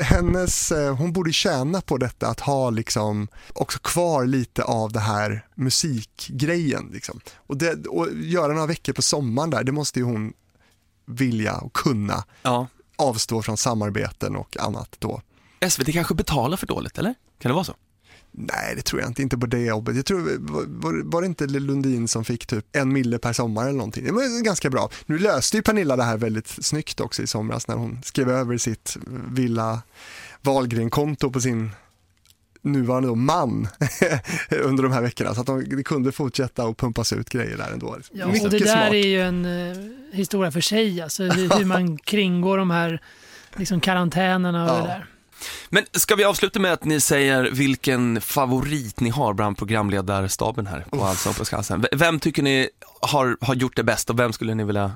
hennes, 0.00 0.72
eh, 0.72 0.96
hon 0.96 1.12
borde 1.12 1.32
tjäna 1.32 1.80
på 1.80 1.96
detta 1.98 2.28
att 2.28 2.40
ha 2.40 2.70
liksom 2.70 3.28
också 3.52 3.78
kvar 3.78 4.26
lite 4.26 4.62
av 4.64 4.92
det 4.92 5.00
här 5.00 5.46
musikgrejen. 5.54 6.90
Liksom. 6.92 7.20
Och, 7.36 7.56
det, 7.56 7.86
och 7.86 8.08
göra 8.14 8.52
några 8.52 8.66
veckor 8.66 8.92
på 8.92 9.02
sommaren 9.02 9.50
där, 9.50 9.64
det 9.64 9.72
måste 9.72 9.98
ju 9.98 10.04
hon 10.04 10.32
vilja 11.06 11.56
och 11.56 11.72
kunna 11.72 12.24
Ja. 12.42 12.66
avstå 12.96 13.42
från 13.42 13.56
samarbeten 13.56 14.36
och 14.36 14.56
annat 14.60 14.96
då. 14.98 15.22
SVT 15.70 15.92
kanske 15.92 16.14
betalar 16.14 16.56
för 16.56 16.66
dåligt, 16.66 16.98
eller? 16.98 17.14
Kan 17.38 17.48
det 17.48 17.54
vara 17.54 17.64
så? 17.64 17.74
Nej, 18.34 18.74
det 18.76 18.82
tror 18.82 19.00
jag 19.00 19.10
inte, 19.10 19.22
inte 19.22 19.38
på 19.38 19.46
det 19.46 19.58
jobbet. 19.64 19.96
Jag 19.96 20.06
tror, 20.06 20.20
var, 20.66 21.02
var, 21.04 21.20
det 21.20 21.26
inte 21.26 21.46
Lundin 21.46 22.08
som 22.08 22.24
fick 22.24 22.46
typ 22.46 22.66
en 22.72 22.92
mille 22.92 23.18
per 23.18 23.32
sommar 23.32 23.62
eller 23.62 23.72
någonting? 23.72 24.04
Det 24.04 24.12
var 24.12 24.44
ganska 24.44 24.70
bra. 24.70 24.90
Nu 25.06 25.18
löste 25.18 25.56
ju 25.56 25.62
Pernilla 25.62 25.96
det 25.96 26.02
här 26.02 26.16
väldigt 26.16 26.48
snyggt 26.48 27.00
också 27.00 27.22
i 27.22 27.26
somras 27.26 27.68
när 27.68 27.74
hon 27.74 28.00
skrev 28.04 28.30
över 28.30 28.58
sitt 28.58 28.96
Villa 29.30 29.82
Wahlgren-konto 30.40 31.30
på 31.30 31.40
sin 31.40 31.70
nuvarande 32.62 33.08
då 33.08 33.14
man 33.14 33.68
under 34.50 34.82
de 34.82 34.92
här 34.92 35.02
veckorna 35.02 35.34
så 35.34 35.40
att 35.40 35.46
de, 35.46 35.84
kunde 35.84 36.12
fortsätta 36.12 36.66
och 36.66 36.76
pumpas 36.78 37.12
ut 37.12 37.30
grejer 37.30 37.56
där 37.56 37.72
ändå. 37.72 37.96
Ja, 38.12 38.26
Mycket 38.26 38.44
och 38.44 38.50
det 38.50 38.58
där 38.58 38.66
smart. 38.66 38.92
är 38.92 39.06
ju 39.06 39.20
en 39.22 39.44
eh, 39.44 39.76
historia 40.12 40.50
för 40.50 40.60
sig, 40.60 41.00
alltså 41.00 41.22
hur, 41.24 41.48
hur 41.58 41.64
man 41.64 41.98
kringgår 41.98 42.58
de 42.58 42.70
här 42.70 43.02
liksom, 43.56 43.80
karantänerna 43.80 44.64
och 44.64 44.78
Ja. 44.78 44.82
det 44.82 44.88
där. 44.88 45.06
Men 45.68 45.84
ska 45.92 46.14
vi 46.14 46.24
avsluta 46.24 46.58
med 46.58 46.72
att 46.72 46.84
ni 46.84 47.00
säger 47.00 47.50
vilken 47.50 48.20
favorit 48.20 49.00
ni 49.00 49.10
har 49.10 49.34
bland 49.34 49.58
programledarstaben 49.58 50.66
här 50.66 50.84
på 50.90 51.04
Allsång 51.04 51.34
på 51.34 51.44
Skansen? 51.44 51.86
Vem 51.92 52.20
tycker 52.20 52.42
ni 52.42 52.68
har, 53.00 53.36
har 53.40 53.54
gjort 53.54 53.76
det 53.76 53.82
bäst 53.82 54.10
och 54.10 54.18
vem 54.18 54.32
skulle 54.32 54.54
ni 54.54 54.64
vilja... 54.64 54.92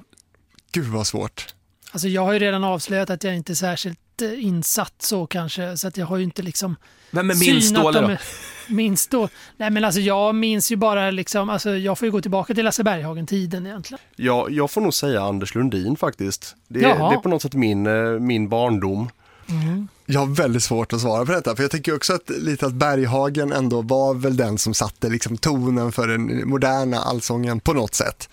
Gud 0.72 0.86
vad 0.86 1.06
svårt. 1.06 1.54
Alltså 1.90 2.08
jag 2.08 2.22
har 2.22 2.32
ju 2.32 2.38
redan 2.38 2.64
avslöjat 2.64 3.10
att 3.10 3.24
jag 3.24 3.36
inte 3.36 3.52
är 3.52 3.54
särskilt 3.54 4.22
eh, 4.22 4.44
insatt 4.44 4.94
så 4.98 5.26
kanske, 5.26 5.76
så 5.76 5.88
att 5.88 5.96
jag 5.96 6.06
har 6.06 6.16
ju 6.16 6.24
inte 6.24 6.42
liksom 6.42 6.76
Vem 7.10 7.30
är 7.30 7.34
minst 7.34 7.74
dålig 7.74 8.02
då? 8.02 8.16
Minst 8.68 9.10
då? 9.10 9.28
Nej 9.56 9.70
men 9.70 9.84
alltså 9.84 10.00
jag 10.00 10.34
minns 10.34 10.72
ju 10.72 10.76
bara 10.76 11.10
liksom, 11.10 11.50
alltså 11.50 11.76
jag 11.76 11.98
får 11.98 12.06
ju 12.06 12.12
gå 12.12 12.20
tillbaka 12.20 12.54
till 12.54 12.64
Lasse 12.64 12.84
Berghagen-tiden 12.84 13.66
egentligen. 13.66 14.00
Ja, 14.16 14.46
jag 14.50 14.70
får 14.70 14.80
nog 14.80 14.94
säga 14.94 15.22
Anders 15.22 15.54
Lundin 15.54 15.96
faktiskt. 15.96 16.56
Det, 16.68 16.80
Jaha. 16.80 17.10
det 17.10 17.16
är 17.16 17.20
på 17.20 17.28
något 17.28 17.42
sätt 17.42 17.54
min, 17.54 17.86
eh, 17.86 18.10
min 18.20 18.48
barndom. 18.48 19.08
Jag 20.06 20.20
har 20.20 20.26
väldigt 20.26 20.62
svårt 20.62 20.92
att 20.92 21.00
svara 21.00 21.26
på 21.26 21.32
detta, 21.32 21.56
för 21.56 21.62
jag 21.64 21.70
tycker 21.70 21.94
också 21.94 22.12
att 22.12 22.30
lite 22.30 22.66
att 22.66 22.74
Berghagen 22.74 23.52
ändå 23.52 23.82
var 23.82 24.14
väl 24.14 24.36
den 24.36 24.58
som 24.58 24.74
satte 24.74 25.08
liksom 25.08 25.36
tonen 25.36 25.92
för 25.92 26.08
den 26.08 26.48
moderna 26.48 26.98
allsången 26.98 27.60
på 27.60 27.72
något 27.72 27.94
sätt. 27.94 28.28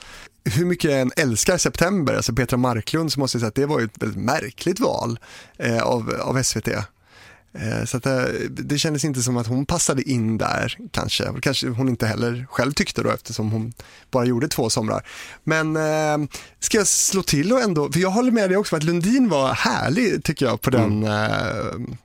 Hur 0.45 0.65
mycket 0.65 0.91
jag 0.91 1.01
än 1.01 1.11
älskar 1.17 1.57
September, 1.57 2.13
alltså 2.13 2.34
Petra 2.34 2.57
Marklund, 2.57 3.11
så 3.11 3.19
måste 3.19 3.36
jag 3.36 3.39
säga 3.41 3.47
att 3.47 3.55
det 3.55 3.65
var 3.65 3.82
ett 3.82 4.03
väldigt 4.03 4.24
märkligt 4.24 4.80
val 4.80 5.19
eh, 5.57 5.84
av, 5.84 6.13
av 6.21 6.43
SVT. 6.43 6.67
Eh, 7.54 7.86
så 7.86 7.97
att, 7.97 8.06
eh, 8.06 8.24
det 8.49 8.78
kändes 8.78 9.06
inte 9.06 9.22
som 9.22 9.38
att 9.38 9.47
hon 9.47 9.66
passade 9.66 10.01
in 10.01 10.38
där 10.38 10.78
kanske. 10.91 11.34
Kanske 11.41 11.68
hon 11.68 11.89
inte 11.89 12.08
heller 12.08 12.47
själv 12.49 12.72
tyckte 12.72 13.04
då 13.04 13.10
eftersom 13.10 13.51
hon 13.51 13.74
bara 14.12 14.26
gjorde 14.26 14.47
två 14.47 14.70
somrar. 14.70 15.08
Men 15.43 15.76
eh, 15.76 16.30
ska 16.60 16.78
jag 16.78 16.88
slå 16.88 17.24
till 17.24 17.54
och 17.54 17.62
ändå, 17.62 17.91
för 17.91 17.99
jag 17.99 18.10
håller 18.10 18.32
med 18.32 18.49
dig 18.49 18.58
också 18.58 18.76
att 18.76 18.84
Lundin 18.84 19.30
var 19.30 19.54
härlig 19.54 20.24
tycker 20.24 20.45
jag 20.45 20.62
på 20.62 20.70
den 20.70 21.04
eh, 21.04 21.95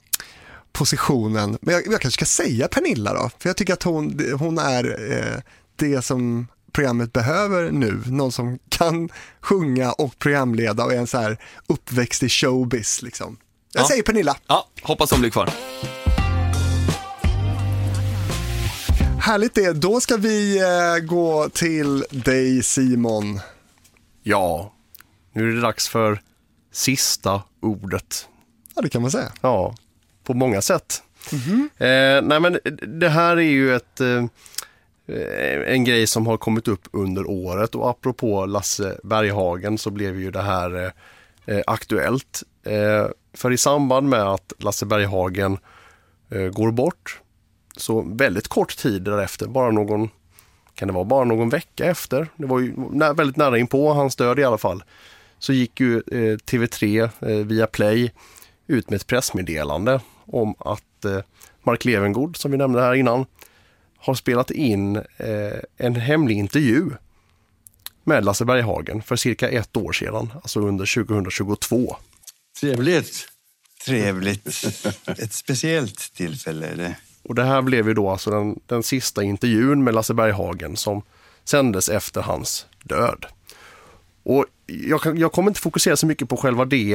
positionen. 0.73 1.59
Men 1.61 1.75
jag, 1.75 1.87
jag 1.87 2.01
kanske 2.01 2.25
ska 2.25 2.43
säga 2.43 2.69
Pernilla 2.69 3.15
då, 3.15 3.31
för 3.39 3.49
jag 3.49 3.57
tycker 3.57 3.73
att 3.73 3.83
hon, 3.83 4.21
hon 4.39 4.59
är 4.59 5.13
eh, 5.13 5.41
det 5.77 6.03
som 6.03 6.47
programmet 6.73 7.13
behöver 7.13 7.71
nu. 7.71 8.03
Någon 8.07 8.33
som 8.33 8.59
kan 8.69 9.09
sjunga 9.41 9.93
och 9.93 10.19
programleda 10.19 10.85
och 10.85 10.93
är 10.93 10.99
en 10.99 11.07
så 11.07 11.19
här 11.19 11.39
uppväxt 11.67 12.23
i 12.23 12.29
showbiz 12.29 13.03
liksom. 13.03 13.37
Jag 13.73 13.83
Ja. 13.83 13.89
säger 13.89 14.03
Pernilla. 14.03 14.37
Ja, 14.47 14.69
hoppas 14.83 15.11
hon 15.11 15.21
blir 15.21 15.31
kvar. 15.31 15.51
Härligt 19.21 19.55
det. 19.55 19.73
Då 19.73 20.01
ska 20.01 20.17
vi 20.17 20.59
eh, 20.61 21.05
gå 21.07 21.49
till 21.49 22.05
dig 22.11 22.63
Simon. 22.63 23.41
Ja, 24.23 24.73
nu 25.33 25.51
är 25.51 25.55
det 25.55 25.61
dags 25.61 25.89
för 25.89 26.21
sista 26.73 27.43
ordet. 27.63 28.29
Ja, 28.75 28.83
det 28.83 28.89
kan 28.89 29.03
man 29.03 29.11
säga. 29.11 29.33
Ja, 29.41 29.75
på 30.25 30.35
många 30.35 30.63
sätt. 30.63 31.03
Eh, 31.79 32.23
nej 32.23 32.41
men 32.41 32.59
det 33.01 33.09
här 33.09 33.37
är 33.37 33.41
ju 33.41 33.75
ett, 33.77 34.01
eh, 34.01 34.25
en 35.67 35.85
grej 35.85 36.07
som 36.07 36.27
har 36.27 36.37
kommit 36.37 36.69
upp 36.69 36.89
under 36.93 37.31
året 37.31 37.75
och 37.75 37.91
apropå 37.91 38.47
Lasse 38.47 38.99
Berghagen 39.05 39.79
så 39.79 39.91
blev 39.91 40.21
ju 40.21 40.31
det 40.31 40.43
här 40.43 40.85
eh, 40.85 40.91
eh, 41.57 41.63
aktuellt. 41.67 42.43
För 43.33 43.53
i 43.53 43.59
samband 43.59 44.09
med 44.09 44.23
att 44.23 44.53
Lasse 44.59 44.87
Berghagen 44.87 45.59
eh, 46.31 46.43
går 46.43 46.71
bort, 46.71 47.21
så 47.77 48.01
väldigt 48.01 48.49
kort 48.49 48.77
tid 48.77 49.03
därefter, 49.03 49.47
bara 49.47 49.71
någon, 49.71 50.09
kan 50.75 50.89
det 50.89 50.95
vara 50.95 51.05
bara 51.05 51.25
någon 51.25 51.49
vecka 51.49 51.85
efter, 51.85 52.29
det 52.37 52.47
var 52.47 52.61
ju 52.61 52.75
nä, 52.77 53.13
väldigt 53.13 53.37
nära 53.37 53.59
inpå 53.59 53.93
hans 53.93 54.17
död 54.17 54.39
i 54.39 54.45
alla 54.45 54.59
fall, 54.59 54.85
så 55.39 55.53
gick 55.53 55.81
ju 55.81 55.97
eh, 55.97 56.37
TV3 56.37 57.11
eh, 57.21 57.47
via 57.47 57.67
Play 57.67 58.13
ut 58.67 58.91
med 58.91 58.97
ett 58.97 59.07
pressmeddelande 59.07 60.01
om 60.27 60.55
att 60.59 61.05
eh, 61.05 61.19
Mark 61.63 61.85
Levengood, 61.85 62.37
som 62.37 62.51
vi 62.51 62.57
nämnde 62.57 62.81
här 62.81 62.95
innan, 62.95 63.27
har 63.97 64.15
spelat 64.15 64.51
in 64.51 64.97
eh, 64.97 65.59
en 65.77 65.95
hemlig 65.95 66.39
intervju 66.39 66.91
med 68.05 68.25
Lasse 68.25 68.45
Berghagen 68.45 69.03
för 69.03 69.17
cirka 69.17 69.49
ett 69.49 69.77
år 69.77 69.93
sedan, 69.93 70.33
alltså 70.43 70.61
under 70.61 71.05
2022. 71.05 71.97
Trevligt. 72.61 73.29
Trevligt. 73.85 74.47
Ett 75.07 75.33
speciellt 75.33 76.15
tillfälle 76.15 76.67
är 76.67 76.77
det. 76.77 76.97
Och 77.23 77.35
det 77.35 77.45
här 77.45 77.63
blev 77.63 77.89
ju 77.89 77.95
då 77.95 78.11
alltså 78.11 78.31
den, 78.31 78.61
den 78.67 78.83
sista 78.83 79.23
intervjun 79.23 79.85
med 79.85 79.95
Lasse 79.95 80.15
Berghagen 80.15 80.77
som 80.77 81.03
sändes 81.45 81.89
efter 81.89 82.21
hans 82.21 82.67
död. 82.85 83.27
Och 84.23 84.47
jag, 84.67 85.01
kan, 85.01 85.19
jag 85.19 85.33
kommer 85.33 85.51
inte 85.51 85.61
fokusera 85.61 85.97
så 85.97 86.07
mycket 86.07 86.29
på 86.29 86.37
själva 86.37 86.65
det, 86.65 86.95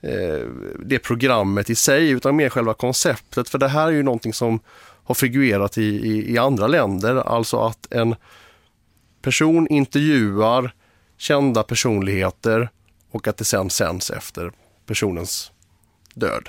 eh, 0.00 0.46
det 0.84 0.98
programmet 0.98 1.70
i 1.70 1.74
sig 1.74 2.10
utan 2.10 2.36
mer 2.36 2.48
själva 2.48 2.74
konceptet. 2.74 3.48
För 3.48 3.58
det 3.58 3.68
här 3.68 3.86
är 3.86 3.92
ju 3.92 4.02
någonting 4.02 4.32
som 4.32 4.60
har 5.04 5.14
figurerat 5.14 5.78
i, 5.78 5.82
i, 5.82 6.32
i 6.32 6.38
andra 6.38 6.66
länder. 6.66 7.16
Alltså 7.16 7.60
att 7.60 7.92
en 7.92 8.14
person 9.22 9.66
intervjuar 9.68 10.74
kända 11.18 11.62
personligheter 11.62 12.68
och 13.10 13.28
att 13.28 13.36
det 13.36 13.44
sen 13.44 13.70
sänds 13.70 14.10
efter 14.10 14.52
personens 14.86 15.50
död. 16.14 16.48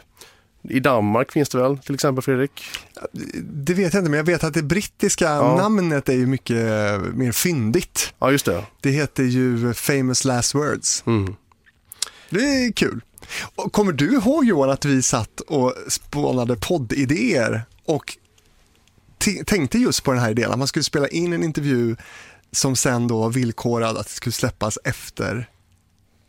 I 0.69 0.79
Danmark 0.79 1.31
finns 1.31 1.49
det 1.49 1.57
väl 1.57 1.77
till 1.77 1.95
exempel 1.95 2.23
Fredrik? 2.23 2.63
Det 3.43 3.73
vet 3.73 3.93
jag 3.93 4.01
inte, 4.01 4.09
men 4.11 4.17
jag 4.17 4.25
vet 4.25 4.43
att 4.43 4.53
det 4.53 4.63
brittiska 4.63 5.25
Ja. 5.25 5.55
namnet 5.57 6.09
är 6.09 6.13
ju 6.13 6.27
mycket 6.27 6.57
mer 7.13 7.31
fyndigt. 7.31 8.13
Ja, 8.19 8.31
just 8.31 8.45
det. 8.45 8.65
Det 8.81 8.89
heter 8.91 9.23
ju 9.23 9.73
Famous 9.73 10.25
Last 10.25 10.55
Words. 10.55 11.03
Mm. 11.07 11.35
Det 12.29 12.39
är 12.39 12.71
kul. 12.71 13.01
Och 13.55 13.73
kommer 13.73 13.91
du 13.91 14.13
ihåg 14.13 14.45
Johan 14.45 14.69
att 14.69 14.85
vi 14.85 15.01
satt 15.01 15.39
och 15.39 15.73
spånade 15.87 16.55
poddidéer 16.55 17.61
och 17.85 18.17
tänkte 19.45 19.77
just 19.77 20.03
på 20.03 20.11
den 20.11 20.21
här 20.21 20.31
idén 20.31 20.51
att 20.51 20.59
man 20.59 20.67
skulle 20.67 20.83
spela 20.83 21.07
in 21.07 21.33
en 21.33 21.43
intervju 21.43 21.95
som 22.51 22.75
sen 22.75 23.07
då 23.07 23.27
villkorad 23.29 23.97
att 23.97 24.07
det 24.07 24.13
skulle 24.13 24.33
släppas 24.33 24.77
efter 24.83 25.49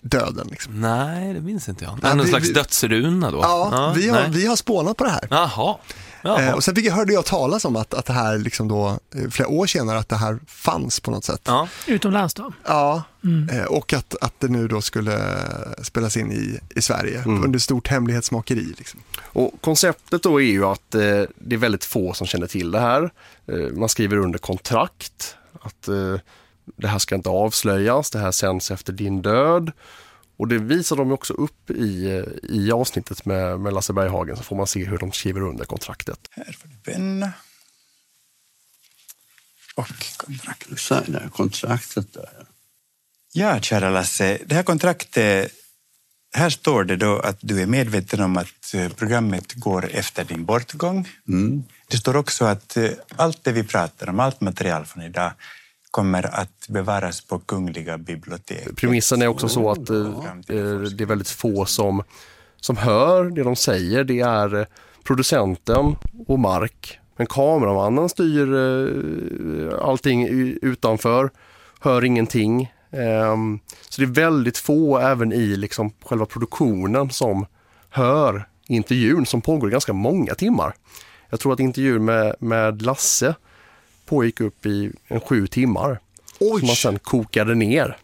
döden. 0.04 0.46
Liksom. 0.50 0.80
Nej, 0.80 1.34
det 1.34 1.40
minns 1.40 1.68
inte 1.68 1.84
jag. 1.84 1.98
Ja, 2.02 2.08
Någon 2.14 2.24
vi- 2.24 2.30
slags 2.30 2.48
vi- 2.48 2.52
dödsruna 2.52 3.30
då? 3.30 3.38
Ja, 3.42 3.92
vi, 3.96 4.08
har, 4.08 4.20
nej. 4.20 4.30
vi 4.30 4.46
har 4.46 4.56
spånat 4.56 4.96
på 4.96 5.04
det 5.04 5.10
här. 5.10 5.26
Jaha. 5.30 5.76
Jaha. 6.26 6.42
Eh, 6.42 6.52
och 6.54 6.64
sen 6.64 6.74
fick 6.74 6.86
jag, 6.86 6.92
hörde 6.94 7.12
jag 7.12 7.24
talas 7.24 7.64
om 7.64 7.76
att, 7.76 7.94
att 7.94 8.06
det 8.06 8.12
här, 8.12 8.38
liksom 8.38 8.68
då, 8.68 8.88
eh, 9.14 9.30
flera 9.30 9.48
år 9.48 9.66
senare, 9.66 9.98
att 9.98 10.08
det 10.08 10.16
här 10.16 10.38
fanns 10.46 11.00
på 11.00 11.10
något 11.10 11.24
sätt. 11.24 11.40
Ja. 11.44 11.68
Utomlands 11.86 12.34
då? 12.34 12.52
Ja, 12.66 13.02
Mm. 13.24 13.48
eh, 13.48 13.64
och 13.64 13.92
att, 13.92 14.14
att 14.20 14.34
det 14.40 14.48
nu 14.48 14.68
då 14.68 14.80
skulle 14.80 15.18
spelas 15.82 16.16
in 16.16 16.32
i, 16.32 16.58
i 16.78 16.82
Sverige 16.82 17.18
Mm. 17.22 17.44
under 17.44 17.58
stort 17.58 17.88
hemlighetsmakeri. 17.88 18.74
Liksom. 18.78 19.00
Och 19.22 19.52
konceptet 19.60 20.22
då 20.22 20.40
är 20.42 20.46
ju 20.46 20.64
att 20.64 20.94
eh, 20.94 21.00
det 21.36 21.54
är 21.54 21.56
väldigt 21.56 21.84
få 21.84 22.12
som 22.12 22.26
känner 22.26 22.46
till 22.46 22.70
det 22.70 22.80
här. 22.80 23.10
Eh, 23.46 23.56
man 23.76 23.88
skriver 23.88 24.16
under 24.16 24.38
kontrakt 24.38 25.36
att 25.62 25.88
eh, 25.88 26.14
det 26.76 26.88
här 26.88 26.98
ska 26.98 27.14
inte 27.14 27.28
avslöjas, 27.28 28.10
det 28.10 28.18
här 28.18 28.32
sänds 28.32 28.70
efter 28.70 28.92
din 28.92 29.22
död. 29.22 29.72
Och 30.36 30.48
det 30.48 30.58
visar 30.58 30.96
de 30.96 31.12
också 31.12 31.32
upp 31.32 31.70
i, 31.70 32.24
i 32.42 32.72
avsnittet 32.72 33.24
med, 33.24 33.60
med 33.60 33.72
Lasse 33.72 33.92
Berghagen 33.92 34.36
så 34.36 34.42
får 34.42 34.56
man 34.56 34.66
se 34.66 34.84
hur 34.84 34.98
de 34.98 35.12
skriver 35.12 35.40
under 35.40 35.64
kontraktet. 35.64 36.18
Penna. 36.84 37.32
Och 39.74 39.88
kontrakt. 40.16 40.66
Du 40.68 40.76
signar 40.76 41.28
kontraktet 41.28 42.12
där. 42.12 42.46
Ja, 43.32 43.60
kära 43.60 43.90
Lasse. 43.90 44.38
Det 44.46 44.54
här 44.54 44.62
kontraktet, 44.62 45.52
här 46.34 46.50
står 46.50 46.84
det 46.84 46.96
då 46.96 47.18
att 47.18 47.38
du 47.40 47.62
är 47.62 47.66
medveten 47.66 48.20
om 48.20 48.36
att 48.36 48.74
eh, 48.74 48.88
programmet 48.88 49.52
går 49.52 49.90
efter 49.90 50.24
din 50.24 50.44
bortgång. 50.44 51.08
Det 51.88 51.96
står 51.96 52.16
också 52.16 52.44
att 52.44 52.76
eh, 52.76 52.90
allt 53.16 53.44
det 53.44 53.52
vi 53.52 53.62
pratar 53.62 54.08
om, 54.08 54.20
allt 54.20 54.40
material 54.40 54.86
från 54.86 55.02
idag, 55.02 55.32
kommer 55.94 56.40
att 56.40 56.68
bevaras 56.68 57.20
på 57.20 57.38
Kungliga 57.38 57.98
biblioteket. 57.98 58.76
Premissen 58.76 59.22
är 59.22 59.26
också 59.26 59.48
så 59.48 59.70
att 59.70 59.90
eh, 59.90 59.96
eh, 59.96 60.80
det 60.80 61.04
är 61.04 61.06
väldigt 61.06 61.28
få 61.28 61.64
som, 61.64 62.02
som 62.60 62.76
hör 62.76 63.24
det 63.24 63.42
de 63.42 63.56
säger. 63.56 64.04
Det 64.04 64.20
är 64.20 64.60
eh, 64.60 64.66
producenten 65.04 65.96
och 66.26 66.38
Mark. 66.38 66.98
Men 67.16 67.26
kameramannen 67.26 68.08
styr 68.08 68.54
allting 69.82 70.28
utanför, 70.62 71.30
hör 71.80 72.04
ingenting. 72.04 72.72
Ehm, 72.90 73.58
så 73.88 74.00
det 74.00 74.06
är 74.06 74.14
väldigt 74.14 74.58
få 74.58 74.98
även 74.98 75.32
i 75.32 75.56
liksom 75.56 75.92
själva 76.04 76.26
produktionen 76.26 77.10
som 77.10 77.46
hör 77.88 78.48
intervjun 78.68 79.26
som 79.26 79.40
pågår 79.40 79.68
ganska 79.68 79.92
många 79.92 80.34
timmar. 80.34 80.74
Jag 81.30 81.40
tror 81.40 81.52
att 81.52 81.60
intervjun 81.60 82.04
med, 82.04 82.36
med 82.38 82.82
Lasse 82.82 83.34
pågick 84.06 84.40
upp 84.40 84.66
i 84.66 84.92
en 85.08 85.20
sju 85.20 85.46
timmar. 85.46 86.00
Som 86.38 86.66
man 86.66 86.76
sen 86.76 86.98
kokade 86.98 87.54
ner. 87.54 87.96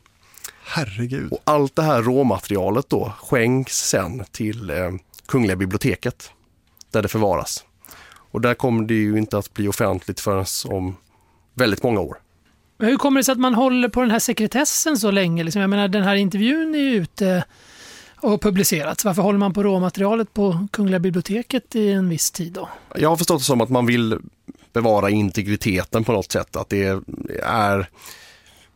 Herregud. 0.65 1.33
Och 1.33 1.41
allt 1.45 1.77
det 1.77 1.83
här 1.83 2.03
råmaterialet 2.03 2.89
då 2.89 3.13
skänks 3.23 3.89
sen 3.89 4.25
till 4.31 4.71
eh, 4.71 4.91
Kungliga 5.27 5.57
biblioteket 5.57 6.31
där 6.91 7.03
det 7.03 7.09
förvaras. 7.09 7.65
Och 8.31 8.41
där 8.41 8.55
kommer 8.55 8.85
det 8.85 8.95
ju 8.95 9.19
inte 9.19 9.39
att 9.39 9.55
bli 9.55 9.69
offentligt 9.69 10.21
förrän 10.21 10.47
om 10.65 10.97
väldigt 11.55 11.83
många 11.83 12.01
år. 12.01 12.19
Men 12.79 12.89
hur 12.89 12.97
kommer 12.97 13.21
det 13.21 13.25
sig 13.25 13.33
att 13.33 13.39
man 13.39 13.55
håller 13.55 13.89
på 13.89 14.01
den 14.01 14.11
här 14.11 14.19
sekretessen 14.19 14.99
så 14.99 15.11
länge? 15.11 15.45
Liksom? 15.45 15.61
Jag 15.61 15.71
menar, 15.71 15.89
den 15.89 16.03
här 16.03 16.15
intervjun 16.15 16.75
är 16.75 16.79
ju 16.79 16.95
ute 16.95 17.45
och 18.21 18.43
publicerats. 18.43 19.05
Varför 19.05 19.23
håller 19.23 19.39
man 19.39 19.53
på 19.53 19.63
råmaterialet 19.63 20.35
på 20.35 20.69
Kungliga 20.73 20.99
biblioteket 20.99 21.77
i 21.77 21.93
en 21.93 22.09
viss 22.09 22.31
tid 22.31 22.53
då? 22.53 22.69
Jag 22.97 23.09
har 23.09 23.17
förstått 23.17 23.41
det 23.41 23.45
som 23.45 23.61
att 23.61 23.71
man 23.71 23.87
vill 23.87 24.19
bevara 24.73 25.11
integriteten 25.11 26.05
på 26.05 26.13
något 26.13 26.33
sätt. 26.33 26.57
Att 26.57 26.69
det 26.69 26.85
är 27.43 27.87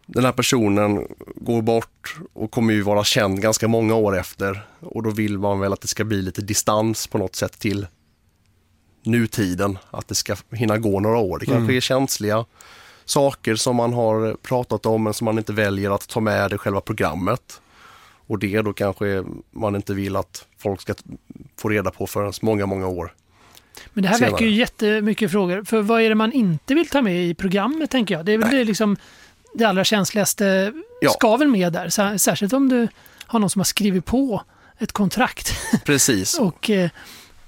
den 0.06 0.24
här 0.24 0.32
personen 0.32 1.08
går 1.36 1.62
bort 1.62 2.16
och 2.32 2.50
kommer 2.50 2.72
ju 2.74 2.82
vara 2.82 3.04
känd 3.04 3.42
ganska 3.42 3.68
många 3.68 3.94
år 3.94 4.18
efter. 4.18 4.66
Och 4.80 5.02
då 5.02 5.10
vill 5.10 5.38
man 5.38 5.60
väl 5.60 5.72
att 5.72 5.80
det 5.80 5.88
ska 5.88 6.04
bli 6.04 6.22
lite 6.22 6.42
distans 6.42 7.06
på 7.06 7.18
något 7.18 7.34
sätt 7.36 7.58
till 7.58 7.86
nutiden. 9.02 9.78
Att 9.90 10.08
det 10.08 10.14
ska 10.14 10.36
hinna 10.52 10.78
gå 10.78 11.00
några 11.00 11.18
år. 11.18 11.38
Det 11.38 11.46
kanske 11.46 11.62
Mm. 11.64 11.76
är 11.76 11.80
känsliga 11.80 12.44
saker 13.04 13.56
som 13.56 13.76
man 13.76 13.92
har 13.92 14.36
pratat 14.42 14.86
om 14.86 15.02
men 15.02 15.14
som 15.14 15.24
man 15.24 15.38
inte 15.38 15.52
väljer 15.52 15.90
att 15.90 16.08
ta 16.08 16.20
med 16.20 16.52
i 16.52 16.58
själva 16.58 16.80
programmet. 16.80 17.60
Och 18.26 18.38
det 18.38 18.62
då 18.62 18.72
kanske 18.72 19.24
man 19.50 19.76
inte 19.76 19.94
vill 19.94 20.16
att 20.16 20.46
folk 20.58 20.80
ska 20.80 20.94
få 21.58 21.68
reda 21.68 21.90
på 21.90 22.06
förrän 22.06 22.32
många, 22.42 22.66
många 22.66 22.86
år 22.88 23.14
Men 23.92 24.02
det 24.02 24.08
här 24.08 24.16
senare. 24.16 24.32
väcker 24.32 24.44
ju 24.44 24.50
jättemycket 24.50 25.30
frågor. 25.30 25.64
För 25.64 25.82
vad 25.82 26.02
är 26.02 26.08
det 26.08 26.14
man 26.14 26.32
inte 26.32 26.74
vill 26.74 26.88
ta 26.88 27.02
med 27.02 27.24
i 27.24 27.34
programmet, 27.34 27.90
tänker 27.90 28.14
jag? 28.14 28.24
Det 28.26 28.32
är 28.32 28.38
väl 28.38 28.50
det, 28.50 28.64
liksom, 28.64 28.96
det 29.54 29.64
allra 29.64 29.84
känsligaste 29.84 30.72
Ja. 31.00 31.10
ska 31.10 31.36
väl 31.36 31.48
med 31.48 31.72
där. 31.72 31.88
Sär- 31.88 32.16
Särskilt 32.18 32.52
om 32.52 32.68
du 32.68 32.88
har 33.26 33.38
någon 33.40 33.50
som 33.50 33.60
har 33.60 33.64
skrivit 33.64 34.04
på 34.04 34.42
ett 34.78 34.92
kontrakt 34.92 35.54
Precis. 35.84 36.34
och 36.38 36.70
eh, 36.70 36.90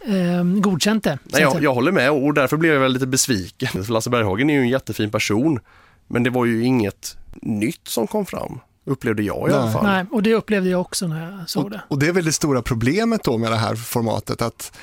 eh, 0.01 0.45
godkänt 0.45 1.05
det. 1.05 1.19
Nej, 1.25 1.43
jag, 1.43 1.63
jag 1.63 1.75
håller 1.75 1.93
med 1.93 2.11
och 2.11 2.35
därför 2.35 2.57
blev 2.57 2.73
jag 2.73 2.81
väl 2.81 2.93
lite 2.93 3.07
besviken. 3.07 3.85
För 3.85 3.93
Lasse 3.93 4.11
Berghagen 4.11 4.51
är 4.51 4.55
ju 4.55 4.61
en 4.61 4.69
jättefin 4.69 5.11
person. 5.11 5.61
Men 6.09 6.23
det 6.23 6.31
var 6.31 6.45
ju 6.45 6.65
inget 6.65 7.17
nytt 7.43 7.89
som 7.89 8.07
kom 8.07 8.27
fram, 8.27 8.61
upplevde 8.85 9.23
jag 9.23 9.51
i 9.51 9.53
alla 9.53 9.73
fall. 9.73 9.85
Nej, 9.85 10.05
och 10.11 10.23
det 10.23 10.35
upplevde 10.35 10.71
jag 10.71 10.81
också 10.81 11.07
när 11.07 11.31
jag 11.39 11.49
såg 11.51 11.71
det. 11.71 11.81
Och 11.89 11.99
det 11.99 12.07
är 12.07 12.13
väl 12.13 12.25
det 12.25 12.33
stora 12.33 12.63
problemet 12.63 13.25
då 13.25 13.39
med 13.39 13.51
det 13.51 13.57
här 13.57 13.75
formatet 13.75 14.43
att 14.43 14.77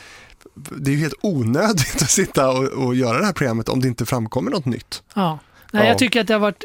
det 0.55 0.91
är 0.91 0.95
ju 0.95 1.01
helt 1.01 1.13
onödigt 1.21 2.01
att 2.01 2.09
sitta 2.09 2.51
och, 2.51 2.63
och 2.63 2.95
göra 2.95 3.19
det 3.19 3.25
här 3.25 3.33
programmet 3.33 3.69
om 3.69 3.81
det 3.81 3.87
inte 3.87 4.05
framkommer 4.05 4.51
något 4.51 4.65
nytt. 4.65 5.03
Ja. 5.13 5.39
Nej, 5.71 5.83
Ja. 5.83 5.89
Jag 5.89 5.97
tycker 5.97 6.21
att 6.21 6.27
det 6.27 6.33
har 6.33 6.39
varit 6.39 6.63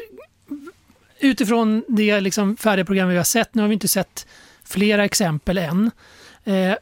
utifrån 1.19 1.83
det 1.87 2.21
liksom 2.21 2.57
färdiga 2.57 2.85
program 2.85 3.09
vi 3.09 3.17
har 3.17 3.23
sett, 3.23 3.55
nu 3.55 3.61
har 3.61 3.69
vi 3.69 3.73
inte 3.73 3.87
sett 3.87 4.27
flera 4.63 5.05
exempel 5.05 5.57
än, 5.57 5.91
eh, 6.43 6.73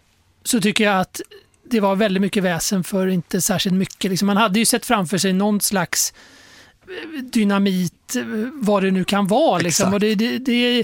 så 0.44 0.62
tycker 0.62 0.84
jag 0.84 1.00
att 1.00 1.22
det 1.64 1.80
var 1.80 1.96
väldigt 1.96 2.22
mycket 2.22 2.44
väsen 2.44 2.84
för 2.84 3.08
inte 3.08 3.42
särskilt 3.42 3.76
mycket. 3.76 4.12
Liksom 4.12 4.26
man 4.26 4.38
hade 4.38 4.60
ju 4.60 4.66
sett 4.66 4.86
framför 4.86 5.18
sig 5.18 5.34
någon 5.34 5.62
slags 5.62 6.14
eh, 6.84 7.24
dynamit, 7.24 8.16
eh, 8.16 8.24
vad 8.54 8.84
det 8.84 8.92
nu 8.92 9.04
kan 9.04 9.28
vara. 9.28 9.58
Liksom. 9.60 9.94
Och 9.94 10.00
det, 10.00 10.16
det, 10.16 10.38
det, 10.38 10.84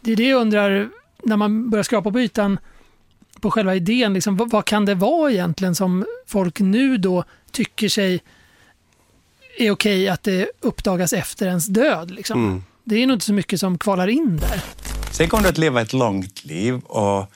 det 0.00 0.12
är 0.12 0.16
det 0.16 0.28
jag 0.28 0.40
undrar, 0.40 0.88
när 1.22 1.36
man 1.36 1.70
börjar 1.70 1.82
skrapa 1.82 2.10
på 2.10 2.20
ytan 2.20 2.58
på 3.40 3.50
själva 3.50 3.74
idén, 3.74 4.14
liksom, 4.14 4.36
vad, 4.36 4.50
vad 4.50 4.64
kan 4.64 4.84
det 4.84 4.94
vara 4.94 5.30
egentligen 5.30 5.74
som 5.74 6.06
folk 6.26 6.60
nu 6.60 6.96
då 6.96 7.24
tycker 7.50 7.88
sig 7.88 8.22
är 9.58 9.70
okej 9.70 10.08
att 10.08 10.22
det 10.22 10.50
uppdagas 10.60 11.12
efter 11.12 11.46
ens 11.46 11.66
död. 11.66 12.10
Liksom. 12.10 12.44
Mm. 12.46 12.64
Det 12.84 13.02
är 13.02 13.06
nog 13.06 13.14
inte 13.14 13.26
så 13.26 13.32
mycket 13.32 13.60
som 13.60 13.78
kvalar 13.78 14.08
in 14.08 14.36
där. 14.36 14.62
Sen 15.12 15.28
kommer 15.28 15.42
du 15.42 15.48
att 15.48 15.58
leva 15.58 15.80
ett 15.80 15.92
långt 15.92 16.44
liv 16.44 16.74
och 16.74 17.32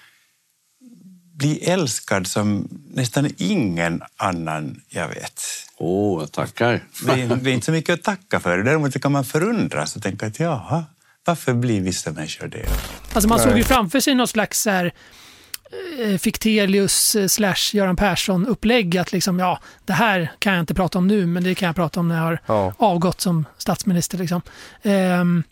bli 1.35 1.59
älskad 1.59 2.27
som 2.27 2.69
nästan 2.95 3.31
ingen 3.37 4.03
annan 4.17 4.81
jag 4.89 5.09
vet. 5.09 5.43
Åh, 5.77 6.27
tackar. 6.27 6.85
Det 7.07 7.13
är, 7.13 7.37
det 7.37 7.51
är 7.51 7.55
inte 7.55 7.67
så 7.67 7.73
mycket 7.73 7.95
att 7.95 8.03
tacka 8.03 8.41
för. 8.41 8.59
Däremot 8.59 9.01
kan 9.01 9.13
man 9.13 9.25
förundras 9.25 9.97
och 9.97 10.03
tänka 10.03 10.27
att 10.27 10.41
jaha, 10.41 10.85
varför 11.25 11.55
blir 11.55 11.81
vissa 11.81 12.13
människor 12.13 12.47
det? 12.47 12.67
Alltså 13.13 13.29
man 13.29 13.39
såg 13.39 13.57
ju 13.57 13.65
framför 13.65 14.01
sig 14.01 14.15
något 14.15 14.31
slags 14.31 14.63
så 14.63 14.71
här, 14.71 14.93
eh, 16.05 16.19
Fichtelius 16.19 17.17
eh, 17.17 17.27
slash 17.27 17.71
Göran 17.73 17.97
Persson-upplägg. 17.97 18.99
Att 18.99 19.13
liksom, 19.13 19.39
ja, 19.39 19.59
det 19.85 19.93
här 19.93 20.33
kan 20.39 20.53
jag 20.53 20.61
inte 20.61 20.75
prata 20.75 20.99
om 20.99 21.07
nu, 21.07 21.27
men 21.27 21.45
det 21.45 21.55
kan 21.55 21.67
jag 21.67 21.77
prata 21.77 22.01
om 22.01 22.09
när 22.09 22.17
jag 22.17 22.23
har 22.25 22.39
Ja. 22.47 22.73
avgått 22.79 23.21
som 23.21 23.45
statsminister. 23.59 24.19
Liksom. 24.19 24.41
Ehm, 24.83 25.43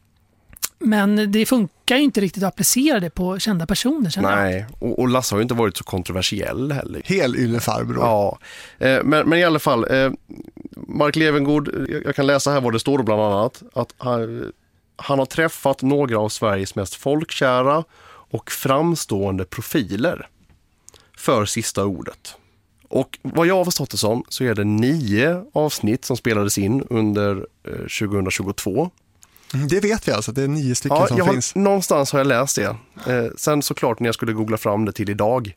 men 0.82 1.32
det 1.32 1.46
funkar 1.46 1.96
ju 1.96 2.02
inte 2.02 2.20
riktigt 2.20 2.42
att 2.42 2.48
applicera 2.48 3.00
det 3.00 3.10
på 3.10 3.38
kända 3.38 3.66
personer. 3.66 4.12
jag. 4.16 4.22
Nej, 4.22 4.66
och, 4.78 4.98
och 4.98 5.08
Lasse 5.08 5.34
har 5.34 5.38
ju 5.40 5.42
inte 5.42 5.54
varit 5.54 5.76
så 5.76 5.84
kontroversiell 5.84 6.72
heller. 6.72 7.02
Hel 7.04 7.36
yllefarbror. 7.36 7.98
Ja, 8.04 8.38
eh, 8.78 8.98
men, 9.04 9.28
men 9.28 9.38
i 9.38 9.44
alla 9.44 9.58
fall, 9.58 9.86
eh, 9.90 10.10
Mark 10.88 11.16
Levengood, 11.16 11.86
jag, 11.88 12.04
jag 12.04 12.16
kan 12.16 12.26
läsa 12.26 12.50
här 12.50 12.60
vad 12.60 12.72
det 12.72 12.80
står 12.80 12.98
då 12.98 13.04
bland 13.04 13.20
annat, 13.22 13.62
att 13.74 13.94
han, 13.98 14.52
han 14.96 15.18
har 15.18 15.26
träffat 15.26 15.82
några 15.82 16.18
av 16.18 16.28
Sveriges 16.28 16.74
mest 16.74 16.94
folkkära 16.94 17.84
och 18.30 18.50
framstående 18.50 19.44
profiler 19.44 20.28
för 21.16 21.44
sista 21.46 21.84
ordet. 21.84 22.34
Och 22.88 23.18
vad 23.22 23.46
jag 23.46 23.54
har 23.56 23.64
förstått 23.64 23.90
det 23.90 23.96
som 23.96 24.24
så 24.28 24.44
är 24.44 24.54
det 24.54 24.64
nio 24.64 25.44
avsnitt 25.52 26.04
som 26.04 26.16
spelades 26.16 26.58
in 26.58 26.82
under 26.90 27.46
eh, 27.64 27.72
2022. 27.72 28.90
Mm, 29.54 29.68
Det 29.68 29.80
vet 29.80 30.08
vi 30.08 30.12
alltså, 30.12 30.32
det 30.32 30.42
är 30.42 30.48
nio 30.48 30.74
stycken 30.74 30.96
Ja, 30.96 31.06
som 31.06 31.16
jag 31.16 31.24
har, 31.24 31.32
finns. 31.32 31.54
någonstans 31.54 32.12
har 32.12 32.20
jag 32.20 32.26
läst 32.26 32.56
det. 32.56 32.76
Eh, 33.06 33.26
sen 33.36 33.62
såklart 33.62 34.00
när 34.00 34.08
jag 34.08 34.14
skulle 34.14 34.32
googla 34.32 34.56
fram 34.56 34.84
det 34.84 34.92
till 34.92 35.10
idag 35.10 35.54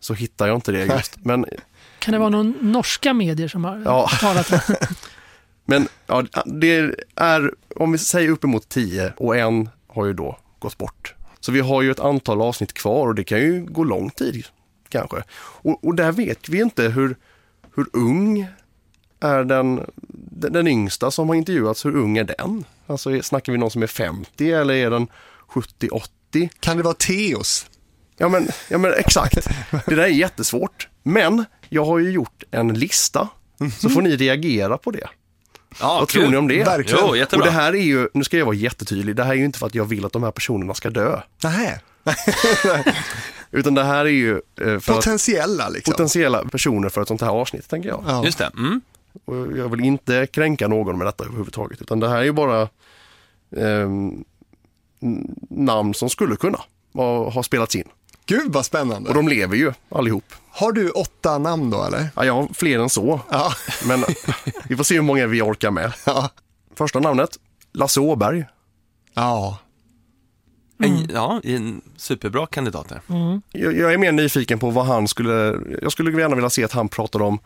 så 0.00 0.14
hittar 0.14 0.46
jag 0.46 0.56
inte 0.56 0.72
det 0.72 0.84
just. 0.84 1.16
Men, 1.24 1.46
Kan 1.98 2.12
det 2.12 2.18
vara 2.18 2.28
någon 2.28 2.54
norska 2.60 3.14
medier 3.14 3.48
som 3.48 3.64
har 3.64 3.82
Ja. 3.84 4.08
talat 4.20 4.52
om 4.52 4.58
men 5.64 5.88
ja, 6.06 6.24
det 6.46 6.92
är, 7.16 7.54
om 7.76 7.92
vi 7.92 7.98
säger 7.98 8.28
uppemot 8.30 8.68
10 8.68 9.12
och 9.16 9.36
en 9.36 9.68
har 9.88 10.06
ju 10.06 10.12
då 10.12 10.38
gått 10.58 10.78
bort. 10.78 11.14
Så 11.44 11.52
vi 11.52 11.60
har 11.60 11.82
ju 11.82 11.90
ett 11.90 12.00
antal 12.00 12.42
avsnitt 12.42 12.72
kvar 12.72 13.08
och 13.08 13.14
det 13.14 13.24
kan 13.24 13.40
ju 13.40 13.66
gå 13.66 13.84
lång 13.84 14.10
tid 14.10 14.46
kanske. 14.88 15.22
Och, 15.34 15.84
och 15.84 15.94
där 15.94 16.12
vet 16.12 16.48
vi 16.48 16.60
inte 16.60 16.82
hur, 16.82 17.16
hur 17.74 17.86
ung 17.92 18.48
är 19.20 19.44
den, 19.44 19.90
den, 20.12 20.52
den 20.52 20.68
yngsta 20.68 21.10
som 21.10 21.28
har 21.28 21.36
intervjuats, 21.36 21.84
hur 21.84 21.96
ung 21.96 22.18
är 22.18 22.24
den? 22.24 22.64
Alltså 22.86 23.22
snackar 23.22 23.52
vi 23.52 23.58
någon 23.58 23.70
som 23.70 23.82
är 23.82 23.86
50 23.86 24.52
eller 24.52 24.74
är 24.74 24.90
den 24.90 25.06
70-80? 25.48 26.48
Kan 26.60 26.76
det 26.76 26.82
vara 26.82 26.94
Teos? 26.94 27.66
Ja 28.16 28.28
men, 28.28 28.48
ja 28.68 28.78
men 28.78 28.92
exakt. 28.92 29.48
Det 29.86 29.94
där 29.94 30.02
är 30.02 30.06
jättesvårt. 30.06 30.88
Men 31.02 31.44
jag 31.68 31.84
har 31.84 31.98
ju 31.98 32.10
gjort 32.10 32.44
en 32.50 32.74
lista. 32.74 33.28
Så 33.78 33.88
får 33.88 34.02
ni 34.02 34.16
reagera 34.16 34.78
på 34.78 34.90
det. 34.90 35.08
Ja, 35.80 35.98
Vad 36.00 36.08
kul. 36.08 36.20
tror 36.22 36.30
ni 36.30 36.36
om 36.36 36.48
det? 36.48 36.64
Verkligen. 36.64 37.04
Jo, 37.06 37.16
jättebra. 37.16 37.44
Och 37.46 37.52
det 37.52 37.58
här 37.58 37.72
är 37.72 37.82
ju, 37.82 38.08
nu 38.14 38.24
ska 38.24 38.38
jag 38.38 38.44
vara 38.46 38.54
jättetydlig, 38.56 39.16
det 39.16 39.24
här 39.24 39.30
är 39.30 39.36
ju 39.36 39.44
inte 39.44 39.58
för 39.58 39.66
att 39.66 39.74
jag 39.74 39.84
vill 39.84 40.04
att 40.04 40.12
de 40.12 40.22
här 40.22 40.30
personerna 40.30 40.74
ska 40.74 40.90
dö. 40.90 41.20
Nej. 41.44 41.78
Utan 43.50 43.74
det 43.74 43.84
här 43.84 44.04
är 44.04 44.10
ju 44.10 44.32
eh, 44.60 44.78
för 44.78 44.94
Potentiella 44.94 45.64
att, 45.64 45.72
liksom. 45.72 45.92
potentiella 45.92 46.44
personer 46.44 46.88
för 46.88 47.02
ett 47.02 47.08
sånt 47.08 47.20
här 47.20 47.28
avsnitt, 47.28 47.68
tänker 47.68 47.88
jag. 47.88 48.04
Ja. 48.06 48.24
Just 48.24 48.38
det. 48.38 48.50
Mm. 48.56 48.80
Och 49.24 49.36
jag 49.58 49.68
vill 49.68 49.84
inte 49.84 50.26
kränka 50.26 50.68
någon 50.68 50.98
med 50.98 51.06
detta 51.06 51.24
överhuvudtaget, 51.24 51.82
utan 51.82 52.00
det 52.00 52.08
här 52.08 52.16
är 52.18 52.22
ju 52.24 52.32
bara 52.32 52.68
ehm, 53.56 54.24
n- 55.02 55.34
namn 55.50 55.94
som 55.94 56.10
skulle 56.10 56.36
kunna 56.36 56.58
ha, 56.94 57.30
ha 57.30 57.42
spelats 57.42 57.76
in. 57.76 57.88
Gud 58.26 58.52
vad 58.52 58.64
spännande. 58.66 59.08
Och 59.08 59.14
de 59.14 59.28
lever 59.28 59.56
ju 59.56 59.72
allihop. 59.88 60.24
Har 60.50 60.72
du 60.72 60.90
åtta 60.90 61.38
namn 61.38 61.70
då 61.70 61.84
eller? 61.84 62.08
Ja, 62.16 62.24
jag 62.24 62.34
har 62.34 62.48
fler 62.54 62.78
än 62.78 62.88
så, 62.90 63.20
Ja. 63.30 63.52
men 63.86 64.04
vi 64.68 64.76
får 64.76 64.84
se 64.84 64.94
hur 64.94 65.02
många 65.02 65.26
vi 65.26 65.42
orkar 65.42 65.70
med. 65.70 65.92
Ja. 66.06 66.30
Första 66.74 67.00
namnet, 67.00 67.38
Lasse 67.72 68.00
Åberg. 68.00 68.44
Ja. 69.14 69.58
En, 70.78 71.08
ja, 71.14 71.40
en 71.44 71.80
superbra 71.96 72.46
kandidat 72.46 72.88
där. 72.88 73.00
Jag, 73.52 73.76
jag 73.78 73.92
är 73.92 73.98
mer 73.98 74.12
nyfiken 74.12 74.58
på 74.58 74.70
vad 74.70 74.86
han 74.86 75.08
skulle, 75.08 75.58
jag 75.82 75.92
skulle 75.92 76.20
gärna 76.20 76.34
vilja 76.34 76.50
se 76.50 76.64
att 76.64 76.72
han 76.72 76.88
pratar 76.88 77.22
om, 77.22 77.38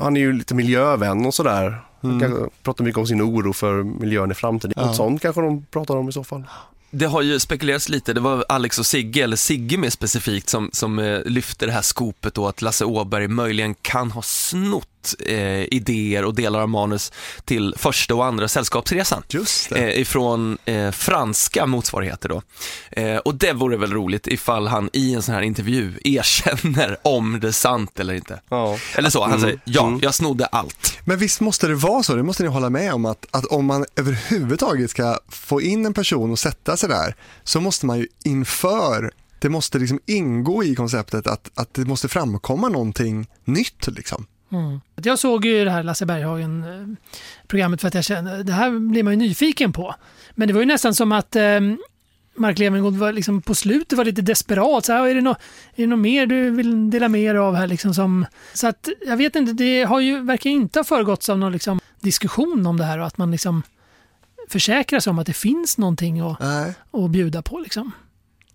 han 0.00 0.16
är 0.16 0.20
ju 0.20 0.32
lite 0.32 0.54
miljövän 0.54 1.26
och 1.26 1.34
sådär. 1.34 1.80
Han 2.00 2.20
kanske 2.20 2.40
pratar 2.62 2.84
mycket 2.84 2.98
om 2.98 3.06
sin 3.06 3.22
oro 3.22 3.52
för 3.52 3.82
miljön 3.82 4.30
i 4.30 4.34
framtiden. 4.34 4.74
Ja. 4.76 4.86
Något 4.86 4.96
sånt 4.96 5.22
kanske 5.22 5.40
de 5.40 5.64
pratar 5.70 5.96
om 5.96 6.08
i 6.08 6.12
så 6.12 6.24
fall. 6.24 6.44
Det 6.90 7.06
har 7.06 7.22
ju 7.22 7.40
spekulerats 7.40 7.88
lite, 7.88 8.12
det 8.12 8.20
var 8.20 8.44
Alex 8.48 8.78
och 8.78 8.86
Sigge, 8.86 9.24
eller 9.24 9.36
Sigge 9.36 9.78
mer 9.78 9.90
specifikt, 9.90 10.48
som, 10.48 10.70
som 10.72 10.98
eh, 10.98 11.20
lyfte 11.24 11.66
det 11.66 11.72
här 11.72 11.82
skopet 11.82 12.34
då 12.34 12.48
att 12.48 12.62
Lasse 12.62 12.84
Åberg 12.84 13.28
möjligen 13.28 13.74
kan 13.74 14.10
ha 14.10 14.22
snott 14.22 14.88
eh, 15.14 15.62
idéer 15.64 16.24
och 16.24 16.34
delar 16.34 16.60
av 16.60 16.68
manus 16.68 17.12
till 17.44 17.74
första 17.78 18.14
och 18.14 18.24
andra 18.24 18.48
sällskapsresan. 18.48 19.22
Just. 19.28 19.72
Eh, 19.72 20.00
ifrån 20.00 20.58
eh, 20.64 20.90
franska 20.90 21.66
motsvarigheter 21.66 22.28
då. 22.28 22.42
Eh, 22.90 23.16
och 23.16 23.34
det 23.34 23.52
vore 23.52 23.76
väl 23.76 23.92
roligt 23.92 24.26
ifall 24.26 24.66
han 24.66 24.90
i 24.92 25.14
en 25.14 25.22
sån 25.22 25.34
här 25.34 25.42
intervju 25.42 25.92
erkänner 26.04 26.96
om 27.02 27.40
det 27.40 27.48
är 27.48 27.52
sant 27.52 28.00
eller 28.00 28.14
inte. 28.14 28.40
Ja. 28.48 28.78
Eller 28.96 29.10
så, 29.10 29.20
han 29.22 29.28
Mm. 29.30 29.40
säger 29.40 29.60
ja, 29.64 29.86
Mm. 29.86 30.00
jag 30.02 30.14
snodde 30.14 30.46
allt. 30.46 30.98
Men 31.04 31.18
visst 31.18 31.40
måste 31.40 31.66
det 31.68 31.74
vara 31.74 32.02
så, 32.02 32.14
det 32.14 32.22
måste 32.22 32.42
ni 32.42 32.48
hålla 32.48 32.70
med 32.70 32.92
om, 32.94 33.04
att, 33.06 33.26
att 33.30 33.44
om 33.44 33.66
man 33.66 33.84
överhuvudtaget 33.96 34.90
ska 34.90 35.18
få 35.28 35.60
in 35.62 35.86
en 35.86 35.94
person 35.94 36.30
och 36.30 36.38
sätta 36.38 36.76
sig 36.76 36.88
där, 36.88 37.14
så 37.44 37.60
måste 37.60 37.86
man 37.86 37.98
ju 37.98 38.06
inför, 38.24 39.10
det 39.40 39.48
måste 39.48 39.78
liksom 39.78 40.00
ingå 40.06 40.64
i 40.64 40.74
konceptet 40.74 41.26
att, 41.26 41.50
att 41.54 41.74
det 41.74 41.84
måste 41.84 42.08
framkomma 42.08 42.68
någonting 42.68 43.26
nytt 43.44 43.86
liksom. 43.86 44.26
Mm. 44.52 44.80
Jag 45.02 45.18
såg 45.18 45.44
ju 45.44 45.64
det 45.64 45.70
här 45.70 45.82
Lasse 45.82 46.06
Berghagen-programmet 46.06 47.80
för 47.80 47.88
att 47.88 47.94
jag 47.94 48.04
kände, 48.04 48.42
det 48.42 48.52
här 48.52 48.70
blir 48.70 49.02
man 49.02 49.12
ju 49.12 49.16
nyfiken 49.16 49.72
på. 49.72 49.94
Men 50.34 50.48
det 50.48 50.54
var 50.54 50.60
ju 50.60 50.66
nästan 50.66 50.94
som 50.94 51.12
att 51.12 51.36
eh, 51.36 51.60
Mark 52.36 52.58
Levengood 52.58 52.96
var 52.96 53.12
liksom 53.12 53.42
på 53.42 53.54
slutet 53.54 53.98
var 53.98 54.04
lite 54.04 54.22
desperat. 54.22 54.84
Så 54.84 54.92
här, 54.92 55.06
är, 55.06 55.14
det 55.14 55.20
nå- 55.20 55.30
är 55.74 55.82
det 55.82 55.86
något 55.86 55.98
mer 55.98 56.26
du 56.26 56.50
vill 56.50 56.90
dela 56.90 57.08
med 57.08 57.34
dig 57.34 57.38
av 57.40 57.54
här? 57.54 57.66
Liksom 57.66 57.94
som, 57.94 58.26
så 58.54 58.66
att 58.66 58.88
jag 59.06 59.16
vet 59.16 59.36
inte, 59.36 59.52
det 59.52 59.82
har 59.82 60.00
ju, 60.00 60.20
verkar 60.20 60.50
inte 60.50 60.78
ha 60.78 60.84
föregåtts 60.84 61.28
av 61.28 61.38
någon 61.38 61.52
liksom, 61.52 61.80
diskussion 62.00 62.66
om 62.66 62.76
det 62.76 62.84
här 62.84 62.98
och 62.98 63.06
att 63.06 63.18
man 63.18 63.30
liksom 63.30 63.62
försäkrar 64.48 65.00
sig 65.00 65.10
om 65.10 65.18
att 65.18 65.26
det 65.26 65.32
finns 65.32 65.78
någonting 65.78 66.20
att, 66.20 66.40
att 66.92 67.10
bjuda 67.10 67.42
på. 67.42 67.58
Liksom. 67.58 67.92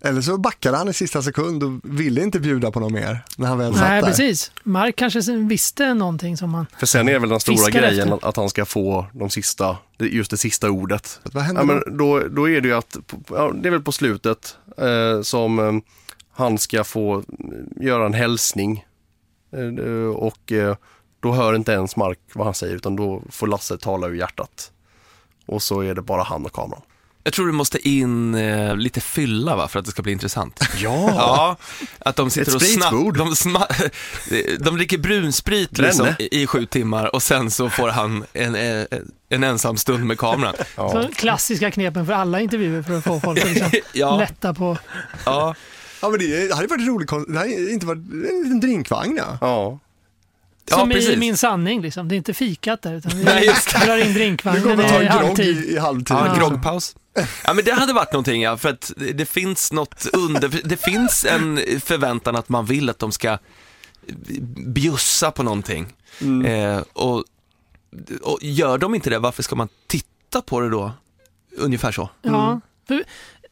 Eller 0.05 0.21
så 0.21 0.37
backade 0.37 0.77
han 0.77 0.89
i 0.89 0.93
sista 0.93 1.21
sekund 1.21 1.63
och 1.63 1.71
ville 1.83 2.23
inte 2.23 2.39
bjuda 2.39 2.71
på 2.71 2.79
något 2.79 2.91
mer 2.91 3.19
när 3.37 3.47
han 3.47 3.57
väl 3.57 3.73
satt 3.73 3.81
Nej, 3.81 4.01
där. 4.01 4.07
precis. 4.07 4.51
Mark 4.63 4.95
kanske 4.95 5.31
visste 5.31 5.93
någonting 5.93 6.37
som 6.37 6.49
man... 6.49 6.65
För 6.77 6.85
sen 6.85 7.09
är 7.09 7.19
väl 7.19 7.29
den 7.29 7.39
stora 7.39 7.69
grejen 7.69 8.13
efter. 8.13 8.27
att, 8.27 8.37
han 8.37 8.49
ska 8.49 8.65
få 8.65 9.05
de 9.13 9.29
sista, 9.29 9.77
just 9.99 10.31
det 10.31 10.37
sista 10.37 10.69
ordet. 10.69 11.19
Vad 11.23 11.43
händer 11.43 11.61
Ja, 11.61 11.65
men 11.65 11.97
då, 11.97 12.19
då 12.19 12.49
är 12.49 12.61
det 12.61 12.67
ju 12.67 12.73
att, 12.73 12.97
ja, 13.29 13.51
det 13.55 13.69
är 13.69 13.71
väl 13.71 13.81
på 13.81 13.91
slutet 13.91 14.57
eh, 14.77 15.21
som 15.21 15.59
eh, 15.59 15.73
han 16.31 16.57
ska 16.57 16.83
få 16.83 17.17
eh, 17.17 17.23
göra 17.85 18.05
en 18.05 18.13
hälsning. 18.13 18.85
Eh, 19.51 20.15
och 20.15 20.51
eh, 20.51 20.75
då 21.19 21.31
hör 21.31 21.55
inte 21.55 21.71
ens 21.71 21.95
Mark 21.95 22.19
vad 22.33 22.45
han 22.45 22.53
säger 22.53 22.75
utan 22.75 22.95
då 22.95 23.21
får 23.29 23.47
Lasse 23.47 23.77
tala 23.77 24.07
ur 24.07 24.13
hjärtat. 24.13 24.71
Och 25.45 25.61
så 25.61 25.81
är 25.81 25.95
det 25.95 26.01
bara 26.01 26.23
han 26.23 26.45
och 26.45 26.53
kameran. 26.53 26.81
Jag 27.25 27.33
tror 27.33 27.45
du 27.47 27.51
måste 27.51 27.89
in 27.89 28.35
eh, 28.35 28.75
lite 28.75 29.01
fylla 29.01 29.55
va, 29.55 29.67
för 29.67 29.79
att 29.79 29.85
det 29.85 29.91
ska 29.91 30.01
bli 30.01 30.11
intressant. 30.11 30.59
Ja! 30.77 31.09
Ja, 31.09 31.57
att 31.99 32.15
de 32.15 32.29
sitter 32.29 32.49
Ett 32.49 32.55
och 32.55 32.61
snabbt, 32.61 32.87
spritbord. 32.87 33.17
de, 33.17 33.35
sma, 33.35 33.67
de 34.59 34.75
dricker 34.75 34.97
brunsprit 34.97 35.77
liksom, 35.77 36.07
i, 36.19 36.41
i 36.41 36.47
sju 36.47 36.65
timmar 36.65 37.15
och 37.15 37.23
sen 37.23 37.51
så 37.51 37.69
får 37.69 37.89
han 37.89 38.23
en, 38.33 38.55
en, 38.55 38.87
en 39.29 39.43
ensam 39.43 39.77
stund 39.77 40.05
med 40.05 40.17
kameran. 40.17 40.53
Så 40.75 41.09
klassiska 41.15 41.71
knepen 41.71 42.05
för 42.05 42.13
alla 42.13 42.39
intervjuer 42.39 42.81
för 42.81 42.97
att 42.97 43.03
få 43.03 43.19
folk 43.19 43.39
att 43.39 43.49
liksom 43.49 43.69
Ja. 43.93 44.17
lätta 44.17 44.53
på... 44.53 44.77
Ja, 45.25 45.55
Ja, 46.01 46.09
men 46.09 46.19
det 46.19 46.53
hade 46.55 46.67
varit 46.67 46.87
roligt, 46.87 47.09
det 47.27 47.37
hade 47.39 47.71
inte 47.71 47.85
varit 47.85 47.97
en 48.11 48.43
liten 48.43 48.59
drinkvagn 48.59 49.17
ja. 49.17 49.37
Ja. 49.41 49.79
Ja, 50.69 50.77
Som 50.77 50.91
i 50.91 50.93
precis. 50.93 51.17
Min 51.17 51.37
sanning, 51.37 51.81
liksom. 51.81 52.07
det 52.07 52.15
är 52.15 52.17
inte 52.17 52.33
fikat 52.33 52.81
där 52.81 52.93
utan 52.93 53.17
vi 53.17 53.23
Nej, 53.23 53.45
just 53.45 53.73
det. 53.73 53.85
drar 53.85 53.97
in 53.97 54.07
Nu 54.07 54.13
drinkvagnen 54.13 54.63
kommer 54.63 54.75
vi 54.83 54.89
ta 54.89 54.95
i 55.01 55.05
en 55.05 55.11
grogg 55.11 55.25
halvtid. 55.27 55.65
i, 55.65 55.73
i 55.73 55.77
halvtid. 55.77 56.15
ja, 56.17 56.27
Ja. 56.27 56.35
groggpaus. 56.39 56.95
Ja 57.43 57.53
men 57.53 57.65
det 57.65 57.71
hade 57.71 57.93
varit 57.93 58.13
någonting 58.13 58.41
ja, 58.41 58.57
för 58.57 58.69
att 58.69 58.91
det 59.13 59.25
finns 59.25 59.71
något 59.71 60.05
under, 60.13 60.61
det 60.63 60.77
finns 60.77 61.25
en 61.25 61.59
förväntan 61.79 62.35
att 62.35 62.49
man 62.49 62.65
vill 62.65 62.89
att 62.89 62.99
de 62.99 63.11
ska 63.11 63.37
bjussa 64.67 65.31
på 65.31 65.43
någonting. 65.43 65.93
Eh, 66.45 66.83
och, 66.93 67.23
och 68.21 68.39
gör 68.41 68.77
de 68.77 68.95
inte 68.95 69.09
det, 69.09 69.19
varför 69.19 69.43
ska 69.43 69.55
man 69.55 69.69
titta 69.87 70.41
på 70.41 70.59
det 70.59 70.69
då? 70.69 70.91
Ungefär 71.57 71.91
så. 71.91 72.09
Ja. 72.21 72.61
För 72.87 73.03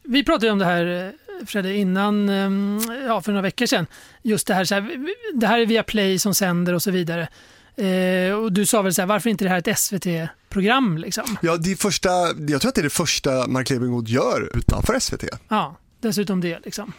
vi 0.02 0.24
pratade 0.24 0.46
ju 0.46 0.52
om 0.52 0.58
det 0.58 0.64
här 0.64 0.86
eh, 0.86 1.46
Fredde 1.46 1.76
innan, 1.76 2.28
eh, 2.28 3.04
ja, 3.06 3.22
för 3.22 3.32
några 3.32 3.42
veckor 3.42 3.66
sedan. 3.66 3.86
Just 4.22 4.46
det 4.46 4.54
här, 4.54 4.64
så 4.64 4.74
här 4.74 5.06
det 5.34 5.46
här 5.46 5.58
är 5.58 5.66
via 5.66 5.82
Play 5.82 6.18
som 6.18 6.34
sänder 6.34 6.72
och 6.72 6.82
så 6.82 6.90
vidare. 6.90 7.28
Eh, 7.76 8.34
och 8.34 8.52
du 8.52 8.66
sa 8.66 8.82
väl 8.82 8.94
så 8.94 9.02
här, 9.02 9.06
varför 9.06 9.30
inte 9.30 9.44
det 9.44 9.48
här 9.48 9.56
är 9.56 9.70
ett 9.70 9.78
SVT-program 9.78 10.98
liksom? 10.98 11.36
Ja, 11.42 11.56
det 11.56 11.76
första, 11.76 12.08
jag 12.48 12.60
tror 12.60 12.68
att 12.68 12.74
det 12.74 12.80
är 12.80 12.82
det 12.82 12.90
första 12.90 13.46
Mark 13.46 13.70
Levengood 13.70 14.08
gör 14.08 14.50
utanför 14.56 14.98
SVT. 14.98 15.24
Ja, 15.48 15.76
dessutom 16.00 16.40
det 16.40 16.60
liksom. 16.64 16.92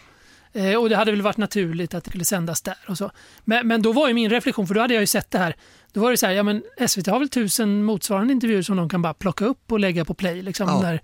Eh, 0.52 0.74
och 0.74 0.88
det 0.88 0.96
hade 0.96 1.10
väl 1.10 1.22
varit 1.22 1.36
naturligt 1.36 1.94
att 1.94 2.04
det 2.04 2.10
skulle 2.10 2.24
sändas 2.24 2.62
där 2.62 2.76
och 2.88 2.98
så. 2.98 3.10
Men, 3.44 3.68
men 3.68 3.82
då 3.82 3.92
var 3.92 4.08
ju 4.08 4.14
min 4.14 4.30
reflektion, 4.30 4.66
för 4.66 4.74
då 4.74 4.80
hade 4.80 4.94
jag 4.94 5.00
ju 5.00 5.06
sett 5.06 5.30
det 5.30 5.38
här. 5.38 5.56
Då 5.92 6.00
var 6.00 6.10
det 6.10 6.16
så 6.16 6.26
här, 6.26 6.32
ja 6.32 6.42
men 6.42 6.62
SVT 6.88 7.06
har 7.06 7.18
väl 7.18 7.28
tusen 7.28 7.84
motsvarande 7.84 8.32
intervjuer 8.32 8.62
som 8.62 8.76
de 8.76 8.88
kan 8.88 9.02
bara 9.02 9.14
plocka 9.14 9.44
upp 9.44 9.72
och 9.72 9.80
lägga 9.80 10.04
på 10.04 10.14
play 10.14 10.42
liksom 10.42 10.68
Ja. 10.68 10.80
när, 10.82 11.00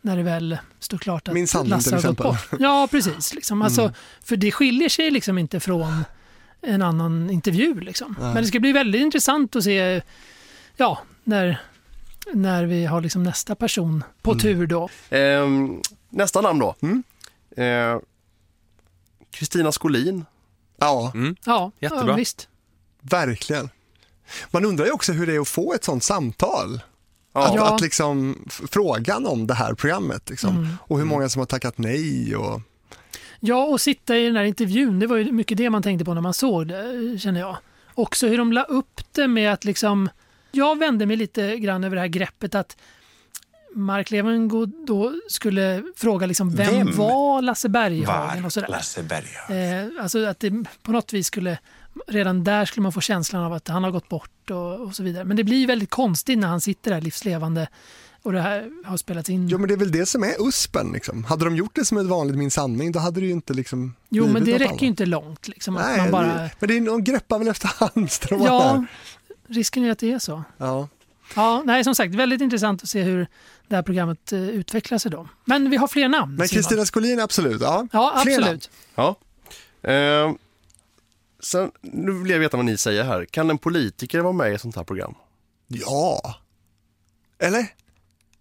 när 0.00 0.16
det 0.16 0.22
väl 0.22 0.58
står 0.80 0.98
klart 0.98 1.28
att 1.28 1.34
Min 1.34 1.48
sanning 1.48 1.70
Lasse 1.70 1.94
har 1.96 2.02
gått 2.02 2.16
bort. 2.16 2.48
Ja, 2.58 2.88
precis. 2.90 3.34
Liksom. 3.34 3.62
Alltså, 3.68 3.92
För 4.24 4.36
det 4.36 4.52
skiljer 4.52 4.88
sig 4.88 5.10
liksom 5.10 5.38
inte 5.38 5.60
från 5.60 6.04
en 6.62 6.82
annan 6.82 7.30
intervju. 7.30 7.80
Liksom. 7.80 8.16
Men 8.20 8.34
det 8.34 8.44
ska 8.44 8.60
bli 8.60 8.72
väldigt 8.72 9.00
intressant 9.02 9.56
att 9.56 9.64
se 9.64 10.02
ja, 10.76 10.98
när, 11.24 11.60
när 12.32 12.64
vi 12.64 12.84
har 12.86 13.00
liksom 13.00 13.22
nästa 13.22 13.54
person 13.54 14.04
på 14.22 14.34
tur 14.34 14.66
då. 14.66 14.88
Ehm, 15.10 15.82
nästa 16.10 16.40
namn 16.40 16.60
då. 16.60 16.74
Mm. 16.82 17.02
Eh, 17.56 18.00
Kristina 19.30 19.72
Skolin. 19.72 20.24
Ja, 20.78 21.12
Ja, 21.44 21.72
Jättebra. 21.80 22.06
Ja, 22.08 22.14
visst. 22.14 22.48
verkligen. 23.00 23.70
Man 24.50 24.64
undrar 24.64 24.86
ju 24.86 24.92
också 24.92 25.12
hur 25.12 25.26
det 25.26 25.34
är 25.34 25.40
att 25.40 25.48
få 25.48 25.74
ett 25.74 25.84
sånt 25.84 26.02
samtal. 26.04 26.80
Ja. 27.32 27.46
Att, 27.48 27.54
Ja. 27.54 27.74
att 27.74 27.80
liksom, 27.80 28.44
frågan 28.48 29.26
om 29.26 29.46
det 29.46 29.54
här 29.54 29.74
programmet 29.74 30.30
liksom. 30.30 30.56
Mm. 30.56 30.68
och 30.80 30.98
hur 30.98 31.04
många 31.04 31.28
som 31.28 31.38
har 31.40 31.46
tackat 31.46 31.78
nej. 31.78 32.36
Och, 32.36 32.60
Ja, 33.40 33.64
och 33.64 33.80
sitta 33.80 34.16
i 34.16 34.26
den 34.26 34.36
här 34.36 34.44
intervjun, 34.44 34.98
det 34.98 35.06
var 35.06 35.16
ju 35.16 35.32
mycket 35.32 35.58
det 35.58 35.70
man 35.70 35.82
tänkte 35.82 36.04
på 36.04 36.14
när 36.14 36.20
man 36.20 36.34
såg 36.34 36.68
det, 36.68 37.18
känner 37.18 37.40
jag. 37.40 37.56
Också 37.94 38.26
hur 38.26 38.38
de 38.38 38.52
la 38.52 38.62
upp 38.62 39.00
det 39.12 39.28
med 39.28 39.52
att 39.52 39.64
liksom, 39.64 40.08
jag 40.52 40.78
vände 40.78 41.06
mig 41.06 41.16
lite 41.16 41.56
grann 41.56 41.84
över 41.84 41.96
det 41.96 42.00
här 42.00 42.08
greppet 42.08 42.54
att 42.54 42.76
Mark 43.74 44.10
Levengood 44.10 44.72
då 44.86 45.14
skulle 45.28 45.82
fråga 45.96 46.26
liksom, 46.26 46.50
vem, 46.50 46.74
Vem 46.74 46.96
var 46.96 47.42
Lasse 47.42 47.68
Berghagen 47.68 48.42
Var 48.42 48.46
och 48.46 48.52
sådär. 48.52 48.68
Lasse 48.68 49.02
Berghagen? 49.02 49.88
Eh, 49.96 50.02
alltså 50.02 50.24
att 50.24 50.40
det 50.40 50.64
på 50.82 50.92
något 50.92 51.12
vis 51.12 51.26
skulle, 51.26 51.58
redan 52.06 52.44
där 52.44 52.64
skulle 52.64 52.82
man 52.82 52.92
få 52.92 53.00
känslan 53.00 53.44
av 53.44 53.52
att 53.52 53.68
han 53.68 53.84
har 53.84 53.90
gått 53.90 54.08
bort 54.08 54.50
och, 54.50 54.80
och 54.80 54.94
så 54.94 55.02
vidare. 55.02 55.24
Men 55.24 55.36
det 55.36 55.44
blir 55.44 55.66
väldigt 55.66 55.90
konstigt 55.90 56.38
när 56.38 56.48
han 56.48 56.60
sitter 56.60 56.90
där 56.90 57.00
livslevande 57.00 57.68
och 58.22 58.32
det 58.32 58.40
här 58.40 58.70
har 58.84 58.96
spelats 58.96 59.30
in. 59.30 59.48
Jo 59.48 59.58
men 59.58 59.68
det 59.68 59.74
är 59.74 59.78
väl 59.78 59.92
det 59.92 60.06
som 60.06 60.22
är 60.24 60.48
USPen. 60.48 60.92
Liksom. 60.92 61.24
Hade 61.24 61.44
de 61.44 61.56
gjort 61.56 61.74
det 61.74 61.84
som 61.84 61.98
ett 61.98 62.06
vanligt 62.06 62.36
Min 62.36 62.50
sanning 62.50 62.92
då 62.92 62.98
hade 62.98 63.20
det 63.20 63.26
ju 63.26 63.32
inte 63.32 63.54
liksom 63.54 63.94
Jo, 64.08 64.26
men 64.26 64.44
det 64.44 64.58
räcker 64.58 64.80
ju 64.80 64.86
inte 64.86 65.06
långt. 65.06 65.48
Liksom, 65.48 65.76
att 65.76 65.86
Nej, 65.86 65.98
man 65.98 66.10
bara... 66.10 66.26
det, 66.26 66.50
men 66.60 66.68
det 66.68 66.76
är, 66.76 66.80
de 66.80 67.04
greppar 67.04 67.38
väl 67.38 67.48
efter 67.48 67.68
halmstrån 67.76 68.42
Ja, 68.42 68.60
här. 68.68 68.86
risken 69.48 69.84
är 69.84 69.90
att 69.92 69.98
det 69.98 70.12
är 70.12 70.18
så. 70.18 70.42
Ja. 70.58 70.88
Ja, 71.36 71.62
nej, 71.66 71.84
som 71.84 71.94
sagt, 71.94 72.14
väldigt 72.14 72.40
intressant 72.40 72.82
att 72.82 72.88
se 72.88 73.02
hur 73.02 73.26
det 73.68 73.74
här 73.76 73.82
programmet 73.82 74.32
eh, 74.32 74.48
utvecklar 74.48 74.98
sig 74.98 75.10
då. 75.10 75.28
Men 75.44 75.70
vi 75.70 75.76
har 75.76 75.88
fler 75.88 76.08
namn. 76.08 76.34
Men. 76.36 76.48
Kristina 76.48 76.84
Skolin, 76.84 77.20
absolut. 77.20 77.60
Ja, 77.60 77.86
Ja, 77.92 78.12
absolut. 78.16 78.70
Ja. 78.94 79.16
Eh, 79.90 80.32
sen, 81.40 81.70
nu 81.80 82.12
vill 82.12 82.30
jag 82.30 82.38
veta 82.38 82.56
vad 82.56 82.66
ni 82.66 82.76
säger 82.76 83.04
här. 83.04 83.24
Kan 83.24 83.50
en 83.50 83.58
politiker 83.58 84.20
vara 84.20 84.32
med 84.32 84.52
i 84.52 84.54
ett 84.54 84.60
sånt 84.60 84.76
här 84.76 84.84
program? 84.84 85.14
Ja. 85.66 86.34
Eller? 87.38 87.66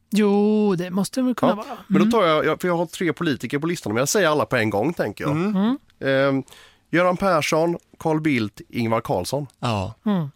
Jo, 0.10 0.76
det 0.76 0.90
måste 0.92 1.20
det 1.20 1.26
väl 1.26 1.36
kunna 1.36 1.52
Ja, 1.52 1.56
vara. 1.56 1.78
Men 1.88 2.10
då 2.10 2.12
tar 2.20 2.28
jag, 2.28 2.46
jag, 2.46 2.62
för 2.62 2.68
jag 2.68 2.78
har 2.78 2.86
tre 2.86 3.14
politiker 3.14 3.60
på 3.60 3.68
listan, 3.68 3.94
men 3.94 4.02
jag 4.02 4.10
säger 4.10 4.28
alla 4.30 4.46
på 4.46 4.56
en 4.56 4.70
gång 4.70 4.94
tänker 4.94 5.24
jag. 5.24 5.32
Mm. 5.32 5.78
Eh, 6.00 6.44
Göran 6.92 7.18
Persson, 7.18 7.78
Carl 8.00 8.22
Bildt, 8.22 8.62
Ingvar 8.70 9.02
Carlsson. 9.02 9.48
Ja. 9.60 9.94
Mm. 10.06 10.32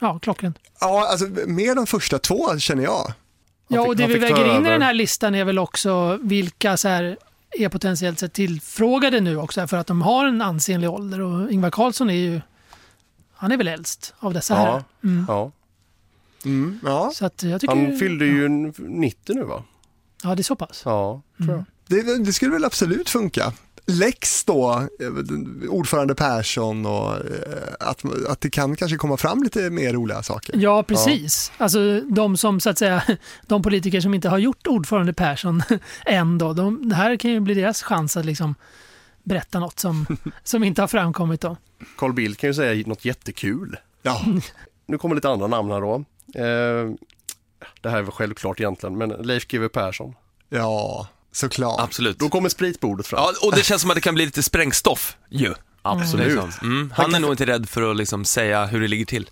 Ja, 0.00 0.18
klockrent. 0.18 0.58
Ja, 0.80 1.08
alltså 1.10 1.26
mer 1.46 1.74
de 1.74 1.86
första 1.86 2.18
två 2.18 2.58
känner 2.58 2.82
jag. 2.82 3.12
Ja, 3.68 3.82
fick- 3.82 3.88
och 3.88 3.96
det 3.96 4.06
vi 4.06 4.18
väger 4.18 4.56
in 4.56 4.66
i 4.66 4.70
den 4.70 4.82
här 4.82 4.94
listan 4.94 5.34
är 5.34 5.44
väl 5.44 5.58
också 5.58 6.18
vilka 6.22 6.76
så 6.76 6.88
här 6.88 7.16
är 7.50 7.68
potentiellt 7.68 8.18
sett 8.18 8.32
tillfrågade 8.32 9.20
nu 9.20 9.36
också 9.36 9.66
för 9.66 9.76
att 9.76 9.86
de 9.86 10.02
har 10.02 10.26
en 10.26 10.42
ansenlig 10.42 10.90
ålder 10.90 11.20
och 11.20 11.50
Ingvar 11.50 11.70
Carlsson 11.70 12.10
är 12.10 12.14
ju 12.14 12.40
han 13.34 13.52
är 13.52 13.56
väl 13.56 13.68
äldst 13.68 14.14
av 14.18 14.34
dessa 14.34 14.54
Ja, 14.54 14.60
här. 14.60 14.84
Mm. 15.04 15.24
ja. 15.28 15.50
Mm, 16.46 16.78
ja. 16.84 17.10
Så 17.14 17.26
att 17.26 17.42
jag 17.42 17.60
tycker, 17.60 17.74
Han 17.74 17.98
fyllde 17.98 18.24
ju 18.24 18.48
90 18.78 19.34
nu 19.34 19.44
va? 19.44 19.64
Ja, 20.22 20.34
det 20.34 20.40
är 20.40 20.44
så 20.44 20.56
pass. 20.56 20.82
Ja, 20.84 21.22
tror 21.38 21.56
jag. 21.56 21.64
Det, 21.86 22.24
det 22.24 22.32
skulle 22.32 22.52
väl 22.52 22.64
absolut 22.64 23.08
funka. 23.08 23.52
Lex 23.86 24.44
då, 24.44 24.88
eh, 25.00 25.68
ordförande 25.70 26.14
Persson 26.14 26.86
och 26.86 27.14
eh, 27.14 27.22
att, 27.80 28.04
att 28.28 28.40
det 28.40 28.50
kan 28.50 28.76
kanske 28.76 28.96
komma 28.96 29.16
fram 29.16 29.42
lite 29.42 29.70
mer 29.70 29.92
roliga 29.92 30.22
saker. 30.22 30.56
Ja, 30.56 30.82
precis. 30.82 31.52
Alltså 31.58 32.00
de 32.00 32.36
som 32.36 32.60
så 32.60 32.70
att 32.70 32.78
säga, 32.78 33.02
de 33.46 33.62
politiker 33.62 34.00
som 34.00 34.14
inte 34.14 34.28
har 34.28 34.38
gjort 34.38 34.66
ordförande 34.66 35.12
Persson 35.12 35.62
än 36.06 36.38
då, 36.38 36.52
de, 36.52 36.88
det 36.88 36.94
här 36.94 37.16
kan 37.16 37.30
ju 37.30 37.40
bli 37.40 37.54
deras 37.54 37.82
chans 37.82 38.16
att 38.16 38.24
liksom 38.24 38.54
berätta 39.22 39.60
något 39.60 39.78
som, 39.80 40.06
som 40.44 40.64
inte 40.64 40.82
har 40.82 40.88
framkommit 40.88 41.40
då. 41.40 41.56
Carl 41.96 42.12
Bildt 42.12 42.40
kan 42.40 42.50
ju 42.50 42.54
säga 42.54 42.86
något 42.86 43.04
jättekul. 43.04 43.76
Ja. 44.02 44.24
Nu 44.86 44.98
kommer 44.98 45.14
lite 45.14 45.28
andra 45.28 45.46
namn 45.46 45.70
här 45.70 45.80
då. 45.80 46.04
Eh, 46.34 46.90
det 47.80 47.90
här 47.90 47.98
är 47.98 48.02
väl 48.02 48.10
självklart 48.10 48.60
egentligen, 48.60 48.98
men 48.98 49.08
Leif 49.08 49.46
GW 49.46 49.68
Persson. 49.68 50.14
Ja, 50.48 51.08
såklart. 51.32 51.80
Absolut. 51.80 52.18
Då 52.18 52.28
kommer 52.28 52.48
spritbordet 52.48 53.06
fram. 53.06 53.20
Ja, 53.22 53.48
och 53.48 53.54
det 53.54 53.62
känns 53.62 53.80
som 53.82 53.90
att 53.90 53.94
det 53.94 54.00
kan 54.00 54.14
bli 54.14 54.24
lite 54.24 54.42
sprängstoff 54.42 55.16
ju. 55.28 55.54
Absolut. 55.82 56.26
Liksom. 56.26 56.50
Mm. 56.62 56.92
Han 56.96 57.14
är 57.14 57.20
nog 57.20 57.32
inte 57.32 57.46
rädd 57.46 57.68
för 57.68 57.90
att 57.90 57.96
liksom 57.96 58.24
säga 58.24 58.66
hur 58.66 58.80
det 58.80 58.88
ligger 58.88 59.04
till. 59.04 59.30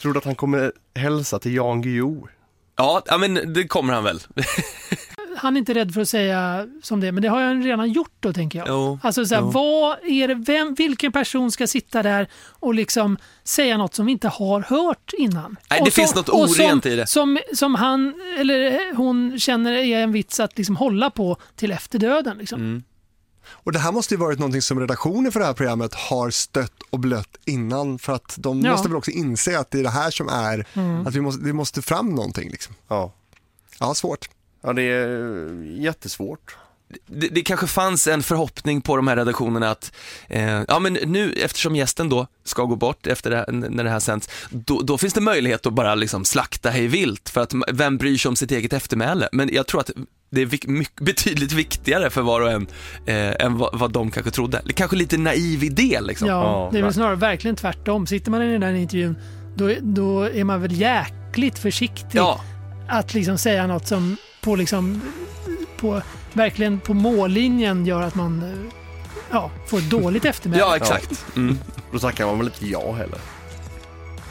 Tror 0.00 0.12
du 0.12 0.18
att 0.18 0.24
han 0.24 0.34
kommer 0.34 0.72
hälsa 0.94 1.38
till 1.38 1.54
Jan 1.54 1.82
Guillou? 1.82 2.28
Ja, 2.76 3.02
men 3.20 3.52
det 3.52 3.68
kommer 3.68 3.92
han 3.94 4.04
väl. 4.04 4.22
Han 5.36 5.56
är 5.56 5.58
inte 5.58 5.74
rädd 5.74 5.94
för 5.94 6.00
att 6.00 6.08
säga 6.08 6.66
som 6.82 7.00
det, 7.00 7.12
men 7.12 7.22
det 7.22 7.28
har 7.28 7.40
jag 7.40 7.66
redan 7.66 7.92
gjort 7.92 8.12
då 8.20 8.32
tänker 8.32 8.58
jag. 8.58 8.68
Jo, 8.68 8.98
Alltså 9.02 9.26
så 9.26 9.34
här, 9.34 9.42
vad 9.42 9.96
är 10.04 10.28
det, 10.28 10.34
vem, 10.34 10.74
vilken 10.74 11.12
person 11.12 11.50
ska 11.52 11.66
sitta 11.66 12.02
där 12.02 12.28
och 12.50 12.74
liksom 12.74 13.16
säga 13.44 13.76
något 13.76 13.94
som 13.94 14.06
vi 14.06 14.12
inte 14.12 14.28
har 14.28 14.60
hört 14.60 15.12
innan? 15.18 15.56
Nej, 15.70 15.78
Och 15.80 15.84
det 15.84 15.90
finns 15.90 16.14
något 16.14 16.28
orent 16.28 16.82
som, 16.84 16.92
i 16.92 16.96
det. 16.96 17.06
Som, 17.06 17.38
som 17.54 17.74
han 17.74 18.14
eller 18.38 18.94
hon 18.94 19.38
känner 19.38 19.72
är 19.72 19.98
en 20.02 20.12
vits 20.12 20.40
att 20.40 20.56
liksom 20.58 20.76
hålla 20.76 21.10
på 21.10 21.36
till 21.56 21.72
efter 21.72 21.98
döden. 21.98 22.38
Liksom. 22.38 22.60
Mm. 22.60 22.82
Och 23.50 23.72
det 23.72 23.78
här 23.78 23.92
måste 23.92 24.14
ju 24.14 24.20
varit 24.20 24.38
någonting 24.38 24.62
som 24.62 24.80
redaktionen 24.80 25.32
för 25.32 25.40
det 25.40 25.46
här 25.46 25.52
programmet 25.54 25.94
har 25.94 26.30
stött 26.30 26.82
och 26.90 26.98
blött 27.00 27.36
innan 27.44 27.98
för 27.98 28.12
att 28.12 28.34
de 28.38 28.60
Ja. 28.60 28.70
måste 28.72 28.88
väl 28.88 28.96
också 28.96 29.10
inse 29.10 29.58
att 29.58 29.70
det 29.70 29.78
är 29.78 29.82
det 29.82 29.90
här 29.90 30.10
som 30.10 30.28
är, 30.28 30.66
Mm. 30.74 31.06
att 31.06 31.14
vi 31.14 31.20
måste, 31.20 31.44
det 31.44 31.52
måste 31.52 31.82
fram 31.82 32.08
någonting. 32.14 32.50
Liksom. 32.50 32.74
Ja. 32.88 33.12
Ja, 33.80 33.94
svårt. 33.94 34.28
Ja, 34.62 34.72
det 34.72 34.82
är 34.82 35.62
jättesvårt. 35.80 36.56
det, 37.06 37.28
det 37.28 37.42
kanske 37.42 37.66
fanns 37.66 38.06
en 38.06 38.22
förhoppning 38.22 38.80
på 38.80 38.96
de 38.96 39.08
här 39.08 39.16
redaktionerna 39.16 39.70
att, 39.70 39.92
eh, 40.28 40.62
ja 40.68 40.78
men 40.78 40.92
nu 40.92 41.32
eftersom 41.32 41.76
gästen 41.76 42.08
då 42.08 42.26
ska 42.44 42.62
gå 42.64 42.76
bort 42.76 43.06
efter 43.06 43.30
det 43.30 43.36
här, 43.36 43.52
när 43.52 43.84
det 43.84 43.90
här 43.90 44.00
sänds, 44.00 44.28
då, 44.50 44.80
då 44.82 44.98
finns 44.98 45.12
det 45.14 45.20
möjlighet 45.20 45.66
att 45.66 45.72
bara 45.72 45.94
liksom 45.94 46.24
slakta 46.24 46.70
hej 46.70 46.86
vilt 46.86 47.28
för 47.28 47.40
att 47.40 47.52
vem 47.72 47.96
bryr 47.98 48.16
sig 48.18 48.28
om 48.28 48.36
sitt 48.36 48.50
eget 48.50 48.72
eftermäle? 48.72 49.28
Men 49.32 49.50
jag 49.52 49.66
tror 49.66 49.80
att 49.80 49.90
det 50.30 50.40
är 50.40 50.46
vik- 50.46 50.66
mycket, 50.66 51.00
betydligt 51.04 51.52
viktigare 51.52 52.10
för 52.10 52.22
var 52.22 52.40
och 52.40 52.50
en 52.50 52.66
eh, 53.06 53.44
än 53.46 53.58
vad, 53.58 53.78
vad 53.78 53.92
de 53.92 54.10
kanske 54.10 54.30
trodde. 54.30 54.62
Det 54.64 54.72
kanske 54.72 54.96
lite 54.96 55.18
naiv 55.18 55.64
idé 55.64 55.98
liksom. 56.00 56.28
Ja, 56.28 56.68
det 56.72 56.78
är 56.78 56.82
väl 56.82 56.94
snarare 56.94 57.16
verkligen 57.16 57.56
tvärtom. 57.56 58.06
Sitter 58.06 58.30
man 58.30 58.42
i 58.42 58.52
den 58.52 58.60
där 58.60 58.72
intervjun, 58.74 59.16
då, 59.56 59.70
då 59.80 60.22
är 60.22 60.44
man 60.44 60.62
väl 60.62 60.72
jäkligt 60.72 61.58
försiktig 61.58 62.18
Ja. 62.18 62.40
att 62.88 63.14
liksom 63.14 63.38
säga 63.38 63.66
något 63.66 63.86
som 63.86 64.16
på 64.46 64.56
liksom, 64.56 65.02
på, 65.76 66.02
verkligen 66.32 66.80
på 66.80 66.94
mållinjen 66.94 67.86
gör 67.86 68.02
att 68.02 68.14
man 68.14 68.42
eh, 68.42 68.72
ja, 69.30 69.50
får 69.66 69.78
ett 69.78 69.90
dåligt 69.90 70.24
eftermäle. 70.32 70.62
Ja, 70.62 70.76
exakt. 70.76 71.24
Mm. 71.36 71.58
Då 71.92 71.98
tackar 71.98 72.26
man 72.26 72.38
väl 72.38 72.46
inte 72.46 72.66
ja 72.66 72.92
heller. 72.92 73.18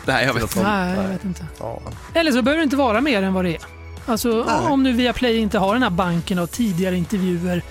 Nej, 0.06 0.26
jag 0.26 0.34
vet 0.34 0.56
Nej, 0.56 0.96
jag 0.96 1.08
vet 1.08 1.26
inte. 1.26 1.46
Ja. 1.60 1.82
Eller 2.14 2.32
så 2.32 2.42
behöver 2.42 2.58
det 2.58 2.64
inte 2.64 2.76
vara 2.76 3.02
mer 3.02 3.22
än 3.22 3.34
vad 3.34 3.46
det 3.46 3.56
är. 3.56 3.62
Alltså 4.06 4.46
Nej. 4.48 4.72
om 4.72 4.84
nu 4.84 4.94
Viaplay 4.94 5.38
inte 5.38 5.58
har 5.58 5.74
den 5.74 5.84
här 5.84 5.90
banken 5.90 6.40
av 6.40 6.48
tidigare 6.48 6.98
intervjuer 6.98 7.62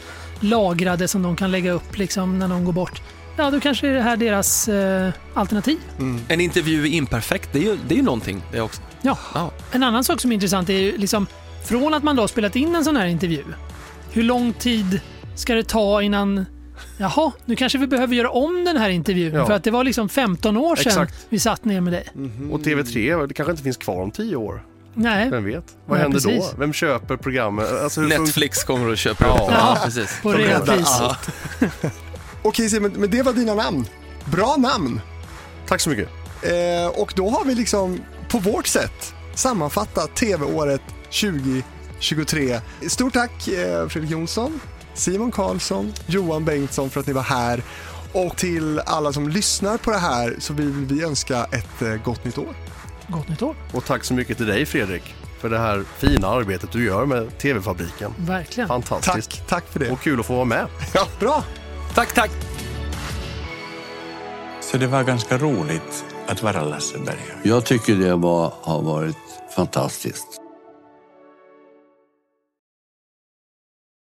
lagrade 0.41 1.09
som 1.09 1.23
de 1.23 1.37
kan 1.37 1.51
lägga 1.51 1.73
upp 1.73 1.99
liksom 1.99 2.39
när 2.39 2.49
någon 2.49 2.65
går 2.65 2.73
bort. 2.73 3.03
Ja, 3.37 3.51
då 3.51 3.61
kanske 3.61 3.89
är 3.89 3.95
det 3.95 4.03
här 4.03 4.17
deras 4.17 4.69
eh, 4.69 5.13
alternativ. 5.35 5.79
En 6.29 6.41
intervju 6.41 6.83
är 6.83 6.91
imperfekt, 6.91 7.49
det 7.53 7.59
är 7.59 7.63
ju, 7.63 7.79
det 7.89 7.95
är 7.95 7.97
ju 7.97 8.05
någonting 8.05 8.43
det 8.53 8.61
också. 8.61 8.83
Ja. 9.03 9.19
Ja. 9.35 9.51
En 9.73 9.83
annan 9.83 10.05
sak 10.05 10.21
som 10.21 10.31
är 10.31 10.35
intressant 10.35 10.69
är 10.69 10.79
ju 10.79 10.99
liksom 10.99 11.27
från 11.65 11.95
att 11.95 12.03
man 12.03 12.17
då 12.17 12.23
har 12.23 12.27
spelat 12.29 12.57
in 12.57 12.75
en 12.75 12.85
sån 12.85 12.97
här 12.97 13.07
intervju. 13.07 13.45
Hur 14.13 14.23
lång 14.23 14.53
tid 14.53 15.01
ska 15.35 15.55
det 15.55 15.65
ta 15.69 16.03
innan 16.03 16.47
Jaha, 16.99 17.33
nu 17.45 17.57
kanske 17.57 17.79
vi 17.79 17.87
behöver 17.87 18.15
göra 18.15 18.31
om 18.31 18.65
den 18.65 18.77
här 18.77 18.89
intervjun 18.89 19.35
Ja. 19.35 19.47
för 19.47 19.53
att 19.53 19.65
det 19.65 19.71
var 19.71 19.85
liksom 19.85 20.09
15 20.09 20.57
år 20.57 20.77
sedan 20.77 20.87
Exakt. 20.91 21.27
vi 21.29 21.39
satt 21.39 21.65
ner 21.65 21.81
med 21.81 21.93
dig. 21.93 22.09
Och 22.53 22.61
TV3, 22.61 23.27
det 23.27 23.35
kanske 23.35 23.51
inte 23.51 23.63
finns 23.63 23.77
kvar 23.77 24.03
om 24.03 24.11
tio 24.11 24.37
år. 24.37 24.65
Nej, 24.95 25.31
Vem 25.31 25.45
vet? 25.45 25.65
Vad 25.87 25.99
Nej, 25.99 26.03
händer 26.03 26.21
precis. 26.21 26.51
då? 26.51 26.57
Vem 26.59 26.73
köper 26.73 27.17
programmet? 27.17 27.73
Alltså, 27.83 28.01
Netflix 28.01 28.65
kommer 28.65 28.89
och 28.89 28.97
köper 28.99 29.25
Ja. 29.27 29.33
upp. 29.35 29.41
Ja. 29.51 29.79
precis. 29.85 30.19
på 30.23 30.33
reapris. 30.33 31.01
allt. 31.01 31.31
Okej 32.43 32.69
Simon, 32.69 32.93
men 32.97 33.11
det 33.11 33.23
var 33.23 33.33
dina 33.33 33.55
namn. 33.55 33.85
Bra 34.25 34.57
namn. 34.59 35.01
Tack 35.69 35.81
så 35.81 35.91
mycket. 35.91 36.09
Eh, 36.43 37.01
och 37.01 37.13
då 37.17 37.31
har 37.31 37.45
vi 37.45 37.55
liksom 37.55 38.01
på 38.29 38.39
vårt 38.39 38.67
sätt 38.67 39.15
sammanfattat 39.35 40.15
TV-året 40.17 40.83
2023. 41.21 42.61
Stort 42.89 43.13
tack 43.13 43.49
eh, 43.49 43.89
Fredrik 43.89 44.11
Jonsson, 44.11 44.61
Simon 44.95 45.31
Karlsson, 45.31 45.93
Johan 46.07 46.45
Bengtsson 46.45 46.91
för 46.91 47.01
att 47.01 47.07
ni 47.07 47.13
var 47.13 47.23
här. 47.23 47.63
Och 48.13 48.37
till 48.37 48.79
alla 48.79 49.13
som 49.13 49.29
lyssnar 49.29 49.77
på 49.79 49.91
det 49.91 49.99
här 49.99 50.37
så 50.39 50.53
vill 50.53 50.71
vi 50.71 51.05
önska 51.05 51.45
ett 51.45 51.83
eh, 51.83 51.95
gott 52.05 52.25
nytt 52.25 52.39
år. 52.39 52.55
Gott 53.09 53.29
nytt 53.29 53.43
år. 53.43 53.57
Och 53.73 53.85
tack 53.85 54.05
så 54.05 54.15
mycket 54.15 54.37
till 54.37 54.47
dig 54.47 54.67
Fredrik 54.67 55.15
för 55.41 55.51
det 55.51 55.59
här 55.59 55.85
fina 55.99 56.29
arbetet 56.29 56.73
du 56.73 56.85
gör 56.85 57.07
med 57.07 57.39
TV-fabriken. 57.39 58.15
Verkligen. 58.19 58.69
Fantastiskt. 58.69 59.31
Tack, 59.31 59.47
tack 59.47 59.65
för 59.73 59.81
det. 59.81 59.91
Och 59.91 60.01
kul 60.01 60.21
att 60.21 60.27
få 60.27 60.35
vara 60.35 60.45
med. 60.45 60.67
Ja, 60.95 61.07
bra. 61.21 61.45
Tack, 61.95 62.15
tack. 62.15 62.31
Så 64.61 64.77
det 64.77 64.87
var 64.87 65.03
ganska 65.03 65.39
roligt 65.39 66.05
att 66.27 66.43
vara 66.43 66.65
Lasse 66.65 66.99
Berghagen. 66.99 67.39
Jag 67.43 67.65
tycker 67.65 67.95
det 67.95 68.15
var, 68.17 68.53
har 68.63 68.83
varit 68.83 69.17
fantastiskt. 69.57 70.44